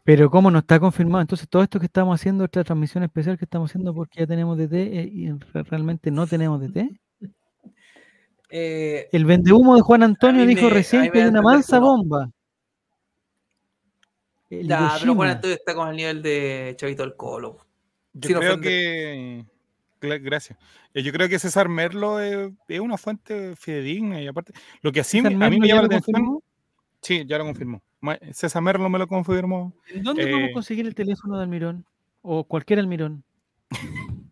Pero 0.05 0.31
como 0.31 0.51
no 0.51 0.59
está 0.59 0.79
confirmado, 0.79 1.23
entonces 1.23 1.49
todo 1.49 1.63
esto 1.63 1.81
que 1.81 1.87
estamos 1.87 2.21
haciendo, 2.21 2.45
esta 2.45 2.63
transmisión 2.63 3.03
especial 3.05 3.39
que 3.39 3.47
estamos 3.47 3.71
haciendo 3.71 3.95
porque 3.95 4.21
ya 4.21 4.27
tenemos 4.27 4.59
DT 4.59 4.75
eh, 4.75 5.11
y 5.11 5.31
realmente 5.53 6.11
no 6.11 6.27
tenemos 6.27 6.61
DT. 6.61 6.91
Eh, 8.57 9.09
el 9.11 9.25
vendehumo 9.25 9.75
de 9.75 9.81
Juan 9.81 10.05
Antonio 10.05 10.47
dijo 10.47 10.67
me, 10.67 10.71
recién 10.71 11.11
que 11.11 11.23
hay 11.23 11.29
una 11.29 11.43
mansa 11.43 11.81
no. 11.81 11.87
bomba. 11.87 12.31
El 14.49 14.69
ya, 14.69 14.79
Yoshima. 14.79 15.01
pero 15.01 15.15
Juan 15.17 15.31
Antonio 15.31 15.57
está 15.57 15.75
con 15.75 15.89
el 15.89 15.97
nivel 15.97 16.23
de 16.23 16.75
Chavito 16.77 17.03
el 17.03 17.17
Colo. 17.17 17.59
Yo 18.13 18.29
Sin 18.29 18.39
creo 18.39 18.55
ofender. 18.55 19.47
que. 20.01 20.19
Gracias. 20.21 20.57
Yo 20.95 21.11
creo 21.11 21.29
que 21.29 21.41
César 21.41 21.69
Merlo 21.69 22.21
es, 22.21 22.53
es, 22.69 22.79
una 22.79 22.97
fuente 22.97 23.57
fidedigna 23.57 24.23
y 24.23 24.29
aparte. 24.29 24.53
Lo 24.83 24.93
que 24.93 25.01
así 25.01 25.19
a 25.19 25.23
mí 25.31 25.59
me 25.59 25.67
llama 25.67 25.81
la 25.81 25.87
atención. 25.87 26.39
Sí, 27.01 27.25
ya 27.27 27.39
lo 27.39 27.45
confirmó. 27.47 27.83
César 28.33 28.63
Merlo 28.63 28.89
me 28.89 28.99
lo 28.99 29.07
confirmó. 29.07 29.73
¿En 29.89 30.03
dónde 30.03 30.25
eh, 30.25 30.31
podemos 30.31 30.51
conseguir 30.53 30.87
el 30.87 30.95
teléfono 30.95 31.37
de 31.37 31.45
Almirón? 31.45 31.85
O 32.23 32.45
cualquier 32.45 32.79
Almirón. 32.79 33.25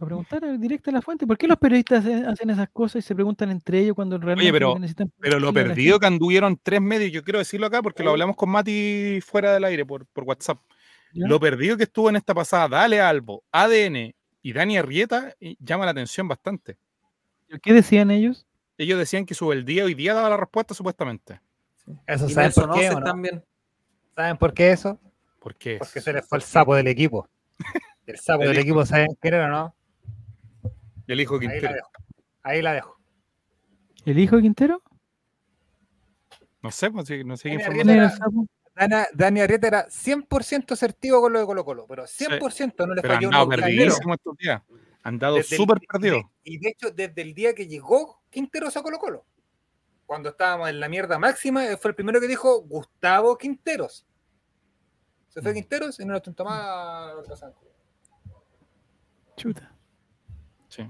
A 0.00 0.04
preguntar 0.04 0.58
directo 0.58 0.90
a 0.90 0.92
la 0.92 1.02
fuente. 1.02 1.24
¿Por 1.24 1.38
qué 1.38 1.46
los 1.46 1.56
periodistas 1.56 2.04
hacen 2.04 2.50
esas 2.50 2.68
cosas 2.70 3.04
y 3.04 3.06
se 3.06 3.14
preguntan 3.14 3.50
entre 3.52 3.78
ellos 3.78 3.94
cuando 3.94 4.18
realmente 4.18 4.42
Oye, 4.42 4.52
pero, 4.52 4.76
necesitan? 4.76 5.12
Pero 5.20 5.38
lo 5.38 5.52
perdido 5.52 6.00
que 6.00 6.06
anduvieron 6.06 6.58
tres 6.60 6.80
medios, 6.80 7.12
yo 7.12 7.22
quiero 7.22 7.38
decirlo 7.38 7.68
acá 7.68 7.80
porque 7.80 8.02
lo 8.02 8.10
hablamos 8.10 8.34
con 8.34 8.50
Mati 8.50 9.20
fuera 9.24 9.54
del 9.54 9.64
aire 9.64 9.86
por, 9.86 10.04
por 10.06 10.24
WhatsApp. 10.24 10.58
¿Ya? 11.12 11.28
Lo 11.28 11.38
perdido 11.38 11.76
que 11.76 11.84
estuvo 11.84 12.08
en 12.10 12.16
esta 12.16 12.34
pasada, 12.34 12.68
Dale 12.68 13.00
Albo, 13.00 13.44
ADN 13.52 14.12
y 14.42 14.52
Dani 14.52 14.78
Arrieta, 14.78 15.32
llama 15.60 15.84
la 15.84 15.92
atención 15.92 16.26
bastante. 16.26 16.76
¿Qué 17.62 17.72
decían 17.72 18.10
ellos? 18.10 18.46
Ellos 18.76 18.98
decían 18.98 19.24
que 19.24 19.34
el 19.52 19.64
día 19.64 19.84
hoy 19.84 19.94
día 19.94 20.14
daba 20.14 20.28
la 20.28 20.36
respuesta 20.36 20.74
supuestamente. 20.74 21.40
Eso 22.06 22.28
saben 22.28 22.52
por 22.52 22.74
qué, 22.74 22.90
¿no? 22.90 23.02
también. 23.02 23.44
¿Saben 24.14 24.36
por 24.36 24.54
qué 24.54 24.72
eso? 24.72 24.98
¿Por 25.38 25.54
qué? 25.56 25.78
Porque 25.78 26.00
se 26.00 26.12
les 26.12 26.26
fue 26.26 26.38
el 26.38 26.42
sapo 26.42 26.74
del 26.74 26.88
equipo. 26.88 27.28
El 28.06 28.18
sapo 28.18 28.42
del 28.42 28.58
equipo, 28.58 28.84
¿saben 28.84 29.16
quién 29.18 29.32
era 29.32 29.46
o 29.46 29.48
no? 29.48 29.74
El 31.06 31.20
hijo 31.22 31.40
Quintero. 31.40 31.68
Ahí 31.68 31.72
la 31.72 31.74
dejo. 31.74 31.92
Ahí 32.42 32.62
la 32.62 32.72
dejo. 32.74 33.00
¿El 34.04 34.18
hijo 34.18 34.36
de 34.36 34.42
Quintero? 34.42 34.82
No 36.62 36.70
sé, 36.70 36.90
pues, 36.90 37.08
no 37.24 37.36
sé 37.38 37.48
quién 37.48 37.60
fue. 37.62 37.82
Dani, 38.74 38.94
Dani 39.14 39.40
Arrieta 39.40 39.66
era 39.68 39.88
100% 39.88 40.72
asertivo 40.72 41.20
con 41.20 41.32
lo 41.32 41.38
de 41.38 41.46
Colo 41.46 41.64
Colo, 41.64 41.86
pero 41.86 42.04
100% 42.04 42.50
sí. 42.50 42.66
no 42.78 42.94
le 42.94 43.02
pero 43.02 43.14
falló 43.14 43.28
un 43.28 43.48
perdidísimo 43.48 44.14
estos 44.14 44.36
días. 44.36 44.62
Han 45.02 45.18
dado 45.18 45.42
súper 45.42 45.78
perdido. 45.80 46.30
Y 46.42 46.58
de 46.58 46.70
hecho, 46.70 46.90
desde 46.90 47.22
el 47.22 47.34
día 47.34 47.54
que 47.54 47.66
llegó 47.68 48.22
Quinteros 48.30 48.76
a 48.76 48.82
Colo 48.82 48.98
Colo, 48.98 49.26
cuando 50.06 50.30
estábamos 50.30 50.68
en 50.68 50.80
la 50.80 50.88
mierda 50.88 51.18
máxima, 51.18 51.62
fue 51.78 51.90
el 51.90 51.94
primero 51.94 52.20
que 52.20 52.28
dijo 52.28 52.62
Gustavo 52.62 53.36
Quinteros. 53.36 54.06
Se 55.28 55.42
fue 55.42 55.54
Quinteros 55.54 55.98
y 55.98 56.04
no 56.04 56.12
lo 56.12 56.22
tonto 56.22 56.44
más. 56.44 57.12
Chuta. 59.36 59.74
Sí. 60.68 60.88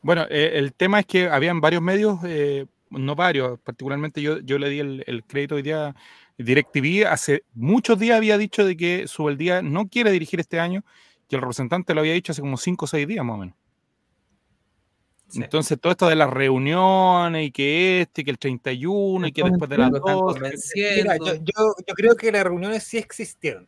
Bueno, 0.00 0.26
eh, 0.30 0.52
el 0.54 0.72
tema 0.72 1.00
es 1.00 1.06
que 1.06 1.28
habían 1.28 1.60
varios 1.60 1.82
medios, 1.82 2.18
eh, 2.24 2.66
no 2.90 3.16
varios, 3.16 3.58
particularmente 3.60 4.22
yo, 4.22 4.38
yo 4.38 4.58
le 4.58 4.68
di 4.68 4.80
el, 4.80 5.04
el, 5.06 5.24
crédito 5.24 5.56
hoy 5.56 5.62
día. 5.62 5.94
DirecTV 6.38 7.06
hace 7.06 7.44
muchos 7.54 7.98
días 7.98 8.16
había 8.16 8.38
dicho 8.38 8.64
de 8.64 8.76
que 8.76 9.06
Subeldía 9.06 9.62
no 9.62 9.88
quiere 9.88 10.10
dirigir 10.10 10.40
este 10.40 10.58
año 10.58 10.82
y 11.28 11.34
el 11.34 11.40
representante 11.40 11.94
lo 11.94 12.00
había 12.00 12.14
dicho 12.14 12.32
hace 12.32 12.40
como 12.40 12.56
5 12.56 12.84
o 12.84 12.88
6 12.88 13.06
días 13.06 13.24
más 13.24 13.34
o 13.34 13.38
menos. 13.38 13.56
Sí. 15.32 15.42
Entonces, 15.42 15.80
todo 15.80 15.92
esto 15.92 16.08
de 16.08 16.14
las 16.14 16.28
reuniones 16.28 17.46
y 17.46 17.50
que 17.50 18.02
este, 18.02 18.22
que 18.22 18.30
el 18.30 18.38
31 18.38 19.26
y 19.26 19.32
que 19.32 19.42
después 19.42 19.70
de 19.70 19.78
las 19.78 19.90
dos. 19.90 20.38
Mira, 20.74 21.16
yo, 21.16 21.36
yo, 21.36 21.74
yo, 21.86 21.94
creo 21.94 22.16
que 22.16 22.30
las 22.30 22.44
reuniones 22.44 22.82
sí 22.82 22.98
existieron. 22.98 23.66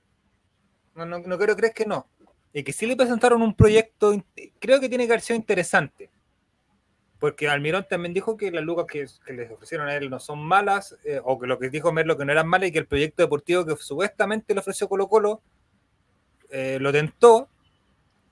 No, 0.95 1.07
no, 1.07 1.21
no 1.21 1.39
creo 1.39 1.57
crees 1.57 1.73
que 1.73 1.87
no. 1.87 2.07
Y 2.53 2.65
que 2.65 2.73
sí 2.75 2.85
le 2.85 2.97
presentaron 2.97 3.41
un 3.41 3.55
proyecto, 3.55 4.13
creo 4.59 4.79
que 4.79 4.91
tiene 4.91 5.07
que 5.07 5.13
haber 5.15 5.23
sido 5.23 5.39
interesante. 5.39 6.11
Porque 7.19 7.49
Almirón 7.49 7.87
también 7.89 8.13
dijo 8.13 8.37
que 8.37 8.51
las 8.51 8.63
lucas 8.63 8.85
que, 8.87 9.07
que 9.25 9.33
les 9.33 9.51
ofrecieron 9.51 9.89
a 9.89 9.97
él 9.97 10.11
no 10.11 10.21
son 10.21 10.45
malas, 10.45 10.95
eh, 11.05 11.19
o 11.25 11.39
que 11.39 11.47
lo 11.47 11.59
que 11.59 11.71
dijo 11.71 11.93
Merlo 11.93 12.19
que 12.19 12.27
no 12.27 12.33
eran 12.33 12.47
malas, 12.47 12.69
y 12.69 12.73
que 12.73 12.79
el 12.81 12.87
proyecto 12.87 13.23
deportivo 13.23 13.65
que 13.65 13.75
supuestamente 13.77 14.53
le 14.53 14.61
ofreció 14.61 14.87
Colo 14.87 15.09
Colo 15.09 15.41
eh, 16.51 16.77
lo 16.79 16.93
tentó, 16.93 17.49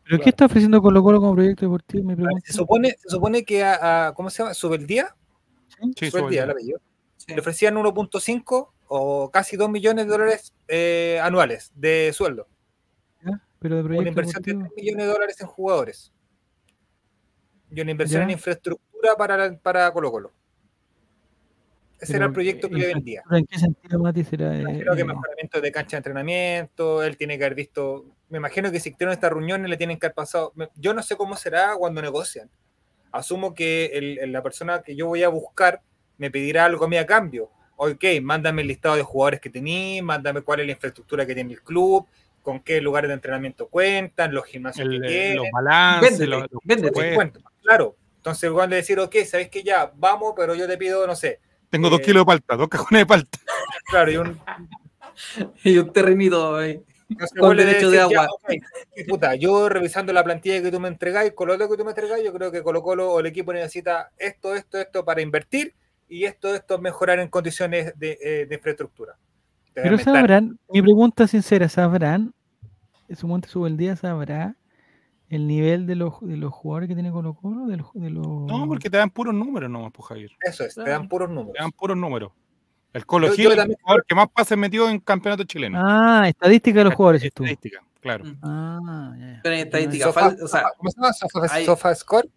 ¿Pero 0.05 0.19
qué 0.19 0.31
está 0.31 0.47
ofreciendo 0.47 0.83
Colo 0.83 1.03
Colo 1.03 1.21
como 1.21 1.35
proyecto 1.35 1.67
deportivo? 1.67 2.05
Me 2.05 2.41
se, 2.43 2.53
supone, 2.53 2.97
se 2.99 3.09
supone 3.09 3.45
que 3.45 3.63
a, 3.63 4.09
a 4.09 4.15
¿cómo 4.15 4.31
se 4.31 4.43
llama? 4.43 4.55
Subeldía. 4.55 5.15
Sí, 5.97 6.11
Subeldía, 6.11 6.45
el 6.45 6.51
apellido. 6.51 6.81
Sí. 7.17 7.33
Le 7.33 7.41
ofrecían 7.41 7.77
1.5 7.77 8.69
o 8.89 9.31
casi 9.31 9.57
2 9.57 9.71
millones 9.71 10.07
de 10.07 10.11
dólares 10.11 10.53
eh, 10.69 11.21
anuales 11.23 11.73
de 11.75 12.13
sueldo. 12.13 12.49
¿Ya? 13.25 13.41
Pero 13.59 13.77
de 13.77 13.83
una 13.83 14.09
inversión 14.09 14.43
deportivo. 14.43 14.65
de 14.65 14.69
3 14.71 14.77
millones 14.77 15.07
de 15.07 15.13
dólares 15.13 15.41
en 15.41 15.47
jugadores. 15.47 16.13
Y 17.71 17.81
una 17.81 17.91
inversión 17.91 18.21
¿Ya? 18.21 18.25
en 18.25 18.31
infraestructura 18.31 19.17
para, 19.17 19.57
para 19.59 19.91
Colo 19.93 20.11
Colo. 20.11 20.33
Ese 22.03 22.17
era 22.17 22.27
el 22.27 22.33
proyecto 22.33 22.69
que 22.69 22.75
le 22.75 22.87
vendía. 22.89 23.23
¿En 23.31 23.47
qué 23.47 23.59
sentido, 23.61 24.01
Mati? 24.01 24.25
Será, 24.25 24.57
eh, 24.57 24.63
imagino 24.63 24.97
que 24.97 25.05
mejoramiento 25.05 25.61
de 25.61 25.71
cancha 25.71 25.97
de 25.97 25.99
entrenamiento, 25.99 27.03
él 27.05 27.17
tiene 27.17 27.39
que 27.39 27.45
haber 27.45 27.55
visto, 27.55 28.05
me 28.33 28.39
imagino 28.39 28.73
que 28.73 28.81
si 28.81 28.97
en 28.99 29.11
estas 29.11 29.31
reuniones 29.31 29.69
le 29.69 29.77
tienen 29.77 29.99
que 29.99 30.07
haber 30.07 30.15
pasado, 30.15 30.55
yo 30.77 30.95
no 30.95 31.03
sé 31.03 31.17
cómo 31.17 31.37
será 31.37 31.75
cuando 31.77 32.01
negocian. 32.01 32.49
Asumo 33.13 33.53
que 33.53 33.91
el, 33.93 34.19
el, 34.21 34.33
la 34.33 34.43
persona 34.43 34.81
que 34.81 34.97
yo 34.97 35.07
voy 35.07 35.23
a 35.23 35.29
buscar 35.29 35.83
me 36.17 36.31
pedirá 36.31 36.65
algo 36.65 36.87
a 36.87 36.89
mí 36.89 36.97
a 36.97 37.05
cambio. 37.05 37.51
Ok, 37.77 38.03
mándame 38.23 38.63
el 38.63 38.69
listado 38.69 38.97
de 38.97 39.03
jugadores 39.03 39.39
que 39.39 39.51
tení, 39.51 40.01
mándame 40.01 40.41
cuál 40.41 40.61
es 40.61 40.67
la 40.67 40.73
infraestructura 40.73 41.27
que 41.27 41.35
tiene 41.35 41.53
el 41.53 41.63
club, 41.63 42.07
con 42.41 42.61
qué 42.61 42.81
lugares 42.81 43.09
de 43.09 43.15
entrenamiento 43.15 43.69
cuentan, 43.69 44.33
los 44.33 44.47
gimnasios 44.47 44.89
el, 44.89 45.03
que 45.03 45.09
tienen. 45.09 45.37
Los 45.37 45.47
balances, 45.53 46.19
véndete, 46.19 46.27
los, 46.27 46.49
véndete, 46.65 47.41
claro, 47.61 47.97
Entonces, 48.17 48.51
el 48.51 48.71
le 48.71 48.77
decir, 48.77 48.99
ok, 48.99 49.15
sabes 49.27 49.51
que 49.51 49.63
ya, 49.63 49.93
vamos, 49.95 50.33
pero 50.35 50.55
yo 50.55 50.67
te 50.67 50.79
pido, 50.79 51.07
no 51.07 51.15
sé. 51.15 51.39
Tengo 51.69 51.91
dos 51.91 52.01
eh, 52.01 52.05
kilos 52.05 52.23
de 52.23 52.27
palta, 52.27 52.57
dos 52.57 52.69
cajones 52.69 53.03
de 53.03 53.07
palta. 53.07 53.39
Claro, 53.91 54.11
y 54.11 54.17
un. 54.17 54.41
y 55.65 55.77
un 55.77 55.93
terrenito 55.93 56.57
ahí. 56.57 56.83
Con 57.39 57.57
derecho 57.57 57.91
de 57.91 58.01
agua. 58.01 58.29
puta, 59.09 59.35
yo 59.35 59.69
revisando 59.69 60.13
la 60.13 60.25
plantilla 60.25 60.63
que 60.63 60.71
tú 60.71 60.81
me 60.81 60.89
entregáis, 60.89 61.33
con 61.33 61.49
lo 61.49 61.57
que 61.57 61.77
tú 61.77 61.85
me 61.85 61.91
entregáis, 61.91 62.25
yo 62.25 62.33
creo 62.33 62.51
que 62.51 62.63
Colo 62.63 62.83
Colo 62.83 63.11
o 63.11 63.21
el 63.21 63.27
equipo 63.27 63.53
necesita 63.53 64.11
esto, 64.19 64.55
esto, 64.55 64.79
esto 64.79 65.05
para 65.05 65.21
invertir 65.23 65.75
y 66.09 66.25
esto, 66.25 66.55
esto 66.55 66.79
mejorar 66.79 67.19
en 67.19 67.29
condiciones 67.29 67.99
de, 67.99 68.19
eh, 68.23 68.47
de 68.47 68.55
infraestructura. 68.55 69.17
Pero 69.75 69.99
sabrán, 69.99 70.59
mi 70.69 70.83
pregunta 70.83 71.27
sincera, 71.27 71.69
¿sabrán? 71.69 72.35
En 73.09 73.17
su 73.17 73.27
monte 73.27 73.49
sube 73.49 73.69
el 73.69 73.77
día, 73.77 73.97
¿sabrá 73.97 74.57
el 75.29 75.47
nivel 75.47 75.87
de 75.87 75.97
los, 75.97 76.21
de 76.21 76.37
los 76.37 76.53
jugadores 76.53 76.89
que 76.89 76.95
tiene 76.95 77.11
Colo 77.11 77.35
Colo? 77.35 77.67
De 77.67 77.79
los, 77.79 77.93
de 77.95 78.11
los... 78.11 78.27
No, 78.27 78.67
porque 78.69 78.91
te 78.91 78.99
dan 78.99 79.11
puros 79.11 79.35
números 79.35 79.71
nomás, 79.71 79.93
pues 79.93 80.07
Javier. 80.09 80.31
Eso 80.43 80.65
es, 80.65 80.75
te 80.75 80.91
dan 80.91 81.09
puros 81.09 81.31
números. 81.31 81.55
Te 81.55 81.63
dan 81.63 81.73
puros 81.73 81.97
números. 81.97 82.33
El 82.93 83.07
Colo 83.07 83.33
Gil 83.33 83.53
es 83.53 83.59
el 83.59 83.77
jugador 83.81 84.05
que 84.07 84.15
más 84.15 84.29
pases 84.29 84.59
metió 84.59 84.89
en 84.89 84.99
campeonato 85.01 85.45
chileno. 85.45 85.79
Ah, 85.83 86.29
estadística 86.29 86.79
de 86.79 86.85
los 86.85 86.95
jugadores. 86.95 87.23
Estadística, 87.23 87.83
claro. 88.01 88.25
Ah, 88.43 89.15
ya. 89.19 89.41
Pero 89.43 89.55
en 89.55 89.61
estadística, 89.63 90.09
o 90.11 90.49
sea, 90.49 90.65
¿cómo 90.77 90.91
se 90.91 90.97
llama? 91.01 91.13
Sofa, 91.13 91.65
sofa 91.65 91.95
Score. 91.95 92.29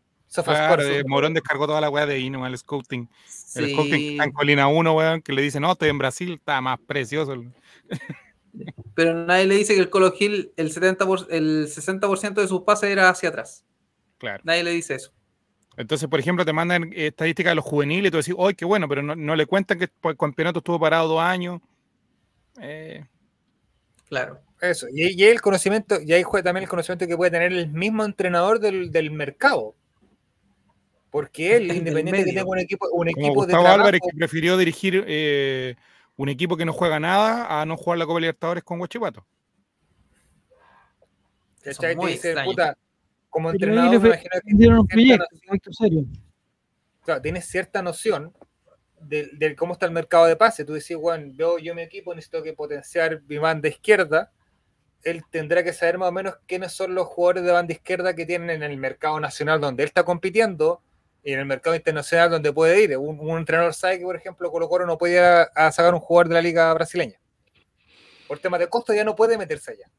Claro, 0.44 0.84
Morón 1.08 1.34
descargó 1.34 1.68
toda 1.68 1.82
la 1.82 1.90
weá 1.90 2.06
de 2.06 2.20
Ino, 2.20 2.46
el 2.46 2.58
scouting. 2.58 3.10
El 3.56 3.72
scouting 3.72 4.22
en 4.22 4.32
Colina 4.32 4.68
1, 4.68 4.94
weón, 4.94 5.22
que 5.22 5.34
le 5.34 5.42
dice, 5.42 5.60
no, 5.60 5.72
estoy 5.72 5.90
en 5.90 5.98
Brasil, 5.98 6.34
está 6.34 6.60
más 6.62 6.80
precioso. 6.80 7.36
Pero 8.96 9.26
nadie 9.26 9.46
le 9.46 9.56
dice 9.56 9.76
que 9.76 9.82
el 9.82 9.90
Colo 9.90 10.12
Gil, 10.14 10.52
el, 10.56 10.72
70 10.72 11.06
el 11.30 11.68
60% 11.68 12.34
de 12.34 12.48
sus 12.48 12.62
pases 12.62 12.90
era 12.90 13.10
hacia 13.10 13.30
atrás. 13.30 13.66
Claro. 14.18 14.42
Nadie 14.46 14.64
le 14.64 14.72
dice 14.72 14.96
eso. 14.96 15.12
Entonces, 15.78 16.08
por 16.08 16.20
ejemplo, 16.20 16.46
te 16.46 16.54
mandan 16.54 16.92
estadísticas 16.96 17.52
de 17.52 17.56
los 17.56 17.66
juveniles 17.66 18.08
y 18.08 18.12
tú 18.12 18.18
decís, 18.18 18.36
¡ay, 18.38 18.56
qué 18.56 18.66
bueno! 18.66 18.88
Pero 18.88 19.02
no, 19.02 19.36
le 19.36 19.46
cuentan 19.46 19.78
que 19.78 19.90
el 20.04 20.18
campeonato 20.18 20.60
estuvo 20.60 20.80
parado 20.80 21.08
dos 21.08 21.22
años. 21.22 21.62
Eh, 22.62 23.04
claro. 24.08 24.40
Eso. 24.62 24.88
Y, 24.92 25.22
y 25.22 25.26
el 25.26 25.42
conocimiento, 25.42 26.02
y 26.02 26.14
ahí 26.14 26.24
juega 26.24 26.46
también 26.46 26.64
el 26.64 26.70
conocimiento 26.70 27.06
que 27.08 27.18
puede 27.18 27.32
tener 27.32 27.52
el 27.52 27.70
mismo 27.70 28.06
entrenador 28.06 28.60
del, 28.60 28.92
del 28.92 29.12
mercado. 29.12 29.76
Porque 31.12 31.56
él, 31.58 31.72
independiente 31.72 32.20
de 32.20 32.26
que 32.26 32.38
tenga 32.38 32.50
un 32.50 32.60
equipo, 32.60 32.90
un 32.92 33.10
equipo 33.10 33.34
Gustavo 33.34 33.46
de 33.46 33.52
trabajo, 33.52 33.76
Álvarez, 33.76 34.02
que 34.02 34.18
prefirió 34.18 34.58
dirigir 34.58 35.04
eh, 35.08 35.76
un 36.18 36.30
equipo 36.30 36.58
que 36.58 36.66
no 36.66 36.74
juega 36.74 37.00
nada 37.00 37.62
a 37.62 37.66
no 37.66 37.78
jugar 37.78 38.00
la 38.00 38.06
Copa 38.06 38.20
Libertadores 38.20 38.64
con 38.64 38.80
Guachipato. 38.80 39.26
Dice, 41.64 42.36
puta, 42.44 42.78
como 43.30 43.52
entrenador, 43.52 44.02
me 44.02 44.08
imagino 44.08 44.86
que 44.88 45.18
tienes 47.22 47.46
cierta 47.46 47.82
noción 47.82 48.34
de, 49.00 49.56
cómo 49.56 49.74
está 49.74 49.86
el 49.86 49.92
mercado 49.92 50.26
de 50.26 50.36
pase. 50.36 50.66
Tú 50.66 50.74
decís, 50.74 50.98
bueno, 50.98 51.32
veo 51.36 51.58
yo 51.58 51.76
mi 51.76 51.82
equipo, 51.82 52.14
necesito 52.14 52.44
que 52.44 52.54
potenciar 52.54 53.22
mi 53.28 53.38
banda 53.38 53.68
izquierda. 53.68 54.32
Él 55.04 55.24
tendrá 55.30 55.64
que 55.64 55.74
saber 55.74 55.98
más 55.98 56.10
o 56.10 56.12
menos 56.12 56.36
quiénes 56.48 56.72
son 56.72 56.96
los 56.96 57.08
jugadores 57.08 57.44
de 57.44 57.52
banda 57.52 57.74
izquierda 57.74 58.16
que 58.16 58.26
tienen 58.26 58.50
en 58.50 58.64
el 58.64 58.78
mercado 58.78 59.20
nacional 59.20 59.62
donde 59.62 59.84
él 59.84 59.88
está 59.88 60.04
compitiendo 60.04 60.82
y 61.24 61.34
en 61.34 61.40
el 61.40 61.46
mercado 61.46 61.76
internacional 61.76 62.32
donde 62.32 62.52
puede 62.52 62.82
ir. 62.82 62.98
Un, 62.98 63.38
entrenador 63.38 63.74
sabe 63.74 64.00
que, 64.00 64.06
por 64.06 64.16
ejemplo, 64.16 64.52
Colo 64.52 64.68
Colo 64.68 64.86
no 64.86 64.98
puede 64.98 65.20
a, 65.20 65.72
sacar 65.72 65.94
un 65.94 66.00
jugador 66.00 66.30
de 66.30 66.34
la 66.36 66.42
liga 66.42 66.74
brasileña. 66.74 67.20
Por 68.28 68.40
temas 68.40 68.60
de 68.60 68.68
costo 68.68 68.94
ya 68.94 69.04
no 69.04 69.16
puede 69.16 69.38
meterse 69.38 69.72
allá. 69.72 69.90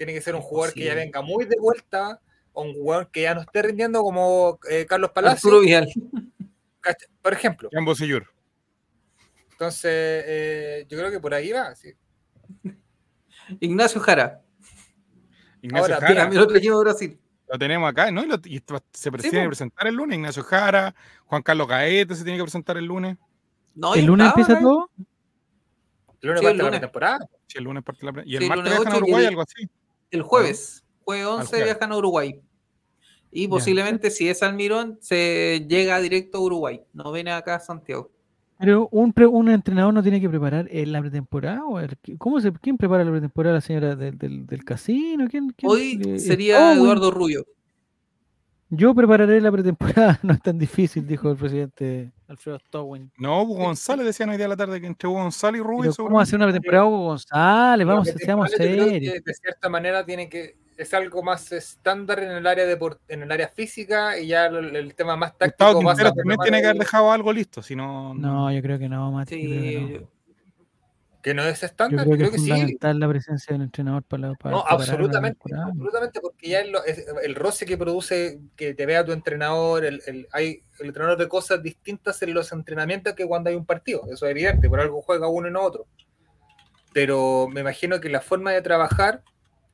Tiene 0.00 0.14
que 0.14 0.22
ser 0.22 0.34
un 0.34 0.40
jugador 0.40 0.72
que 0.72 0.84
ya 0.84 0.94
venga 0.94 1.20
muy 1.20 1.44
de 1.44 1.56
vuelta, 1.60 2.22
o 2.54 2.62
un 2.62 2.72
jugador 2.72 3.10
que 3.10 3.20
ya 3.20 3.34
no 3.34 3.42
esté 3.42 3.60
rindiendo 3.60 4.00
como 4.00 4.58
eh, 4.70 4.86
Carlos 4.88 5.10
Palacio. 5.10 5.50
Por 7.20 7.32
ejemplo. 7.34 7.68
Ambos 7.76 8.00
Entonces, 8.00 9.84
eh, 9.84 10.86
yo 10.88 10.96
creo 10.96 11.10
que 11.10 11.20
por 11.20 11.34
ahí 11.34 11.52
va. 11.52 11.74
Ignacio 13.60 14.00
Jara. 14.00 14.40
Ignacio 15.60 15.94
Ahora, 15.94 16.06
Jara. 16.06 16.28
el 16.28 16.38
otro 16.38 16.56
equipo 16.56 16.78
de 16.78 16.84
Brasil. 16.84 17.20
Lo 17.46 17.58
tenemos 17.58 17.90
acá, 17.90 18.10
¿no? 18.10 18.22
Y, 18.24 18.62
se 18.94 19.10
tiene 19.10 19.42
que 19.42 19.48
presentar 19.48 19.86
el 19.86 19.96
lunes. 19.96 20.16
Ignacio 20.16 20.42
Jara, 20.42 20.94
Juan 21.26 21.42
Carlos 21.42 21.68
Gaete 21.68 22.14
se 22.14 22.24
tiene 22.24 22.38
que 22.38 22.44
presentar 22.44 22.78
el 22.78 22.86
lunes. 22.86 23.18
¿El 23.94 24.06
lunes 24.06 24.28
empieza 24.28 24.58
todo? 24.58 24.88
El 26.22 26.28
lunes 26.28 26.42
parte 26.42 26.62
la 26.62 26.80
temporada. 26.80 27.18
Sí, 27.46 27.58
el 27.58 27.64
lunes 27.64 27.84
parte 27.84 28.06
la 28.06 28.22
Y 28.24 28.36
el 28.36 28.48
martes 28.48 28.64
viajan 28.64 28.94
a 28.94 28.96
Uruguay, 28.96 29.26
algo 29.26 29.42
así. 29.42 29.68
El 30.10 30.22
jueves, 30.22 30.84
jueves 31.04 31.26
11 31.26 31.64
viajan 31.64 31.92
a 31.92 31.96
Uruguay. 31.96 32.40
Y 33.32 33.46
posiblemente, 33.46 34.10
si 34.10 34.28
es 34.28 34.42
Almirón, 34.42 34.98
se 35.00 35.64
llega 35.68 36.00
directo 36.00 36.38
a 36.38 36.40
Uruguay. 36.40 36.82
No 36.92 37.12
viene 37.12 37.30
acá 37.30 37.56
a 37.56 37.60
Santiago. 37.60 38.10
Pero 38.58 38.88
un, 38.90 39.14
un 39.32 39.48
entrenador 39.48 39.94
no 39.94 40.02
tiene 40.02 40.20
que 40.20 40.28
preparar 40.28 40.68
en 40.70 40.92
la 40.92 41.00
pretemporada. 41.00 41.64
¿o 41.64 41.80
¿Cómo 42.18 42.40
se, 42.40 42.52
¿Quién 42.52 42.76
prepara 42.76 43.04
la 43.04 43.10
pretemporada? 43.10 43.54
¿La 43.54 43.60
señora 43.60 43.96
del, 43.96 44.18
del, 44.18 44.64
casino? 44.64 45.26
¿Quién, 45.30 45.54
Hoy 45.62 46.18
sería 46.18 46.74
Eduardo 46.74 47.10
Rubio. 47.10 47.46
Yo 48.68 48.94
prepararé 48.94 49.40
la 49.40 49.50
pretemporada, 49.50 50.20
no 50.22 50.34
es 50.34 50.42
tan 50.42 50.58
difícil, 50.58 51.06
dijo 51.06 51.30
el 51.30 51.36
presidente 51.36 52.12
Alfredo 52.30 52.60
Stowin. 52.60 53.10
No, 53.18 53.42
Hugo 53.42 53.64
González 53.64 54.06
decía 54.06 54.24
hoy 54.24 54.36
día 54.36 54.44
de 54.44 54.50
la 54.50 54.56
tarde 54.56 54.80
que 54.80 54.86
entre 54.86 55.08
Hugo 55.08 55.20
González 55.20 55.60
y 55.60 55.64
Rubio. 55.64 55.92
¿Cómo 55.96 56.20
hacer 56.20 56.36
una 56.36 56.46
pretemporada 56.46 56.86
Hugo 56.86 57.04
González? 57.06 57.86
Vamos, 57.86 58.08
seamos 58.16 58.50
serios. 58.52 58.88
De 59.24 59.34
cierta 59.34 59.68
manera 59.68 60.04
tiene 60.04 60.28
que 60.28 60.56
es 60.76 60.94
algo 60.94 61.22
más 61.22 61.50
estándar 61.52 62.22
en 62.22 62.30
el 62.30 62.46
área 62.46 62.64
de 62.64 62.78
en 63.08 63.22
el 63.22 63.32
área 63.32 63.48
física 63.48 64.18
y 64.18 64.28
ya 64.28 64.46
el, 64.46 64.94
tema 64.94 65.14
más 65.14 65.36
táctico 65.36 65.74
Gustavo 65.74 66.14
también 66.14 66.40
tiene 66.40 66.60
que 66.60 66.68
haber 66.68 66.78
dejado 66.78 67.12
algo 67.12 67.32
listo, 67.32 67.62
si 67.62 67.76
no... 67.76 68.14
No, 68.14 68.50
yo 68.50 68.62
creo 68.62 68.78
que 68.78 68.88
no, 68.88 69.12
Mati. 69.12 69.34
Sí, 69.34 70.00
que 71.22 71.34
no 71.34 71.42
es 71.42 71.62
estándar, 71.62 72.06
yo 72.06 72.12
creo, 72.12 72.30
que, 72.30 72.36
es 72.36 72.42
fundamental 72.42 72.98
la 72.98 73.08
presencia 73.08 73.52
del 73.52 73.62
entrenador 73.62 74.02
para, 74.04 74.28
la 74.28 74.36
No, 74.44 74.64
absolutamente, 74.66 75.40
absolutamente, 75.54 76.20
porque 76.20 76.48
ya 76.48 76.60
el, 76.60 76.74
el, 77.22 77.34
roce 77.34 77.66
que 77.66 77.76
produce 77.76 78.40
que 78.56 78.74
te 78.74 78.86
vea 78.86 79.04
tu 79.04 79.12
entrenador, 79.12 79.84
el, 79.84 80.00
el, 80.06 80.28
hay 80.32 80.62
el 80.78 80.86
entrenador 80.88 81.18
de 81.18 81.28
cosas 81.28 81.62
distintas 81.62 82.22
en 82.22 82.32
los 82.32 82.52
entrenamientos 82.52 83.14
que 83.14 83.26
cuando 83.26 83.50
hay 83.50 83.56
un 83.56 83.66
partido, 83.66 84.02
eso 84.10 84.26
es 84.26 84.30
evidente, 84.30 84.68
por 84.68 84.80
algo 84.80 85.02
juega 85.02 85.28
uno 85.28 85.48
y 85.48 85.50
no 85.50 85.60
otro. 85.60 85.86
Pero 86.92 87.48
me 87.48 87.60
imagino 87.60 88.00
que 88.00 88.08
la 88.08 88.20
forma 88.20 88.52
de 88.52 88.62
trabajar 88.62 89.22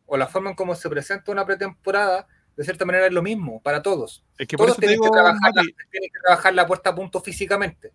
o 0.06 0.16
la 0.16 0.26
forma 0.26 0.50
en 0.50 0.56
cómo 0.56 0.74
se 0.74 0.88
presenta 0.88 1.32
una 1.32 1.46
pretemporada, 1.46 2.26
de 2.56 2.64
cierta 2.64 2.84
manera 2.84 3.06
es 3.06 3.12
lo 3.12 3.22
mismo 3.22 3.60
para 3.60 3.82
todos. 3.82 4.24
Es 4.38 4.48
que 4.48 4.56
todos 4.56 4.76
tienen, 4.76 5.00
que 5.00 5.10
trabajar 5.10 5.52
la, 5.54 5.62
tienen 5.62 6.10
que 6.12 6.20
trabajar 6.24 6.54
la 6.54 6.66
puesta 6.66 6.90
a 6.90 6.94
punto 6.94 7.20
físicamente. 7.20 7.92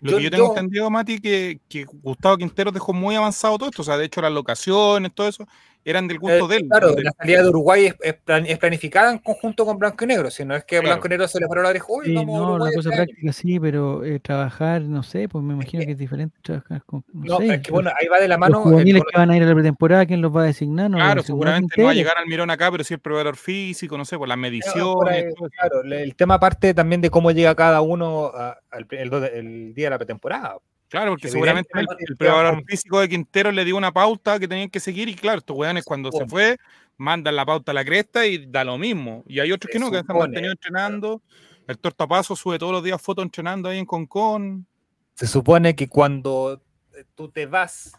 Lo 0.00 0.16
que 0.16 0.24
yo 0.24 0.30
tengo 0.30 0.48
entendido, 0.48 0.90
Mati, 0.90 1.20
que, 1.20 1.60
que 1.68 1.84
Gustavo 1.84 2.38
Quintero 2.38 2.72
dejó 2.72 2.92
muy 2.92 3.14
avanzado 3.14 3.58
todo 3.58 3.68
esto. 3.68 3.82
O 3.82 3.84
sea, 3.84 3.96
de 3.98 4.06
hecho, 4.06 4.22
las 4.22 4.32
locaciones, 4.32 5.12
todo 5.14 5.28
eso, 5.28 5.46
eran 5.84 6.08
del 6.08 6.18
gusto 6.18 6.46
eh, 6.46 6.48
de 6.48 6.56
él. 6.56 6.68
Claro, 6.68 6.94
la 6.98 7.12
salida 7.12 7.42
de 7.42 7.48
Uruguay 7.48 7.92
es, 8.00 8.58
planificada 8.58 9.12
en 9.12 9.18
conjunto 9.18 9.64
con 9.64 9.78
Blanco 9.78 10.04
y 10.04 10.08
Negro, 10.08 10.30
si 10.30 10.44
no 10.44 10.54
es 10.54 10.64
que 10.64 10.80
Blanco 10.80 11.06
y 11.06 11.10
Negro 11.10 11.28
se 11.28 11.40
le 11.40 11.46
paró 11.46 11.62
la 11.62 11.72
dijo, 11.72 12.00
sí, 12.04 12.14
No, 12.14 12.58
la 12.58 12.70
cosa 12.72 12.90
práctica 12.90 13.32
sí, 13.32 13.58
pero 13.58 14.04
eh, 14.04 14.20
trabajar, 14.20 14.82
no 14.82 15.02
sé, 15.02 15.28
pues 15.28 15.42
me 15.42 15.54
imagino 15.54 15.84
que 15.84 15.92
es 15.92 15.98
diferente 15.98 16.36
trabajar 16.42 16.82
con. 16.84 17.04
No, 17.12 17.38
sé, 17.38 17.54
es 17.54 17.60
que 17.62 17.72
bueno, 17.72 17.90
ahí 17.98 18.08
va 18.08 18.20
de 18.20 18.28
la 18.28 18.38
mano. 18.38 18.56
Los 18.56 18.62
juveniles 18.64 19.02
que 19.10 19.18
van 19.18 19.30
a 19.30 19.36
ir 19.36 19.42
a 19.42 19.46
la 19.46 19.54
pretemporada, 19.54 20.06
¿quién 20.06 20.20
los 20.20 20.34
va 20.34 20.42
a 20.42 20.46
designar? 20.46 20.90
claro, 20.90 21.22
seguramente 21.22 21.74
no 21.78 21.84
va 21.84 21.90
a 21.92 21.94
llegar 21.94 22.18
al 22.18 22.26
mirón 22.26 22.50
acá, 22.50 22.70
pero 22.70 22.84
sí 22.84 22.94
el 22.94 23.00
proveedor 23.00 23.36
físico, 23.36 23.96
no 23.96 24.04
sé, 24.04 24.18
por 24.18 24.28
las 24.28 24.38
mediciones. 24.38 25.34
Claro, 25.58 25.82
el 25.82 26.14
tema 26.14 26.34
aparte 26.34 26.74
también 26.74 27.00
de 27.00 27.10
cómo 27.10 27.30
llega 27.30 27.54
cada 27.54 27.80
uno 27.80 28.32
al, 28.70 28.86
el 28.90 29.74
día 29.74 29.86
de 29.86 29.90
la 29.90 29.98
pretemporada. 29.98 30.58
Claro, 30.90 31.12
porque 31.12 31.28
seguramente 31.28 31.70
el, 31.78 31.86
preparador 32.18 32.64
físico 32.64 32.98
de 32.98 33.08
Quintero 33.08 33.52
le 33.52 33.64
dio 33.64 33.76
una 33.76 33.92
pauta 33.92 34.40
que 34.40 34.48
tenían 34.48 34.68
que 34.68 34.80
seguir 34.80 35.08
y 35.08 35.14
claro, 35.14 35.38
estos 35.38 35.56
weones 35.56 35.84
cuando 35.84 36.10
se 36.10 36.26
fue 36.26 36.56
mandan 36.96 37.36
la 37.36 37.46
pauta 37.46 37.70
a 37.70 37.74
la 37.74 37.84
cresta 37.84 38.26
y 38.26 38.44
da 38.46 38.64
lo 38.64 38.76
mismo. 38.76 39.22
Y 39.28 39.38
hay 39.38 39.52
otros 39.52 39.70
que 39.72 39.78
no, 39.78 39.88
que 39.88 39.98
han 39.98 40.04
mantenido 40.06 40.50
entrenando. 40.52 41.22
El 41.68 41.78
tortapaso 41.78 42.34
sube 42.34 42.58
todos 42.58 42.72
los 42.72 42.82
días 42.82 43.00
fotos 43.00 43.24
entrenando 43.24 43.68
ahí 43.68 43.78
en 43.78 43.86
Concon. 43.86 44.66
Se 45.14 45.28
supone 45.28 45.76
que 45.76 45.88
cuando 45.88 46.60
eh, 46.92 47.04
tú 47.14 47.28
te 47.28 47.46
vas, 47.46 47.96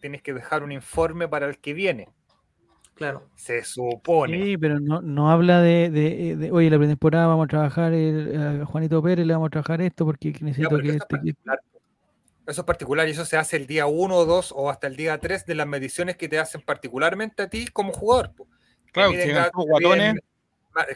tienes 0.00 0.22
que 0.22 0.32
dejar 0.32 0.62
un 0.62 0.72
informe 0.72 1.28
para 1.28 1.46
el 1.46 1.58
que 1.58 1.74
viene. 1.74 2.08
Claro. 2.94 3.28
Se 3.36 3.64
supone. 3.64 4.42
Sí, 4.42 4.56
pero 4.56 4.80
no, 4.80 5.02
no 5.02 5.30
habla 5.30 5.60
de, 5.60 5.90
de, 5.90 6.36
de, 6.36 6.50
oye, 6.50 6.70
la 6.70 6.78
temporada 6.78 7.26
vamos 7.26 7.44
a 7.44 7.48
trabajar, 7.48 7.92
a 7.92 8.64
Juanito 8.64 9.02
Pérez 9.02 9.26
le 9.26 9.34
vamos 9.34 9.48
a 9.48 9.50
trabajar 9.50 9.82
esto 9.82 10.06
porque 10.06 10.34
necesito 10.40 10.78
que 10.78 10.88
este... 10.88 11.36
Eso 12.46 12.62
es 12.62 12.66
particular 12.66 13.06
y 13.06 13.12
eso 13.12 13.24
se 13.24 13.36
hace 13.36 13.56
el 13.56 13.66
día 13.66 13.86
1, 13.86 14.24
2 14.24 14.52
o 14.56 14.68
hasta 14.68 14.88
el 14.88 14.96
día 14.96 15.18
3 15.18 15.46
de 15.46 15.54
las 15.54 15.66
mediciones 15.66 16.16
que 16.16 16.28
te 16.28 16.38
hacen 16.38 16.60
particularmente 16.60 17.44
a 17.44 17.48
ti 17.48 17.68
como 17.68 17.92
jugador. 17.92 18.32
Claro, 18.92 19.12
guatones. 19.54 20.16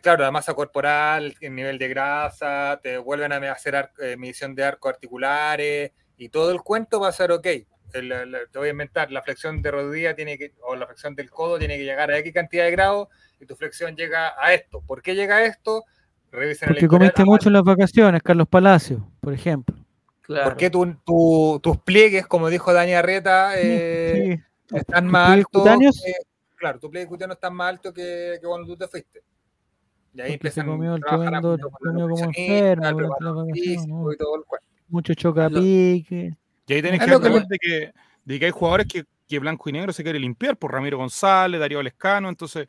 claro, 0.03 0.25
la 0.25 0.33
masa 0.33 0.55
corporal, 0.55 1.35
el 1.41 1.55
nivel 1.55 1.79
de 1.79 1.89
grasa, 1.89 2.81
te 2.83 2.99
vuelven 2.99 3.33
a 3.33 3.53
hacer 3.53 3.91
eh, 3.99 4.17
medición 4.17 4.55
de 4.55 4.65
arcos 4.65 4.93
articulares 4.93 5.93
y 6.17 6.29
todo 6.29 6.51
el 6.51 6.63
cuento 6.63 7.01
va 7.01 7.09
a 7.09 7.13
ser 7.13 7.31
ok. 7.31 7.43
te 7.43 8.59
voy 8.59 8.69
a 8.69 8.71
inventar, 8.71 9.13
la 9.13 9.23
flexión 9.23 9.63
de 9.63 9.71
rodilla 9.71 10.17
tiene 10.17 10.37
que, 10.37 10.53
o 10.63 10.75
la 10.75 10.87
flexión 10.87 11.15
del 11.15 11.31
codo 11.31 11.59
tiene 11.59 11.79
que 11.79 11.85
llegar 11.85 12.11
a 12.11 12.19
X 12.19 12.35
cantidad 12.35 12.65
de 12.65 12.73
grados 12.73 13.09
y 13.39 13.47
tu 13.47 13.55
flexión 13.55 13.95
llega 13.95 14.35
a 14.37 14.53
esto. 14.53 14.83
¿Por 14.83 15.01
qué 15.01 15.15
llega 15.15 15.37
a 15.37 15.45
esto? 15.45 15.85
Porque 16.31 16.89
comiste 16.89 17.25
mucho 17.25 17.49
en 17.49 17.55
las 17.55 17.63
vacaciones, 17.63 18.23
Carlos 18.23 18.49
Palacio, 18.49 19.09
por 19.21 19.33
ejemplo. 19.33 19.86
Claro. 20.27 20.51
Porque 20.51 20.71
tus 20.71 21.79
pliegues, 21.85 22.27
como 22.27 22.49
dijo 22.49 22.73
Dani 22.73 22.95
Arreta, 22.95 23.53
eh, 23.61 24.43
están 24.73 25.07
más 25.07 25.31
altos. 25.31 25.65
claro, 26.57 26.81
tus 26.81 26.91
pliegues 26.91 27.09
cutaneos 27.09 27.37
están 27.37 27.55
más 27.55 27.69
altos 27.69 27.95
que, 27.95 28.39
cuando 28.43 28.67
tú 28.67 28.77
te 28.77 28.89
fuiste. 28.89 29.23
Y 30.15 30.21
ahí 30.21 30.33
empiezan 30.33 30.67
comió 30.67 30.97
el 30.97 31.03
comió 31.05 32.09
como 32.09 32.25
enfermo. 32.25 34.11
Mucho 34.89 35.15
chocapique. 35.15 36.37
Y 36.67 36.73
ahí 36.73 36.83
tenés 36.83 37.05
que 37.05 37.11
de 37.11 37.59
que, 37.61 37.93
de 38.25 38.39
que 38.41 38.45
hay 38.47 38.51
jugadores 38.51 38.89
que, 38.89 39.05
que 39.29 39.39
blanco 39.39 39.69
y 39.69 39.73
negro 39.73 39.93
se 39.93 40.03
quiere 40.03 40.19
limpiar, 40.19 40.57
por 40.57 40.73
Ramiro 40.73 40.99
González, 40.99 41.61
Darío 41.61 41.81
Lescano, 41.81 42.29
entonces 42.29 42.67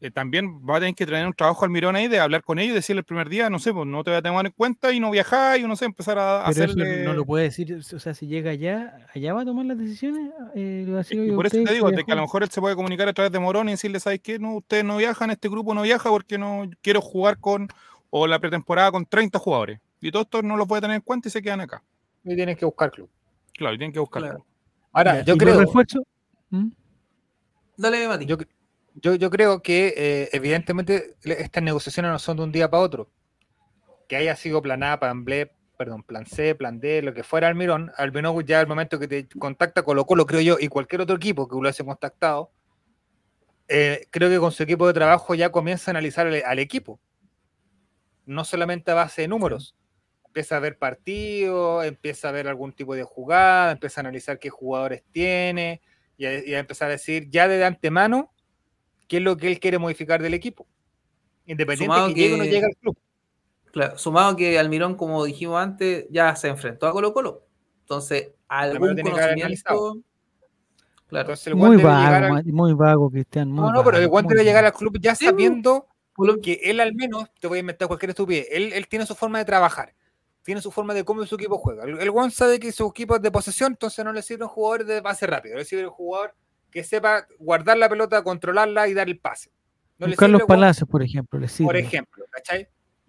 eh, 0.00 0.12
también 0.12 0.60
va 0.60 0.76
a 0.76 0.78
tener 0.78 0.94
que 0.94 1.04
tener 1.04 1.26
un 1.26 1.32
trabajo 1.32 1.64
al 1.64 1.72
mirón 1.72 1.96
ahí 1.96 2.06
de 2.06 2.20
hablar 2.20 2.44
con 2.44 2.60
ellos 2.60 2.70
y 2.70 2.74
decirle 2.74 3.00
el 3.00 3.04
primer 3.04 3.28
día, 3.28 3.50
no 3.50 3.58
sé, 3.58 3.72
pues 3.72 3.84
no 3.84 4.04
te 4.04 4.10
voy 4.10 4.18
a 4.18 4.22
tener 4.22 4.46
en 4.46 4.52
cuenta 4.52 4.92
y 4.92 5.00
no 5.00 5.10
viajar 5.10 5.58
y 5.58 5.64
no 5.64 5.74
sé, 5.74 5.86
empezar 5.86 6.18
a 6.18 6.44
hacer 6.44 6.76
no 6.76 7.14
lo 7.14 7.24
puede 7.24 7.44
decir, 7.44 7.74
o 7.74 7.98
sea, 7.98 8.14
si 8.14 8.28
llega 8.28 8.52
allá, 8.52 9.08
allá 9.12 9.34
va 9.34 9.42
a 9.42 9.44
tomar 9.44 9.66
las 9.66 9.76
decisiones. 9.76 10.30
Eh, 10.54 10.86
y 11.10 11.32
por 11.32 11.46
eso 11.46 11.64
te 11.64 11.74
digo, 11.74 11.90
de 11.90 12.04
que 12.04 12.12
a 12.12 12.14
lo 12.14 12.22
mejor 12.22 12.44
él 12.44 12.48
se 12.48 12.60
puede 12.60 12.76
comunicar 12.76 13.08
a 13.08 13.12
través 13.12 13.32
de 13.32 13.40
Morón 13.40 13.68
y 13.68 13.72
decirle, 13.72 13.98
¿sabes 13.98 14.20
qué? 14.20 14.38
No, 14.38 14.56
ustedes 14.58 14.84
no 14.84 14.98
viajan, 14.98 15.30
este 15.30 15.48
grupo 15.48 15.74
no 15.74 15.82
viaja 15.82 16.08
porque 16.10 16.38
no 16.38 16.70
quiero 16.80 17.00
jugar 17.00 17.38
con, 17.38 17.66
o 18.10 18.28
la 18.28 18.38
pretemporada 18.38 18.92
con 18.92 19.04
30 19.04 19.36
jugadores. 19.40 19.80
Y 20.00 20.12
todo 20.12 20.22
esto 20.22 20.42
no 20.42 20.56
lo 20.56 20.66
puede 20.66 20.82
tener 20.82 20.94
en 20.94 21.02
cuenta 21.02 21.26
y 21.26 21.32
se 21.32 21.42
quedan 21.42 21.60
acá. 21.60 21.82
Y 22.22 22.36
tienen 22.36 22.56
que 22.56 22.64
buscar 22.64 22.92
club. 22.92 23.10
Claro, 23.54 23.74
y 23.74 23.78
tienen 23.78 23.92
que 23.92 23.98
buscar 23.98 24.22
club. 24.22 24.44
Ahora, 24.92 25.22
yo 25.22 25.36
creo... 25.36 25.58
Refuerzo? 25.58 26.06
¿Mm? 26.50 26.68
Dale, 27.76 28.06
Mati. 28.06 28.26
Yo, 28.26 28.36
yo, 29.00 29.14
yo 29.14 29.30
creo 29.30 29.62
que 29.62 29.94
eh, 29.96 30.28
evidentemente 30.32 31.16
estas 31.22 31.62
negociaciones 31.62 32.10
no 32.10 32.18
son 32.18 32.36
de 32.36 32.42
un 32.44 32.52
día 32.52 32.70
para 32.70 32.82
otro. 32.82 33.10
Que 34.08 34.16
haya 34.16 34.34
sido 34.36 34.62
plan 34.62 34.82
A, 34.82 34.98
plan 34.98 35.24
B, 35.24 35.52
perdón, 35.76 36.02
plan 36.02 36.26
C, 36.26 36.54
plan 36.54 36.80
D, 36.80 37.02
lo 37.02 37.14
que 37.14 37.22
fuera 37.22 37.48
Almirón, 37.48 37.92
Almirón 37.96 38.44
ya 38.44 38.60
al 38.60 38.66
momento 38.66 38.98
que 38.98 39.08
te 39.08 39.28
contacta 39.28 39.82
Colo 39.82 40.06
Colo, 40.06 40.26
creo 40.26 40.40
yo, 40.40 40.56
y 40.58 40.68
cualquier 40.68 41.02
otro 41.02 41.16
equipo 41.16 41.46
que 41.46 41.56
lo 41.56 41.68
haya 41.68 41.84
contactado, 41.84 42.50
eh, 43.68 44.06
creo 44.10 44.30
que 44.30 44.38
con 44.38 44.50
su 44.50 44.62
equipo 44.62 44.86
de 44.86 44.94
trabajo 44.94 45.34
ya 45.34 45.52
comienza 45.52 45.90
a 45.90 45.92
analizar 45.92 46.26
al, 46.26 46.58
equipo. 46.58 47.00
No 48.24 48.44
solamente 48.44 48.90
a 48.90 48.94
base 48.94 49.22
de 49.22 49.28
números. 49.28 49.76
Empieza 50.26 50.56
a 50.56 50.60
ver 50.60 50.78
partidos, 50.78 51.84
empieza 51.84 52.28
a 52.28 52.32
ver 52.32 52.48
algún 52.48 52.72
tipo 52.72 52.94
de 52.94 53.02
jugada, 53.02 53.72
empieza 53.72 54.00
a 54.00 54.02
analizar 54.02 54.38
qué 54.38 54.50
jugadores 54.50 55.02
tiene, 55.12 55.80
y 56.16 56.26
a, 56.26 56.44
y 56.44 56.54
a 56.54 56.58
empezar 56.58 56.88
a 56.88 56.92
decir 56.92 57.28
ya 57.30 57.46
de 57.48 57.64
antemano 57.64 58.32
qué 59.08 59.16
es 59.16 59.22
lo 59.22 59.36
que 59.36 59.48
él 59.48 59.58
quiere 59.58 59.78
modificar 59.78 60.22
del 60.22 60.34
equipo. 60.34 60.66
Independiente 61.46 62.00
de 62.00 62.14
que, 62.14 62.20
llegue 62.20 62.34
o 62.34 62.36
no 62.36 62.44
llegue 62.44 62.66
al 62.66 62.76
club. 62.76 62.98
Claro, 63.72 63.98
sumado 63.98 64.36
que 64.36 64.58
Almirón, 64.58 64.94
como 64.94 65.24
dijimos 65.24 65.60
antes, 65.60 66.06
ya 66.10 66.36
se 66.36 66.48
enfrentó 66.48 66.86
a 66.86 66.92
Colo 66.92 67.12
Colo. 67.12 67.46
Entonces, 67.80 68.32
algún 68.48 68.96
conocimiento... 69.00 69.98
Claro. 71.08 71.32
muy 71.54 71.78
vago, 71.78 72.42
muy 72.44 72.74
vago, 72.74 73.10
Cristian. 73.10 73.54
no, 73.54 73.72
no, 73.72 73.82
pero 73.82 73.96
el 73.96 74.08
guante 74.08 74.34
debe 74.34 74.44
llegar 74.44 74.66
al 74.66 74.74
club 74.74 74.98
ya 75.00 75.14
sabiendo 75.14 75.86
que 76.42 76.60
él 76.64 76.80
al 76.80 76.94
menos, 76.94 77.30
te 77.40 77.46
voy 77.46 77.58
a 77.58 77.60
inventar 77.60 77.88
cualquier 77.88 78.10
estupidez, 78.10 78.46
él, 78.50 78.72
él 78.74 78.86
tiene 78.88 79.06
su 79.06 79.14
forma 79.14 79.38
de 79.38 79.46
trabajar, 79.46 79.94
tiene 80.42 80.60
su 80.60 80.70
forma 80.70 80.92
de 80.92 81.04
cómo 81.04 81.24
su 81.24 81.36
equipo 81.36 81.56
juega. 81.56 81.84
El, 81.84 81.98
el 81.98 82.32
sabe 82.32 82.58
que 82.58 82.72
su 82.72 82.86
equipo 82.88 83.16
es 83.16 83.22
de 83.22 83.30
posesión, 83.30 83.72
entonces 83.72 84.04
no 84.04 84.12
le 84.12 84.20
sirve 84.20 84.44
un 84.44 84.50
jugador 84.50 84.84
de 84.84 85.00
base 85.00 85.26
rápido, 85.26 85.56
le 85.56 85.64
sirve 85.64 85.86
un 85.86 85.92
jugador 85.92 86.34
que 86.70 86.84
sepa 86.84 87.26
guardar 87.38 87.78
la 87.78 87.88
pelota, 87.88 88.22
controlarla 88.22 88.88
y 88.88 88.94
dar 88.94 89.08
el 89.08 89.18
pase. 89.18 89.50
No 89.98 90.06
Carlos 90.14 90.42
Palacios, 90.46 90.88
por 90.88 91.02
ejemplo, 91.02 91.40
le 91.40 91.48
sirve. 91.48 91.66
Por 91.66 91.76
ejemplo, 91.76 92.24
¿cachai? 92.30 92.68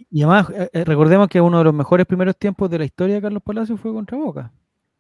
Y 0.10 0.24
además, 0.24 0.50
eh, 0.50 0.70
eh, 0.74 0.84
recordemos 0.86 1.28
que 1.28 1.42
uno 1.42 1.60
de 1.60 1.66
los 1.66 1.74
mejores 1.74 2.06
primeros 2.06 2.36
tiempos 2.38 2.70
de 2.70 2.80
la 2.80 2.86
historia 2.86 3.16
de 3.16 3.22
Carlos 3.22 3.44
Palacios 3.44 3.80
fue 3.80 3.94
contra 3.94 4.18
Boca. 4.18 4.52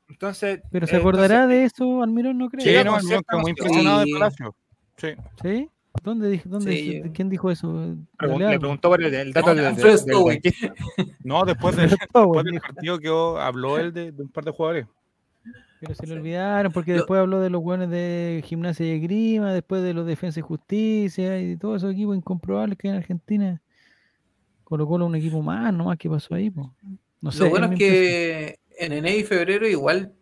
Entonces, 0.07 0.61
Pero 0.71 0.87
se 0.87 0.97
acordará 0.97 1.47
de 1.47 1.63
eso, 1.63 2.03
Almirón, 2.03 2.37
no 2.37 2.49
creo. 2.49 2.63
Sí, 2.63 2.85
no, 2.85 2.95
Almirón 2.95 3.23
quedó 3.27 3.39
muy 3.39 3.51
impresionado 3.51 3.99
de 3.99 4.11
Palacios. 4.11 4.55
Sí. 4.97 5.07
¿Sí? 5.41 5.69
¿Dónde, 6.03 6.29
dijo, 6.29 6.47
dónde 6.47 7.11
¿Quién 7.13 7.29
dijo 7.29 7.51
eso? 7.51 7.95
le 8.19 8.59
preguntó 8.59 8.89
por 8.89 9.01
el, 9.03 9.33
dato 9.33 9.53
no, 9.53 9.55
del, 9.55 9.75
del, 9.75 10.73
No, 11.23 11.43
después, 11.45 11.75
del, 11.75 11.89
después 11.89 12.45
del 12.45 12.61
partido 12.61 12.99
que 12.99 13.09
habló 13.41 13.77
él 13.77 13.91
de, 13.91 14.11
de 14.11 14.21
un 14.21 14.29
par 14.29 14.45
de 14.45 14.51
jugadores. 14.51 14.87
Pero 15.79 15.95
se 15.95 16.07
le 16.07 16.13
olvidaron 16.13 16.71
porque 16.71 16.93
después 16.93 17.19
habló 17.19 17.39
de 17.39 17.49
los 17.49 17.61
buenos 17.61 17.89
de 17.89 18.43
gimnasia 18.45 18.85
y 18.93 18.99
grima, 18.99 19.53
después 19.53 19.81
de 19.81 19.93
los 19.93 20.05
defensa 20.05 20.39
y 20.39 20.43
justicia 20.43 21.39
y 21.39 21.55
todos 21.55 21.77
esos 21.77 21.93
equipos 21.93 22.17
incomprobables 22.17 22.77
que 22.77 22.87
hay 22.87 22.93
en 22.93 22.97
Argentina. 22.97 23.61
Colocó 24.63 24.95
un 24.95 25.15
equipo 25.15 25.41
más, 25.41 25.73
nomás, 25.73 25.97
¿qué 25.97 26.09
pasó 26.09 26.35
ahí? 26.35 26.51
No 27.21 27.31
sé. 27.31 27.43
Lo 27.43 27.49
bueno 27.49 27.67
es, 27.71 27.77
que 27.77 28.59
en 28.77 28.93
enero 28.93 29.17
y 29.17 29.23
febrero 29.23 29.67
igual 29.67 30.13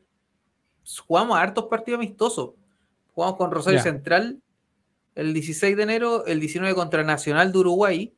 jugamos 1.06 1.38
hartos 1.38 1.66
partidos 1.66 2.00
amistosos. 2.00 2.52
Jugamos 3.14 3.38
con 3.38 3.52
Rosario 3.52 3.82
Central 3.82 4.40
el 5.18 5.34
16 5.34 5.76
de 5.76 5.84
enero, 5.84 6.26
el 6.28 6.40
19 6.40 6.76
contra 6.76 7.04
Nacional 7.04 7.52
de 7.52 7.58
Uruguay, 7.58 8.14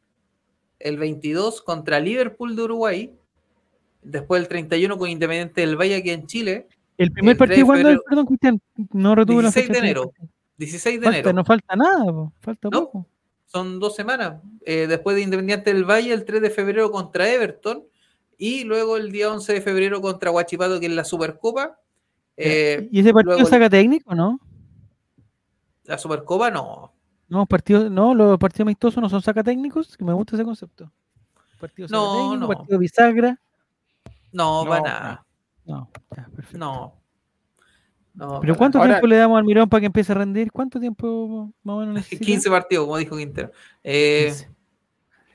el 0.80 0.98
22 0.98 1.62
contra 1.62 2.02
Liverpool 2.02 2.58
de 2.58 2.64
Uruguay, 2.64 3.14
después 4.02 4.42
el 4.42 4.50
31 4.50 4.98
con 4.98 5.10
Independiente 5.10 5.62
del 5.62 5.78
Valle 5.78 5.96
aquí 5.96 6.10
en 6.10 6.28
Chile, 6.28 6.68
el 7.00 7.12
primer 7.14 7.38
partido, 7.38 7.66
¿cuándo? 7.66 8.02
Perdón, 8.08 8.26
Cristian, 8.26 8.62
no 8.92 9.16
retuve 9.16 9.42
16 9.44 9.68
la 9.68 9.74
fecha. 9.74 9.82
de 9.82 9.88
enero. 9.88 10.12
16 10.58 11.00
de 11.00 11.08
enero. 11.08 11.34
No 11.34 11.46
falta 11.46 11.76
nada, 11.78 12.32
falta 12.42 12.70
poco. 12.70 13.08
Son 13.46 13.80
dos 13.80 13.96
semanas. 13.96 14.42
Eh, 14.66 14.86
después 14.86 15.16
de 15.16 15.22
Independiente 15.22 15.74
del 15.74 15.86
Valle, 15.86 16.14
el 16.14 16.26
3 16.26 16.42
de 16.42 16.50
febrero 16.50 16.92
contra 16.92 17.30
Everton. 17.30 17.86
Y 18.38 18.66
luego 18.66 18.98
el 18.98 19.14
día 19.14 19.32
11 19.32 19.54
de 19.54 19.62
febrero 19.62 20.02
contra 20.02 20.30
Huachipato, 20.30 20.80
que 20.80 20.88
es 20.88 20.92
la 20.92 21.06
Supercopa. 21.06 21.80
Eh, 22.36 22.90
¿Y 22.92 23.00
ese 23.00 23.14
partido 23.14 23.46
saca 23.46 23.70
técnico, 23.70 24.14
no? 24.14 24.40
La 25.86 25.98
Supercopa 25.98 26.52
no. 26.52 26.94
No, 27.30 27.46
partidos, 27.46 27.90
no, 27.90 28.14
los 28.14 28.38
partidos 28.38 28.66
amistosos 28.66 29.02
no 29.02 29.10
son 29.10 29.22
saca 29.22 29.42
técnicos, 29.42 29.96
que 29.96 30.04
me 30.04 30.14
gusta 30.14 30.36
ese 30.36 30.44
concepto. 30.44 30.92
Partido 31.60 31.88
no, 31.90 32.36
no. 32.36 32.48
partido 32.48 32.78
bisagra. 32.78 33.40
No, 34.32 34.66
no, 34.66 34.80
nada. 34.82 35.26
No, 35.70 35.90
No. 36.54 36.96
no 38.16 38.40
¿Pero 38.42 38.58
cuánto 38.58 38.82
tiempo 38.82 39.06
le 39.06 39.18
damos 39.18 39.38
al 39.38 39.44
Mirón 39.44 39.70
para 39.70 39.82
que 39.82 39.86
empiece 39.86 40.12
a 40.12 40.16
rendir? 40.16 40.52
¿Cuánto 40.52 40.80
tiempo 40.80 41.54
más 41.64 41.76
o 41.76 41.80
menos 41.80 41.94
necesita? 41.94 42.26
15 42.26 42.50
partidos, 42.50 42.86
como 42.86 42.98
dijo 42.98 43.16
Quintero. 43.16 43.52
Eh, 43.84 44.34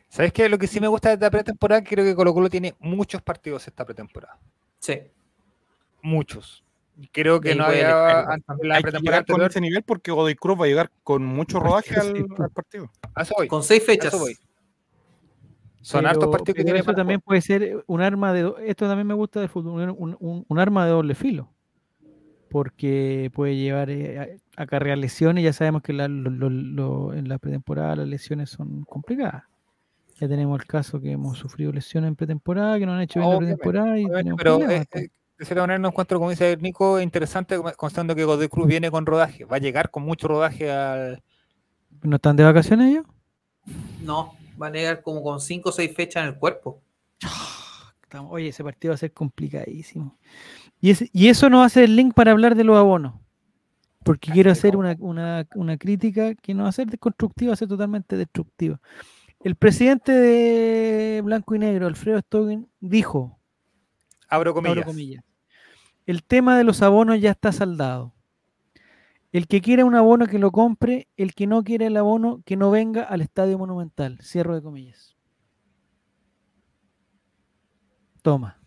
¿Sabes 0.09 0.32
qué? 0.32 0.48
Lo 0.48 0.59
que 0.59 0.66
sí 0.66 0.81
me 0.81 0.89
gusta 0.89 1.09
de 1.11 1.15
esta 1.15 1.31
pretemporada, 1.31 1.82
creo 1.85 2.05
que 2.05 2.15
Colo 2.15 2.35
Colo 2.35 2.51
tiene 2.51 2.74
muchos 2.81 3.23
partidos 3.23 3.66
esta 3.66 3.85
pretemporada. 3.85 4.39
Sí. 4.81 5.01
Muchos. 6.02 6.65
Creo 7.12 7.40
que 7.40 7.55
no 7.55 7.65
había 7.65 8.20
antes 8.23 8.56
la 8.62 8.81
pretemporada 8.81 9.24
con 9.24 9.43
ese 9.43 9.61
nivel 9.61 9.82
porque 9.82 10.12
Godoy 10.12 10.35
Cruz 10.35 10.61
va 10.61 10.65
a 10.65 10.69
llegar 10.69 10.90
con 11.02 11.24
mucho 11.24 11.59
rodaje 11.59 11.94
al, 11.97 12.27
partido. 12.52 12.90
Con 13.48 13.62
seis 13.62 13.85
fechas. 13.85 14.15
Son 15.85 16.06
hartos 16.06 16.28
partidos 16.28 16.56
que 16.56 16.65
tiene. 16.65 16.78
Eso 16.78 16.94
también 16.94 17.20
puede 17.20 17.43
ser 17.43 17.85
un 17.86 18.01
arma 18.01 18.32
de. 18.32 18.51
Esto 18.66 18.89
también 18.89 19.06
me 19.06 19.12
gusta 19.12 19.40
del 19.40 19.51
fútbol, 19.51 19.94
un, 19.98 20.59
arma 20.59 20.86
de 20.86 20.93
doble 20.93 21.15
filo. 21.15 21.51
Porque 22.48 23.31
puede 23.35 23.56
llevar 23.56 23.90
eh, 23.90 24.39
a, 24.56 24.62
acarrear 24.62 24.97
lesiones. 24.97 25.44
Ya 25.44 25.52
sabemos 25.52 25.82
que 25.82 25.93
en 25.93 27.28
la 27.28 27.39
pretemporada 27.39 27.97
las 27.97 28.09
lesiones 28.09 28.48
son 28.48 28.85
complicadas. 28.85 29.43
Ya 30.20 30.27
tenemos 30.27 30.59
el 30.59 30.66
caso 30.66 31.02
que 31.02 31.11
hemos 31.12 31.36
sufrido 31.36 31.70
lesiones 31.70 32.09
en 32.09 32.16
pretemporada, 32.16 32.78
que 32.78 32.86
no 32.86 32.94
han 32.94 33.02
hecho 33.02 33.20
bien 33.20 33.32
la 33.32 33.39
pretemporada. 33.39 33.98
Y 33.98 34.06
pero 34.39 34.62
eh, 34.62 34.86
eh, 34.90 35.09
de 35.39 35.44
cierta 35.44 35.62
manera 35.62 35.78
no 35.78 35.89
encuentro, 35.89 36.19
como 36.19 36.31
dice 36.31 36.56
Nico, 36.56 36.98
interesante, 36.98 37.61
constando 37.77 38.15
que 38.15 38.24
Godoy 38.24 38.48
Cruz 38.48 38.66
viene 38.66 38.90
con 38.90 39.05
rodaje. 39.05 39.44
Va 39.44 39.56
a 39.56 39.61
llegar 39.61 39.90
con 39.90 40.05
mucho 40.05 40.28
rodaje 40.28 40.73
al. 40.73 41.23
¿No 42.02 42.16
están 42.16 42.36
de 42.36 42.44
vacaciones 42.44 42.90
ellos? 42.90 43.06
No, 44.02 44.35
va 44.60 44.68
a 44.68 44.70
llegar 44.70 45.02
como 45.02 45.22
con 45.22 45.40
5 45.40 45.68
o 45.68 45.72
6 45.72 45.94
fechas 45.94 46.22
en 46.22 46.31
el 46.31 46.39
cuerpo. 46.39 46.81
Oye, 48.28 48.48
ese 48.48 48.62
partido 48.62 48.93
va 48.93 48.94
a 48.94 48.98
ser 48.98 49.12
complicadísimo. 49.12 50.16
Y, 50.81 50.93
y 51.12 51.28
eso 51.28 51.51
no 51.51 51.62
hace 51.62 51.85
el 51.85 51.97
link 51.97 52.14
para 52.14 52.31
hablar 52.31 52.55
de 52.55 52.64
los 52.64 52.76
abonos. 52.76 53.14
Porque 54.05 54.31
quiero 54.31 54.52
hacer 54.52 54.76
una, 54.76 55.47
crítica 55.78 56.35
que 56.35 56.52
no 56.52 56.64
va 56.64 56.68
a 56.68 56.72
ser 56.72 56.98
constructiva, 56.98 57.51
va 57.51 57.55
a 57.55 57.56
ser 57.56 57.68
totalmente 57.68 58.16
destructiva. 58.16 58.78
El 59.40 59.56
presidente 59.56 60.12
de 60.12 61.22
Blanco 61.22 61.55
y 61.55 61.59
Negro, 61.59 61.86
Alfredo 61.86 62.20
Stogen, 62.20 62.68
dijo, 62.81 63.39
abro 64.28 64.55
comillas, 64.55 65.24
el 66.06 66.22
tema 66.22 66.59
de 66.59 66.64
los 66.64 66.82
abonos 66.82 67.18
ya 67.18 67.31
está 67.31 67.51
saldado. 67.51 68.12
El 69.35 69.48
que 69.48 69.61
quiera 69.61 69.85
un 69.85 69.97
abono 69.97 70.28
que 70.28 70.39
lo 70.39 70.52
compre, 70.52 71.09
el 71.16 71.35
que 71.35 71.48
no 71.48 71.65
quiera 71.65 71.89
el 71.89 71.97
abono 71.97 72.40
que 72.47 72.55
no 72.55 72.70
venga 72.70 73.02
al 73.02 73.20
Estadio 73.20 73.59
Monumental. 73.59 74.20
Cierro 74.23 74.55
de 74.55 74.62
comillas. 74.62 75.16
Toma. 78.23 78.61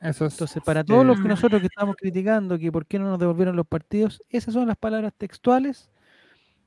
Eso 0.00 0.24
Entonces, 0.24 0.62
para 0.64 0.82
todos 0.82 1.04
los 1.04 1.20
que 1.20 1.28
nosotros 1.28 1.60
que 1.60 1.66
estamos 1.66 1.94
criticando 1.94 2.58
que 2.58 2.72
por 2.72 2.86
qué 2.86 2.98
no 2.98 3.04
nos 3.04 3.18
devolvieron 3.18 3.54
los 3.54 3.66
partidos, 3.66 4.22
esas 4.30 4.54
son 4.54 4.66
las 4.66 4.78
palabras 4.78 5.12
textuales 5.14 5.90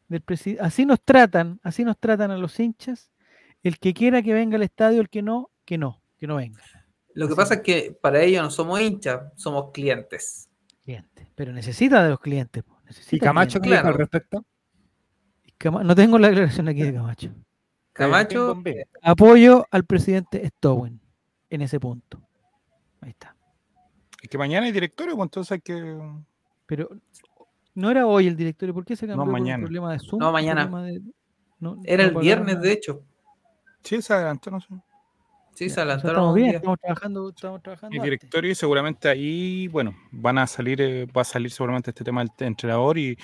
del 0.07 0.21
presidente. 0.21 0.61
Así 0.63 0.85
nos 0.85 1.01
tratan, 1.01 1.59
así 1.63 1.83
nos 1.83 1.97
tratan 1.97 2.29
a 2.29 2.37
los 2.37 2.59
hinchas 2.59 3.09
el 3.63 3.79
que 3.79 3.95
quiera 3.95 4.21
que 4.21 4.35
venga 4.35 4.57
al 4.57 4.63
estadio, 4.63 5.01
el 5.01 5.09
que 5.09 5.23
no, 5.23 5.49
que 5.65 5.79
no, 5.79 6.03
que 6.19 6.27
no 6.27 6.35
venga. 6.35 6.61
Lo 7.15 7.27
que 7.27 7.33
pasa 7.33 7.55
es 7.55 7.61
que 7.61 7.97
para 7.99 8.21
ellos 8.21 8.43
no 8.43 8.51
somos 8.51 8.79
hinchas, 8.79 9.33
somos 9.35 9.71
clientes. 9.71 10.47
Clientes. 10.83 11.27
Pero 11.33 11.51
necesita 11.53 12.03
de 12.03 12.11
los 12.11 12.19
clientes. 12.19 12.63
¿Y 13.11 13.19
Camacho 13.19 13.59
qué 13.61 13.69
claro. 13.69 13.89
al 13.89 13.93
respecto? 13.95 14.45
No 15.63 15.95
tengo 15.95 16.17
la 16.17 16.29
declaración 16.29 16.67
aquí 16.67 16.81
de 16.81 16.93
Camacho. 16.93 17.29
Camacho. 17.93 18.61
Apoyo 19.01 19.65
al 19.69 19.85
presidente 19.85 20.47
Stowen 20.47 20.99
en 21.49 21.61
ese 21.61 21.79
punto. 21.79 22.21
Ahí 23.01 23.11
está. 23.11 23.35
Es 24.21 24.29
que 24.29 24.37
mañana 24.37 24.65
hay 24.65 24.71
directorio, 24.71 25.15
pues 25.15 25.25
entonces 25.25 25.51
hay 25.51 25.61
que. 25.61 25.99
Pero 26.65 26.89
no 27.73 27.89
era 27.89 28.05
hoy 28.07 28.27
el 28.27 28.35
directorio, 28.35 28.73
¿por 28.73 28.85
qué 28.85 28.95
se 28.95 29.07
cambió 29.07 29.25
no, 29.25 29.31
mañana. 29.31 29.61
Por 29.61 29.67
problema 29.67 29.93
de 29.93 29.99
Zoom? 29.99 30.19
No, 30.19 30.31
mañana. 30.31 30.69
era 31.83 32.03
el 32.03 32.15
viernes, 32.15 32.61
de 32.61 32.71
hecho. 32.71 33.03
Sí, 33.83 34.01
se 34.01 34.13
adelantó, 34.13 34.51
no 34.51 34.61
sé. 34.61 34.67
Sí, 35.53 35.69
se 35.69 35.79
adelantaron. 35.81 36.15
estamos 36.15 36.35
bien, 36.35 36.55
estamos 36.55 36.79
trabajando, 36.79 37.29
estamos 37.29 37.61
trabajando. 37.61 37.95
El 37.95 38.03
directorio 38.03 38.51
y 38.51 38.55
seguramente 38.55 39.09
ahí, 39.09 39.67
bueno, 39.67 39.95
van 40.11 40.37
a 40.37 40.47
salir, 40.47 40.81
eh, 40.81 41.05
va 41.05 41.21
a 41.21 41.25
salir 41.25 41.51
seguramente 41.51 41.91
este 41.91 42.03
tema 42.03 42.23
del 42.23 42.31
entrenador 42.47 42.97
y, 42.97 43.17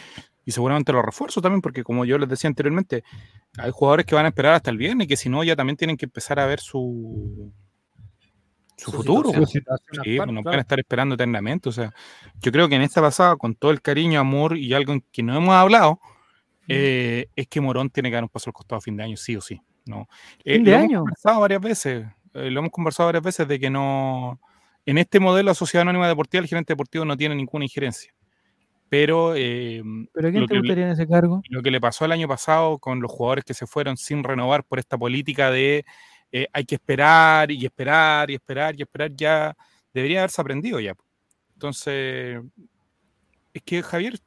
y 0.46 0.52
seguramente 0.52 0.94
los 0.94 1.04
refuerzos 1.04 1.44
también, 1.44 1.62
porque 1.62 1.84
como 1.84 2.06
yo 2.06 2.18
les 2.18 2.30
decía 2.30 2.48
anteriormente, 2.48 3.04
hay 3.58 3.72
jugadores 3.72 4.06
que 4.06 4.16
van 4.16 4.26
a 4.26 4.30
esperar 4.30 4.54
hasta 4.54 4.72
el 4.72 4.78
viernes 4.78 5.06
y 5.06 5.08
que 5.08 5.18
si 5.18 5.30
no 5.30 5.44
ya 5.44 5.56
también 5.56 5.78
tienen 5.78 5.98
que 5.98 6.06
empezar 6.06 6.40
a 6.40 6.46
ver 6.46 6.60
su, 6.60 7.52
su, 8.78 8.92
futuro. 8.92 9.32
sí, 9.46 9.60
pues, 9.62 10.32
no 10.32 10.44
pueden 10.44 10.60
estar 10.60 10.80
esperando 10.80 11.16
eternamente. 11.16 11.70
O 11.70 11.72
sea, 11.72 11.94
yo 12.40 12.52
creo 12.52 12.70
que 12.70 12.76
en 12.76 12.84
esta 12.84 13.02
pasada, 13.02 13.36
con 13.36 13.56
todo 13.56 13.72
el 13.72 13.82
cariño, 13.82 14.20
amor 14.20 14.58
y 14.58 14.74
algo 14.74 14.94
en 14.94 15.04
que 15.12 15.24
no 15.24 15.36
hemos 15.36 15.54
hablado, 15.54 16.00
eh, 16.68 17.28
es 17.36 17.48
que 17.48 17.60
Morón 17.60 17.90
tiene 17.90 18.10
que 18.10 18.16
dar 18.16 18.24
un 18.24 18.30
paso 18.30 18.50
al 18.50 18.54
costado 18.54 18.78
a 18.78 18.82
fin 18.82 18.96
de 18.96 19.04
año, 19.04 19.18
sí 19.18 19.36
o 19.36 19.42
sí. 19.42 19.62
¿no? 19.86 20.08
Eh, 20.44 20.60
lo 20.60 20.72
hemos 20.72 20.94
conversado 20.94 21.40
varias 21.42 21.62
veces, 21.62 22.06
eh, 22.38 22.52
lo 22.52 22.60
hemos 22.60 22.72
conversado 22.72 23.08
varias 23.08 23.24
veces 23.24 23.48
de 23.48 23.60
que 23.60 23.70
no, 23.70 24.40
en 24.86 24.98
este 24.98 25.20
modelo 25.20 25.52
de 25.52 25.56
sociedad 25.56 25.82
anónima 25.82 26.08
deportiva, 26.08 26.42
el 26.42 26.48
gerente 26.48 26.74
deportivo 26.74 27.06
no 27.06 27.18
tiene 27.18 27.36
ninguna 27.36 27.66
injerencia. 27.66 28.14
Pero, 28.90 29.34
¿Pero 29.34 30.32
quién 30.32 30.46
te 30.48 30.58
gustaría 30.60 30.86
en 30.86 30.92
ese 30.92 31.08
cargo? 31.08 31.42
Lo 31.50 31.62
que 31.62 31.72
le 31.72 31.82
pasó 31.82 32.06
el 32.06 32.14
año 32.14 32.28
pasado 32.28 32.80
con 32.80 33.02
los 33.02 33.12
jugadores 33.12 33.44
que 33.44 33.54
se 33.54 33.68
fueron 33.68 33.98
sin 33.98 34.24
renovar 34.24 34.64
por 34.64 34.80
esta 34.80 34.98
política 34.98 35.52
de 35.52 35.84
eh, 36.32 36.48
hay 36.52 36.66
que 36.66 36.76
esperar 36.76 37.52
y 37.52 37.66
esperar 37.66 38.30
y 38.30 38.36
esperar 38.36 38.76
y 38.78 38.82
esperar, 38.82 39.12
ya 39.16 39.56
debería 39.94 40.20
haberse 40.20 40.42
aprendido 40.42 40.80
ya. 40.80 40.94
Entonces, 41.54 42.42
es 43.54 43.62
que 43.64 43.82
Javier, 43.82 44.20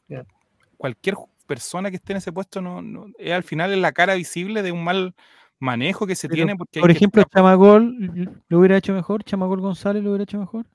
cualquier 0.77 1.17
persona 1.47 1.91
que 1.91 1.97
esté 1.97 2.13
en 2.13 2.19
ese 2.19 2.33
puesto 2.33 2.61
no, 2.61 3.07
es 3.19 3.33
al 3.33 3.45
final 3.45 3.73
es 3.73 3.79
la 3.79 3.93
cara 3.93 4.15
visible 4.15 4.63
de 4.63 4.73
un 4.73 4.85
mal 4.85 5.15
manejo 5.61 6.07
que 6.07 6.17
se 6.17 6.29
tiene. 6.29 6.57
Porque 6.57 6.81
por 6.81 6.91
ejemplo, 6.91 7.23
Chamagol 7.25 8.39
lo 8.49 8.59
hubiera 8.59 8.77
hecho 8.77 8.93
mejor, 8.93 9.23
Chamagol 9.23 9.61
González 9.61 10.03
lo 10.03 10.11
hubiera 10.11 10.25
hecho 10.25 10.39
mejor. 10.39 10.67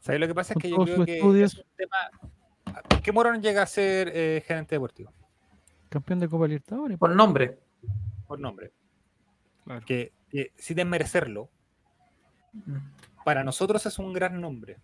¿Sabes 0.00 0.20
lo 0.20 0.26
que 0.26 0.34
pasa? 0.34 0.54
es 0.54 0.60
que 0.60 0.70
yo 0.70 0.76
creo 0.84 1.04
que 1.04 1.42
es 1.42 1.54
un 1.54 1.64
tema. 1.76 1.96
¿Por 2.88 3.00
qué 3.02 3.12
Morón 3.12 3.40
llega 3.40 3.62
a 3.62 3.66
ser 3.66 4.12
eh, 4.14 4.42
gerente 4.46 4.74
deportivo? 4.74 5.12
Campeón 5.88 6.20
de 6.20 6.28
Copa 6.28 6.46
Libertadores. 6.46 6.98
Por 6.98 7.14
nombre. 7.16 7.58
Por 8.26 8.38
nombre. 8.38 8.72
Que 9.86 10.12
que 10.30 10.52
sin 10.56 10.76
desmerecerlo, 10.76 11.50
para 13.24 13.44
nosotros 13.44 13.84
es 13.84 13.98
un 13.98 14.12
gran 14.12 14.40
nombre. 14.40 14.78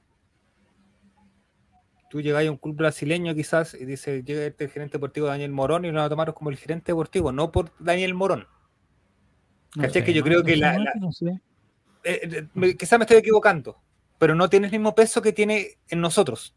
Tú 2.11 2.21
llegas 2.21 2.47
a 2.47 2.51
un 2.51 2.57
club 2.57 2.77
brasileño 2.77 3.35
quizás 3.35 3.75
y 3.75 3.85
dices, 3.85 4.25
llega 4.25 4.45
este 4.45 4.69
gerente 4.69 4.95
deportivo 4.95 5.27
Daniel 5.27 5.53
Morón 5.53 5.85
y 5.85 5.89
lo 5.89 5.95
van 5.95 6.07
a 6.07 6.09
tomar 6.09 6.35
como 6.35 6.51
el 6.51 6.57
gerente 6.57 6.93
deportivo, 6.93 7.33
no 7.33 7.51
por 7.51 7.73
Daniel 7.79 8.15
Morón. 8.15 8.47
¿Cachai? 9.71 10.05
que 10.05 10.13
yo 10.13 10.23
creo 10.23 10.43
que 10.43 10.57
la... 10.57 10.77
Eh, 12.05 12.47
eh, 12.55 12.77
quizás 12.77 12.99
me 12.99 13.05
estoy 13.05 13.19
equivocando, 13.19 13.79
pero 14.19 14.35
no 14.35 14.49
tiene 14.49 14.67
el 14.67 14.73
mismo 14.73 14.95
peso 14.95 15.21
que 15.21 15.33
tiene 15.33 15.79
en 15.89 16.01
nosotros. 16.01 16.55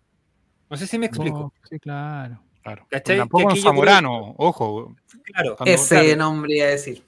No 0.69 0.77
sé 0.77 0.85
si 0.85 0.99
me 0.99 1.07
explico. 1.07 1.53
sí, 1.69 1.79
claro. 1.79 2.41
Claro. 2.61 2.85
Tampoco 3.03 3.55
Zamorano, 3.55 4.35
ojo. 4.37 4.95
Claro. 5.23 5.57
Ese 5.65 6.15
nombre 6.15 6.57
iba 6.57 6.65
a 6.65 6.69
decir 6.69 7.03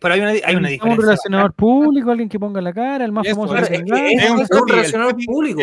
pero 0.00 0.14
hay 0.14 0.20
una, 0.20 0.30
hay 0.30 0.56
una 0.56 0.68
diferencia. 0.68 0.90
Un 0.90 0.96
relacionador 0.96 1.52
público, 1.54 2.10
alguien 2.10 2.28
que 2.28 2.38
ponga 2.38 2.60
la 2.60 2.72
cara, 2.72 3.04
el 3.04 3.12
más 3.12 3.26
famoso. 3.28 3.56
Es, 3.56 3.80
un, 3.80 4.68
relacionador 4.68 5.16
público. 5.24 5.60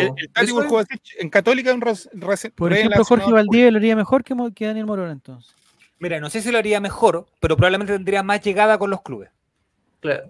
en 1.20 1.30
Católica 1.30 1.70
es 1.70 1.76
un 1.76 2.52
Por 2.56 2.74
ejemplo, 2.74 3.04
Jorge 3.06 3.32
Valdivia 3.32 3.72
lo 3.72 3.78
haría 3.78 3.96
mejor 3.96 4.24
que, 4.24 4.36
que 4.54 4.68
Daniel 4.68 4.86
Morón 4.86 5.12
entonces. 5.12 5.56
Mira, 6.02 6.20
no 6.20 6.32
sé 6.32 6.42
si 6.42 6.52
lo 6.52 6.58
haría 6.58 6.80
mejor, 6.80 7.28
pero 7.40 7.56
probablemente 7.56 7.94
tendría 7.94 8.24
más 8.24 8.42
llegada 8.42 8.80
con 8.80 8.90
los 8.90 9.04
clubes. 9.04 9.30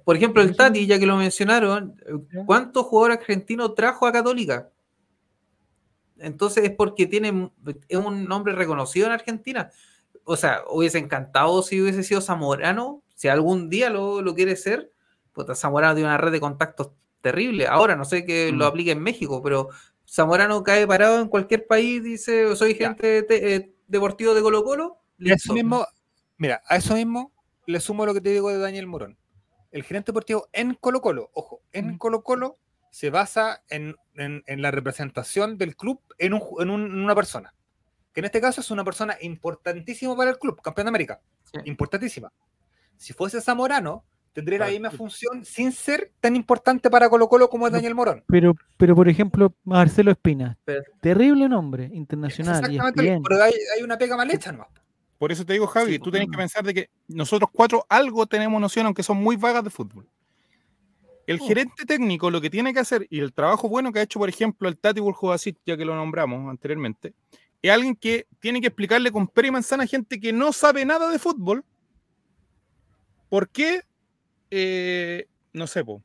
Por 0.04 0.18
ejemplo, 0.18 0.42
el 0.42 0.54
Tati, 0.54 0.86
ya 0.86 1.00
que 1.00 1.06
lo 1.06 1.16
mencionaron, 1.16 1.96
¿cuántos 2.46 2.86
jugadores 2.88 3.20
argentinos 3.20 3.74
trajo 3.74 4.06
a 4.06 4.12
Católica? 4.12 4.70
Entonces 6.20 6.66
es 6.66 6.72
porque 6.72 7.08
tiene 7.08 7.50
es 7.88 7.98
un 7.98 8.26
nombre 8.26 8.54
reconocido 8.54 9.08
en 9.08 9.14
Argentina. 9.14 9.72
O 10.26 10.36
sea, 10.36 10.62
hubiese 10.70 10.98
encantado 10.98 11.64
si 11.64 11.82
hubiese 11.82 12.04
sido 12.04 12.20
Zamorano, 12.20 13.02
si 13.16 13.30
algún 13.30 13.70
día 13.70 13.90
lo, 13.90 14.22
quiere 14.36 14.58
ser, 14.58 14.92
pues 15.32 15.58
Zamorano 15.58 15.96
tiene 15.96 16.10
una 16.10 16.18
red 16.18 16.34
de 16.34 16.42
contactos 16.42 16.90
terrible. 17.22 17.68
Ahora 17.68 17.96
no 17.96 18.04
sé 18.04 18.26
que 18.26 18.52
lo 18.52 18.66
mm. 18.66 18.68
aplique 18.68 18.92
en 18.92 19.02
México, 19.02 19.42
pero 19.42 19.70
Zamorano 20.06 20.64
cae 20.64 20.86
parado 20.86 21.22
en 21.22 21.30
cualquier 21.30 21.66
país, 21.66 22.04
dice, 22.04 22.58
soy 22.58 22.76
gente 22.76 23.26
eh, 23.30 23.74
deportivo 23.88 24.34
de 24.34 24.42
Colo 24.42 24.66
Colo. 24.66 25.01
Eso 25.24 25.54
mismo, 25.54 25.86
mira, 26.38 26.62
a 26.68 26.78
eso 26.78 26.96
mismo 26.96 27.32
le 27.66 27.80
sumo 27.80 28.06
lo 28.06 28.14
que 28.14 28.22
te 28.22 28.30
digo 28.30 28.50
de 28.50 28.58
Daniel 28.58 28.88
Morón. 28.88 29.18
El 29.72 29.84
gerente 29.84 30.12
deportivo 30.12 30.50
en 30.52 30.74
Colo 30.76 31.02
Colo, 31.02 31.30
ojo, 31.34 31.62
en. 31.72 31.98
Colo 31.98 32.24
Colo 32.24 32.58
se 32.90 33.10
basa 33.10 33.64
en, 33.70 33.96
la 34.16 34.72
representación 34.72 35.58
del 35.58 35.76
club 35.76 36.02
en, 36.18 36.34
una 36.34 37.16
persona. 37.16 37.54
Que 38.14 38.20
en 38.20 38.26
este 38.26 38.42
caso 38.42 38.60
es 38.60 38.70
una 38.70 38.84
persona 38.84 39.16
importantísima 39.22 40.16
para 40.18 40.32
el 40.32 40.38
club, 40.38 40.62
campeón 40.62 40.86
de 40.86 40.90
América. 40.90 41.22
Importantísima. 41.64 42.32
Si 42.98 43.14
fuese 43.14 43.40
Zamorano, 43.40 44.04
tendría 44.34 44.60
la 44.60 44.68
misma 44.68 44.92
función 44.92 45.46
sin 45.46 45.72
ser 45.72 46.12
tan 46.20 46.36
importante 46.36 46.90
para 46.90 47.10
Colo 47.10 47.30
Colo 47.30 47.50
como 47.50 47.68
es 47.68 47.74
Daniel 47.74 47.96
Morón. 47.96 48.24
Pero, 48.28 48.56
pero 48.78 48.96
por 48.96 49.08
ejemplo, 49.08 49.56
Marcelo 49.64 50.12
Espina, 50.12 50.58
terrible 51.02 51.48
nombre 51.48 51.90
internacional. 51.94 52.58
Exactamente, 52.58 53.22
pero 53.28 53.42
hay, 53.42 53.54
una 53.84 53.98
pega 53.98 54.18
mal 54.18 54.30
hecha 54.30 54.52
¿no? 54.52 54.68
Por 55.22 55.32
eso 55.32 55.46
te 55.46 55.54
digo, 55.54 55.68
Javi, 55.68 56.00
tú 56.00 56.10
tienes 56.10 56.32
que 56.32 56.36
pensar 56.36 56.64
de 56.64 56.74
que 56.74 56.90
nosotros 57.08 57.52
cuatro 57.54 57.86
algo 57.90 58.26
tenemos 58.26 58.60
noción, 58.60 58.88
aunque 58.88 59.04
son 59.04 59.18
muy 59.18 59.36
vagas 59.36 59.64
de 59.64 59.70
fútbol. 59.70 60.10
El 61.28 61.38
oh. 61.40 61.48
gerente 61.48 61.86
técnico 61.86 62.32
lo 62.32 62.42
que 62.42 62.50
tiene 62.50 62.74
que 62.74 62.80
hacer, 62.80 63.06
y 63.08 63.20
el 63.20 63.32
trabajo 63.32 63.70
bueno 63.70 63.92
que 63.94 64.00
ha 64.00 64.02
hecho, 64.02 64.18
por 64.18 64.30
ejemplo, 64.30 64.68
el 64.68 64.80
Tati 64.80 65.00
Burjovacit, 65.00 65.60
ya 65.64 65.78
que 65.78 65.86
lo 65.86 65.96
nombramos 65.96 66.50
anteriormente, 66.50 67.14
es 67.62 67.70
alguien 67.70 67.96
que 67.96 68.26
tiene 68.40 68.62
que 68.62 68.68
explicarle 68.70 69.12
con 69.12 69.28
pera 69.28 69.50
y 69.50 69.52
manzana 69.52 69.84
a 69.84 69.86
gente 69.86 70.20
que 70.20 70.34
no 70.34 70.52
sabe 70.54 70.86
nada 70.86 71.12
de 71.12 71.20
fútbol 71.20 71.64
¿Por 73.30 73.48
qué? 73.50 73.84
Eh, 74.50 75.28
no 75.54 75.68
sé, 75.68 75.86
po, 75.86 76.02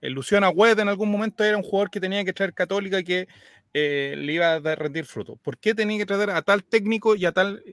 el 0.00 0.12
Luciano 0.12 0.46
Agüed 0.46 0.78
en 0.78 0.88
algún 0.88 1.10
momento 1.10 1.42
era 1.42 1.56
un 1.56 1.64
jugador 1.64 1.90
que 1.90 1.98
tenía 1.98 2.24
que 2.24 2.32
traer 2.32 2.54
Católica 2.54 3.00
y 3.00 3.04
que 3.04 3.26
eh, 3.74 4.14
le 4.16 4.32
iba 4.32 4.54
a 4.54 4.74
rendir 4.76 5.06
fruto. 5.06 5.34
¿Por 5.42 5.58
qué 5.58 5.74
tenía 5.74 5.98
que 5.98 6.06
traer 6.06 6.30
a 6.30 6.42
tal 6.42 6.62
técnico 6.62 7.16
y 7.16 7.26
a 7.26 7.32
tal... 7.32 7.64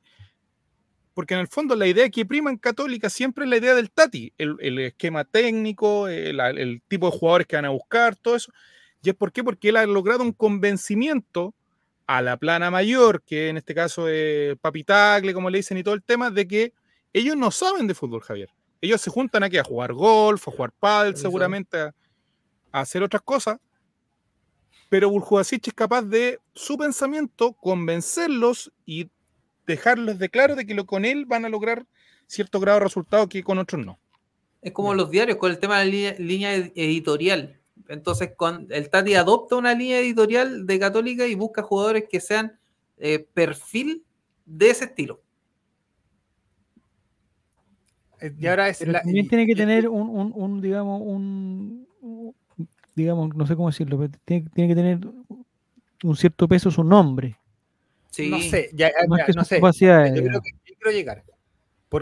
Porque 1.18 1.34
en 1.34 1.40
el 1.40 1.48
fondo 1.48 1.76
la 1.76 1.88
idea 1.88 2.08
que 2.10 2.28
prima 2.28 2.52
en 2.52 2.58
Católica 2.58 3.10
siempre 3.10 3.46
es 3.46 3.50
la 3.50 3.58
idea 3.58 3.74
del 3.74 3.90
Tati, 3.90 4.34
el, 4.38 4.78
esquema 4.78 5.24
técnico, 5.24 6.08
el, 6.08 6.84
tipo 6.88 7.10
de 7.10 7.18
jugadores 7.18 7.48
que 7.48 7.56
van 7.56 7.66
a 7.66 7.70
buscar, 7.70 8.16
todo 8.16 8.36
eso. 8.36 8.52
¿Y 9.02 9.10
es 9.10 9.16
por 9.16 9.32
qué? 9.32 9.44
Porque 9.44 9.70
él 9.70 9.78
ha 9.78 9.86
logrado 9.88 10.22
un 10.22 10.32
convencimiento 10.32 11.56
a 12.06 12.22
la 12.22 12.38
plana 12.38 12.70
mayor, 12.70 13.24
que 13.24 13.50
en 13.50 13.58
este 13.58 13.74
caso 13.74 14.08
es 14.08 14.60
Papitagle, 14.60 15.34
como 15.34 15.50
le 15.50 15.58
dicen, 15.58 15.80
y 15.80 15.84
todo 15.84 15.96
el 15.96 16.04
tema, 16.04 16.30
de 16.30 16.48
que 16.48 16.74
ellos 17.14 17.36
no 17.36 17.50
saben 17.50 17.88
de 17.88 17.96
fútbol, 17.96 18.22
Javier 18.22 18.52
ellos 18.82 19.02
se 19.02 19.10
juntan 19.10 19.44
aquí 19.44 19.58
a 19.58 19.64
jugar 19.64 19.94
golf, 19.94 20.48
a 20.48 20.52
jugar 20.52 20.72
pádel, 20.72 21.18
seguramente 21.18 21.80
a, 21.80 21.96
hacer 22.72 23.02
otras 23.02 23.22
cosas. 23.22 23.58
Pero 24.90 25.10
Burjubasic 25.10 25.68
es 25.68 25.74
capaz 25.74 26.04
de 26.04 26.40
su 26.54 26.78
pensamiento 26.78 27.54
convencerlos 27.54 28.72
y 28.86 29.10
dejarles 29.68 30.18
de 30.18 30.30
claro 30.30 30.56
de 30.56 30.66
que 30.66 30.74
lo, 30.74 30.86
con 30.86 31.06
él 31.06 31.26
van 31.26 31.46
a 31.46 31.50
lograr 31.50 31.86
cierto 32.26 32.60
grado 32.60 32.80
de 32.80 32.86
resultado 32.86 33.30
que 33.30 33.44
con 33.44 33.60
otros 33.60 33.86
no. 33.86 34.00
Es 34.62 34.72
como 34.72 34.94
los 34.94 35.12
diarios 35.12 35.38
con 35.38 35.52
el 35.52 35.60
tema 35.60 35.80
de 35.80 35.86
la 35.86 36.16
línea, 36.18 36.56
editorial. 36.56 37.60
Entonces, 37.90 38.32
con 38.36 38.68
el 38.72 38.90
Tati 38.90 39.14
adopta 39.14 39.56
una 39.56 39.74
línea 39.74 40.00
editorial 40.00 40.66
de 40.66 40.80
Católica 40.80 41.28
y 41.28 41.36
busca 41.36 41.62
jugadores 41.62 42.06
que 42.10 42.20
sean 42.20 42.58
eh, 42.98 43.26
perfil 43.34 44.04
de 44.46 44.70
ese 44.72 44.86
estilo. 44.86 45.22
Eh, 48.20 48.34
y 48.38 48.48
ahora 48.48 48.70
es 48.70 48.80
también 48.80 49.28
tiene 49.28 49.46
que 49.46 49.56
tener 49.56 49.88
un, 49.88 50.60
digamos, 50.60 51.02
un, 51.04 51.88
digamos, 52.96 53.36
no 53.36 53.46
sé 53.46 53.56
cómo 53.56 53.70
decirlo, 53.70 54.00
pero 54.00 54.12
tiene, 54.26 54.68
que 54.68 54.76
tener 54.76 55.00
un 56.04 56.16
cierto 56.16 56.48
peso 56.48 56.72
su 56.72 56.84
nombre. 56.84 57.38
Sí. 58.10 58.30
No 58.30 58.40
sé, 58.40 58.70
ya, 58.74 58.92
no 59.08 59.44
sé. 59.44 59.60
Yo, 59.60 60.24
creo 60.24 60.42
que, 60.42 60.52
quiero 60.64 60.92
llegar. 60.92 61.24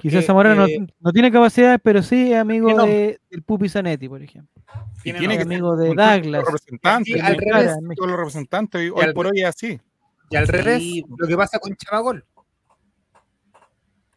Quizás 0.02 0.26
Zamorano 0.26 0.68
no, 0.68 0.88
no, 1.00 1.12
tiene 1.12 1.32
capacidades, 1.32 1.80
pero 1.84 2.02
sí 2.02 2.34
es 2.34 2.40
amigo 2.40 2.86
de, 2.86 3.20
del 3.30 3.44
Pupi 3.44 3.70
Zanetti, 3.70 4.10
por 4.10 4.22
ejemplo. 4.22 4.64
Y 5.04 5.14
tiene 5.14 5.38
que 5.38 5.44
amigo 5.44 5.76
de 5.76 5.90
Douglas. 5.90 6.44
Representantes, 6.44 7.22
al 7.22 7.38
revés, 7.38 7.78
todos 7.96 8.10
los 8.10 8.18
representantes, 8.18 8.92
hoy, 8.94 9.14
por 9.14 9.28
hoy 9.28 9.42
es 9.42 9.46
así. 9.46 9.80
Y 10.32 10.36
al 10.36 10.48
revés, 10.48 10.82
lo 11.18 11.28
que 11.28 11.38
pasa 11.38 11.60
con 11.60 11.76
Chamagol. 11.76 12.26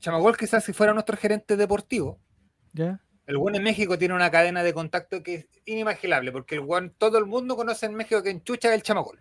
Chamagol 0.00 0.36
quizás 0.36 0.64
si 0.64 0.72
fuera 0.72 0.94
nuestro 0.94 1.16
gerente 1.16 1.56
deportivo, 1.56 2.18
¿Ya? 2.72 3.00
el 3.26 3.36
buen 3.36 3.54
en 3.54 3.62
México 3.62 3.98
tiene 3.98 4.14
una 4.14 4.30
cadena 4.30 4.62
de 4.62 4.72
contacto 4.72 5.22
que 5.22 5.34
es 5.34 5.48
inimaginable, 5.66 6.32
porque 6.32 6.54
el 6.54 6.62
buen, 6.62 6.90
todo 6.90 7.18
el 7.18 7.26
mundo 7.26 7.56
conoce 7.56 7.86
en 7.86 7.94
México 7.94 8.22
que 8.22 8.30
en 8.30 8.42
Chucha 8.42 8.68
es 8.68 8.74
el 8.76 8.82
Chamagol. 8.82 9.20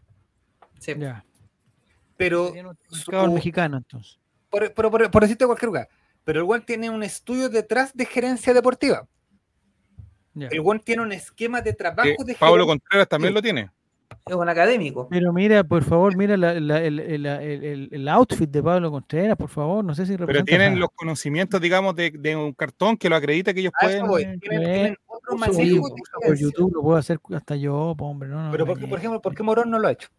Sí. 0.80 0.94
Ya. 0.98 1.26
Pero... 2.18 2.54
Su, 2.90 3.12
mexicano 3.32 3.78
entonces. 3.78 4.20
Por, 4.50 4.74
por, 4.74 5.12
por, 5.12 5.22
decirte 5.22 5.46
cualquier 5.46 5.68
lugar. 5.68 5.90
Pero 6.24 6.40
el 6.40 6.46
buen 6.46 6.64
tiene 6.64 6.90
un 6.90 7.04
estudio 7.04 7.50
detrás 7.50 7.96
de 7.96 8.06
gerencia 8.06 8.54
deportiva. 8.54 9.08
El 10.36 10.62
buen 10.62 10.80
tiene 10.80 11.02
un 11.02 11.12
esquema 11.12 11.62
de 11.62 11.74
trabajo 11.74 12.24
de 12.24 12.36
Pablo 12.36 12.68
Contreras 12.68 13.08
también 13.08 13.34
lo 13.34 13.42
tiene 13.42 13.72
es 14.26 14.36
un 14.36 14.50
académico. 14.50 15.08
Pero 15.10 15.34
mira, 15.34 15.64
por 15.64 15.84
favor, 15.84 16.16
mira 16.16 16.36
el, 16.36 18.08
outfit 18.08 18.50
de 18.50 18.64
Pablo 18.64 18.92
Contreras, 18.92 19.38
por 19.38 19.50
favor, 19.50 19.84
no 19.84 19.96
sé 19.96 20.06
si 20.06 20.18
Pero 20.18 20.44
tienen 20.44 20.80
los 20.80 20.90
conocimientos, 20.96 21.62
digamos, 21.62 21.96
de, 21.96 22.36
un 22.36 22.54
cartón 22.54 22.98
que 22.98 23.10
lo 23.10 23.16
acredita 23.16 23.54
que 23.54 23.62
ellos 23.62 23.74
pueden. 23.80 24.40
Tienen, 24.40 24.98
por 25.30 26.38
YouTube 26.38 26.74
lo 26.74 26.82
puedo 26.82 26.98
hacer 26.98 27.20
hasta 27.34 27.56
yo, 27.56 27.96
hombre. 27.98 28.30
No, 28.30 28.50
Pero, 28.52 28.66
por, 28.66 28.90
por 28.90 29.00
ejemplo, 29.00 29.22
¿por 29.22 29.36
qué 29.36 29.44
Morón 29.44 29.70
no 29.70 29.80
lo 29.80 29.88
ha 29.88 29.92
hecho? 29.92 30.10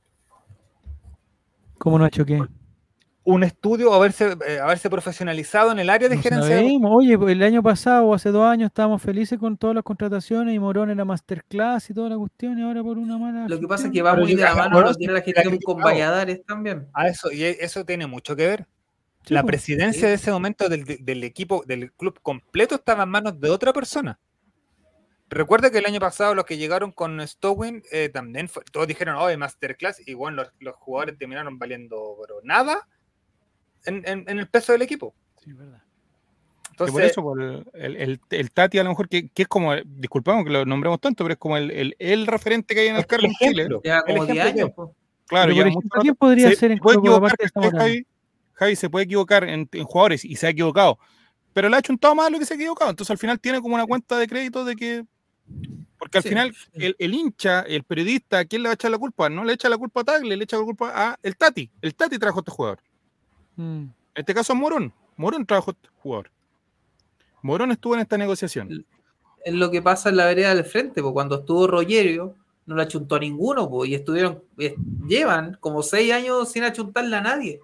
¿Cómo 1.78 1.98
no 1.98 2.04
ha 2.04 2.08
hecho 2.08 2.24
qué? 2.24 2.40
un 3.28 3.44
estudio, 3.44 3.92
haberse, 3.92 4.38
eh, 4.46 4.58
haberse 4.58 4.88
profesionalizado 4.88 5.70
en 5.70 5.78
el 5.80 5.90
área 5.90 6.08
de 6.08 6.16
gerencia. 6.16 6.62
Oye, 6.82 7.18
pues, 7.18 7.32
el 7.32 7.42
año 7.42 7.62
pasado 7.62 8.06
o 8.06 8.14
hace 8.14 8.30
dos 8.30 8.46
años 8.46 8.68
estábamos 8.68 9.02
felices 9.02 9.38
con 9.38 9.58
todas 9.58 9.74
las 9.74 9.84
contrataciones 9.84 10.54
y 10.54 10.58
Morón 10.58 10.88
era 10.88 11.04
masterclass 11.04 11.90
y 11.90 11.94
toda 11.94 12.08
la 12.08 12.16
cuestión 12.16 12.58
y 12.58 12.62
ahora 12.62 12.82
por 12.82 12.96
una 12.96 13.18
mala. 13.18 13.46
Lo 13.46 13.60
que 13.60 13.66
pasa 13.66 13.88
es 13.88 13.92
que 13.92 14.00
va 14.00 14.14
muy 14.14 14.34
de 14.34 14.44
la 14.44 14.54
mano, 14.54 14.80
lo 14.80 14.94
tiene 14.94 15.12
la 15.12 15.20
gestión 15.20 15.58
con 15.58 15.76
Valladares 15.76 16.42
también. 16.46 16.88
A 16.94 17.08
eso, 17.08 17.30
y 17.30 17.44
eso 17.44 17.84
tiene 17.84 18.06
mucho 18.06 18.34
que 18.34 18.46
ver. 18.46 18.66
la 19.26 19.42
pues, 19.42 19.50
presidencia 19.50 20.08
de 20.08 20.14
ese 20.14 20.30
momento 20.30 20.70
del, 20.70 20.86
del, 20.86 21.22
equipo, 21.22 21.62
del 21.66 21.92
club 21.92 22.18
completo 22.22 22.76
estaba 22.76 23.02
en 23.02 23.10
manos 23.10 23.38
de 23.38 23.50
otra 23.50 23.74
persona. 23.74 24.18
Recuerda 25.30 25.70
que 25.70 25.78
el 25.78 25.86
año 25.86 26.00
pasado 26.00 26.34
los 26.34 26.46
que 26.46 26.56
llegaron 26.56 26.90
con 26.90 27.26
Stowin 27.26 27.82
eh, 27.92 28.08
también 28.08 28.50
todos 28.72 28.86
dijeron, 28.86 29.16
oh, 29.16 29.36
masterclass, 29.36 30.06
y 30.06 30.14
bueno, 30.14 30.38
los, 30.38 30.52
los 30.60 30.76
jugadores 30.76 31.18
terminaron 31.18 31.58
valiendo 31.58 32.16
pero 32.22 32.40
nada 32.42 32.88
en, 33.84 34.24
el 34.26 34.48
peso 34.48 34.72
del 34.72 34.82
equipo. 34.82 35.14
Sí, 35.42 35.52
verdad. 35.52 35.82
Entonces, 36.70 37.12
por 37.14 37.42
eso, 37.42 37.64
el, 37.74 38.20
el, 38.30 38.50
Tati 38.52 38.78
a 38.78 38.84
lo 38.84 38.90
mejor 38.90 39.08
que, 39.08 39.30
es 39.34 39.48
como, 39.48 39.74
disculpamos 39.84 40.44
que 40.44 40.50
lo 40.50 40.64
nombremos 40.64 41.00
tanto, 41.00 41.24
pero 41.24 41.32
es 41.32 41.38
como 41.38 41.56
el, 41.56 41.96
el, 41.98 42.26
referente 42.26 42.72
que 42.72 42.82
hay 42.82 42.88
en 42.88 42.96
el 42.96 43.06
carro 43.06 43.24
en 43.24 43.34
Chile. 43.34 43.68
Ya 43.82 44.02
como 44.02 44.24
10 44.24 44.46
años. 44.46 44.70
Claro, 45.26 45.52
ya 45.52 45.64
¿Quién 46.00 46.14
podría 46.14 46.54
ser 46.54 46.70
en 46.70 46.78
puede 46.78 46.98
equivocar, 46.98 47.32
Javi, 47.76 48.06
Javi, 48.54 48.76
se 48.76 48.88
puede 48.88 49.04
equivocar 49.04 49.44
en, 49.44 49.68
jugadores 49.84 50.24
y 50.24 50.36
se 50.36 50.46
ha 50.46 50.50
equivocado, 50.50 50.98
pero 51.52 51.68
le 51.68 51.76
ha 51.76 51.78
hecho 51.80 51.92
un 51.92 51.98
todo 51.98 52.14
malo 52.14 52.38
que 52.38 52.46
se 52.46 52.54
ha 52.54 52.56
equivocado. 52.56 52.90
Entonces 52.90 53.10
al 53.10 53.18
final 53.18 53.40
tiene 53.40 53.60
como 53.60 53.74
una 53.74 53.86
cuenta 53.86 54.16
de 54.16 54.28
crédito 54.28 54.64
de 54.64 54.76
que 54.76 55.04
porque 55.98 56.18
al 56.18 56.24
final 56.24 56.54
el, 56.74 56.94
el, 56.98 57.14
hincha, 57.14 57.62
el 57.62 57.82
periodista, 57.82 58.38
¿a 58.38 58.44
quién 58.44 58.62
le 58.62 58.68
va 58.68 58.72
a 58.72 58.74
echar 58.74 58.90
la 58.90 58.98
culpa? 58.98 59.28
No 59.28 59.44
le 59.44 59.54
echa 59.54 59.68
la 59.68 59.76
culpa 59.76 60.00
a 60.00 60.04
Tagle, 60.04 60.36
le 60.36 60.44
echa 60.44 60.56
la 60.56 60.64
culpa 60.64 60.92
a 60.94 61.18
el 61.22 61.36
Tati. 61.36 61.70
El 61.82 61.94
Tati 61.94 62.18
trajo 62.18 62.38
a 62.38 62.40
este 62.40 62.52
jugador. 62.52 62.78
Mm. 63.56 63.82
En 63.82 63.92
este 64.14 64.34
caso 64.34 64.52
es 64.52 64.58
Morón. 64.58 64.92
Morón 65.16 65.44
trabajó 65.44 65.72
este 65.72 65.88
jugador. 65.98 66.30
Morón 67.42 67.72
estuvo 67.72 67.94
en 67.94 68.00
esta 68.00 68.16
negociación. 68.16 68.86
Es 69.44 69.54
lo 69.54 69.70
que 69.70 69.82
pasa 69.82 70.08
en 70.08 70.16
la 70.16 70.26
vereda 70.26 70.54
del 70.54 70.64
frente, 70.64 71.02
porque 71.02 71.14
cuando 71.14 71.40
estuvo 71.40 71.66
Rogerio, 71.66 72.34
no 72.66 72.76
le 72.76 72.82
achuntó 72.82 73.16
a 73.16 73.20
ninguno, 73.20 73.84
y 73.84 73.94
estuvieron, 73.94 74.42
llevan 75.06 75.56
como 75.60 75.82
seis 75.82 76.12
años 76.12 76.52
sin 76.52 76.64
achuntarle 76.64 77.16
a 77.16 77.20
nadie. 77.20 77.60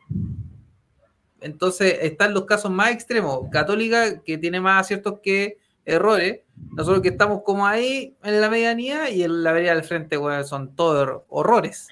Entonces 1.41 1.99
están 2.01 2.33
los 2.33 2.47
casos 2.47 2.71
más 2.71 2.91
extremos. 2.91 3.49
Católica, 3.51 4.23
que 4.23 4.39
tiene 4.39 4.61
más 4.61 4.81
aciertos 4.81 5.21
que 5.23 5.59
errores. 5.85 6.41
Nosotros 6.73 7.03
que 7.03 7.09
estamos 7.09 7.43
como 7.45 7.67
ahí 7.67 8.17
en 8.23 8.41
la 8.41 8.49
medianía 8.49 9.11
y 9.11 9.23
en 9.23 9.43
la 9.43 9.53
vereda 9.53 9.75
del 9.75 9.85
frente, 9.85 10.17
son 10.45 10.75
todos 10.75 11.23
horrores. 11.29 11.89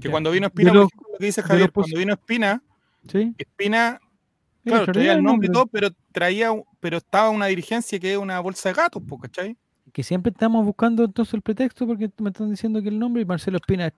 Que 0.00 0.10
cuando 0.10 0.30
vino 0.30 0.46
Espina, 0.46 0.72
lo 0.72 0.88
que 1.18 1.26
dice 1.26 1.42
Javier, 1.42 1.72
cuando 1.72 1.98
vino 1.98 2.12
Espina, 2.12 2.62
Espina, 3.38 4.00
claro, 4.64 4.92
traía 4.92 5.12
el 5.12 5.22
nombre 5.22 5.48
y 5.48 5.52
todo, 5.52 5.66
pero 5.66 5.88
traía, 6.12 6.50
pero 6.80 6.98
estaba 6.98 7.30
una 7.30 7.46
dirigencia 7.46 7.98
que 7.98 8.12
es 8.12 8.18
una 8.18 8.40
bolsa 8.40 8.70
de 8.70 8.74
gatos, 8.74 9.02
¿cachai? 9.20 9.56
Que 9.92 10.02
siempre 10.02 10.32
estamos 10.32 10.64
buscando 10.64 11.04
entonces 11.04 11.34
el 11.34 11.42
pretexto 11.42 11.86
porque 11.86 12.10
me 12.18 12.30
están 12.30 12.50
diciendo 12.50 12.82
que 12.82 12.88
el 12.88 12.98
nombre 12.98 13.22
y 13.22 13.24
Marcelo 13.24 13.58
Espina 13.58 13.92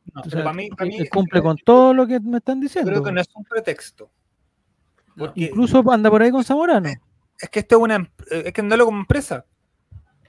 cumple 1.10 1.40
con 1.40 1.56
todo 1.56 1.94
lo 1.94 2.06
que 2.06 2.20
me 2.20 2.38
están 2.38 2.60
diciendo. 2.60 2.90
Creo 2.90 3.02
que 3.02 3.12
no 3.12 3.20
es 3.20 3.28
un 3.34 3.44
pretexto. 3.44 4.10
Incluso 5.34 5.82
anda 5.90 6.10
por 6.10 6.20
ahí 6.20 6.30
con 6.30 6.44
Zamorano. 6.44 6.90
Es 7.38 7.48
que 7.50 7.60
esto 7.60 7.76
es 7.76 7.82
una 7.82 8.10
es 8.30 8.52
que 8.52 8.62
no 8.62 8.76
lo 8.76 8.84
como 8.86 9.00
empresa. 9.00 9.46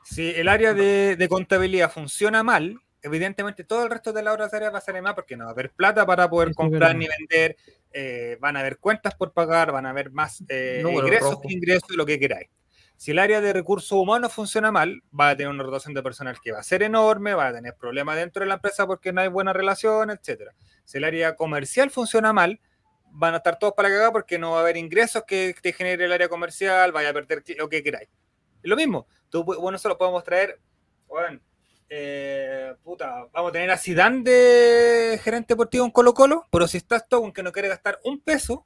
Si 0.03 0.29
el 0.29 0.47
área 0.47 0.73
de, 0.73 1.15
de 1.17 1.27
contabilidad 1.27 1.91
funciona 1.91 2.43
mal, 2.43 2.79
evidentemente 3.01 3.63
todo 3.63 3.83
el 3.83 3.89
resto 3.89 4.13
de 4.13 4.23
las 4.23 4.33
otras 4.33 4.53
áreas 4.53 4.73
va 4.73 4.77
a 4.77 4.81
ser 4.81 5.01
más 5.01 5.13
porque 5.13 5.35
no 5.35 5.45
va 5.45 5.51
a 5.51 5.53
haber 5.53 5.71
plata 5.71 6.05
para 6.05 6.29
poder 6.29 6.53
comprar 6.53 6.95
ni 6.95 7.07
vender, 7.07 7.57
eh, 7.91 8.37
van 8.39 8.55
a 8.57 8.61
haber 8.61 8.77
cuentas 8.77 9.15
por 9.15 9.33
pagar, 9.33 9.71
van 9.71 9.85
a 9.85 9.89
haber 9.89 10.11
más 10.11 10.43
eh, 10.49 10.83
ingresos 10.85 11.39
que 11.41 11.53
ingresos, 11.53 11.89
lo 11.95 12.05
que 12.05 12.19
queráis. 12.19 12.49
Si 12.95 13.11
el 13.11 13.19
área 13.19 13.41
de 13.41 13.53
recursos 13.53 13.91
humanos 13.91 14.33
funciona 14.33 14.71
mal, 14.71 15.03
va 15.17 15.29
a 15.29 15.37
tener 15.37 15.51
una 15.51 15.63
rotación 15.63 15.93
de 15.93 16.01
personal 16.01 16.39
que 16.41 16.51
va 16.51 16.59
a 16.59 16.63
ser 16.63 16.81
enorme, 16.81 17.35
va 17.35 17.47
a 17.47 17.53
tener 17.53 17.75
problemas 17.75 18.15
dentro 18.15 18.41
de 18.41 18.47
la 18.47 18.55
empresa 18.55 18.87
porque 18.87 19.13
no 19.13 19.21
hay 19.21 19.27
buena 19.27 19.53
relación, 19.53 20.09
etc. 20.09 20.51
Si 20.83 20.97
el 20.97 21.03
área 21.03 21.35
comercial 21.35 21.91
funciona 21.91 22.33
mal, 22.33 22.59
van 23.17 23.33
a 23.33 23.37
estar 23.37 23.57
todos 23.57 23.73
para 23.73 23.89
cagar 23.89 24.11
porque 24.11 24.37
no 24.37 24.51
va 24.51 24.59
a 24.59 24.61
haber 24.61 24.77
ingresos 24.77 25.23
que 25.25 25.55
te 25.59 25.73
genere 25.73 26.05
el 26.05 26.13
área 26.13 26.29
comercial, 26.29 26.91
vaya 26.91 27.09
a 27.09 27.13
perder 27.13 27.43
lo 27.57 27.67
que 27.67 27.83
queráis. 27.83 28.09
Es 28.61 28.69
lo 28.69 28.75
mismo. 28.75 29.07
Tú, 29.29 29.43
bueno, 29.43 29.77
lo 29.83 29.97
podemos 29.97 30.23
traer. 30.23 30.59
Bueno, 31.07 31.39
eh, 31.89 32.75
puta, 32.83 33.25
vamos 33.31 33.49
a 33.49 33.53
tener 33.53 33.71
a 33.71 33.77
Zidane 33.77 34.21
de 34.21 35.19
gerente 35.23 35.53
deportivo 35.53 35.83
en 35.85 35.91
Colo 35.91 36.13
Colo, 36.13 36.45
pero 36.51 36.67
si 36.67 36.77
estás 36.77 37.07
todo 37.09 37.33
que 37.33 37.41
no 37.41 37.51
quiere 37.51 37.69
gastar 37.69 37.99
un 38.03 38.19
peso, 38.19 38.65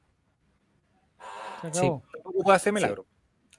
sí. 1.71 1.89
puede 2.43 2.55
hacer 2.55 2.73
milagro. 2.73 3.05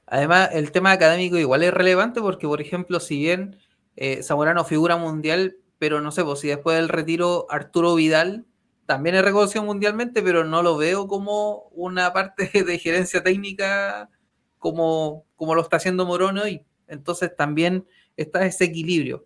Además, 0.06 0.50
el 0.52 0.72
tema 0.72 0.92
académico 0.92 1.38
igual 1.38 1.62
es 1.62 1.72
relevante 1.72 2.20
porque, 2.20 2.46
por 2.46 2.60
ejemplo, 2.60 3.00
si 3.00 3.18
bien 3.18 3.58
eh, 3.96 4.22
Zamorano 4.22 4.64
figura 4.64 4.96
mundial, 4.96 5.56
pero 5.78 6.02
no 6.02 6.12
sé, 6.12 6.22
pues 6.22 6.40
si 6.40 6.48
después 6.48 6.76
del 6.76 6.90
retiro 6.90 7.46
Arturo 7.48 7.94
Vidal 7.94 8.44
también 8.92 9.16
es 9.16 9.24
reconocido 9.24 9.64
mundialmente, 9.64 10.20
pero 10.20 10.44
no 10.44 10.62
lo 10.62 10.76
veo 10.76 11.08
como 11.08 11.68
una 11.70 12.12
parte 12.12 12.50
de 12.66 12.78
gerencia 12.78 13.22
técnica 13.22 14.10
como, 14.58 15.24
como 15.34 15.54
lo 15.54 15.62
está 15.62 15.78
haciendo 15.78 16.04
Morón 16.04 16.36
hoy. 16.36 16.66
Entonces 16.88 17.34
también 17.34 17.86
está 18.18 18.44
ese 18.44 18.64
equilibrio. 18.64 19.24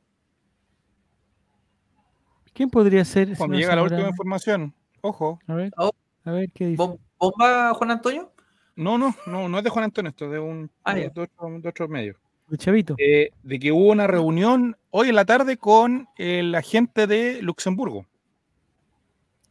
¿Quién 2.52 2.70
podría 2.70 3.04
ser? 3.04 3.36
Cuando 3.36 3.56
llega 3.56 3.74
la 3.74 3.82
última 3.82 4.08
información, 4.08 4.72
ojo. 5.00 5.40
A 5.48 5.54
ver, 5.54 5.72
oh. 5.78 5.90
a 6.24 6.30
ver 6.30 6.48
qué 6.52 6.66
dice. 6.68 6.84
¿Bomba 7.18 7.74
Juan 7.74 7.90
Antonio? 7.90 8.32
No, 8.76 8.98
no, 8.98 9.16
no, 9.26 9.48
no 9.48 9.58
es 9.58 9.64
de 9.64 9.70
Juan 9.70 9.86
Antonio, 9.86 10.10
esto 10.10 10.26
es 10.26 10.30
de 10.30 10.38
un 10.38 10.70
ah, 10.84 10.94
de, 10.94 11.08
otro, 11.08 11.88
medio. 11.88 12.14
De 12.46 12.56
Chavito. 12.56 12.94
Eh, 12.98 13.30
de 13.42 13.58
que 13.58 13.72
hubo 13.72 13.90
una 13.90 14.06
reunión 14.06 14.76
hoy 14.90 15.08
en 15.08 15.16
la 15.16 15.24
tarde 15.24 15.56
con 15.56 16.06
el 16.16 16.54
agente 16.54 17.08
de 17.08 17.42
Luxemburgo. 17.42 18.06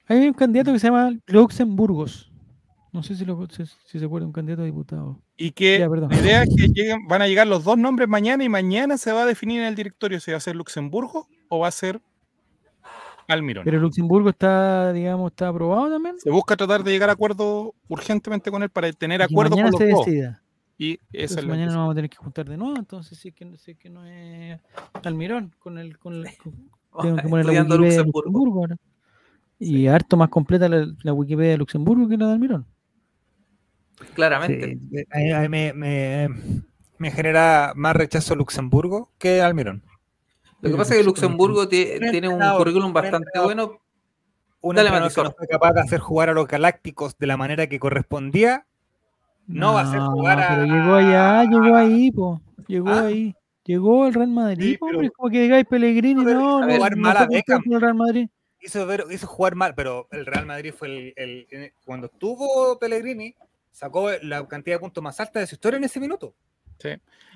Hay 0.07 0.27
un 0.27 0.33
candidato 0.33 0.71
que 0.71 0.79
se 0.79 0.87
llama 0.87 1.13
Luxemburgos. 1.27 2.31
No 2.91 3.03
sé 3.03 3.15
si, 3.15 3.25
lo, 3.25 3.45
si, 3.49 3.99
se 3.99 4.07
puede 4.07 4.25
un 4.25 4.31
candidato 4.31 4.61
a 4.61 4.65
diputado. 4.65 5.19
Y 5.35 5.51
que 5.51 5.79
la 5.79 6.17
idea 6.17 6.43
es 6.43 6.49
que 6.55 6.67
lleguen, 6.67 7.07
van 7.07 7.21
a 7.21 7.27
llegar 7.27 7.45
los 7.45 7.65
dos 7.65 7.77
nombres 7.77 8.07
mañana 8.07 8.43
y 8.43 8.49
mañana 8.49 8.97
se 8.97 9.11
va 9.11 9.23
a 9.23 9.25
definir 9.25 9.59
en 9.59 9.67
el 9.67 9.75
directorio 9.75 10.19
si 10.21 10.31
va 10.31 10.37
a 10.37 10.39
ser 10.39 10.55
Luxemburgo 10.55 11.27
o 11.49 11.59
va 11.59 11.67
a 11.67 11.71
ser 11.71 11.99
Almirón. 13.27 13.65
Pero 13.65 13.79
Luxemburgo 13.79 14.29
está, 14.29 14.93
digamos, 14.93 15.31
está 15.31 15.49
aprobado 15.49 15.89
también. 15.89 16.19
Se 16.19 16.29
busca 16.29 16.55
tratar 16.55 16.83
de 16.83 16.91
llegar 16.91 17.09
a 17.09 17.13
acuerdo 17.13 17.73
urgentemente 17.87 18.51
con 18.51 18.63
él 18.63 18.69
para 18.69 18.91
tener 18.93 19.21
acuerdo 19.21 19.55
con 19.55 19.71
los 19.71 19.77
se 19.77 19.89
dos. 19.89 20.05
Decida. 20.05 20.41
Y 20.77 20.99
eso 21.11 21.39
es 21.39 21.45
mañana 21.45 21.67
nos 21.67 21.75
vamos 21.75 21.91
a 21.93 21.95
tener 21.95 22.09
que 22.09 22.17
juntar 22.17 22.47
de 22.47 22.57
nuevo, 22.57 22.75
entonces 22.77 23.17
sí 23.17 23.31
que, 23.31 23.57
sí 23.57 23.75
que 23.75 23.89
no 23.89 24.05
es 24.05 24.59
Almirón 25.03 25.53
con 25.59 25.77
el 25.77 25.97
con 25.97 26.15
el 26.15 26.25
tengo 27.01 27.15
que 27.17 27.29
poner 27.29 27.45
la 27.45 27.63
de 27.63 27.77
Luxemburgo 27.77 28.59
ahora. 28.59 28.77
Y 29.59 29.87
harto 29.87 30.17
más 30.17 30.29
completa 30.29 30.67
la, 30.67 31.13
Wikipedia 31.13 31.51
de 31.51 31.57
Luxemburgo 31.57 32.07
que 32.07 32.17
la 32.17 32.27
de 32.27 32.33
Almirón. 32.33 32.65
Claramente. 34.13 34.77
me, 35.49 35.73
me, 35.73 36.29
me 36.97 37.11
genera 37.11 37.73
más 37.75 37.95
rechazo 37.95 38.35
Luxemburgo 38.35 39.11
que 39.17 39.41
Almirón. 39.41 39.83
Lo 40.61 40.71
que 40.71 40.77
pasa 40.77 40.93
es 40.93 41.01
que 41.01 41.05
Luxemburgo 41.05 41.67
tiene 41.67 42.27
un 42.27 42.41
currículum 42.57 42.91
bastante 42.91 43.39
bueno. 43.39 43.79
Una 44.61 44.83
que 44.83 44.99
no 45.21 45.31
fue 45.31 45.47
capaz 45.47 45.73
de 45.73 45.81
hacer 45.81 45.99
jugar 45.99 46.29
a 46.29 46.33
los 46.33 46.47
galácticos 46.47 47.15
de 47.19 47.27
la 47.27 47.37
manera 47.37 47.67
que 47.67 47.77
correspondía, 47.77 48.65
No, 49.45 49.75
va 49.75 49.81
a 49.81 49.91
ser 49.91 49.99
jugar 49.99 50.39
a. 50.39 50.47
Pero 50.49 50.65
llegó 50.65 50.95
allá, 50.95 51.43
llegó 51.43 51.75
ahí, 51.75 52.11
po. 52.11 52.41
Llegó 52.67 52.89
¿Ah? 52.89 53.05
ahí. 53.05 53.35
Llegó 53.63 54.07
el 54.07 54.13
Real 54.13 54.29
Madrid, 54.29 54.71
sí, 54.71 54.77
como 54.77 55.29
que 55.29 55.41
digáis 55.41 55.65
Pellegrini, 55.65 56.23
no, 56.23 56.61
no, 56.61 56.75
jugar 56.75 56.95
mal 56.95 57.17
a 57.17 57.25
Beckham. 57.25 57.61
El 57.65 57.81
Real 57.81 57.95
Madrid. 57.95 58.29
Hizo, 58.65 58.85
ver, 58.85 59.05
hizo 59.11 59.27
jugar 59.27 59.55
mal, 59.55 59.75
pero 59.75 60.07
el 60.11 60.25
Real 60.25 60.45
Madrid 60.45 60.73
fue 60.75 61.13
el, 61.15 61.45
el, 61.49 61.73
cuando 61.85 62.09
tuvo 62.09 62.79
Pellegrini, 62.79 63.35
sacó 63.71 64.09
la 64.21 64.47
cantidad 64.47 64.75
de 64.75 64.79
puntos 64.79 65.03
más 65.03 65.19
alta 65.19 65.39
de 65.39 65.47
su 65.47 65.55
historia 65.55 65.77
en 65.77 65.83
ese 65.83 65.99
minuto. 65.99 66.33
Sí. 66.79 66.89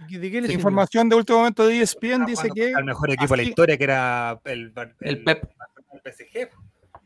¿De 0.10 0.54
información 0.54 1.10
de 1.10 1.16
último 1.16 1.40
momento 1.40 1.68
de 1.68 1.82
ESPN 1.82 2.24
ah, 2.24 2.26
dice 2.26 2.50
que. 2.54 2.72
El 2.72 2.86
mejor 2.86 3.12
equipo 3.12 3.34
de 3.36 3.44
la 3.44 3.50
historia, 3.50 3.78
que 3.78 3.84
era 3.84 4.40
el, 4.46 4.74
el, 5.02 5.24
Pep. 5.24 5.50
El 5.92 6.14
PSG. 6.14 6.50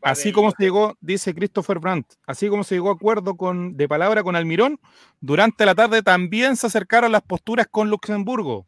Así 0.02 0.32
como 0.32 0.50
se 0.50 0.62
llegó, 0.62 0.96
dice 1.00 1.34
Christopher 1.34 1.78
Brandt, 1.78 2.12
así 2.26 2.48
como 2.48 2.62
se 2.62 2.74
llegó 2.74 2.90
a 2.90 2.92
acuerdo 2.92 3.36
con, 3.36 3.74
de 3.74 3.88
palabra 3.88 4.22
con 4.22 4.36
Almirón, 4.36 4.78
durante 5.20 5.64
la 5.64 5.74
tarde 5.74 6.02
también 6.02 6.56
se 6.56 6.66
acercaron 6.66 7.10
las 7.10 7.22
posturas 7.22 7.66
con 7.70 7.88
Luxemburgo. 7.88 8.66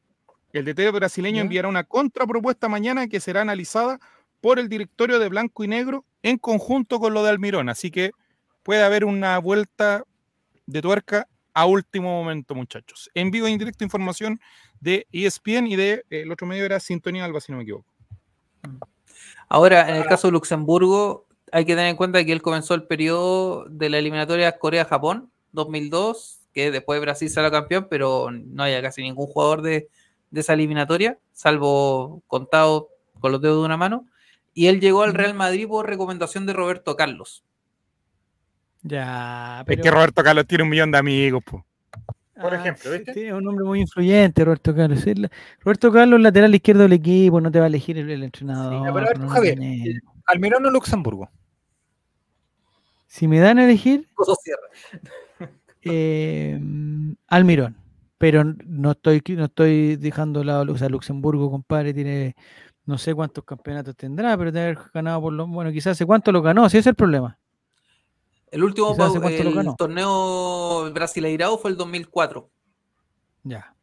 El 0.55 0.65
DT 0.65 0.91
brasileño 0.93 1.43
enviará 1.43 1.69
una 1.69 1.85
contrapropuesta 1.85 2.69
mañana 2.69 3.07
que 3.09 3.21
será 3.21 3.43
analizada 3.43 4.01
por 4.47 4.61
el 4.61 4.69
directorio 4.69 5.19
de 5.19 5.29
Blanco 5.29 5.65
y 5.65 5.67
Negro 5.67 6.05
en 6.23 6.39
conjunto 6.39 7.01
con 7.01 7.13
lo 7.13 7.25
de 7.25 7.31
Almirón. 7.31 7.69
Así 7.69 7.91
que 7.91 8.13
puede 8.63 8.85
haber 8.85 9.05
una 9.05 9.37
vuelta 9.41 10.05
de 10.67 10.81
tuerca 10.81 11.27
a 11.53 11.67
último 11.67 12.13
momento, 12.13 12.55
muchachos. 12.55 13.11
En 13.15 13.33
vivo 13.33 13.49
en 13.49 13.59
directo 13.59 13.83
información 13.83 14.39
de 14.79 15.09
ESPN 15.11 15.67
y 15.67 15.75
de 15.75 16.05
eh, 16.11 16.21
el 16.21 16.31
otro 16.31 16.47
medio 16.47 16.65
era 16.65 16.79
Sintonía 16.79 17.25
Alba, 17.25 17.41
si 17.41 17.51
no 17.51 17.59
me 17.59 17.65
equivoco. 17.65 17.93
Ahora, 19.49 19.91
en 19.91 19.97
el 19.97 20.05
caso 20.07 20.29
de 20.29 20.33
Luxemburgo, 20.35 21.27
hay 21.51 21.65
que 21.65 21.75
tener 21.75 21.91
en 21.91 21.97
cuenta 21.97 22.25
que 22.25 22.31
él 22.31 22.41
comenzó 22.41 22.75
el 22.75 22.85
periodo 22.85 23.65
de 23.69 23.91
la 23.91 23.99
eliminatoria 23.99 24.57
Corea-Japón 24.61 25.29
2002, 25.51 26.39
que 26.53 26.71
después 26.71 27.01
Brasil 27.01 27.29
salió 27.29 27.51
campeón, 27.51 27.89
pero 27.91 28.31
no 28.31 28.63
había 28.63 28.81
casi 28.81 29.03
ningún 29.03 29.27
jugador 29.27 29.63
de, 29.63 29.89
de 30.31 30.41
esa 30.41 30.53
eliminatoria, 30.53 31.19
salvo 31.33 32.23
contado 32.29 32.91
con 33.19 33.33
los 33.33 33.43
dedos 33.43 33.57
de 33.57 33.65
una 33.65 33.77
mano. 33.77 34.07
Y 34.57 34.69
él 34.69 34.81
llegó 34.81 35.03
al 35.03 35.13
Real 35.13 35.35
Madrid 35.35 35.69
por 35.69 35.87
recomendación 35.87 36.47
de 36.47 36.55
Roberto 36.55 36.97
Carlos. 36.97 37.45
Ya, 38.81 39.63
Es 39.67 39.81
que 39.83 39.91
Roberto 39.91 40.25
Carlos 40.25 40.47
tiene 40.47 40.65
un 40.65 40.71
millón 40.71 40.91
de 40.91 40.97
amigos, 40.97 41.45
Por 41.45 41.63
ah, 42.39 42.57
ejemplo, 42.57 42.91
¿viste? 42.93 43.35
un 43.35 43.47
hombre 43.47 43.67
muy 43.67 43.81
influyente, 43.81 44.43
Roberto 44.47 44.75
Carlos. 44.75 45.05
Roberto 45.61 45.93
Carlos, 45.93 46.19
lateral 46.23 46.55
izquierdo 46.55 46.85
del 46.85 46.95
equipo, 46.95 47.39
no 47.39 47.51
te 47.51 47.59
va 47.59 47.67
a 47.67 47.69
elegir 47.69 47.99
el, 47.99 48.23
entrenador. 48.23 48.95
pero 48.95 49.29
Javier, 49.29 49.59
Almirón 50.25 50.65
o 50.65 50.71
Luxemburgo. 50.71 51.29
Si 53.07 53.29
me 53.29 53.41
dan 53.41 53.59
a 53.59 53.65
elegir. 53.65 54.09
Eh, 55.89 56.59
Almirón 57.29 57.77
pero 58.19 58.45
no 58.45 58.93
estoy, 58.93 59.23
no 59.29 59.45
estoy 59.45 59.97
dejando 59.97 60.43
lado, 60.43 60.73
o 60.73 60.79
sea, 60.79 60.89
Luxemburgo, 60.89 61.51
compadre, 61.51 61.93
tiene 61.93 62.35
no 62.87 62.99
sé 62.99 63.15
cuántos 63.15 63.45
campeonatos 63.45 63.97
tendrá, 63.97 64.37
pero 64.39 64.53
debe 64.53 64.67
haber 64.67 64.79
ganado 64.95 65.21
por 65.21 65.33
lo 65.33 65.47
bueno, 65.47 65.71
quizás 65.73 65.93
hace 65.93 66.07
cuánto 66.07 66.33
lo 66.33 66.41
ganó, 66.41 66.69
si 66.69 66.79
ese 66.79 66.89
es 66.89 66.93
el 66.93 66.95
problema. 66.95 67.37
El 68.51 68.63
último 68.63 68.95
el 69.27 69.77
torneo 69.77 70.91
brasileirao 70.93 71.59
fue 71.59 71.73
el 71.73 71.77
2004. 71.77 72.49
Ya. 73.43 73.75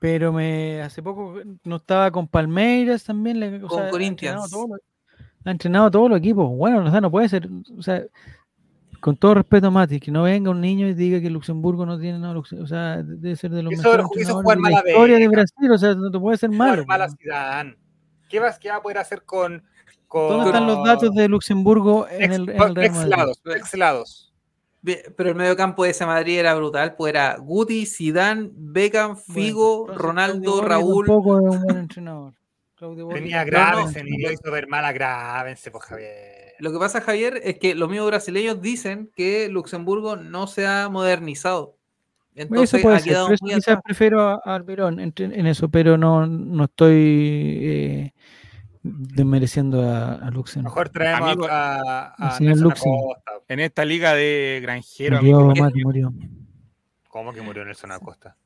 Pero 0.00 0.32
me 0.32 0.82
hace 0.82 1.02
poco 1.02 1.36
no 1.62 1.76
estaba 1.76 2.10
con 2.10 2.26
Palmeiras 2.26 3.04
también, 3.04 3.40
le, 3.40 3.60
con 3.60 3.88
Corinthians. 3.88 4.52
Ha 5.46 5.50
entrenado, 5.50 5.90
todos 5.90 6.10
los 6.10 6.18
equipos. 6.18 6.50
Bueno, 6.50 6.82
no, 6.82 7.00
no 7.00 7.10
puede 7.10 7.28
ser, 7.28 7.48
o 7.78 7.82
sea, 7.82 8.02
con 9.00 9.16
todo 9.16 9.34
respeto, 9.34 9.70
Mati, 9.70 10.00
que 10.00 10.10
no 10.10 10.22
venga 10.24 10.50
un 10.50 10.60
niño 10.60 10.88
y 10.88 10.94
diga 10.94 11.20
que 11.20 11.30
Luxemburgo 11.30 11.86
no 11.86 11.98
tiene, 11.98 12.18
no, 12.18 12.38
o 12.38 12.66
sea, 12.66 13.02
debe 13.02 13.36
ser 13.36 13.52
de 13.52 13.62
los 13.62 13.70
mejores 13.70 14.06
de 14.14 14.24
la 14.70 14.80
historia 14.80 15.18
de 15.18 15.28
Brasil, 15.28 15.70
o 15.70 15.78
sea, 15.78 15.94
no 15.94 16.10
te 16.10 16.18
puede 16.18 16.36
ser 16.36 16.50
malo. 16.50 16.84
Mala 16.86 17.08
ciudad. 17.10 17.66
¿Qué, 18.28 18.40
vas, 18.40 18.58
¿Qué 18.58 18.70
va 18.70 18.76
a 18.76 18.82
poder 18.82 18.98
hacer 18.98 19.22
con, 19.24 19.62
con... 20.08 20.28
¿Dónde 20.28 20.46
están 20.46 20.66
los 20.66 20.84
datos 20.84 21.14
de 21.14 21.28
Luxemburgo 21.28 22.06
en 22.08 22.32
el, 22.32 22.48
en 22.50 22.62
el 22.62 22.74
Real 22.74 23.32
Pero 25.16 25.30
el 25.30 25.36
medio 25.36 25.56
campo 25.56 25.84
de 25.84 25.90
ese 25.90 26.06
Madrid 26.06 26.38
era 26.38 26.54
brutal, 26.54 26.94
pues 26.96 27.10
era 27.10 27.36
Guti, 27.38 27.86
Zidane, 27.86 28.50
Beckham, 28.52 29.16
Figo, 29.16 29.86
Ronaldo, 29.88 30.62
Raúl. 30.62 31.06
Tampoco 31.06 31.38
es 31.38 31.56
un 31.56 31.62
buen 31.62 31.76
entrenador. 31.78 32.34
Tenía 33.12 33.44
Gravense, 33.44 34.02
y 34.04 34.20
lo 34.20 34.32
hizo 34.32 34.50
ver 34.50 34.68
mal 34.68 34.84
a 34.84 34.92
Gravense, 34.92 35.70
pues 35.70 35.84
Javier. 35.84 36.54
Lo 36.58 36.72
que 36.72 36.78
pasa, 36.78 37.00
Javier, 37.00 37.40
es 37.42 37.58
que 37.58 37.74
los 37.74 37.88
mismos 37.88 38.08
brasileños 38.08 38.60
dicen 38.60 39.10
que 39.14 39.48
Luxemburgo 39.48 40.16
no 40.16 40.46
se 40.46 40.66
ha 40.66 40.88
modernizado. 40.88 41.76
Entonces, 42.34 42.74
eso 42.74 42.82
puede 42.82 43.00
ser, 43.00 43.16
quizás 43.38 43.78
prefiero 43.84 44.20
a, 44.20 44.40
Alberón 44.44 44.98
en, 44.98 45.46
eso, 45.46 45.68
pero 45.68 45.96
no, 45.96 46.26
no 46.26 46.64
estoy 46.64 47.58
eh, 47.62 48.12
desmereciendo 48.82 49.88
a, 49.88 50.30
Luxemburgo. 50.30 50.74
Mejor 50.74 50.88
traemos 50.88 51.48
a, 51.48 52.14
a, 52.18 52.38
En 53.48 53.60
esta 53.60 53.84
liga 53.84 54.14
de 54.14 54.58
granjeros. 54.62 55.22
Murió, 55.22 56.12
¿Cómo 57.08 57.32
que 57.32 57.40
murió 57.40 57.64
Nelson 57.64 57.92
Acosta? 57.92 58.36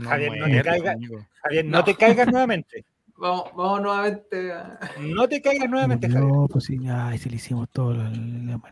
Javier, 0.00 0.38
no 0.38 0.46
te 0.46 0.62
caigas, 0.62 0.96
Javier, 1.42 1.64
no 1.64 1.84
te 1.84 1.94
caigas 1.96 2.28
nuevamente. 2.28 2.84
Vamos, 3.20 3.50
vamos 3.54 3.82
nuevamente. 3.82 4.50
No 4.98 5.28
te 5.28 5.42
caigas 5.42 5.68
nuevamente, 5.68 6.08
Javier. 6.08 6.32
No, 6.32 6.48
pues 6.48 6.64
sí, 6.64 6.78
ay, 6.88 7.18
se 7.18 7.28
le 7.28 7.36
hicimos 7.36 7.68
todo. 7.68 7.92
Lo, 7.92 8.04
no, 8.08 8.62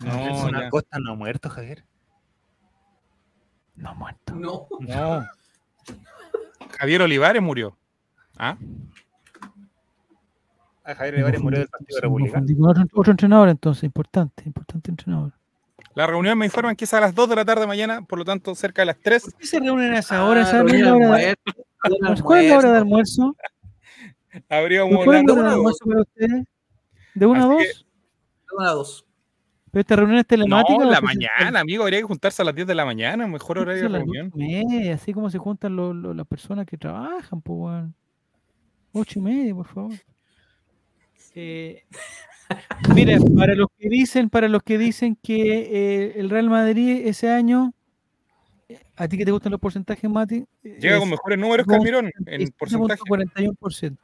no 0.51 0.71
Costa 0.71 0.99
no 0.99 1.13
ha 1.13 1.15
muerto, 1.15 1.51
Javier. 1.51 1.85
No 3.79 3.91
ha 3.91 3.95
muerto. 3.95 4.35
No. 4.35 4.69
No. 4.81 5.27
Javier 6.79 7.03
Olivares 7.03 7.43
murió. 7.43 7.77
¿Ah? 8.37 8.57
ah 10.85 10.95
Javier 10.95 11.15
Olivares 11.15 11.41
murió 11.41 11.59
del 11.61 11.69
Partido 11.69 12.01
Republicano. 12.01 12.47
Otro, 12.69 12.85
otro 12.95 13.11
entrenador, 13.11 13.49
entonces, 13.49 13.85
importante, 13.85 14.43
importante 14.47 14.91
entrenador. 14.91 15.33
La 15.95 16.07
reunión 16.07 16.39
me 16.39 16.45
informan 16.45 16.77
que 16.77 16.85
es 16.85 16.95
a 16.95 17.01
las 17.01 17.15
2 17.15 17.29
de 17.31 17.37
la 17.37 17.45
tarde 17.45 17.67
mañana, 17.67 18.03
por 18.03 18.21
lo 18.21 18.25
tanto, 18.25 18.55
cerca 18.55 18.83
de 18.83 18.87
las 18.87 18.99
3. 19.01 19.23
¿Por 19.25 19.35
qué 19.35 19.47
se 19.47 19.59
reúnen 19.59 19.95
a 19.95 19.99
esa 19.99 20.25
hora? 20.25 20.43
Ah, 20.47 20.63
¿Cuál 22.23 22.45
es 22.45 22.51
la 22.51 22.59
hora 22.59 22.73
de 22.73 22.79
almuerzo? 22.79 23.35
Habríamos 24.49 25.07
hablando 25.07 25.35
para 25.35 25.57
ustedes? 26.03 26.45
¿De 27.15 27.27
una 27.27 27.43
a 27.43 27.47
dos? 27.47 27.63
De 27.63 28.57
una 28.57 28.71
a 28.71 28.75
dos. 28.75 29.08
¿Pero 29.71 29.81
esta 29.81 29.97
reunión 29.97 30.19
es 30.19 30.27
telemática? 30.27 30.79
No, 30.79 30.85
en 30.85 30.91
la 30.91 31.01
mañana, 31.01 31.61
amigo, 31.61 31.83
habría 31.83 32.01
que 32.01 32.05
juntarse 32.05 32.43
a 32.43 32.45
las 32.45 32.55
10 32.55 32.67
de 32.67 32.75
la 32.75 32.85
mañana, 32.85 33.27
mejor 33.27 33.59
horario 33.59 33.83
de 33.83 33.89
reunión. 33.89 34.33
Media, 34.35 34.95
así 34.95 35.13
como 35.13 35.31
se 35.31 35.39
juntan 35.39 35.77
las 36.17 36.27
personas 36.27 36.67
que 36.67 36.77
trabajan, 36.77 37.41
pues, 37.41 37.59
bueno. 37.59 37.93
Ocho 38.93 39.19
y 39.19 39.23
media, 39.23 39.55
por 39.55 39.67
favor. 39.67 39.95
Eh, 41.35 41.85
mira, 42.95 43.19
para 43.37 43.55
los 43.55 43.69
que 43.79 43.89
dicen, 43.89 44.31
para 44.31 44.49
los 44.49 44.63
que 44.63 44.79
dicen 44.79 45.17
que 45.23 45.37
eh, 45.61 46.13
el 46.17 46.31
Real 46.31 46.49
Madrid 46.49 47.07
ese 47.07 47.31
año, 47.31 47.75
a 48.97 49.07
ti 49.07 49.19
que 49.19 49.25
te 49.25 49.31
gustan 49.31 49.53
los 49.53 49.61
porcentajes, 49.61 50.11
Mati, 50.11 50.45
llega 50.63 50.99
con 50.99 51.11
mejores 51.11 51.39
números 51.39 51.67
que 51.67 51.75
Almirón 51.75 52.11
en 52.27 52.49
porcentaje. 52.59 53.01
41%. 53.03 53.97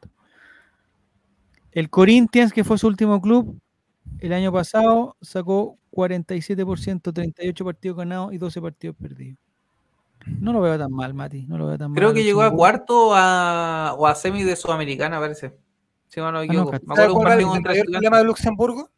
El 1.72 1.90
Corinthians, 1.90 2.52
que 2.52 2.62
fue 2.62 2.78
su 2.78 2.86
último 2.86 3.20
club, 3.20 3.58
el 4.20 4.32
año 4.32 4.52
pasado 4.52 5.16
sacó 5.20 5.78
47%, 5.92 7.12
38 7.12 7.64
partidos 7.64 7.96
ganados 7.96 8.32
y 8.32 8.38
12 8.38 8.60
partidos 8.60 8.96
perdidos. 8.96 9.38
No 10.26 10.52
lo 10.52 10.60
veo 10.60 10.78
tan 10.78 10.90
mal, 10.90 11.12
Mati. 11.12 11.46
No 11.46 11.58
lo 11.58 11.66
veo 11.66 11.78
tan 11.78 11.92
Creo 11.92 12.14
que 12.14 12.24
llegó 12.24 12.42
a 12.42 12.50
cuarto 12.50 13.14
a, 13.14 13.94
o 13.98 14.06
a 14.06 14.14
semi 14.14 14.42
de 14.42 14.56
Sudamericana, 14.56 15.20
parece. 15.20 15.54
Si 16.08 16.20
no, 16.20 16.32
no 16.32 16.38
me 16.38 16.46
equivoco. 16.46 16.70
me 16.70 16.76
acuerdo 16.76 17.16
un 17.16 17.24
partido 17.24 17.48
contra 17.50 17.74
el 17.74 17.84
problema 17.84 18.18
de 18.18 18.24
Luxemburgo? 18.24 18.90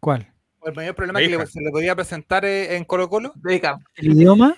¿Cuál? 0.00 0.32
El 0.64 0.74
mayor 0.74 0.94
problema 0.94 1.20
que 1.20 1.46
se 1.46 1.60
le 1.60 1.70
podía 1.70 1.94
presentar 1.94 2.44
en 2.44 2.84
Colo 2.84 3.08
Colo. 3.08 3.34
¿El 3.94 4.12
idioma? 4.12 4.56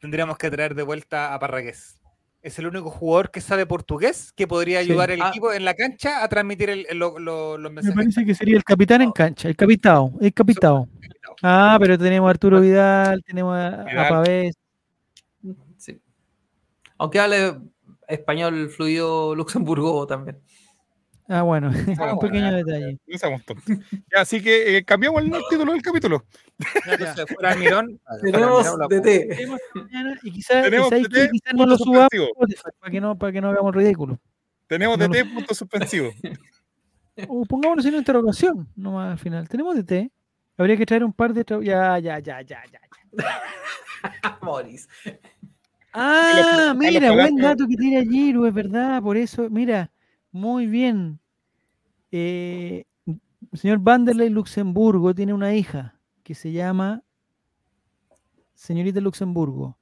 Tendríamos 0.00 0.36
que 0.38 0.50
traer 0.50 0.74
de 0.74 0.82
vuelta 0.82 1.34
a 1.34 1.38
Parragués 1.38 1.99
es 2.42 2.58
el 2.58 2.66
único 2.66 2.90
jugador 2.90 3.30
que 3.30 3.40
sabe 3.40 3.66
portugués 3.66 4.32
que 4.32 4.46
podría 4.46 4.78
ayudar 4.78 5.10
al 5.10 5.22
ah. 5.22 5.28
equipo 5.28 5.52
en 5.52 5.64
la 5.64 5.74
cancha 5.74 6.24
a 6.24 6.28
transmitir 6.28 6.70
el, 6.70 6.86
los 6.98 7.60
mensajes. 7.60 7.94
Me 7.96 8.02
parece 8.02 8.24
que 8.24 8.34
sería 8.34 8.56
el 8.56 8.64
capitán 8.64 9.02
en 9.02 9.12
cancha, 9.12 9.48
el 9.48 9.56
capitao, 9.56 10.12
el 10.20 10.32
capitao. 10.32 10.88
Ah, 11.42 11.76
pero 11.80 11.98
tenemos 11.98 12.28
a 12.28 12.30
Arturo 12.30 12.60
Vidal, 12.60 13.22
tenemos 13.24 13.56
a, 13.56 13.84
Pavés. 14.08 14.54
Sí. 15.76 16.00
Aunque 16.98 17.20
hable 17.20 17.58
español 18.08 18.70
fluido 18.70 19.34
Luxemburgo 19.34 20.06
también. 20.06 20.38
Ah, 21.32 21.42
bueno, 21.42 21.68
un 21.68 22.18
pequeño 22.18 22.52
detalle. 22.52 22.98
así 24.16 24.42
que 24.42 24.78
eh, 24.78 24.84
cambiamos 24.84 25.22
el 25.22 25.32
título 25.48 25.72
del 25.72 25.80
capítulo. 25.80 26.24
tenemos 28.20 28.88
DT. 28.88 29.38
Y 30.24 30.32
quizás 30.32 30.66
quizá 30.68 31.52
no 31.54 31.66
lo 31.66 31.78
subamos 31.78 32.08
para 32.80 32.90
que 32.90 33.00
no, 33.00 33.16
para 33.16 33.32
que 33.32 33.40
no 33.40 33.50
hagamos 33.50 33.72
ridículo. 33.72 34.18
Tenemos 34.66 34.98
DT 34.98 35.24
punto 35.32 35.54
suspensivo. 35.54 36.10
O 37.28 37.44
pongámonos 37.44 37.84
en 37.84 37.90
una 37.90 37.98
interrogación 37.98 38.68
nomás 38.74 39.12
al 39.12 39.18
final. 39.18 39.48
Tenemos 39.48 39.76
DT. 39.76 40.10
Habría 40.56 40.76
que 40.76 40.86
traer 40.86 41.04
un 41.04 41.12
par 41.12 41.32
de. 41.32 41.44
Ya, 41.62 41.96
ya, 42.00 42.18
ya, 42.18 42.42
ya, 42.42 42.62
ya. 42.72 42.80
Morris. 44.42 44.88
Ah, 45.92 46.74
mira, 46.76 47.12
buen 47.12 47.36
dato 47.36 47.68
que 47.68 47.76
tiene 47.76 48.04
Giro, 48.04 48.46
es 48.46 48.54
verdad. 48.54 49.00
Por 49.00 49.16
eso, 49.16 49.48
mira, 49.48 49.90
muy 50.32 50.66
bien. 50.66 51.20
Eh, 52.12 52.84
señor 53.52 53.78
Vanderlei 53.78 54.30
Luxemburgo 54.30 55.14
tiene 55.14 55.32
una 55.32 55.54
hija 55.54 56.00
que 56.22 56.34
se 56.34 56.52
llama 56.52 57.02
señorita 58.54 59.00
Luxemburgo. 59.00 59.78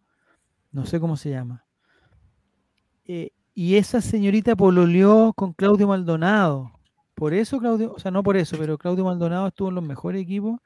No 0.70 0.86
sé 0.86 1.00
cómo 1.00 1.16
se 1.16 1.30
llama. 1.30 1.64
Eh, 3.04 3.30
y 3.54 3.76
esa 3.76 4.00
señorita 4.00 4.54
pololeó 4.54 5.32
con 5.32 5.52
Claudio 5.52 5.88
Maldonado. 5.88 6.72
Por 7.14 7.34
eso 7.34 7.58
Claudio, 7.58 7.92
o 7.92 7.98
sea, 7.98 8.12
no 8.12 8.22
por 8.22 8.36
eso, 8.36 8.56
pero 8.58 8.78
Claudio 8.78 9.04
Maldonado 9.04 9.48
estuvo 9.48 9.70
en 9.70 9.74
los 9.74 9.84
mejores 9.84 10.22
equipos 10.22 10.60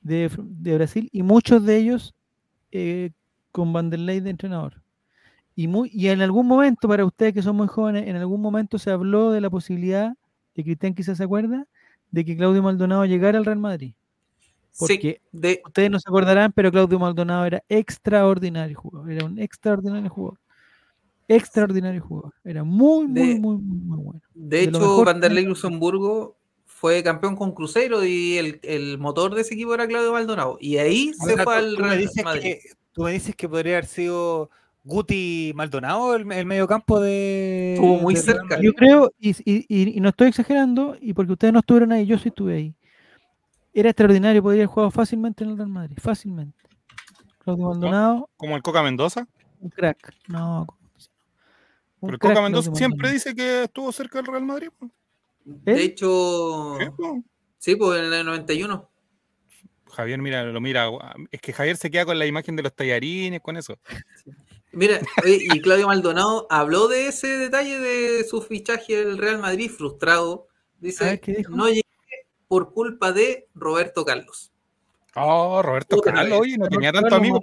de, 0.00 0.28
Brasil 0.74 1.08
y 1.12 1.22
muchos 1.22 1.64
de 1.64 1.76
ellos 1.78 2.14
eh, 2.70 3.10
con 3.50 3.72
Vanderlei 3.72 4.20
de 4.20 4.30
entrenador. 4.30 4.81
Y, 5.54 5.68
muy, 5.68 5.90
y 5.92 6.08
en 6.08 6.22
algún 6.22 6.46
momento, 6.46 6.88
para 6.88 7.04
ustedes 7.04 7.34
que 7.34 7.42
son 7.42 7.56
muy 7.56 7.68
jóvenes, 7.68 8.08
en 8.08 8.16
algún 8.16 8.40
momento 8.40 8.78
se 8.78 8.90
habló 8.90 9.32
de 9.32 9.40
la 9.40 9.50
posibilidad, 9.50 10.14
de 10.54 10.64
Cristian 10.64 10.94
quizás 10.94 11.18
se 11.18 11.24
acuerda, 11.24 11.66
de 12.10 12.24
que 12.24 12.36
Claudio 12.36 12.62
Maldonado 12.62 13.04
llegara 13.04 13.38
al 13.38 13.44
Real 13.44 13.58
Madrid. 13.58 13.92
Porque 14.78 15.20
de... 15.32 15.60
ustedes 15.66 15.90
no 15.90 16.00
se 16.00 16.08
acordarán, 16.08 16.52
pero 16.52 16.70
Claudio 16.70 16.98
Maldonado 16.98 17.44
era 17.44 17.62
extraordinario 17.68 18.78
jugador, 18.78 19.10
era 19.10 19.24
un 19.26 19.38
extraordinario 19.38 20.08
jugador. 20.08 20.38
Extraordinario 21.28 22.02
jugador. 22.02 22.34
Era 22.44 22.64
muy, 22.64 23.06
muy, 23.06 23.38
muy, 23.38 23.56
muy, 23.56 23.98
bueno. 23.98 24.20
De, 24.34 24.64
hecho, 24.64 25.04
Vanderlei 25.04 25.44
Luxemburgo 25.44 26.36
fue 26.64 27.02
campeón 27.02 27.36
con 27.36 27.52
Cruzeiro 27.52 28.04
y 28.04 28.58
el, 28.62 28.98
motor 28.98 29.34
de 29.34 29.42
ese 29.42 29.54
equipo 29.54 29.72
era 29.74 29.86
Claudio 29.86 30.12
Maldonado. 30.12 30.58
Y 30.60 30.78
ahí 30.78 31.12
se 31.14 31.36
fue 31.42 31.56
al 31.56 31.76
Real 31.76 32.08
Madrid. 32.24 32.56
tú 32.92 33.02
me 33.02 33.12
dices 33.12 33.36
que 33.36 33.48
podría 33.48 33.74
haber 33.74 33.86
sido 33.86 34.50
Guti 34.84 35.52
Maldonado 35.54 36.16
el, 36.16 36.30
el 36.32 36.46
medio 36.46 36.66
campo 36.66 37.00
de. 37.00 37.74
Estuvo 37.74 37.98
muy 37.98 38.16
cerca. 38.16 38.60
Yo 38.60 38.72
creo, 38.72 39.12
y, 39.18 39.30
y, 39.30 39.96
y, 39.96 40.00
no 40.00 40.08
estoy 40.08 40.28
exagerando, 40.28 40.96
y 41.00 41.12
porque 41.12 41.32
ustedes 41.32 41.52
no 41.52 41.60
estuvieron 41.60 41.92
ahí, 41.92 42.06
yo 42.06 42.18
sí 42.18 42.28
estuve 42.28 42.56
ahí. 42.56 42.74
Era 43.72 43.90
extraordinario, 43.90 44.42
podría 44.42 44.62
haber 44.62 44.74
jugado 44.74 44.90
fácilmente 44.90 45.44
en 45.44 45.50
el 45.50 45.56
Real 45.56 45.68
Madrid, 45.68 45.96
fácilmente. 46.00 46.58
Claudio 47.38 47.68
Maldonado. 47.68 48.30
¿Como 48.36 48.56
el 48.56 48.62
Coca 48.62 48.82
Mendoza? 48.82 49.26
Un 49.60 49.70
crack. 49.70 50.14
No, 50.28 50.66
pero 52.06 52.18
Coca 52.18 52.42
Mendoza 52.42 52.74
siempre 52.74 53.12
dice 53.12 53.34
que 53.34 53.64
estuvo 53.64 53.92
cerca 53.92 54.18
del 54.18 54.26
Real 54.26 54.44
Madrid. 54.44 54.68
De 55.44 55.82
hecho, 55.82 56.76
¿Sí? 57.58 57.76
pues 57.76 58.00
en 58.00 58.12
el 58.12 58.26
91. 58.26 58.88
Javier, 59.92 60.20
mira, 60.20 60.44
lo 60.44 60.60
mira. 60.60 60.88
Es 61.30 61.40
que 61.40 61.52
Javier 61.52 61.76
se 61.76 61.90
queda 61.90 62.04
con 62.04 62.18
la 62.18 62.26
imagen 62.26 62.56
de 62.56 62.62
los 62.62 62.74
tallarines, 62.74 63.40
con 63.40 63.56
eso. 63.56 63.78
Mira, 64.72 65.00
y 65.24 65.60
Claudio 65.60 65.86
Maldonado 65.86 66.46
habló 66.48 66.88
de 66.88 67.08
ese 67.08 67.26
detalle 67.38 67.78
de 67.78 68.24
su 68.24 68.40
fichaje 68.40 69.04
del 69.04 69.18
Real 69.18 69.38
Madrid 69.38 69.70
frustrado. 69.70 70.48
Dice, 70.80 71.20
no 71.50 71.68
llegué 71.68 71.82
por 72.48 72.72
culpa 72.72 73.12
de 73.12 73.48
Roberto 73.54 74.04
Carlos. 74.04 74.50
Oh, 75.14 75.60
Roberto 75.60 76.00
Carlos, 76.00 76.40
oye, 76.40 76.56
no 76.56 76.68
tenía 76.68 76.90
tanto 76.90 77.14
amigo. 77.14 77.38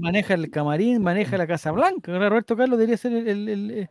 Maneja, 0.00 0.32
el 0.32 0.50
camarín, 0.50 1.02
maneja 1.02 1.36
la 1.36 1.46
Casa 1.46 1.70
Blanca. 1.70 2.10
Ahora 2.10 2.30
Roberto 2.30 2.56
Carlos 2.56 2.78
debería 2.78 2.96
ser 2.96 3.12
el, 3.12 3.88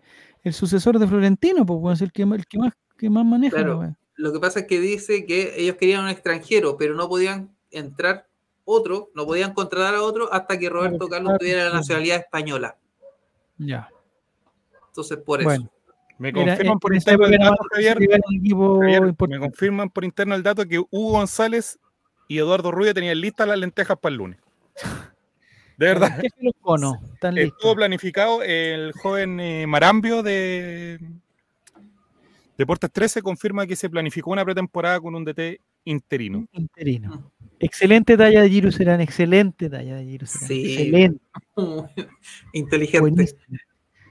sucesor 0.52 0.98
de 0.98 1.08
Florentino, 1.08 1.66
pues 1.66 1.80
puede 1.80 1.96
ser 1.98 2.06
el 2.08 2.12
que, 2.12 2.24
el 2.24 2.48
que 2.48 2.58
más, 2.58 2.74
que 2.98 3.10
más 3.12 3.26
maneja. 3.26 3.96
lo 4.16 4.34
que 4.34 4.40
pasa 4.40 4.62
es 4.62 4.66
que 4.66 4.80
dice 4.80 5.26
que 5.28 5.54
ellos 5.56 5.76
querían 5.76 6.04
un 6.04 6.10
extranjero, 6.10 6.78
pero 6.78 6.96
no 6.96 7.08
podían 7.08 7.56
entrar 7.70 8.28
otro, 8.72 9.10
no 9.14 9.26
podían 9.26 9.54
contratar 9.54 9.96
a 9.96 10.02
otro 10.02 10.32
hasta 10.32 10.58
que 10.58 10.70
Roberto 10.70 11.08
Carlos 11.08 11.38
tuviera 11.40 11.66
la 11.66 11.76
nacionalidad 11.76 12.18
española. 12.18 12.78
Ya. 13.58 13.90
Entonces, 14.88 15.18
por 15.18 15.42
eso. 15.42 15.70
Me 16.18 16.32
confirman 16.32 16.80
por 16.80 16.94
interno 16.94 17.26
el 17.26 17.38
dato, 17.38 17.64
Javier, 17.72 17.98
me 18.00 19.40
confirman 19.40 19.90
por 19.90 20.04
interno 20.04 20.36
el 20.36 20.44
dato 20.44 20.68
que 20.68 20.78
Hugo 20.78 21.12
González 21.14 21.80
y 22.28 22.38
Eduardo 22.38 22.72
Rubio 22.72 22.94
tenían 22.94 23.20
listas 23.20 23.48
las 23.48 23.58
lentejas 23.58 23.98
para 23.98 24.12
el 24.12 24.18
lunes. 24.18 24.40
De 25.78 25.86
verdad. 25.88 26.22
Estuvo 27.36 27.76
planificado 27.76 28.44
el 28.44 28.94
joven 28.94 29.40
eh, 29.40 29.66
Marambio 29.66 30.22
de 30.22 31.00
Deportes 32.62 32.92
13 32.92 33.24
confirma 33.24 33.66
que 33.66 33.76
se 33.76 33.90
planificó 33.90 34.30
una 34.30 34.46
pretemporada 34.46 35.00
con 35.00 35.16
un 35.16 35.26
DT 35.26 35.60
interino. 35.86 36.48
Interino. 36.52 37.32
Excelente 37.60 38.18
talla 38.18 38.42
de 38.42 38.50
Giru 38.50 38.72
Serán, 38.72 39.02
excelente 39.02 39.70
talla 39.70 39.96
de 39.98 40.06
Giru 40.06 40.26
Sí. 40.26 40.74
Excelente. 40.74 41.22
Inteligente. 42.54 43.36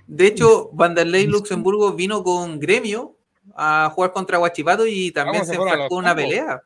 De 0.06 0.26
hecho, 0.26 0.70
Vanderlei 0.72 1.26
Luxemburgo 1.26 1.92
vino 1.92 2.22
con 2.22 2.59
gremio 2.59 3.16
a 3.55 3.90
jugar 3.94 4.12
contra 4.12 4.38
Guachipato 4.38 4.86
y 4.86 5.10
también 5.10 5.44
se 5.44 5.55
enfrascó 5.55 5.97
una 5.97 6.14
pelea. 6.14 6.62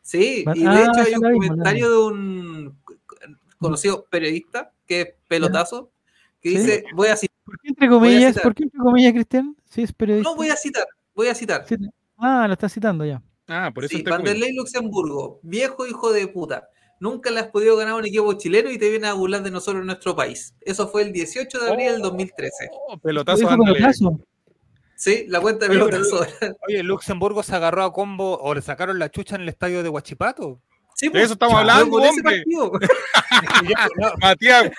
Sí, 0.00 0.44
y 0.54 0.62
de 0.64 0.82
hecho 0.82 1.00
hay 1.04 1.14
un 1.14 1.32
comentario 1.32 1.90
de 1.90 1.98
un 1.98 2.78
conocido 3.58 4.06
periodista 4.08 4.72
que 4.86 5.00
es 5.00 5.08
pelotazo, 5.26 5.90
que 6.40 6.50
dice, 6.50 6.84
voy 6.94 7.08
a 7.08 7.16
citar. 7.16 7.36
¿Por 7.44 7.58
qué 7.60 7.68
entre 7.68 7.88
comillas, 7.88 8.38
¿por 8.38 8.54
qué 8.54 8.64
entre 8.64 8.78
comillas, 8.78 9.12
Cristian? 9.12 9.56
Sí, 9.68 9.82
es 9.82 9.92
periodista. 9.92 10.30
No, 10.30 10.36
voy 10.36 10.48
a 10.48 10.56
citar, 10.56 10.86
voy 11.14 11.28
a 11.28 11.34
citar. 11.34 11.64
Ah, 12.18 12.46
lo 12.46 12.52
está 12.52 12.68
citando 12.68 13.04
ya. 13.04 13.22
Ah, 13.48 13.70
por 13.74 13.84
eso. 13.84 13.96
Sí, 13.96 14.02
Vanderlei 14.02 14.52
Luxemburgo, 14.54 15.40
viejo 15.42 15.86
hijo 15.86 16.12
de 16.12 16.26
puta. 16.28 16.68
Nunca 16.98 17.30
le 17.30 17.40
has 17.40 17.48
podido 17.48 17.76
ganar 17.76 17.94
un 17.94 18.06
equipo 18.06 18.32
chileno 18.34 18.70
y 18.70 18.78
te 18.78 18.88
viene 18.88 19.06
a 19.06 19.12
burlar 19.12 19.42
de 19.42 19.50
nosotros 19.50 19.82
en 19.82 19.86
nuestro 19.86 20.16
país. 20.16 20.54
Eso 20.62 20.88
fue 20.88 21.02
el 21.02 21.12
18 21.12 21.58
de 21.60 21.70
abril 21.70 21.92
del 21.92 22.02
2013. 22.02 22.70
Oh, 22.88 22.96
pelotazo, 22.96 23.46
pelotazo. 23.46 24.20
Sí, 24.96 25.26
la 25.28 25.40
cuenta 25.40 25.68
de 25.68 25.72
pelota 25.72 25.98
Oye, 26.68 26.82
Luxemburgo 26.82 27.42
se 27.42 27.54
agarró 27.54 27.84
a 27.84 27.92
combo 27.92 28.38
o 28.38 28.54
le 28.54 28.62
sacaron 28.62 28.98
la 28.98 29.10
chucha 29.10 29.36
en 29.36 29.42
el 29.42 29.50
estadio 29.50 29.82
de 29.82 29.90
Huachipato. 29.90 30.62
Sí, 30.94 31.10
pues, 31.10 31.24
eso 31.24 31.34
estamos 31.34 31.56
hablando, 31.56 31.96
hombre. 31.98 32.42
Matías, 34.22 34.70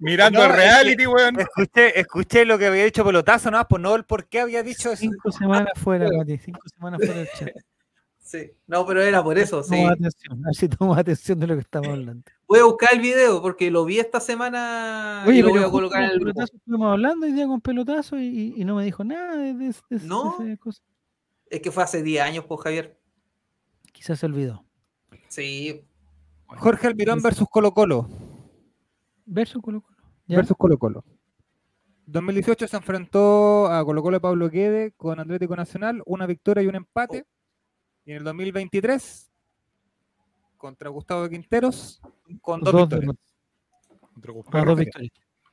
mirando 0.00 0.42
el 0.42 0.52
reality, 0.54 1.06
weón. 1.06 1.38
Escuché, 1.38 2.00
escuché 2.00 2.46
lo 2.46 2.56
que 2.56 2.68
había 2.68 2.86
dicho 2.86 3.04
Pelotazo, 3.04 3.50
¿no? 3.50 3.68
Pues 3.68 3.82
no 3.82 3.94
el 3.94 4.04
por 4.04 4.26
qué 4.26 4.40
había 4.40 4.62
dicho 4.62 4.90
eso. 4.90 5.02
Cinco 5.02 5.30
semanas 5.30 5.72
fuera, 5.76 6.08
Mati, 6.16 6.38
cinco 6.38 6.66
semanas 6.74 7.00
fuera 7.04 7.20
del 7.20 7.28
chat. 7.38 7.50
Sí, 8.28 8.52
no, 8.66 8.84
pero 8.84 9.00
era 9.00 9.24
por 9.24 9.38
eso, 9.38 9.62
sí. 9.62 9.74
Atención, 9.74 10.42
así 10.50 10.68
tomo 10.68 10.94
atención 10.94 11.40
de 11.40 11.46
lo 11.46 11.54
que 11.54 11.62
estamos 11.62 11.88
hablando. 11.88 12.24
Voy 12.46 12.58
a 12.58 12.64
buscar 12.64 12.90
el 12.92 13.00
video 13.00 13.40
porque 13.40 13.70
lo 13.70 13.86
vi 13.86 14.00
esta 14.00 14.20
semana 14.20 15.24
Oye, 15.26 15.38
y 15.38 15.42
lo 15.42 15.48
voy 15.48 15.62
a 15.62 15.70
colocar 15.70 16.02
en 16.02 16.10
el 16.10 16.18
pelotazo 16.18 16.54
Estuvimos 16.54 16.92
hablando 16.92 17.24
hoy 17.24 17.32
día 17.32 17.46
con 17.46 17.62
pelotazo 17.62 18.18
y, 18.18 18.52
y, 18.54 18.64
no 18.66 18.74
me 18.74 18.84
dijo 18.84 19.02
nada 19.02 19.34
de, 19.34 19.54
de, 19.54 19.74
de, 19.88 20.06
¿No? 20.06 20.36
Es 21.46 21.60
que 21.62 21.70
fue 21.70 21.82
hace 21.82 22.02
10 22.02 22.22
años, 22.22 22.44
pues, 22.46 22.60
Javier. 22.60 23.00
Quizás 23.92 24.18
se 24.18 24.26
olvidó. 24.26 24.62
Sí. 25.28 25.82
Jorge 26.48 26.86
Almirón 26.86 27.22
versus 27.22 27.48
Colo 27.50 27.72
Colo. 27.72 28.10
Versus 29.24 29.62
Colo 29.62 29.80
Colo. 29.80 29.96
Versus 30.26 30.56
Colo 30.58 30.78
Colo. 30.78 31.02
2018 32.04 32.68
se 32.68 32.76
enfrentó 32.76 33.68
a 33.68 33.82
Colo 33.86 34.02
Colo 34.02 34.20
Pablo 34.20 34.50
Quede 34.50 34.92
con 34.98 35.18
Atlético 35.18 35.56
Nacional, 35.56 36.02
una 36.04 36.26
victoria 36.26 36.62
y 36.62 36.66
un 36.66 36.74
empate. 36.74 37.24
Y 38.08 38.12
en 38.12 38.16
el 38.16 38.24
2023, 38.24 39.30
contra 40.56 40.88
Gustavo 40.88 41.28
Quinteros, 41.28 42.00
con 42.40 42.62
dos, 42.62 42.74
victorias. 42.74 43.14
Contra 44.22 44.64
dos 44.64 44.78
victorias. 44.78 45.12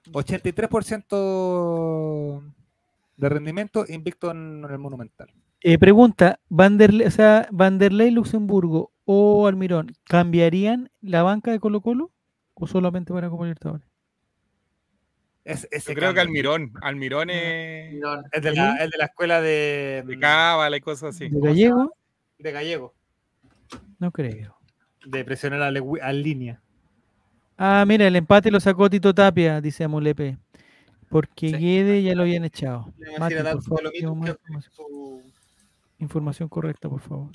83% 0.09 2.41
de 3.17 3.27
rendimiento 3.27 3.83
invicto 3.89 4.31
en, 4.31 4.65
el 4.69 4.77
Monumental. 4.77 5.33
Eh, 5.59 5.77
pregunta, 5.77 6.39
Vanderlei, 6.47 7.05
o 7.05 7.11
sea, 7.11 7.49
Vanderlei, 7.51 8.09
Luxemburgo 8.11 8.93
o 9.03 9.47
Almirón, 9.47 9.91
¿cambiarían 10.05 10.89
la 11.01 11.23
banca 11.23 11.51
de 11.51 11.59
Colo 11.59 11.81
Colo 11.81 12.13
o 12.53 12.67
solamente 12.67 13.11
para 13.11 13.29
Copa 13.29 13.43
Libertadores? 13.43 13.85
Es, 15.43 15.67
Yo 15.85 15.93
creo 15.93 16.13
que 16.13 16.21
Almirón. 16.21 16.71
Almirón 16.81 17.31
es. 17.31 18.01
Es 18.31 18.41
de, 18.41 18.53
la, 18.53 18.77
es 18.77 18.91
de 18.91 18.97
la 18.97 19.05
escuela 19.07 19.41
de. 19.41 20.05
De 20.07 20.17
Cábala 20.17 20.77
y 20.77 20.79
cosas 20.79 21.15
así. 21.15 21.27
¿De 21.27 21.37
Gallego? 21.37 21.93
De 22.37 22.51
Gallego. 22.51 22.93
No 23.99 24.11
creo. 24.11 24.55
De 25.05 25.23
presionar 25.23 25.61
a, 25.61 25.71
línea. 26.13 26.61
Ah, 27.57 27.85
mira, 27.87 28.07
el 28.07 28.15
empate 28.15 28.51
lo 28.51 28.59
sacó 28.59 28.89
Tito 28.89 29.13
Tapia, 29.13 29.61
dice 29.61 29.83
Amulepe. 29.83 30.37
Porque 31.09 31.51
Guede 31.51 32.01
ya 32.01 32.15
lo 32.15 32.23
habían 32.23 32.43
echado. 32.45 32.91
información. 35.99 36.49
correcta, 36.49 36.89
por 36.89 37.01
favor. 37.01 37.31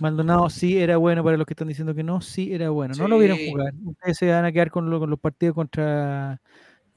Maldonado 0.00 0.48
sí 0.50 0.78
era 0.78 0.96
bueno 0.96 1.22
para 1.22 1.36
los 1.36 1.46
que 1.46 1.52
están 1.52 1.68
diciendo 1.68 1.94
que 1.94 2.02
no, 2.02 2.20
sí 2.20 2.52
era 2.52 2.70
bueno. 2.70 2.94
No 2.98 3.06
lo 3.06 3.18
vieron 3.18 3.38
jugar. 3.38 3.72
Ustedes 3.84 4.18
se 4.18 4.30
van 4.30 4.44
a 4.44 4.52
quedar 4.52 4.70
con, 4.70 4.90
los 4.90 5.20
partidos 5.20 5.54
contra 5.54 6.40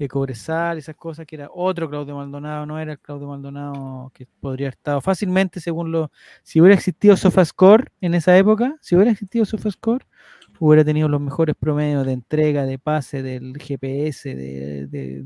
Cobresal, 0.10 0.78
esas 0.78 0.95
cosas, 0.95 1.26
que 1.26 1.36
era 1.36 1.49
otro 1.53 1.90
Claudio 1.90 2.15
Maldonado, 2.15 2.65
no 2.65 2.80
era 2.80 2.94
el 2.94 2.99
Claudio 2.99 3.28
Maldonado 3.28 4.11
que 4.14 4.28
podría 4.41 4.68
haber 4.68 4.76
estado 4.76 5.02
fácilmente, 5.02 5.60
según 5.60 5.91
lo. 5.91 6.11
Si 6.44 6.60
hubiera 6.60 6.76
existido 6.76 7.15
SofaScore 7.15 7.86
en 8.02 8.14
esa 8.14 8.38
época, 8.38 8.76
si 8.82 8.95
hubiera 8.95 9.11
existido 9.11 9.45
SofaScore, 9.45 10.06
hubiera 10.60 10.86
tenido 10.86 11.10
los 11.10 11.20
mejores 11.20 11.56
promedios 11.56 12.06
de 12.06 12.14
entrega, 12.14 12.65
de 12.65 12.80
pase, 12.80 13.22
del 13.22 13.57
GPS, 13.57 14.34
de, 14.34 15.26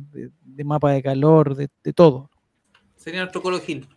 mapa 0.65 0.91
de 0.91 1.03
calor, 1.03 1.55
de, 1.55 1.69
todo. 1.93 2.29
Sería 2.95 3.21
nuestro 3.21 3.41
Colo 3.41 3.59
Gil. 3.59 3.87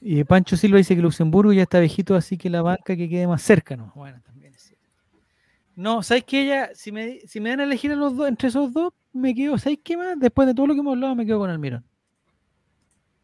Y 0.00 0.22
Pancho 0.24 0.56
Silva 0.56 0.78
dice 0.78 0.94
que 0.94 1.02
Luxemburgo 1.02 1.52
ya 1.52 1.62
está 1.62 1.80
viejito, 1.80 2.14
así 2.14 2.36
que 2.36 2.50
la 2.50 2.62
banca 2.62 2.96
que 2.96 3.08
quede 3.08 3.26
más 3.26 3.42
cerca, 3.42 3.76
¿no? 3.76 3.92
Bueno, 3.96 4.20
también. 4.24 4.45
No, 5.76 6.02
¿sabes 6.02 6.24
qué? 6.24 6.42
Ella, 6.42 6.70
si 6.74 6.90
me, 6.90 7.20
si 7.26 7.38
me 7.38 7.50
dan 7.50 7.60
a 7.60 7.64
elegir 7.64 7.92
a 7.92 7.96
los 7.96 8.16
dos, 8.16 8.26
entre 8.28 8.48
esos 8.48 8.72
dos, 8.72 8.94
me 9.12 9.34
quedo, 9.34 9.58
¿sabes 9.58 9.78
qué 9.84 9.96
más? 9.96 10.18
Después 10.18 10.48
de 10.48 10.54
todo 10.54 10.66
lo 10.66 10.74
que 10.74 10.80
hemos 10.80 10.94
hablado, 10.94 11.14
me 11.14 11.26
quedo 11.26 11.38
con 11.38 11.50
Almirón. 11.50 11.84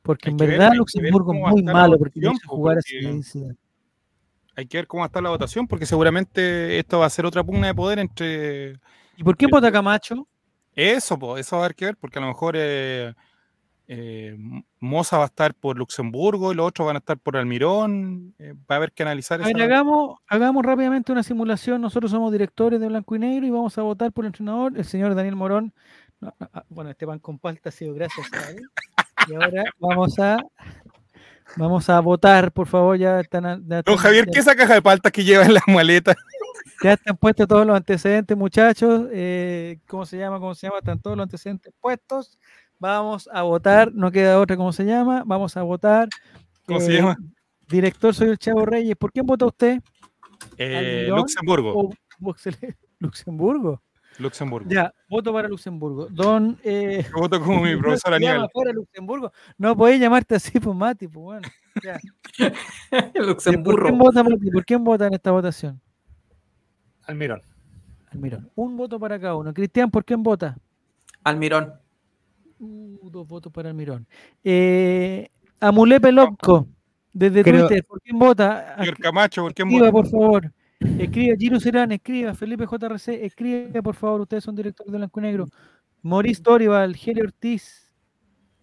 Porque 0.02 0.30
en 0.30 0.36
verdad 0.36 0.72
Luxemburgo 0.74 1.32
es 1.32 1.40
muy 1.52 1.62
malo, 1.62 1.98
porque 1.98 2.20
no 2.20 2.32
jugar 2.46 2.78
así. 2.78 2.98
Hay 4.54 4.66
que 4.66 4.78
ver 4.78 4.86
cómo 4.86 5.04
está 5.04 5.22
la 5.22 5.30
votación, 5.30 5.66
porque 5.66 5.86
seguramente 5.86 6.78
esto 6.78 6.98
va 6.98 7.06
a 7.06 7.10
ser 7.10 7.24
otra 7.24 7.42
pugna 7.42 7.68
de 7.68 7.74
poder 7.74 7.98
entre. 7.98 8.78
¿Y 9.16 9.24
por 9.24 9.34
qué 9.34 9.46
vota 9.50 9.72
Camacho? 9.72 10.28
Eso, 10.74 11.18
pues, 11.18 11.46
eso 11.46 11.56
va 11.56 11.62
a 11.62 11.64
haber 11.66 11.74
que 11.74 11.86
ver, 11.86 11.96
porque 11.96 12.18
a 12.18 12.22
lo 12.22 12.28
mejor 12.28 12.54
eh, 12.58 13.14
eh, 13.88 14.36
Moza 14.80 15.18
va 15.18 15.24
a 15.24 15.26
estar 15.26 15.54
por 15.54 15.76
Luxemburgo 15.76 16.52
y 16.52 16.54
los 16.54 16.66
otros 16.66 16.86
van 16.86 16.96
a 16.96 16.98
estar 17.00 17.18
por 17.18 17.36
Almirón. 17.36 18.34
Eh, 18.38 18.54
va 18.70 18.74
a 18.74 18.76
haber 18.76 18.92
que 18.92 19.02
analizar 19.02 19.40
eso. 19.40 19.50
hagamos, 19.56 20.18
hagamos 20.28 20.64
rápidamente 20.64 21.12
una 21.12 21.22
simulación. 21.22 21.80
Nosotros 21.80 22.10
somos 22.10 22.32
directores 22.32 22.80
de 22.80 22.88
Blanco 22.88 23.16
y 23.16 23.18
Negro 23.18 23.46
y 23.46 23.50
vamos 23.50 23.76
a 23.78 23.82
votar 23.82 24.12
por 24.12 24.24
el 24.24 24.28
entrenador, 24.28 24.72
el 24.76 24.84
señor 24.84 25.14
Daniel 25.14 25.36
Morón. 25.36 25.72
Ah, 26.22 26.64
bueno, 26.68 26.90
este 26.90 27.06
pan 27.06 27.18
con 27.18 27.38
palta 27.38 27.68
ha 27.68 27.72
sido 27.72 27.94
gracias 27.94 28.26
a 28.32 28.50
él. 28.50 28.62
Y 29.28 29.34
ahora 29.34 29.64
vamos 29.78 30.18
a 30.18 30.38
vamos 31.56 31.88
a 31.90 32.00
votar, 32.00 32.52
por 32.52 32.66
favor. 32.66 32.96
Ya 32.96 33.20
están. 33.20 33.66
Don 33.66 33.96
Javier, 33.96 34.26
¿qué 34.26 34.38
es 34.38 34.46
esa 34.46 34.56
caja 34.56 34.74
de 34.74 34.82
palta 34.82 35.10
que 35.10 35.24
lleva 35.24 35.44
en 35.44 35.54
la 35.54 35.62
maleta? 35.66 36.14
Ya 36.82 36.94
están 36.94 37.16
puestos 37.16 37.46
todos 37.46 37.66
los 37.66 37.76
antecedentes, 37.76 38.36
muchachos. 38.36 39.08
Eh, 39.12 39.78
¿Cómo 39.86 40.04
se 40.04 40.18
llama? 40.18 40.38
¿Cómo 40.38 40.54
se 40.54 40.66
llama? 40.66 40.78
Están 40.78 41.00
todos 41.00 41.16
los 41.16 41.24
antecedentes 41.24 41.72
puestos. 41.80 42.38
Vamos 42.82 43.30
a 43.32 43.42
votar, 43.42 43.94
no 43.94 44.10
queda 44.10 44.40
otra, 44.40 44.56
¿cómo 44.56 44.72
se 44.72 44.84
llama? 44.84 45.22
Vamos 45.24 45.56
a 45.56 45.62
votar. 45.62 46.08
¿Cómo 46.66 46.80
se 46.80 46.94
llama? 46.94 47.12
Eh, 47.12 47.26
director, 47.68 48.12
soy 48.12 48.30
el 48.30 48.38
Chavo 48.38 48.66
Reyes. 48.66 48.96
¿Por 48.96 49.12
quién 49.12 49.24
vota 49.24 49.46
usted? 49.46 49.80
Eh, 50.58 51.06
Luxemburgo. 51.08 51.90
Luxemburgo. 52.98 53.80
Luxemburgo. 54.18 54.68
Ya, 54.68 54.92
voto 55.08 55.32
para 55.32 55.46
Luxemburgo. 55.46 56.08
Don. 56.10 56.58
Eh, 56.64 57.06
Yo 57.08 57.20
voto 57.20 57.40
como 57.40 57.62
mi 57.62 57.76
profesor 57.80 58.14
Aníbal. 58.14 58.48
Para 58.52 58.72
Luxemburgo. 58.72 59.32
No 59.58 59.76
podéis 59.76 60.00
llamarte 60.00 60.34
así, 60.34 60.58
pues 60.58 60.76
Mati, 60.76 61.06
pues 61.06 61.22
bueno. 61.22 61.48
Ya. 61.84 62.00
Luxemburgo. 63.14 63.78
¿Por 63.78 63.82
quién, 63.84 63.98
vota, 63.98 64.24
¿Por 64.24 64.64
quién 64.64 64.82
vota 64.82 65.06
en 65.06 65.14
esta 65.14 65.30
votación? 65.30 65.80
Almirón. 67.04 67.42
Almirón. 68.10 68.50
Un 68.56 68.76
voto 68.76 68.98
para 68.98 69.20
cada 69.20 69.36
uno. 69.36 69.54
Cristian, 69.54 69.88
¿por 69.88 70.04
quién 70.04 70.20
vota? 70.20 70.56
Almirón. 71.22 71.80
Uh, 72.64 73.10
dos 73.10 73.26
votos 73.26 73.52
para 73.52 73.70
Almirón. 73.70 74.06
Eh, 74.44 75.28
Amulé 75.58 76.00
Pelocco, 76.00 76.68
desde 77.12 77.42
Twitter, 77.42 77.84
¿por 77.84 78.00
quién 78.00 78.16
vota? 78.16 78.76
Señor 78.78 78.98
Camacho, 78.98 79.42
¿por 79.42 79.52
quién 79.52 79.66
escriba, 79.66 79.90
vota? 79.90 80.02
por 80.02 80.10
favor. 80.10 80.52
Escriba, 80.78 81.34
Giro 81.36 81.58
Serán, 81.58 81.90
escriba, 81.90 82.34
Felipe 82.34 82.64
JRC, 82.64 83.24
escriba, 83.24 83.82
por 83.82 83.96
favor, 83.96 84.20
ustedes 84.20 84.44
son 84.44 84.54
directores 84.54 84.92
de 84.92 84.96
Blanco 84.96 85.18
y 85.18 85.22
Negro. 85.24 85.46
Maurice 86.02 86.40
Torival, 86.40 86.94
Geri 86.94 87.22
Ortiz. 87.22 87.92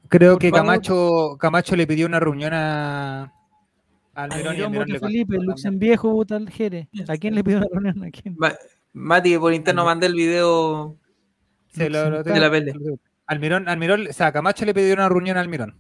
Creo 0.08 0.38
que 0.40 0.50
Camacho, 0.50 1.36
Camacho 1.38 1.76
le 1.76 1.86
pidió 1.86 2.06
una 2.06 2.22
reunión 2.22 2.54
a, 2.54 3.34
Almirón, 4.14 4.56
y 4.56 4.62
Almirón 4.62 4.88
le 4.88 5.00
Felipe, 5.00 5.38
Luxen 5.42 5.78
Viejo 5.78 6.14
vota 6.14 6.38
al 6.38 6.50
Jere. 6.50 6.88
¿A 7.10 7.18
quién 7.18 7.36
le 7.36 7.44
pidió 7.44 7.58
una 7.58 7.68
reunión? 7.70 8.02
¿A 8.06 8.12
quién? 8.12 8.38
Mati, 8.94 9.38
por 9.38 9.54
interno 9.54 9.84
mandé 9.84 10.08
el 10.08 10.16
video 10.16 10.96
de 11.74 11.90
la 11.90 12.50
pelea. 12.50 12.74
Almirón, 13.30 13.69
Almirón, 13.69 14.07
o 14.07 14.14
sea, 14.14 14.31
Camacho 14.31 14.65
le 14.65 14.73
pidió 14.73 14.91
una 14.95 15.07
reunión 15.07 15.38
a 15.38 15.41
Almirón. 15.41 15.76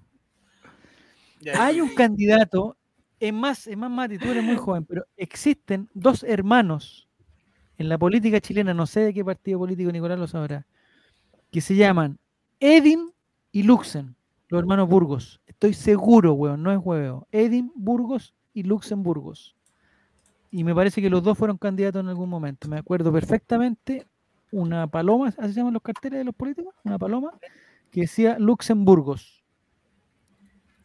Hay 1.57 1.81
un 1.81 1.95
candidato, 1.95 2.77
es 3.19 3.33
más, 3.33 3.65
es 3.65 3.75
más, 3.75 3.89
Mati, 3.89 4.19
tú 4.19 4.29
eres 4.29 4.43
muy 4.43 4.55
joven, 4.55 4.85
pero 4.85 5.05
existen 5.17 5.89
dos 5.95 6.21
hermanos 6.21 7.09
en 7.79 7.89
la 7.89 7.97
política 7.97 8.39
chilena, 8.39 8.75
no 8.75 8.85
sé 8.85 8.99
de 8.99 9.15
qué 9.15 9.25
partido 9.25 9.57
político 9.57 9.91
Nicolás 9.91 10.19
lo 10.19 10.27
sabrá, 10.27 10.67
que 11.51 11.59
se 11.59 11.75
llaman 11.75 12.19
Edin 12.59 13.11
y 13.51 13.63
Luxen, 13.63 14.15
los 14.49 14.59
hermanos 14.59 14.87
Burgos. 14.87 15.41
Estoy 15.47 15.73
seguro, 15.73 16.33
weón, 16.33 16.61
no 16.61 16.71
es 16.71 16.77
huevo. 16.79 17.27
Edin 17.31 17.71
Burgos 17.73 18.35
y 18.53 18.61
Luxemburgos. 18.61 19.55
Y 20.51 20.63
me 20.63 20.75
parece 20.75 21.01
que 21.01 21.09
los 21.09 21.23
dos 21.23 21.35
fueron 21.35 21.57
candidatos 21.57 22.01
en 22.01 22.09
algún 22.09 22.29
momento. 22.29 22.67
Me 22.69 22.77
acuerdo 22.77 23.11
perfectamente 23.11 24.05
una 24.51 24.87
paloma, 24.87 25.27
así 25.37 25.53
se 25.53 25.59
llaman 25.59 25.73
los 25.73 25.81
carteles 25.81 26.19
de 26.19 26.25
los 26.25 26.35
políticos, 26.35 26.73
una 26.83 26.97
paloma, 26.97 27.31
que 27.91 28.01
decía 28.01 28.37
Luxemburgos. 28.39 29.43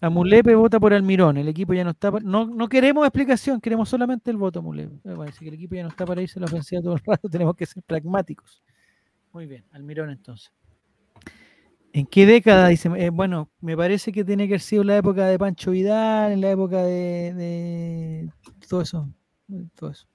Amulepe 0.01 0.55
vota 0.55 0.79
por 0.79 0.93
Almirón, 0.93 1.39
el 1.39 1.49
equipo 1.49 1.73
ya 1.73 1.83
no 1.83 1.91
está, 1.91 2.11
no, 2.11 2.47
no 2.47 2.69
queremos 2.69 3.07
explicación, 3.07 3.61
queremos 3.61 3.89
solamente 3.89 4.31
el 4.31 4.37
voto 4.37 4.59
Amulepe. 4.59 4.97
Parece 5.17 5.41
que 5.41 5.49
el 5.49 5.55
equipo 5.55 5.75
ya 5.75 5.83
no 5.83 5.89
está 5.89 6.05
para 6.05 6.21
irse 6.21 6.39
a 6.39 6.41
la 6.41 6.47
ofensiva 6.47 6.83
todo 6.83 6.95
el 6.95 7.03
rato, 7.07 7.29
tenemos 7.29 7.57
que 7.57 7.65
ser 7.65 7.83
pragmáticos. 7.83 8.63
Muy 9.33 9.47
bien, 9.47 9.65
Almirón 9.73 10.11
entonces. 10.11 10.53
¿En 11.93 12.07
qué 12.07 12.27
década? 12.27 12.69
Dice, 12.69 12.91
eh, 12.97 13.11
bueno, 13.11 13.51
me 13.61 13.77
parece 13.77 14.11
que 14.11 14.25
tiene 14.25 14.47
que 14.49 14.55
haber 14.55 14.61
sido 14.61 14.83
la 14.83 14.97
época 14.97 15.27
de 15.27 15.39
Pancho 15.39 15.71
Vidal, 15.71 16.33
en 16.33 16.41
la 16.41 16.51
época 16.51 16.83
de, 16.83 17.33
de 17.35 18.33
todo 18.69 18.81
eso, 18.81 19.09
todo 19.77 19.91
eso. 19.91 20.07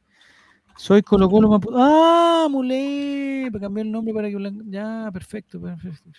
Soy 0.80 1.04
Colo 1.04 1.30
Colo 1.30 1.50
Maputo. 1.50 1.76
¡Ah, 1.78 2.48
Mulé! 2.50 3.50
Me 3.52 3.60
cambió 3.60 3.84
el 3.84 3.92
nombre 3.92 4.14
para 4.14 4.30
que 4.30 4.38
Ya, 4.68 5.10
perfecto, 5.12 5.60
perfecto, 5.60 6.10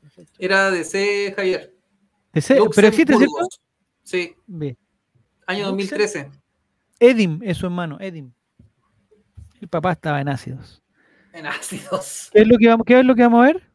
perfecto, 0.00 0.32
Era 0.40 0.72
de 0.72 0.82
C, 0.82 1.32
Javier. 1.36 1.72
C, 2.34 2.58
pero 2.74 2.88
existe, 2.88 3.16
¿cierto? 3.16 3.36
Sí. 4.02 4.34
Bien. 4.48 4.76
Año 5.46 5.66
2013. 5.66 6.32
Edim 6.98 7.38
es 7.44 7.58
su 7.58 7.66
hermano, 7.66 7.96
Edim. 8.00 8.32
El 9.60 9.68
papá 9.68 9.92
estaba 9.92 10.20
en 10.20 10.28
ácidos. 10.28 10.82
En 11.32 11.46
ácidos. 11.46 12.28
¿Qué 12.32 12.40
es 12.40 12.48
lo 12.48 12.58
que 12.58 12.66
vamos, 12.66 12.84
qué 12.84 12.98
es 12.98 13.06
lo 13.06 13.14
que 13.14 13.22
vamos 13.22 13.44
a 13.44 13.52
ver? 13.52 13.70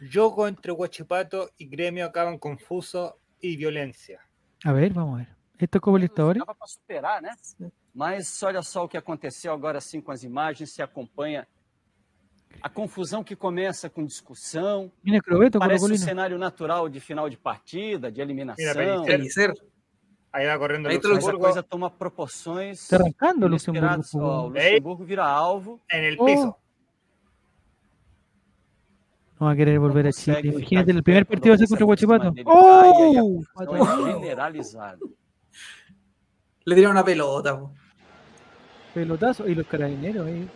Yogo 0.00 0.48
entre 0.48 0.72
Huachipato 0.72 1.50
y 1.56 1.68
Gremio 1.68 2.06
acaban 2.06 2.38
confuso 2.38 3.20
y 3.40 3.56
violencia. 3.56 4.20
A 4.64 4.72
ver, 4.72 4.92
vamos 4.92 5.14
a 5.14 5.18
ver. 5.18 5.36
Esto 5.58 5.78
es 5.78 5.82
como 5.82 5.96
la 5.96 6.06
historia. 6.06 6.44
Para 6.44 6.66
superar, 6.66 7.22
né? 7.22 7.30
Mas 7.96 8.42
olha 8.42 8.60
só 8.60 8.84
o 8.84 8.88
que 8.88 8.98
aconteceu 8.98 9.54
agora 9.54 9.80
sim 9.80 10.02
com 10.02 10.12
as 10.12 10.22
imagens, 10.22 10.70
se 10.70 10.82
acompanha 10.82 11.48
a 12.60 12.68
confusão 12.68 13.24
que 13.24 13.34
começa 13.34 13.88
com 13.88 14.04
discussão. 14.04 14.92
Parece 15.58 15.90
um 15.90 15.96
cenário 15.96 16.36
natural 16.36 16.90
de 16.90 17.00
final 17.00 17.30
de 17.30 17.38
partida, 17.38 18.12
de 18.12 18.20
eliminação. 18.20 18.62
Aí 20.30 20.46
vai 20.46 20.58
correndo 20.58 20.88
Aí 20.88 20.96
a 20.96 21.38
coisa 21.38 21.62
toma 21.62 21.90
proporções. 21.90 22.82
Está 22.82 22.96
arrancando 22.96 23.46
o 23.46 23.48
Luxemburgo. 23.48 24.04
O 24.12 24.48
Luxemburgo 24.48 25.02
vira 25.02 25.24
alvo. 25.24 25.80
En 25.90 26.04
el 26.04 26.18
piso. 26.18 26.48
Oh. 26.48 26.66
No 29.40 29.46
va 29.46 29.52
a 29.52 29.56
querer 29.56 29.78
volver 29.78 30.06
a 30.06 30.12
Chile. 30.12 30.48
Imagínate, 30.48 30.90
el 30.90 31.02
primer 31.02 31.24
partido 31.24 31.52
va 31.52 31.54
a 31.54 31.58
ser 31.58 31.68
contra 31.68 31.86
Guachipato. 31.86 32.34
¡Oh! 32.44 33.42
Generalizado. 34.20 35.10
Le 36.64 36.74
tiraron 36.74 36.96
una 36.96 37.04
pelota. 37.04 37.54
Pelotazo 37.54 37.85
y 39.00 39.54
los 39.54 39.66
carabineros 39.66 40.26
ahí. 40.26 40.48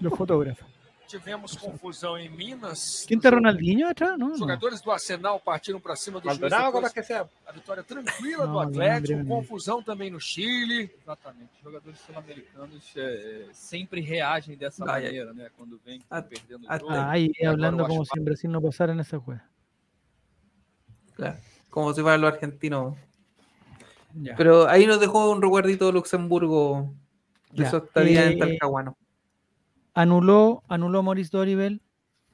Los 0.00 0.12
fotógrafos. 0.16 0.72
Tivemos 1.12 1.54
confusão 1.54 2.16
em 2.16 2.30
Minas. 2.30 3.04
Quem 3.06 3.20
tá 3.20 3.28
Ronaldinho 3.28 3.86
atrás? 3.86 4.18
Não, 4.18 4.32
Os 4.32 4.38
jogadores 4.38 4.80
do 4.80 4.90
Arsenal 4.90 5.38
partiram 5.38 5.78
para 5.78 5.94
cima 5.94 6.18
do 6.18 6.26
como 6.72 6.86
é 6.86 6.90
que 6.90 7.12
é? 7.12 7.26
A 7.46 7.52
vitória 7.52 7.82
tranquila 7.82 8.46
não, 8.46 8.54
do 8.54 8.60
Atlético, 8.60 9.22
confusão 9.26 9.82
também 9.82 10.10
no 10.10 10.18
Chile. 10.18 10.90
Exatamente. 11.02 11.50
Os 11.58 11.62
jogadores 11.62 11.98
sul-americanos 12.00 12.94
é, 12.96 13.44
sempre 13.52 14.00
reagem 14.00 14.56
dessa 14.56 14.84
ah, 14.84 14.86
maneira, 14.86 15.32
é. 15.32 15.34
né? 15.34 15.50
Quando 15.54 15.78
vem 15.84 16.00
a, 16.08 16.22
perdendo 16.22 16.66
o 16.66 16.78
jogo. 16.78 16.90
Ahí 16.90 17.30
hablando 17.44 17.86
como 17.86 18.06
si 18.06 18.18
en 18.18 18.24
Brasil 18.24 18.50
no 18.50 18.66
esa 18.70 19.18
juega. 19.18 19.44
Claro, 21.14 21.36
como 21.68 21.92
si 21.92 22.00
fuera 22.00 22.16
lo 22.16 22.26
argentino. 22.26 22.96
Pero 24.36 24.68
ahí 24.68 24.86
nos 24.86 25.00
dejó 25.00 25.30
un 25.30 25.42
recuerdito 25.42 25.86
de 25.86 25.92
Luxemburgo 25.92 26.92
de 27.52 27.68
su 27.68 27.76
estadía 27.78 28.26
en 28.26 28.32
eh, 28.32 28.38
Talcahuano. 28.38 28.96
Anuló, 29.94 30.62
anuló 30.68 31.02
Maurice 31.02 31.36
Dorival, 31.36 31.80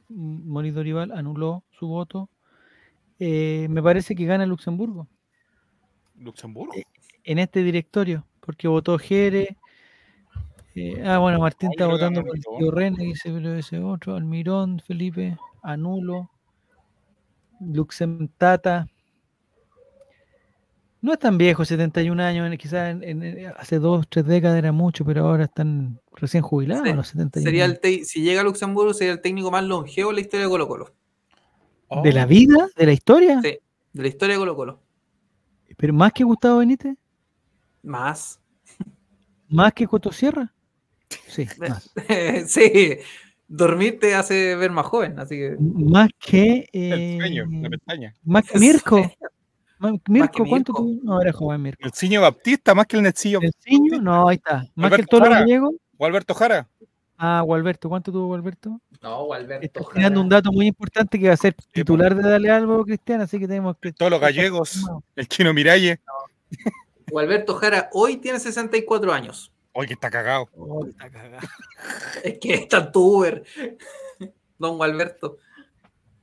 Maurice 0.09 0.74
Dorival 0.76 1.12
anuló 1.12 1.64
su 1.70 1.88
voto. 1.88 2.28
Eh, 3.18 3.66
me 3.68 3.82
parece 3.82 4.14
que 4.14 4.24
gana 4.26 4.46
Luxemburgo. 4.46 5.09
¿Luxemburgo? 6.16 6.74
Eh, 6.74 6.84
en 7.24 7.38
este 7.38 7.62
directorio, 7.62 8.24
porque 8.40 8.68
votó 8.68 8.98
Jere, 8.98 9.56
Eh, 10.74 11.02
ah, 11.05 11.18
bueno, 11.18 11.40
Martín 11.40 11.70
está 11.72 11.86
votando 11.88 12.22
por 12.22 12.36
el 12.36 12.44
tío 12.44 12.70
René, 12.70 13.02
dice, 13.02 13.32
pero 13.32 13.55
ese 13.55 13.80
otro. 13.80 14.14
Almirón, 14.14 14.78
Felipe, 14.78 15.36
Anulo, 15.62 16.30
Luxem 17.60 18.28
Tata. 18.38 18.86
No 21.00 21.12
es 21.12 21.18
tan 21.20 21.38
viejo, 21.38 21.64
71 21.64 22.20
años, 22.22 22.58
quizás 22.58 22.96
hace 23.56 23.78
dos, 23.78 24.06
tres 24.08 24.26
décadas 24.26 24.58
era 24.58 24.72
mucho, 24.72 25.04
pero 25.04 25.28
ahora 25.28 25.44
están 25.44 26.00
recién 26.12 26.42
jubilados 26.42 26.88
los 26.94 27.08
71 27.08 27.44
sería 27.44 27.64
el 27.64 28.04
Si 28.04 28.22
llega 28.22 28.40
a 28.40 28.44
Luxemburgo, 28.44 28.92
sería 28.92 29.12
el 29.12 29.20
técnico 29.20 29.50
más 29.50 29.62
longevo 29.64 30.10
en 30.10 30.16
la 30.16 30.20
historia 30.22 30.46
de 30.46 30.50
Colo 30.50 30.66
Colo. 30.66 30.94
¿De 32.02 32.12
la 32.12 32.26
vida? 32.26 32.68
¿De 32.76 32.86
la 32.86 32.92
historia? 32.92 33.40
Sí, 33.42 33.58
de 33.92 34.02
la 34.02 34.08
historia 34.08 34.34
de 34.34 34.40
Colo 34.40 34.56
Colo. 34.56 34.80
¿Pero 35.76 35.92
más 35.92 36.12
que 36.12 36.24
Gustavo 36.24 36.58
Benítez? 36.58 36.96
Más. 37.82 38.40
¿Más 39.48 39.72
que 39.72 39.86
Coto 39.86 40.10
Sierra? 40.10 40.52
Sí, 41.28 41.46
más. 41.58 41.92
sí, 42.48 42.98
dormir 43.46 44.00
te 44.00 44.16
hace 44.16 44.56
ver 44.56 44.72
más 44.72 44.86
joven, 44.86 45.16
así 45.20 45.36
que... 45.36 45.56
Más 45.60 46.08
que... 46.18 46.68
el 46.72 47.18
sueño, 47.18 47.46
la 47.62 47.70
pestaña. 47.70 48.14
Más 48.24 48.44
que 48.44 48.58
Mirko. 48.58 49.10
Mirko, 50.09 50.44
¿cuánto 50.46 50.72
tú? 50.72 51.00
No, 51.02 51.20
era 51.20 51.32
joven 51.32 51.62
Mirko. 51.62 51.84
El 51.84 51.92
ciño 51.92 52.20
Baptista, 52.20 52.74
más 52.74 52.86
que 52.86 52.96
el 52.96 53.02
Netcillo. 53.02 53.40
¿El 53.40 53.52
ciño? 53.60 54.00
No, 54.00 54.28
ahí 54.28 54.36
está. 54.36 54.66
Más 54.74 54.90
que 54.92 55.02
el 55.02 55.06
Toro 55.06 55.30
Gallego. 55.30 55.72
O 55.96 56.06
Alberto 56.06 56.34
Jara. 56.34 56.68
Ah, 57.20 57.42
Gualberto, 57.44 57.88
¿cuánto 57.88 58.12
tuvo 58.12 58.26
Gualberto? 58.26 58.80
No, 59.02 59.24
Gualberto. 59.24 59.66
Está 59.66 59.80
tirando 59.92 60.20
un 60.20 60.28
dato 60.28 60.52
muy 60.52 60.68
importante 60.68 61.18
que 61.18 61.26
va 61.26 61.34
a 61.34 61.36
ser 61.36 61.52
titular 61.72 62.14
de 62.14 62.22
Dale 62.22 62.48
Algo, 62.48 62.84
Cristian, 62.84 63.20
así 63.20 63.40
que 63.40 63.48
tenemos 63.48 63.76
que. 63.78 63.92
Todos 63.92 64.10
los 64.12 64.20
gallegos, 64.20 64.84
el 65.16 65.26
chino 65.26 65.52
Miralle. 65.52 66.00
Gualberto 67.10 67.55
Jara 67.55 67.90
hoy 67.92 68.18
tiene 68.18 68.38
64 68.38 69.12
años. 69.12 69.50
Hoy 69.72 69.88
que 69.88 69.94
está 69.94 70.10
cagado. 70.10 70.48
Hoy 70.56 70.90
está 70.90 71.10
cagado. 71.10 71.46
es 72.24 72.38
que 72.38 72.55
está 72.55 72.92
tu 72.92 73.18
Uber. 73.18 73.42
Don 74.56 74.76
Gualberto. 74.76 75.38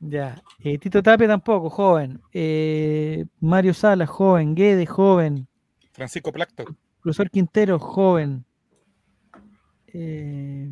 Ya. 0.07 0.41
Eh, 0.59 0.77
Tito 0.77 1.01
Tape 1.01 1.27
tampoco, 1.27 1.69
joven. 1.69 2.21
Eh, 2.31 3.25
Mario 3.39 3.73
Salas, 3.73 4.09
joven. 4.09 4.55
Guede, 4.55 4.85
joven. 4.85 5.47
Francisco 5.93 6.31
Placto. 6.31 6.65
Profesor 7.01 7.29
Quintero, 7.29 7.79
joven. 7.79 8.45
Eh, 9.87 10.67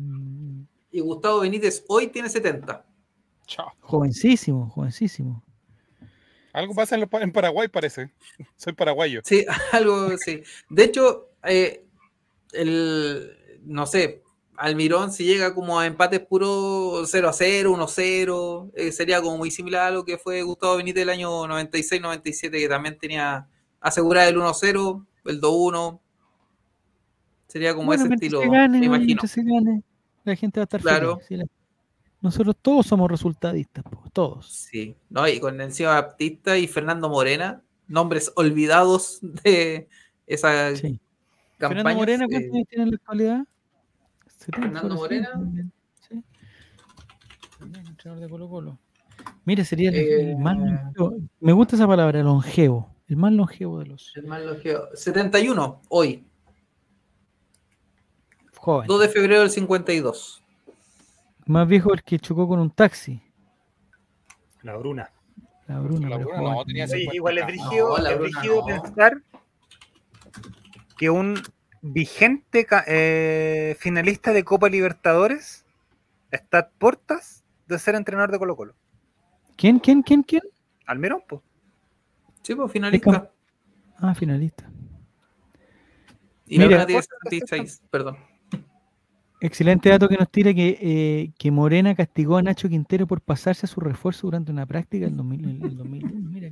y 0.90 1.00
Gustavo 1.00 1.40
Benítez 1.40 1.84
hoy 1.88 2.08
tiene 2.08 2.28
70. 2.28 2.84
Chao. 3.46 3.72
Jovencísimo, 3.80 4.68
jovencísimo. 4.70 5.42
Algo 6.52 6.74
pasa 6.74 6.96
en, 6.96 7.32
Paraguay, 7.32 7.68
parece. 7.68 8.10
Soy 8.56 8.72
paraguayo. 8.74 9.20
Sí, 9.24 9.44
algo, 9.72 10.16
sí. 10.18 10.42
De 10.68 10.84
hecho, 10.84 11.30
eh, 11.42 11.84
el, 12.52 13.36
no 13.64 13.86
sé, 13.86 14.23
Almirón 14.56 15.12
si 15.12 15.24
llega 15.24 15.54
como 15.54 15.78
a 15.78 15.86
empates 15.86 16.20
puro 16.20 17.02
0 17.06 17.28
a 17.28 17.32
0, 17.32 17.72
1 17.72 17.84
a 17.84 17.88
0, 17.88 18.70
eh, 18.74 18.92
sería 18.92 19.20
como 19.20 19.38
muy 19.38 19.50
similar 19.50 19.88
a 19.88 19.90
lo 19.90 20.04
que 20.04 20.18
fue 20.18 20.42
Gustavo 20.42 20.76
Benítez 20.76 21.02
el 21.02 21.10
año 21.10 21.46
96-97, 21.46 22.50
que 22.50 22.68
también 22.68 22.98
tenía 22.98 23.48
asegurado 23.80 24.28
el 24.28 24.38
1 24.38 24.48
a 24.48 24.54
0, 24.54 25.06
el 25.24 25.40
2 25.40 25.50
a 25.50 25.56
1, 25.56 26.00
Sería 27.54 27.72
como 27.72 27.94
ese 27.94 28.08
estilo, 28.12 28.40
me 28.50 28.84
imagino. 28.84 29.22
la 30.24 30.34
gente 30.34 30.58
va 30.58 30.62
a 30.62 30.64
estar 30.64 30.80
claro. 30.80 31.20
feliz. 31.20 31.46
Nosotros 32.20 32.56
todos 32.60 32.84
somos 32.84 33.08
resultadistas, 33.08 33.84
todos. 34.12 34.50
Sí, 34.50 34.96
¿no? 35.08 35.28
y 35.28 35.38
con 35.38 35.60
Encima 35.60 35.90
Baptista 35.90 36.58
y 36.58 36.66
Fernando 36.66 37.08
Morena, 37.08 37.62
nombres 37.86 38.32
olvidados 38.34 39.20
de 39.22 39.88
esa 40.26 40.74
sí. 40.74 40.98
campaña. 41.56 41.82
¿Fernando 41.82 41.98
Morena 42.00 42.26
cuántos 42.26 42.54
años 42.54 42.66
tiene 42.68 42.84
en 42.84 42.90
la 42.90 42.96
actualidad? 42.96 43.44
Fernando 44.52 44.94
Morena. 44.94 45.30
Sí. 46.08 46.22
También 47.58 47.86
entrenador 47.86 48.22
de 48.22 48.28
Colo 48.28 48.48
Colo. 48.48 48.78
Mire, 49.44 49.64
sería 49.64 49.90
el, 49.90 50.36
más 50.36 50.56
eh, 50.56 50.60
longevo. 50.60 51.16
Me 51.40 51.52
gusta 51.52 51.76
esa 51.76 51.86
palabra, 51.86 52.22
longevo. 52.22 52.94
El 53.06 53.16
más 53.16 53.32
longevo 53.32 53.78
de 53.80 53.86
los. 53.86 54.12
El 54.16 54.26
más 54.26 54.42
longevo. 54.42 54.88
71, 54.94 55.82
hoy. 55.88 56.26
2 58.64 59.00
de 59.00 59.08
febrero 59.08 59.40
del 59.40 59.50
52. 59.50 60.42
Más 61.46 61.68
viejo 61.68 61.92
el 61.92 62.02
que 62.02 62.18
chocó 62.18 62.48
con 62.48 62.58
un 62.58 62.70
taxi. 62.70 63.20
La 64.62 64.76
Bruna. 64.76 65.10
La 65.66 65.78
Bruna. 65.80 66.08
La 66.08 66.16
Bruna 66.16 66.40
no, 66.40 66.64
tenía 66.64 66.88
sí, 66.88 67.06
igual 67.12 67.38
es 67.38 67.46
brígido, 67.46 67.98
no, 67.98 68.66
pensar 68.66 69.22
que 70.96 71.10
un 71.10 71.40
vigente 71.84 72.66
eh, 72.86 73.76
finalista 73.78 74.32
de 74.32 74.42
Copa 74.42 74.70
Libertadores 74.70 75.66
está 76.30 76.58
a 76.58 76.68
puertas 76.70 77.44
de 77.66 77.78
ser 77.78 77.94
entrenador 77.94 78.32
de 78.32 78.38
Colo 78.38 78.56
Colo. 78.56 78.74
¿Quién, 79.56 79.78
quién, 79.78 80.02
quién, 80.02 80.22
quién? 80.22 80.42
Almirón, 80.86 81.22
pues. 81.28 81.42
Sí, 82.42 82.54
pues 82.54 82.72
finalista. 82.72 83.30
Ah, 83.98 84.14
finalista. 84.14 84.68
Y 86.46 86.58
Mira, 86.58 86.86
tiene 86.86 87.02
76, 87.02 87.82
perdón. 87.90 88.16
Excelente 89.40 89.90
dato 89.90 90.08
que 90.08 90.16
nos 90.16 90.30
tira 90.30 90.54
que, 90.54 90.78
eh, 90.80 91.32
que, 91.38 91.50
Morena 91.50 91.94
castigó 91.94 92.38
a 92.38 92.42
Nacho 92.42 92.68
Quintero 92.68 93.06
por 93.06 93.20
pasarse 93.20 93.66
a 93.66 93.68
su 93.68 93.80
refuerzo 93.80 94.26
durante 94.26 94.50
una 94.50 94.64
práctica 94.64 95.06
en 95.06 95.16
2000. 95.16 95.76
Mira, 96.30 96.50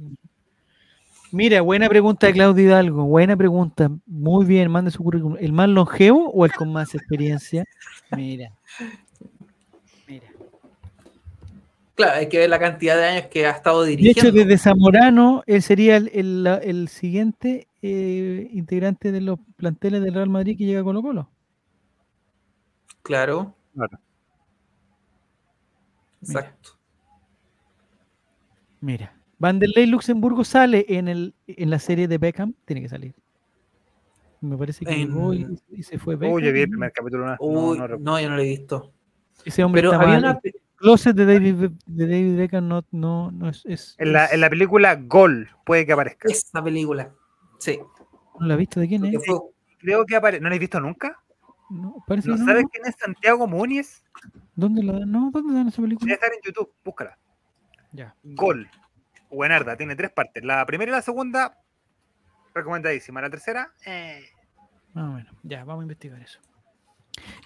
buena 1.33 1.89
pregunta 1.89 2.27
de 2.27 2.33
Claudio 2.35 2.65
Hidalgo, 2.65 3.05
buena 3.05 3.37
pregunta. 3.37 3.91
Muy 4.07 4.45
bien, 4.45 4.71
mande 4.71 4.91
su 4.91 5.03
currículum. 5.03 5.37
¿El 5.41 5.53
más 5.53 5.69
longevo 5.69 6.31
o 6.31 6.45
el 6.45 6.53
con 6.53 6.73
más 6.73 6.95
experiencia? 6.95 7.65
Mira. 8.15 8.53
Mira. 10.07 10.27
Claro, 11.95 12.13
hay 12.19 12.29
que 12.29 12.39
ver 12.39 12.51
la 12.51 12.59
cantidad 12.59 12.97
de 12.97 13.05
años 13.05 13.27
que 13.27 13.47
ha 13.47 13.51
estado 13.51 13.85
dirigiendo. 13.85 14.23
De 14.23 14.29
hecho, 14.29 14.37
desde 14.37 14.59
Zamorano, 14.59 15.43
él 15.47 15.63
sería 15.63 15.97
el, 15.97 16.89
siguiente 16.89 17.69
eh, 17.81 18.49
integrante 18.53 19.13
de 19.13 19.21
los 19.21 19.39
planteles 19.57 20.03
del 20.03 20.15
Real 20.15 20.29
Madrid 20.29 20.57
que 20.57 20.65
llega 20.65 20.81
a 20.81 20.85
Colo 20.85 21.03
Colo. 21.03 21.31
Claro. 23.03 23.55
Exacto. 26.23 26.79
Mira. 28.81 29.22
Vanderlei 29.43 29.87
Luxemburgo 29.87 30.45
sale 30.45 30.87
en, 30.89 31.09
el, 31.09 31.35
en 31.49 31.69
la 31.69 31.81
serie 31.81 32.07
de 32.07 32.17
Beckham. 32.17 32.55
Tiene 32.65 32.81
que 32.81 32.89
salir. 32.89 33.13
Me 34.41 34.57
parece 34.57 34.85
que 34.85 34.95
llegó 34.95 35.35
y, 35.35 35.83
se 35.83 35.99
fue 35.99 36.15
Beckham. 36.15 36.37
Uy, 36.37 36.53
vi 36.53 36.61
el 36.61 36.69
primer 36.69 36.93
capítulo. 36.93 37.27
No, 37.27 37.75
no, 37.99 38.21
yo 38.21 38.29
no 38.29 38.37
lo 38.37 38.43
he 38.43 38.45
visto. 38.45 38.93
Ese 39.45 39.65
hombre 39.65 39.83
Pero 39.83 39.95
había 39.95 40.19
Una... 40.19 40.41
Closet 40.77 41.17
de 41.17 41.27
David, 41.27 41.71
de 41.87 42.07
David 42.07 42.37
Beckham 42.37 42.69
no, 42.69 42.85
no, 42.93 43.33
no 43.33 43.49
es, 43.49 43.65
es, 43.67 43.97
en, 43.99 44.13
la, 44.13 44.27
en, 44.29 44.41
la, 44.41 44.51
película 44.51 44.95
Gol 44.97 45.49
puede 45.65 45.87
que 45.87 45.93
aparezca. 45.93 46.29
Esta 46.29 46.63
película, 46.63 47.13
sí. 47.59 47.81
¿No 48.39 48.47
la 48.47 48.55
has 48.55 48.59
visto 48.59 48.79
de 48.79 48.89
quién 48.89 49.05
es? 49.05 49.23
Creo 49.79 50.07
que 50.07 50.17
aparece. 50.17 50.41
¿No 50.41 50.49
la 50.49 50.55
has 50.55 50.61
visto 50.61 50.81
nunca? 50.81 51.21
No, 51.69 51.97
parece 52.07 52.29
¿No 52.29 52.37
sabes 52.39 52.65
quién 52.71 52.85
es 52.87 52.95
Santiago 52.97 53.49
Múñez? 53.49 54.05
¿Dónde 54.55 54.85
la 54.85 55.01
dan? 55.01 55.11
No, 55.11 55.31
¿dónde 55.33 55.53
dan 55.55 55.67
esa 55.67 55.83
película? 55.83 56.07
Debe 56.07 56.15
estar 56.15 56.33
en 56.33 56.41
YouTube, 56.45 56.73
búscala. 56.85 57.19
Ya. 57.93 58.15
Gol. 58.23 58.69
Buenarda, 59.33 59.77
tiene 59.77 59.97
tres 59.97 60.11
partes. 60.11 60.45
La 60.45 60.65
primera 60.67 60.91
y 60.91 60.95
la 60.95 61.03
segunda, 61.03 61.59
recomendadísima. 62.55 63.21
La 63.21 63.31
tercera, 63.31 63.73
eh. 63.87 64.23
Ah, 64.95 65.09
bueno, 65.11 65.31
ya, 65.43 65.65
vamos 65.65 65.83
a 65.83 65.85
investigar 65.85 66.21
eso. 66.21 66.39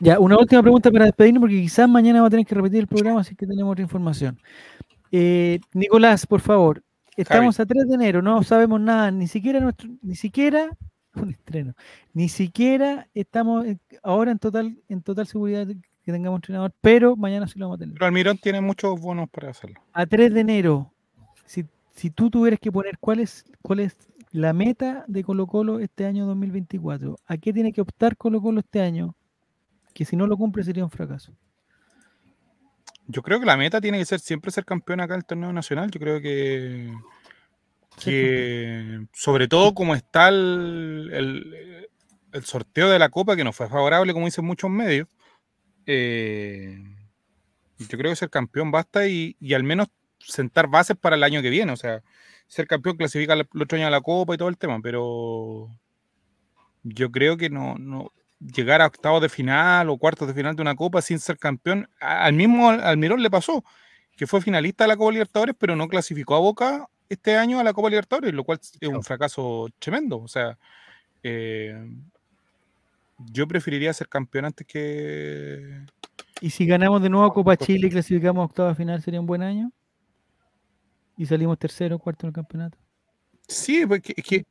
Ya, 0.00 0.18
una 0.18 0.36
última 0.36 0.62
pregunta 0.62 0.90
para 0.90 1.06
despedirnos, 1.06 1.40
porque 1.40 1.56
quizás 1.56 1.88
mañana 1.88 2.20
va 2.20 2.26
a 2.26 2.30
tener 2.30 2.46
que 2.46 2.54
repetir 2.54 2.80
el 2.80 2.86
programa, 2.86 3.20
así 3.20 3.34
que 3.34 3.46
tenemos 3.46 3.72
otra 3.72 3.82
información. 3.82 4.38
Eh, 5.12 5.60
Nicolás, 5.72 6.26
por 6.26 6.40
favor, 6.40 6.82
estamos 7.16 7.58
a 7.60 7.66
3 7.66 7.88
de 7.88 7.94
enero, 7.94 8.22
no 8.22 8.42
sabemos 8.42 8.80
nada, 8.80 9.10
ni 9.10 9.28
siquiera 9.28 9.60
nuestro, 9.60 9.88
ni 10.02 10.16
siquiera 10.16 10.76
un 11.14 11.30
estreno. 11.30 11.74
Ni 12.12 12.28
siquiera 12.28 13.08
estamos 13.14 13.66
ahora 14.02 14.32
en 14.32 14.38
total, 14.38 14.76
en 14.88 15.02
total 15.02 15.26
seguridad 15.26 15.66
que 15.66 16.12
tengamos 16.12 16.38
entrenador, 16.38 16.72
pero 16.80 17.16
mañana 17.16 17.48
sí 17.48 17.58
lo 17.58 17.66
vamos 17.66 17.76
a 17.76 17.80
tener. 17.80 17.94
Pero 17.94 18.06
Almirón 18.06 18.38
tiene 18.38 18.60
muchos 18.60 19.00
bonos 19.00 19.28
para 19.28 19.50
hacerlo. 19.50 19.80
A 19.92 20.06
3 20.06 20.34
de 20.34 20.40
enero, 20.40 20.92
si, 21.44 21.64
si 21.96 22.10
tú 22.10 22.30
tuvieras 22.30 22.60
que 22.60 22.70
poner 22.70 22.98
cuál 22.98 23.20
es, 23.20 23.44
cuál 23.62 23.80
es 23.80 23.96
la 24.30 24.52
meta 24.52 25.04
de 25.08 25.24
Colo 25.24 25.46
Colo 25.46 25.80
este 25.80 26.04
año 26.04 26.26
2024, 26.26 27.16
¿a 27.26 27.36
qué 27.38 27.52
tiene 27.52 27.72
que 27.72 27.80
optar 27.80 28.16
Colo 28.16 28.40
Colo 28.40 28.60
este 28.60 28.80
año? 28.80 29.16
Que 29.94 30.04
si 30.04 30.14
no 30.14 30.26
lo 30.26 30.36
cumple 30.36 30.62
sería 30.62 30.84
un 30.84 30.90
fracaso. 30.90 31.32
Yo 33.08 33.22
creo 33.22 33.40
que 33.40 33.46
la 33.46 33.56
meta 33.56 33.80
tiene 33.80 33.98
que 33.98 34.04
ser 34.04 34.20
siempre 34.20 34.50
ser 34.50 34.64
campeón 34.64 35.00
acá 35.00 35.14
en 35.14 35.18
el 35.18 35.24
torneo 35.24 35.52
nacional. 35.52 35.90
Yo 35.90 35.98
creo 35.98 36.20
que 36.20 36.92
que 38.02 39.06
sobre 39.14 39.48
todo 39.48 39.72
como 39.72 39.94
está 39.94 40.28
el, 40.28 41.10
el, 41.12 42.44
sorteo 42.44 42.90
de 42.90 42.98
la 42.98 43.08
Copa, 43.08 43.36
que 43.36 43.44
no 43.44 43.54
fue 43.54 43.68
favorable, 43.68 44.12
como 44.12 44.26
dicen 44.26 44.44
muchos 44.44 44.68
medios, 44.70 45.08
eh, 45.86 46.78
yo 47.78 47.96
creo 47.96 48.12
que 48.12 48.16
ser 48.16 48.28
campeón 48.28 48.70
basta 48.70 49.06
y, 49.06 49.36
y, 49.40 49.54
al 49.54 49.62
menos 49.62 49.88
sentar 50.26 50.68
bases 50.68 50.96
para 50.96 51.16
el 51.16 51.22
año 51.24 51.42
que 51.42 51.50
viene. 51.50 51.72
O 51.72 51.76
sea, 51.76 52.02
ser 52.46 52.66
campeón 52.66 52.96
clasifica 52.96 53.34
el 53.34 53.46
otro 53.60 53.78
año 53.78 53.86
a 53.86 53.90
la 53.90 54.00
Copa 54.00 54.34
y 54.34 54.38
todo 54.38 54.48
el 54.48 54.58
tema, 54.58 54.80
pero 54.82 55.68
yo 56.82 57.10
creo 57.10 57.36
que 57.36 57.50
no, 57.50 57.76
no 57.78 58.12
llegar 58.40 58.82
a 58.82 58.86
octavos 58.86 59.22
de 59.22 59.28
final 59.28 59.88
o 59.88 59.98
cuartos 59.98 60.28
de 60.28 60.34
final 60.34 60.54
de 60.54 60.62
una 60.62 60.74
copa 60.74 61.02
sin 61.02 61.18
ser 61.18 61.38
campeón. 61.38 61.88
Al 62.00 62.34
mismo 62.34 62.70
Almirón 62.70 63.22
le 63.22 63.30
pasó, 63.30 63.64
que 64.16 64.26
fue 64.26 64.40
finalista 64.40 64.84
de 64.84 64.88
la 64.88 64.96
Copa 64.96 65.12
Libertadores, 65.12 65.54
pero 65.58 65.76
no 65.76 65.88
clasificó 65.88 66.36
a 66.36 66.40
Boca 66.40 66.86
este 67.08 67.36
año 67.36 67.60
a 67.60 67.64
la 67.64 67.72
Copa 67.72 67.88
Libertadores, 67.88 68.34
lo 68.34 68.44
cual 68.44 68.58
es 68.60 68.88
un 68.88 69.02
fracaso 69.02 69.68
tremendo. 69.78 70.18
O 70.18 70.28
sea, 70.28 70.58
eh, 71.22 71.76
yo 73.32 73.46
preferiría 73.46 73.92
ser 73.92 74.08
campeón 74.08 74.46
antes 74.46 74.66
que. 74.66 75.80
¿Y 76.40 76.50
si 76.50 76.66
ganamos 76.66 77.02
de 77.02 77.08
nuevo 77.08 77.32
Copa 77.32 77.56
Chile 77.56 77.86
y 77.88 77.90
clasificamos 77.90 78.42
a 78.42 78.46
octava 78.46 78.74
final, 78.74 79.02
sería 79.02 79.20
un 79.20 79.26
buen 79.26 79.42
año? 79.42 79.72
¿Y 81.16 81.26
salimos 81.26 81.58
tercero 81.58 81.98
cuarto 81.98 82.26
en 82.26 82.28
el 82.28 82.34
campeonato? 82.34 82.78
Sí, 83.48 83.86
porque 83.86 84.12
es 84.16 84.24
que 84.24 84.46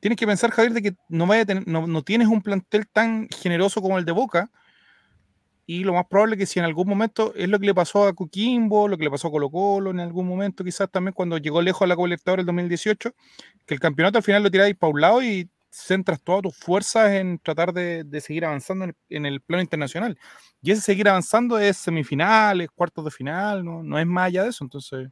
tienes 0.00 0.18
que 0.18 0.26
pensar, 0.26 0.50
Javier, 0.50 0.72
de 0.72 0.82
que 0.82 0.96
no, 1.08 1.26
vaya 1.26 1.44
no, 1.66 2.02
tienes 2.02 2.28
un 2.28 2.42
plantel 2.42 2.88
tan 2.88 3.28
generoso 3.28 3.80
como 3.80 3.98
el 3.98 4.04
de 4.04 4.12
Boca. 4.12 4.50
Y 5.64 5.84
lo 5.84 5.92
más 5.92 6.06
probable 6.06 6.34
es 6.34 6.40
que 6.40 6.46
si 6.46 6.58
en 6.58 6.64
algún 6.64 6.88
momento 6.88 7.32
es 7.36 7.48
lo 7.48 7.58
que 7.60 7.66
le 7.66 7.74
pasó 7.74 8.06
a 8.06 8.12
Coquimbo, 8.12 8.88
lo 8.88 8.98
que 8.98 9.04
le 9.04 9.10
pasó 9.10 9.28
a 9.28 9.30
Colo 9.30 9.48
Colo 9.48 9.90
en 9.90 10.00
algún 10.00 10.26
momento, 10.26 10.64
quizás 10.64 10.90
también 10.90 11.14
cuando 11.14 11.38
llegó 11.38 11.62
lejos 11.62 11.82
a 11.82 11.86
la 11.86 11.94
Copa 11.94 12.08
Libertadores 12.08 12.42
el 12.42 12.46
2018, 12.46 13.14
que 13.64 13.74
el 13.74 13.80
campeonato 13.80 14.18
al 14.18 14.24
final 14.24 14.42
lo 14.42 14.50
tiráis 14.50 14.74
para 14.76 14.92
un 14.92 15.00
lado 15.00 15.22
y 15.22 15.48
centras 15.70 16.20
todas 16.20 16.42
tus 16.42 16.56
fuerzas 16.56 17.12
en 17.12 17.38
tratar 17.38 17.72
de, 17.72 18.04
seguir 18.20 18.44
avanzando 18.44 18.92
en 19.08 19.26
el, 19.26 19.40
plano 19.40 19.62
internacional. 19.62 20.18
Y 20.60 20.72
ese 20.72 20.82
seguir 20.82 21.08
avanzando 21.08 21.58
es 21.58 21.76
semifinales, 21.76 22.68
cuartos 22.74 23.04
de 23.04 23.10
final, 23.12 23.64
no, 23.64 23.84
no 23.84 23.98
es 23.98 24.06
más 24.06 24.26
allá 24.26 24.42
de 24.42 24.50
eso. 24.50 24.64
Entonces, 24.64 25.08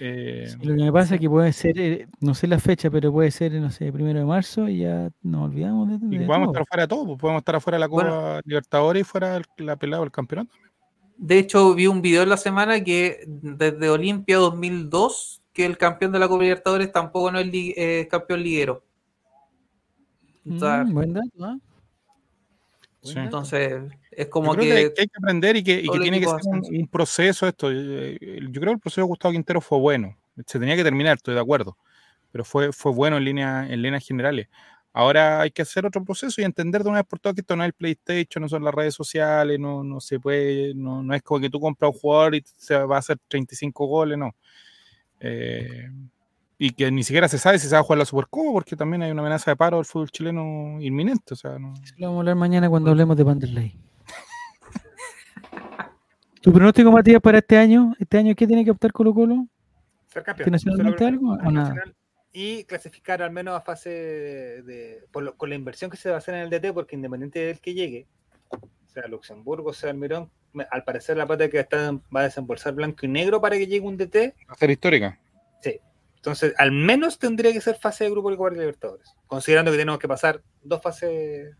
eh, 0.00 0.54
lo 0.62 0.76
que 0.76 0.82
me 0.82 0.92
pasa 0.92 1.14
es 1.14 1.20
que 1.20 1.28
puede 1.28 1.52
ser, 1.52 1.78
eh, 1.78 2.08
no 2.20 2.34
sé 2.34 2.46
la 2.46 2.58
fecha, 2.58 2.90
pero 2.90 3.12
puede 3.12 3.30
ser, 3.30 3.52
no 3.52 3.70
sé, 3.70 3.92
primero 3.92 4.18
de 4.18 4.24
marzo 4.24 4.68
y 4.68 4.80
ya 4.80 5.10
nos 5.22 5.50
olvidamos 5.50 5.88
de, 5.88 6.16
y 6.16 6.18
podemos 6.20 6.48
estar 6.48 6.66
fuera 6.66 6.82
de 6.82 6.88
todo, 6.88 7.06
pues, 7.06 7.18
podemos 7.18 7.40
estar 7.40 7.56
afuera 7.56 7.76
de 7.76 7.80
la 7.80 7.88
Copa 7.88 8.40
Libertadores 8.44 9.00
y 9.00 9.04
fuera 9.04 9.38
de 9.38 9.64
la 9.64 9.76
pelada 9.76 10.02
del 10.02 10.12
campeonato. 10.12 10.52
De 11.16 11.38
hecho, 11.38 11.74
vi 11.74 11.86
un 11.86 12.00
video 12.00 12.22
en 12.22 12.28
la 12.28 12.36
semana 12.36 12.82
que 12.82 13.24
desde 13.26 13.90
Olimpia 13.90 14.36
2002, 14.38 15.42
que 15.52 15.66
el 15.66 15.76
campeón 15.76 16.12
de 16.12 16.18
la 16.20 16.28
Copa 16.28 16.42
Libertadores 16.42 16.92
tampoco 16.92 17.32
no 17.32 17.40
es 17.40 17.48
eh, 17.52 18.06
campeón 18.10 18.42
liguero. 18.42 18.84
Mm, 20.44 20.92
buen 20.92 21.12
dato, 21.12 21.60
¿ah? 23.16 23.24
Entonces, 23.24 23.82
es 24.10 24.26
como 24.28 24.54
que, 24.54 24.72
hay 24.72 24.92
que 24.92 25.18
aprender 25.18 25.56
y 25.56 25.64
que, 25.64 25.84
tiene 26.00 26.20
que 26.20 26.26
ser 26.26 26.40
un, 26.44 26.88
proceso 26.88 27.46
esto. 27.46 27.70
Eh, 27.70 28.18
yo 28.50 28.60
creo 28.60 28.72
que 28.72 28.76
el 28.76 28.80
proceso 28.80 29.02
de 29.02 29.06
Gustavo 29.06 29.32
Quintero 29.32 29.60
fue 29.60 29.78
bueno. 29.78 30.16
Se 30.46 30.58
tenía 30.58 30.76
que 30.76 30.84
terminar, 30.84 31.16
estoy 31.16 31.34
de 31.34 31.40
acuerdo. 31.40 31.76
Pero 32.30 32.44
fue, 32.44 32.72
fue 32.72 32.92
bueno 32.92 33.16
en, 33.16 33.24
línea, 33.24 33.66
en 33.68 33.82
líneas 33.82 34.06
generales. 34.06 34.48
Ahora 34.92 35.40
hay 35.40 35.50
que 35.50 35.62
hacer 35.62 35.86
otro 35.86 36.04
proceso 36.04 36.40
y 36.40 36.44
entender 36.44 36.82
de 36.82 36.88
una 36.88 36.98
vez 36.98 37.06
por 37.06 37.20
todas 37.20 37.34
que 37.34 37.42
esto 37.42 37.54
no 37.54 37.62
es 37.62 37.68
el 37.68 37.72
PlayStation, 37.72 38.42
no 38.42 38.48
son 38.48 38.64
las 38.64 38.74
redes 38.74 38.94
sociales, 38.94 39.58
no, 39.58 39.84
no 39.84 40.00
se 40.00 40.18
puede, 40.18 40.74
no, 40.74 41.02
no 41.02 41.14
es 41.14 41.22
como 41.22 41.40
que 41.40 41.50
tú 41.50 41.60
compras 41.60 41.92
un 41.94 42.00
jugador 42.00 42.34
y 42.34 42.44
se 42.56 42.76
va 42.76 42.96
a 42.96 42.98
hacer 42.98 43.18
35 43.28 43.86
goles, 43.86 44.18
no. 44.18 44.34
Eh, 45.20 45.88
y 46.58 46.70
que 46.70 46.90
ni 46.90 47.04
siquiera 47.04 47.28
se 47.28 47.38
sabe 47.38 47.58
si 47.60 47.68
se 47.68 47.74
va 47.74 47.80
a 47.80 47.84
jugar 47.84 47.98
la 48.00 48.04
Supercopa 48.04 48.52
porque 48.52 48.74
también 48.74 49.02
hay 49.02 49.12
una 49.12 49.22
amenaza 49.22 49.52
de 49.52 49.56
paro 49.56 49.76
del 49.76 49.86
fútbol 49.86 50.10
chileno 50.10 50.78
inminente. 50.80 51.34
O 51.34 51.36
sea, 51.36 51.56
no... 51.58 51.72
Lo 51.96 52.06
vamos 52.08 52.16
a 52.16 52.20
hablar 52.20 52.34
mañana 52.34 52.68
cuando 52.68 52.90
hablemos 52.90 53.16
de 53.16 53.22
Vanderlei. 53.22 53.78
¿Tu 56.42 56.52
pronóstico, 56.52 56.90
Matías, 56.90 57.22
para 57.22 57.38
este 57.38 57.56
año? 57.56 57.94
¿Este 58.00 58.18
año 58.18 58.34
qué 58.34 58.46
tiene 58.46 58.64
que 58.64 58.72
optar 58.72 58.92
Colo 58.92 59.14
Colo? 59.14 59.46
Ser 60.08 60.24
campeón. 60.24 60.50
¿Nacionalmente 60.50 61.04
algo 61.04 61.32
o 61.32 61.50
nada? 61.50 61.74
Y 62.32 62.64
clasificar 62.64 63.22
al 63.22 63.30
menos 63.30 63.54
a 63.54 63.60
fase 63.60 63.90
de, 63.90 65.04
con 65.12 65.48
la 65.48 65.54
inversión 65.54 65.90
que 65.90 65.96
se 65.96 66.08
va 66.10 66.16
a 66.16 66.18
hacer 66.18 66.34
en 66.34 66.40
el 66.40 66.50
DT, 66.50 66.74
porque 66.74 66.96
independiente 66.96 67.38
del 67.38 67.60
que 67.60 67.72
llegue, 67.72 68.06
sea 68.86 69.06
Luxemburgo, 69.06 69.72
sea 69.72 69.90
Almirón, 69.90 70.30
al 70.70 70.84
parecer 70.84 71.16
la 71.16 71.26
pata 71.26 71.48
que 71.48 71.60
está, 71.60 71.92
va 72.14 72.20
a 72.20 72.24
desembolsar 72.24 72.74
blanco 72.74 73.06
y 73.06 73.08
negro 73.08 73.40
para 73.40 73.56
que 73.56 73.66
llegue 73.66 73.86
un 73.86 73.96
DT. 73.96 74.34
Va 74.48 74.54
a 74.54 74.56
ser 74.56 74.70
histórica. 74.70 75.18
Sí. 75.62 75.80
Entonces, 76.18 76.52
al 76.58 76.72
menos 76.72 77.18
tendría 77.18 77.52
que 77.52 77.60
ser 77.60 77.76
fase 77.76 78.04
de 78.04 78.10
grupo 78.10 78.30
de 78.30 78.36
Copa 78.36 78.50
Libertadores, 78.50 79.14
considerando 79.28 79.70
que 79.70 79.78
tenemos 79.78 80.00
que 80.00 80.08
pasar 80.08 80.42
dos 80.64 80.82
fases 80.82 81.54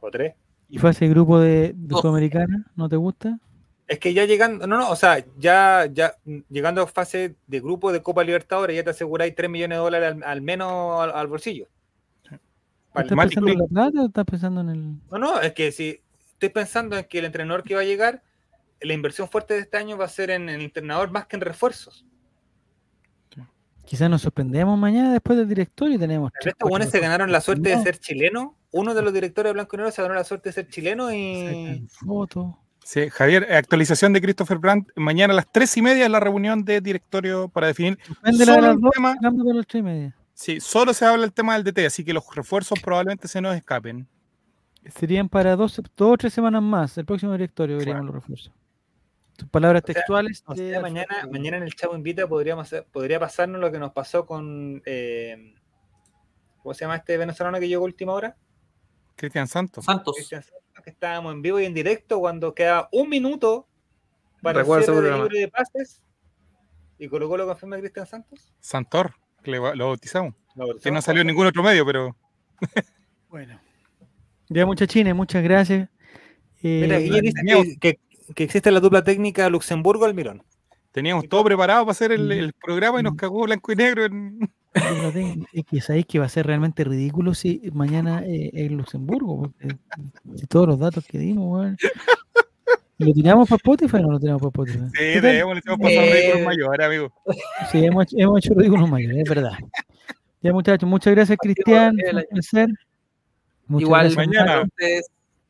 o 0.00 0.10
tres. 0.10 0.34
¿Y 0.70 0.78
fase 0.78 1.04
de 1.04 1.10
grupo 1.10 1.38
de, 1.38 1.74
Sudamericana? 1.90 2.64
¿No 2.76 2.88
te 2.88 2.96
gusta? 2.96 3.38
Es 3.86 3.98
que 3.98 4.14
ya 4.14 4.24
llegando, 4.24 4.66
no, 4.66 4.78
no, 4.78 4.90
o 4.90 4.96
sea, 4.96 5.22
ya, 5.36 5.86
ya 5.92 6.16
llegando 6.48 6.80
a 6.80 6.86
fase 6.86 7.36
de 7.46 7.60
grupo 7.60 7.92
de 7.92 8.02
Copa 8.02 8.24
Libertadores, 8.24 8.74
ya 8.74 8.82
te 8.82 8.90
aseguráis 8.90 9.34
3 9.34 9.50
millones 9.50 9.76
de 9.76 9.82
dólares 9.84 10.16
al, 10.24 10.40
menos 10.40 11.02
al, 11.14 11.26
bolsillo. 11.26 11.68
¿Estás 12.94 13.18
pensando 13.18 13.50
en 13.50 13.58
la 13.58 13.66
plata 13.66 14.02
o 14.02 14.06
estás 14.06 14.24
pensando 14.24 14.60
en 14.62 14.68
el.? 14.70 14.94
No, 15.10 15.18
no, 15.18 15.40
es 15.40 15.52
que 15.52 15.72
si 15.72 16.00
estoy 16.32 16.48
pensando 16.48 16.96
en 16.96 17.04
que 17.04 17.18
el 17.18 17.26
entrenador 17.26 17.62
que 17.62 17.74
va 17.74 17.82
a 17.82 17.84
llegar, 17.84 18.22
la 18.80 18.94
inversión 18.94 19.28
fuerte 19.28 19.52
de 19.52 19.60
este 19.60 19.76
año 19.76 19.98
va 19.98 20.06
a 20.06 20.08
ser 20.08 20.30
en 20.30 20.48
el 20.48 20.62
entrenador 20.62 21.10
más 21.10 21.26
que 21.26 21.36
en 21.36 21.42
refuerzos. 21.42 22.06
Quizás 23.84 24.08
nos 24.08 24.22
sorprendemos 24.22 24.78
mañana 24.78 25.12
después 25.12 25.38
del 25.38 25.48
director 25.48 25.90
y 25.90 25.98
tenemos. 25.98 26.32
Estos 26.40 26.68
buenos 26.68 26.88
se 26.88 27.00
ganaron 27.00 27.30
la 27.30 27.40
suerte 27.40 27.70
de 27.70 27.82
ser 27.82 27.98
chileno. 27.98 28.56
Uno 28.70 28.94
de 28.94 29.02
los 29.02 29.12
directores 29.12 29.50
de 29.50 29.54
Blanco 29.54 29.76
y 29.76 29.78
Negro 29.78 29.92
se 29.92 30.02
ganó 30.02 30.14
la 30.14 30.24
suerte 30.24 30.48
de 30.48 30.52
ser 30.54 30.68
chileno 30.68 31.12
y. 31.12 31.86
Foto. 32.04 32.58
Sí, 32.84 33.08
Javier, 33.08 33.50
actualización 33.52 34.12
de 34.12 34.20
Christopher 34.20 34.58
Brandt. 34.58 34.90
Mañana 34.96 35.32
a 35.32 35.36
las 35.36 35.50
tres 35.50 35.74
y 35.76 35.82
media 35.82 36.04
es 36.04 36.10
la 36.10 36.20
reunión 36.20 36.64
de 36.64 36.80
directorio 36.80 37.48
para 37.48 37.68
definir. 37.68 37.98
Solo 38.22 38.72
el 38.72 38.78
tema, 38.92 39.16
las 39.22 39.66
tres 39.66 39.80
y 39.80 39.82
media. 39.82 40.16
Sí, 40.34 40.60
solo 40.60 40.92
se 40.92 41.06
habla 41.06 41.24
el 41.24 41.32
tema 41.32 41.54
del 41.54 41.64
DT, 41.64 41.86
así 41.86 42.04
que 42.04 42.12
los 42.12 42.24
refuerzos 42.34 42.78
probablemente 42.80 43.28
se 43.28 43.40
nos 43.40 43.56
escapen. 43.56 44.06
Serían 44.94 45.28
para 45.28 45.56
dos, 45.56 45.80
dos 45.96 46.12
o 46.12 46.16
tres 46.18 46.34
semanas 46.34 46.62
más. 46.62 46.98
El 46.98 47.06
próximo 47.06 47.32
directorio 47.32 47.78
veríamos 47.78 48.06
los 48.06 48.14
refuerzos. 48.16 48.52
Tus 49.36 49.48
palabras 49.48 49.82
textuales. 49.82 50.44
mañana, 50.80 51.28
mañana 51.30 51.56
en 51.56 51.62
el 51.64 51.74
Chavo 51.74 51.96
Invita 51.96 52.28
podríamos 52.28 52.74
podría 52.92 53.18
pasarnos 53.18 53.60
lo 53.60 53.72
que 53.72 53.78
nos 53.78 53.92
pasó 53.92 54.26
con. 54.26 54.82
Eh, 54.86 55.54
¿Cómo 56.62 56.74
se 56.74 56.84
llama 56.84 56.96
este 56.96 57.16
venezolano 57.16 57.58
que 57.58 57.68
llegó 57.68 57.84
última 57.84 58.12
hora? 58.12 58.36
Cristian 59.16 59.48
Santos. 59.48 59.84
Santos. 59.84 60.16
que 60.82 60.90
estábamos 60.90 61.32
en 61.32 61.42
vivo 61.42 61.60
y 61.60 61.64
en 61.64 61.74
directo 61.74 62.20
cuando 62.20 62.54
queda 62.54 62.88
un 62.92 63.08
minuto 63.08 63.66
para 64.42 64.60
el 64.60 64.66
libre 64.66 65.40
de 65.40 65.48
pases. 65.48 66.02
¿Y 66.98 67.08
colocó 67.08 67.36
lo 67.36 67.46
confirma 67.46 67.78
Cristian 67.78 68.06
Santos? 68.06 68.52
Santor, 68.60 69.14
que 69.42 69.50
lo 69.50 69.62
bautizamos. 69.62 70.34
Que 70.82 70.90
no 70.90 71.02
salió 71.02 71.22
en 71.22 71.26
ningún 71.26 71.46
otro 71.46 71.62
medio, 71.62 71.84
pero. 71.84 72.16
bueno. 73.28 73.60
Ya, 74.48 74.64
muchachines, 74.64 75.14
muchas 75.14 75.42
gracias. 75.42 75.88
Mira, 76.62 76.98
eh, 76.98 77.20
dice 77.20 77.42
que, 77.80 77.94
que 77.94 77.98
existe 78.36 78.70
la 78.70 78.80
dupla 78.80 79.04
técnica 79.04 79.48
Luxemburgo-Almirón. 79.48 80.42
Teníamos 80.92 81.28
todo 81.28 81.44
preparado 81.44 81.84
para 81.84 81.92
hacer 81.92 82.12
el, 82.12 82.52
programa 82.64 83.00
y 83.00 83.02
nos 83.02 83.16
cagó 83.16 83.42
blanco 83.42 83.72
y 83.72 83.76
negro. 83.76 84.04
En... 84.04 84.38
Es 85.52 85.64
que 85.70 85.80
sabéis 85.80 86.06
que 86.06 86.18
va 86.18 86.26
a 86.26 86.28
ser 86.28 86.46
realmente 86.46 86.82
ridículo 86.82 87.32
si 87.34 87.62
mañana 87.72 88.24
eh, 88.26 88.50
es 88.52 88.72
Luxemburgo, 88.72 89.42
porque 89.42 89.76
si 90.34 90.46
todos 90.46 90.66
los 90.66 90.78
datos 90.80 91.04
que 91.06 91.18
dimos, 91.18 91.76
¿Lo 92.98 93.12
tiramos 93.12 93.48
para 93.48 93.56
Spotify 93.56 93.96
o 93.96 94.00
no 94.00 94.12
lo 94.12 94.20
tiramos 94.20 94.40
para 94.40 94.50
Spotify? 94.50 94.90
Sí, 94.96 95.20
debemos, 95.20 95.54
le 95.56 95.62
hemos 95.66 95.78
pasado 95.80 96.06
eh... 96.06 96.12
ridículos 96.12 96.46
mayores, 96.46 96.86
amigo. 96.86 97.12
Sí, 97.72 97.84
hemos, 97.84 98.06
hemos 98.16 98.38
hecho 98.38 98.54
ridículos 98.54 98.90
mayores, 98.90 99.18
es 99.18 99.28
verdad. 99.28 99.52
Ya, 100.42 100.52
muchachos, 100.52 100.88
muchas 100.88 101.14
gracias, 101.14 101.38
Cristian. 101.40 101.96
Un 101.96 102.24
placer. 102.30 102.68
Igual, 103.68 104.14
mañana 104.14 104.64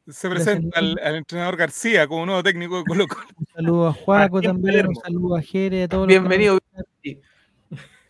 se 0.09 0.29
presenta 0.29 0.79
al, 0.79 0.99
entrenador 1.17 1.57
García 1.57 2.07
como 2.07 2.27
nuevo 2.27 2.43
técnico 2.43 2.79
de 2.79 2.85
Colo 2.85 3.07
Colo. 3.07 3.27
Un 3.37 3.47
saludo 3.55 3.87
a 3.89 3.93
Juaco 4.05 4.41
también, 4.41 4.89
un 4.89 4.97
saludo 4.97 5.37
a 5.37 5.43
Jere, 5.43 5.85
a 5.85 5.89
todos 5.89 6.07
Bienvenido. 6.07 6.59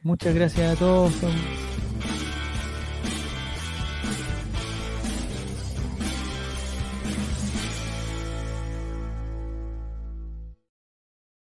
Muchas 0.03 0.35
gracias 0.35 0.77
a 0.77 0.79
todos. 0.79 1.13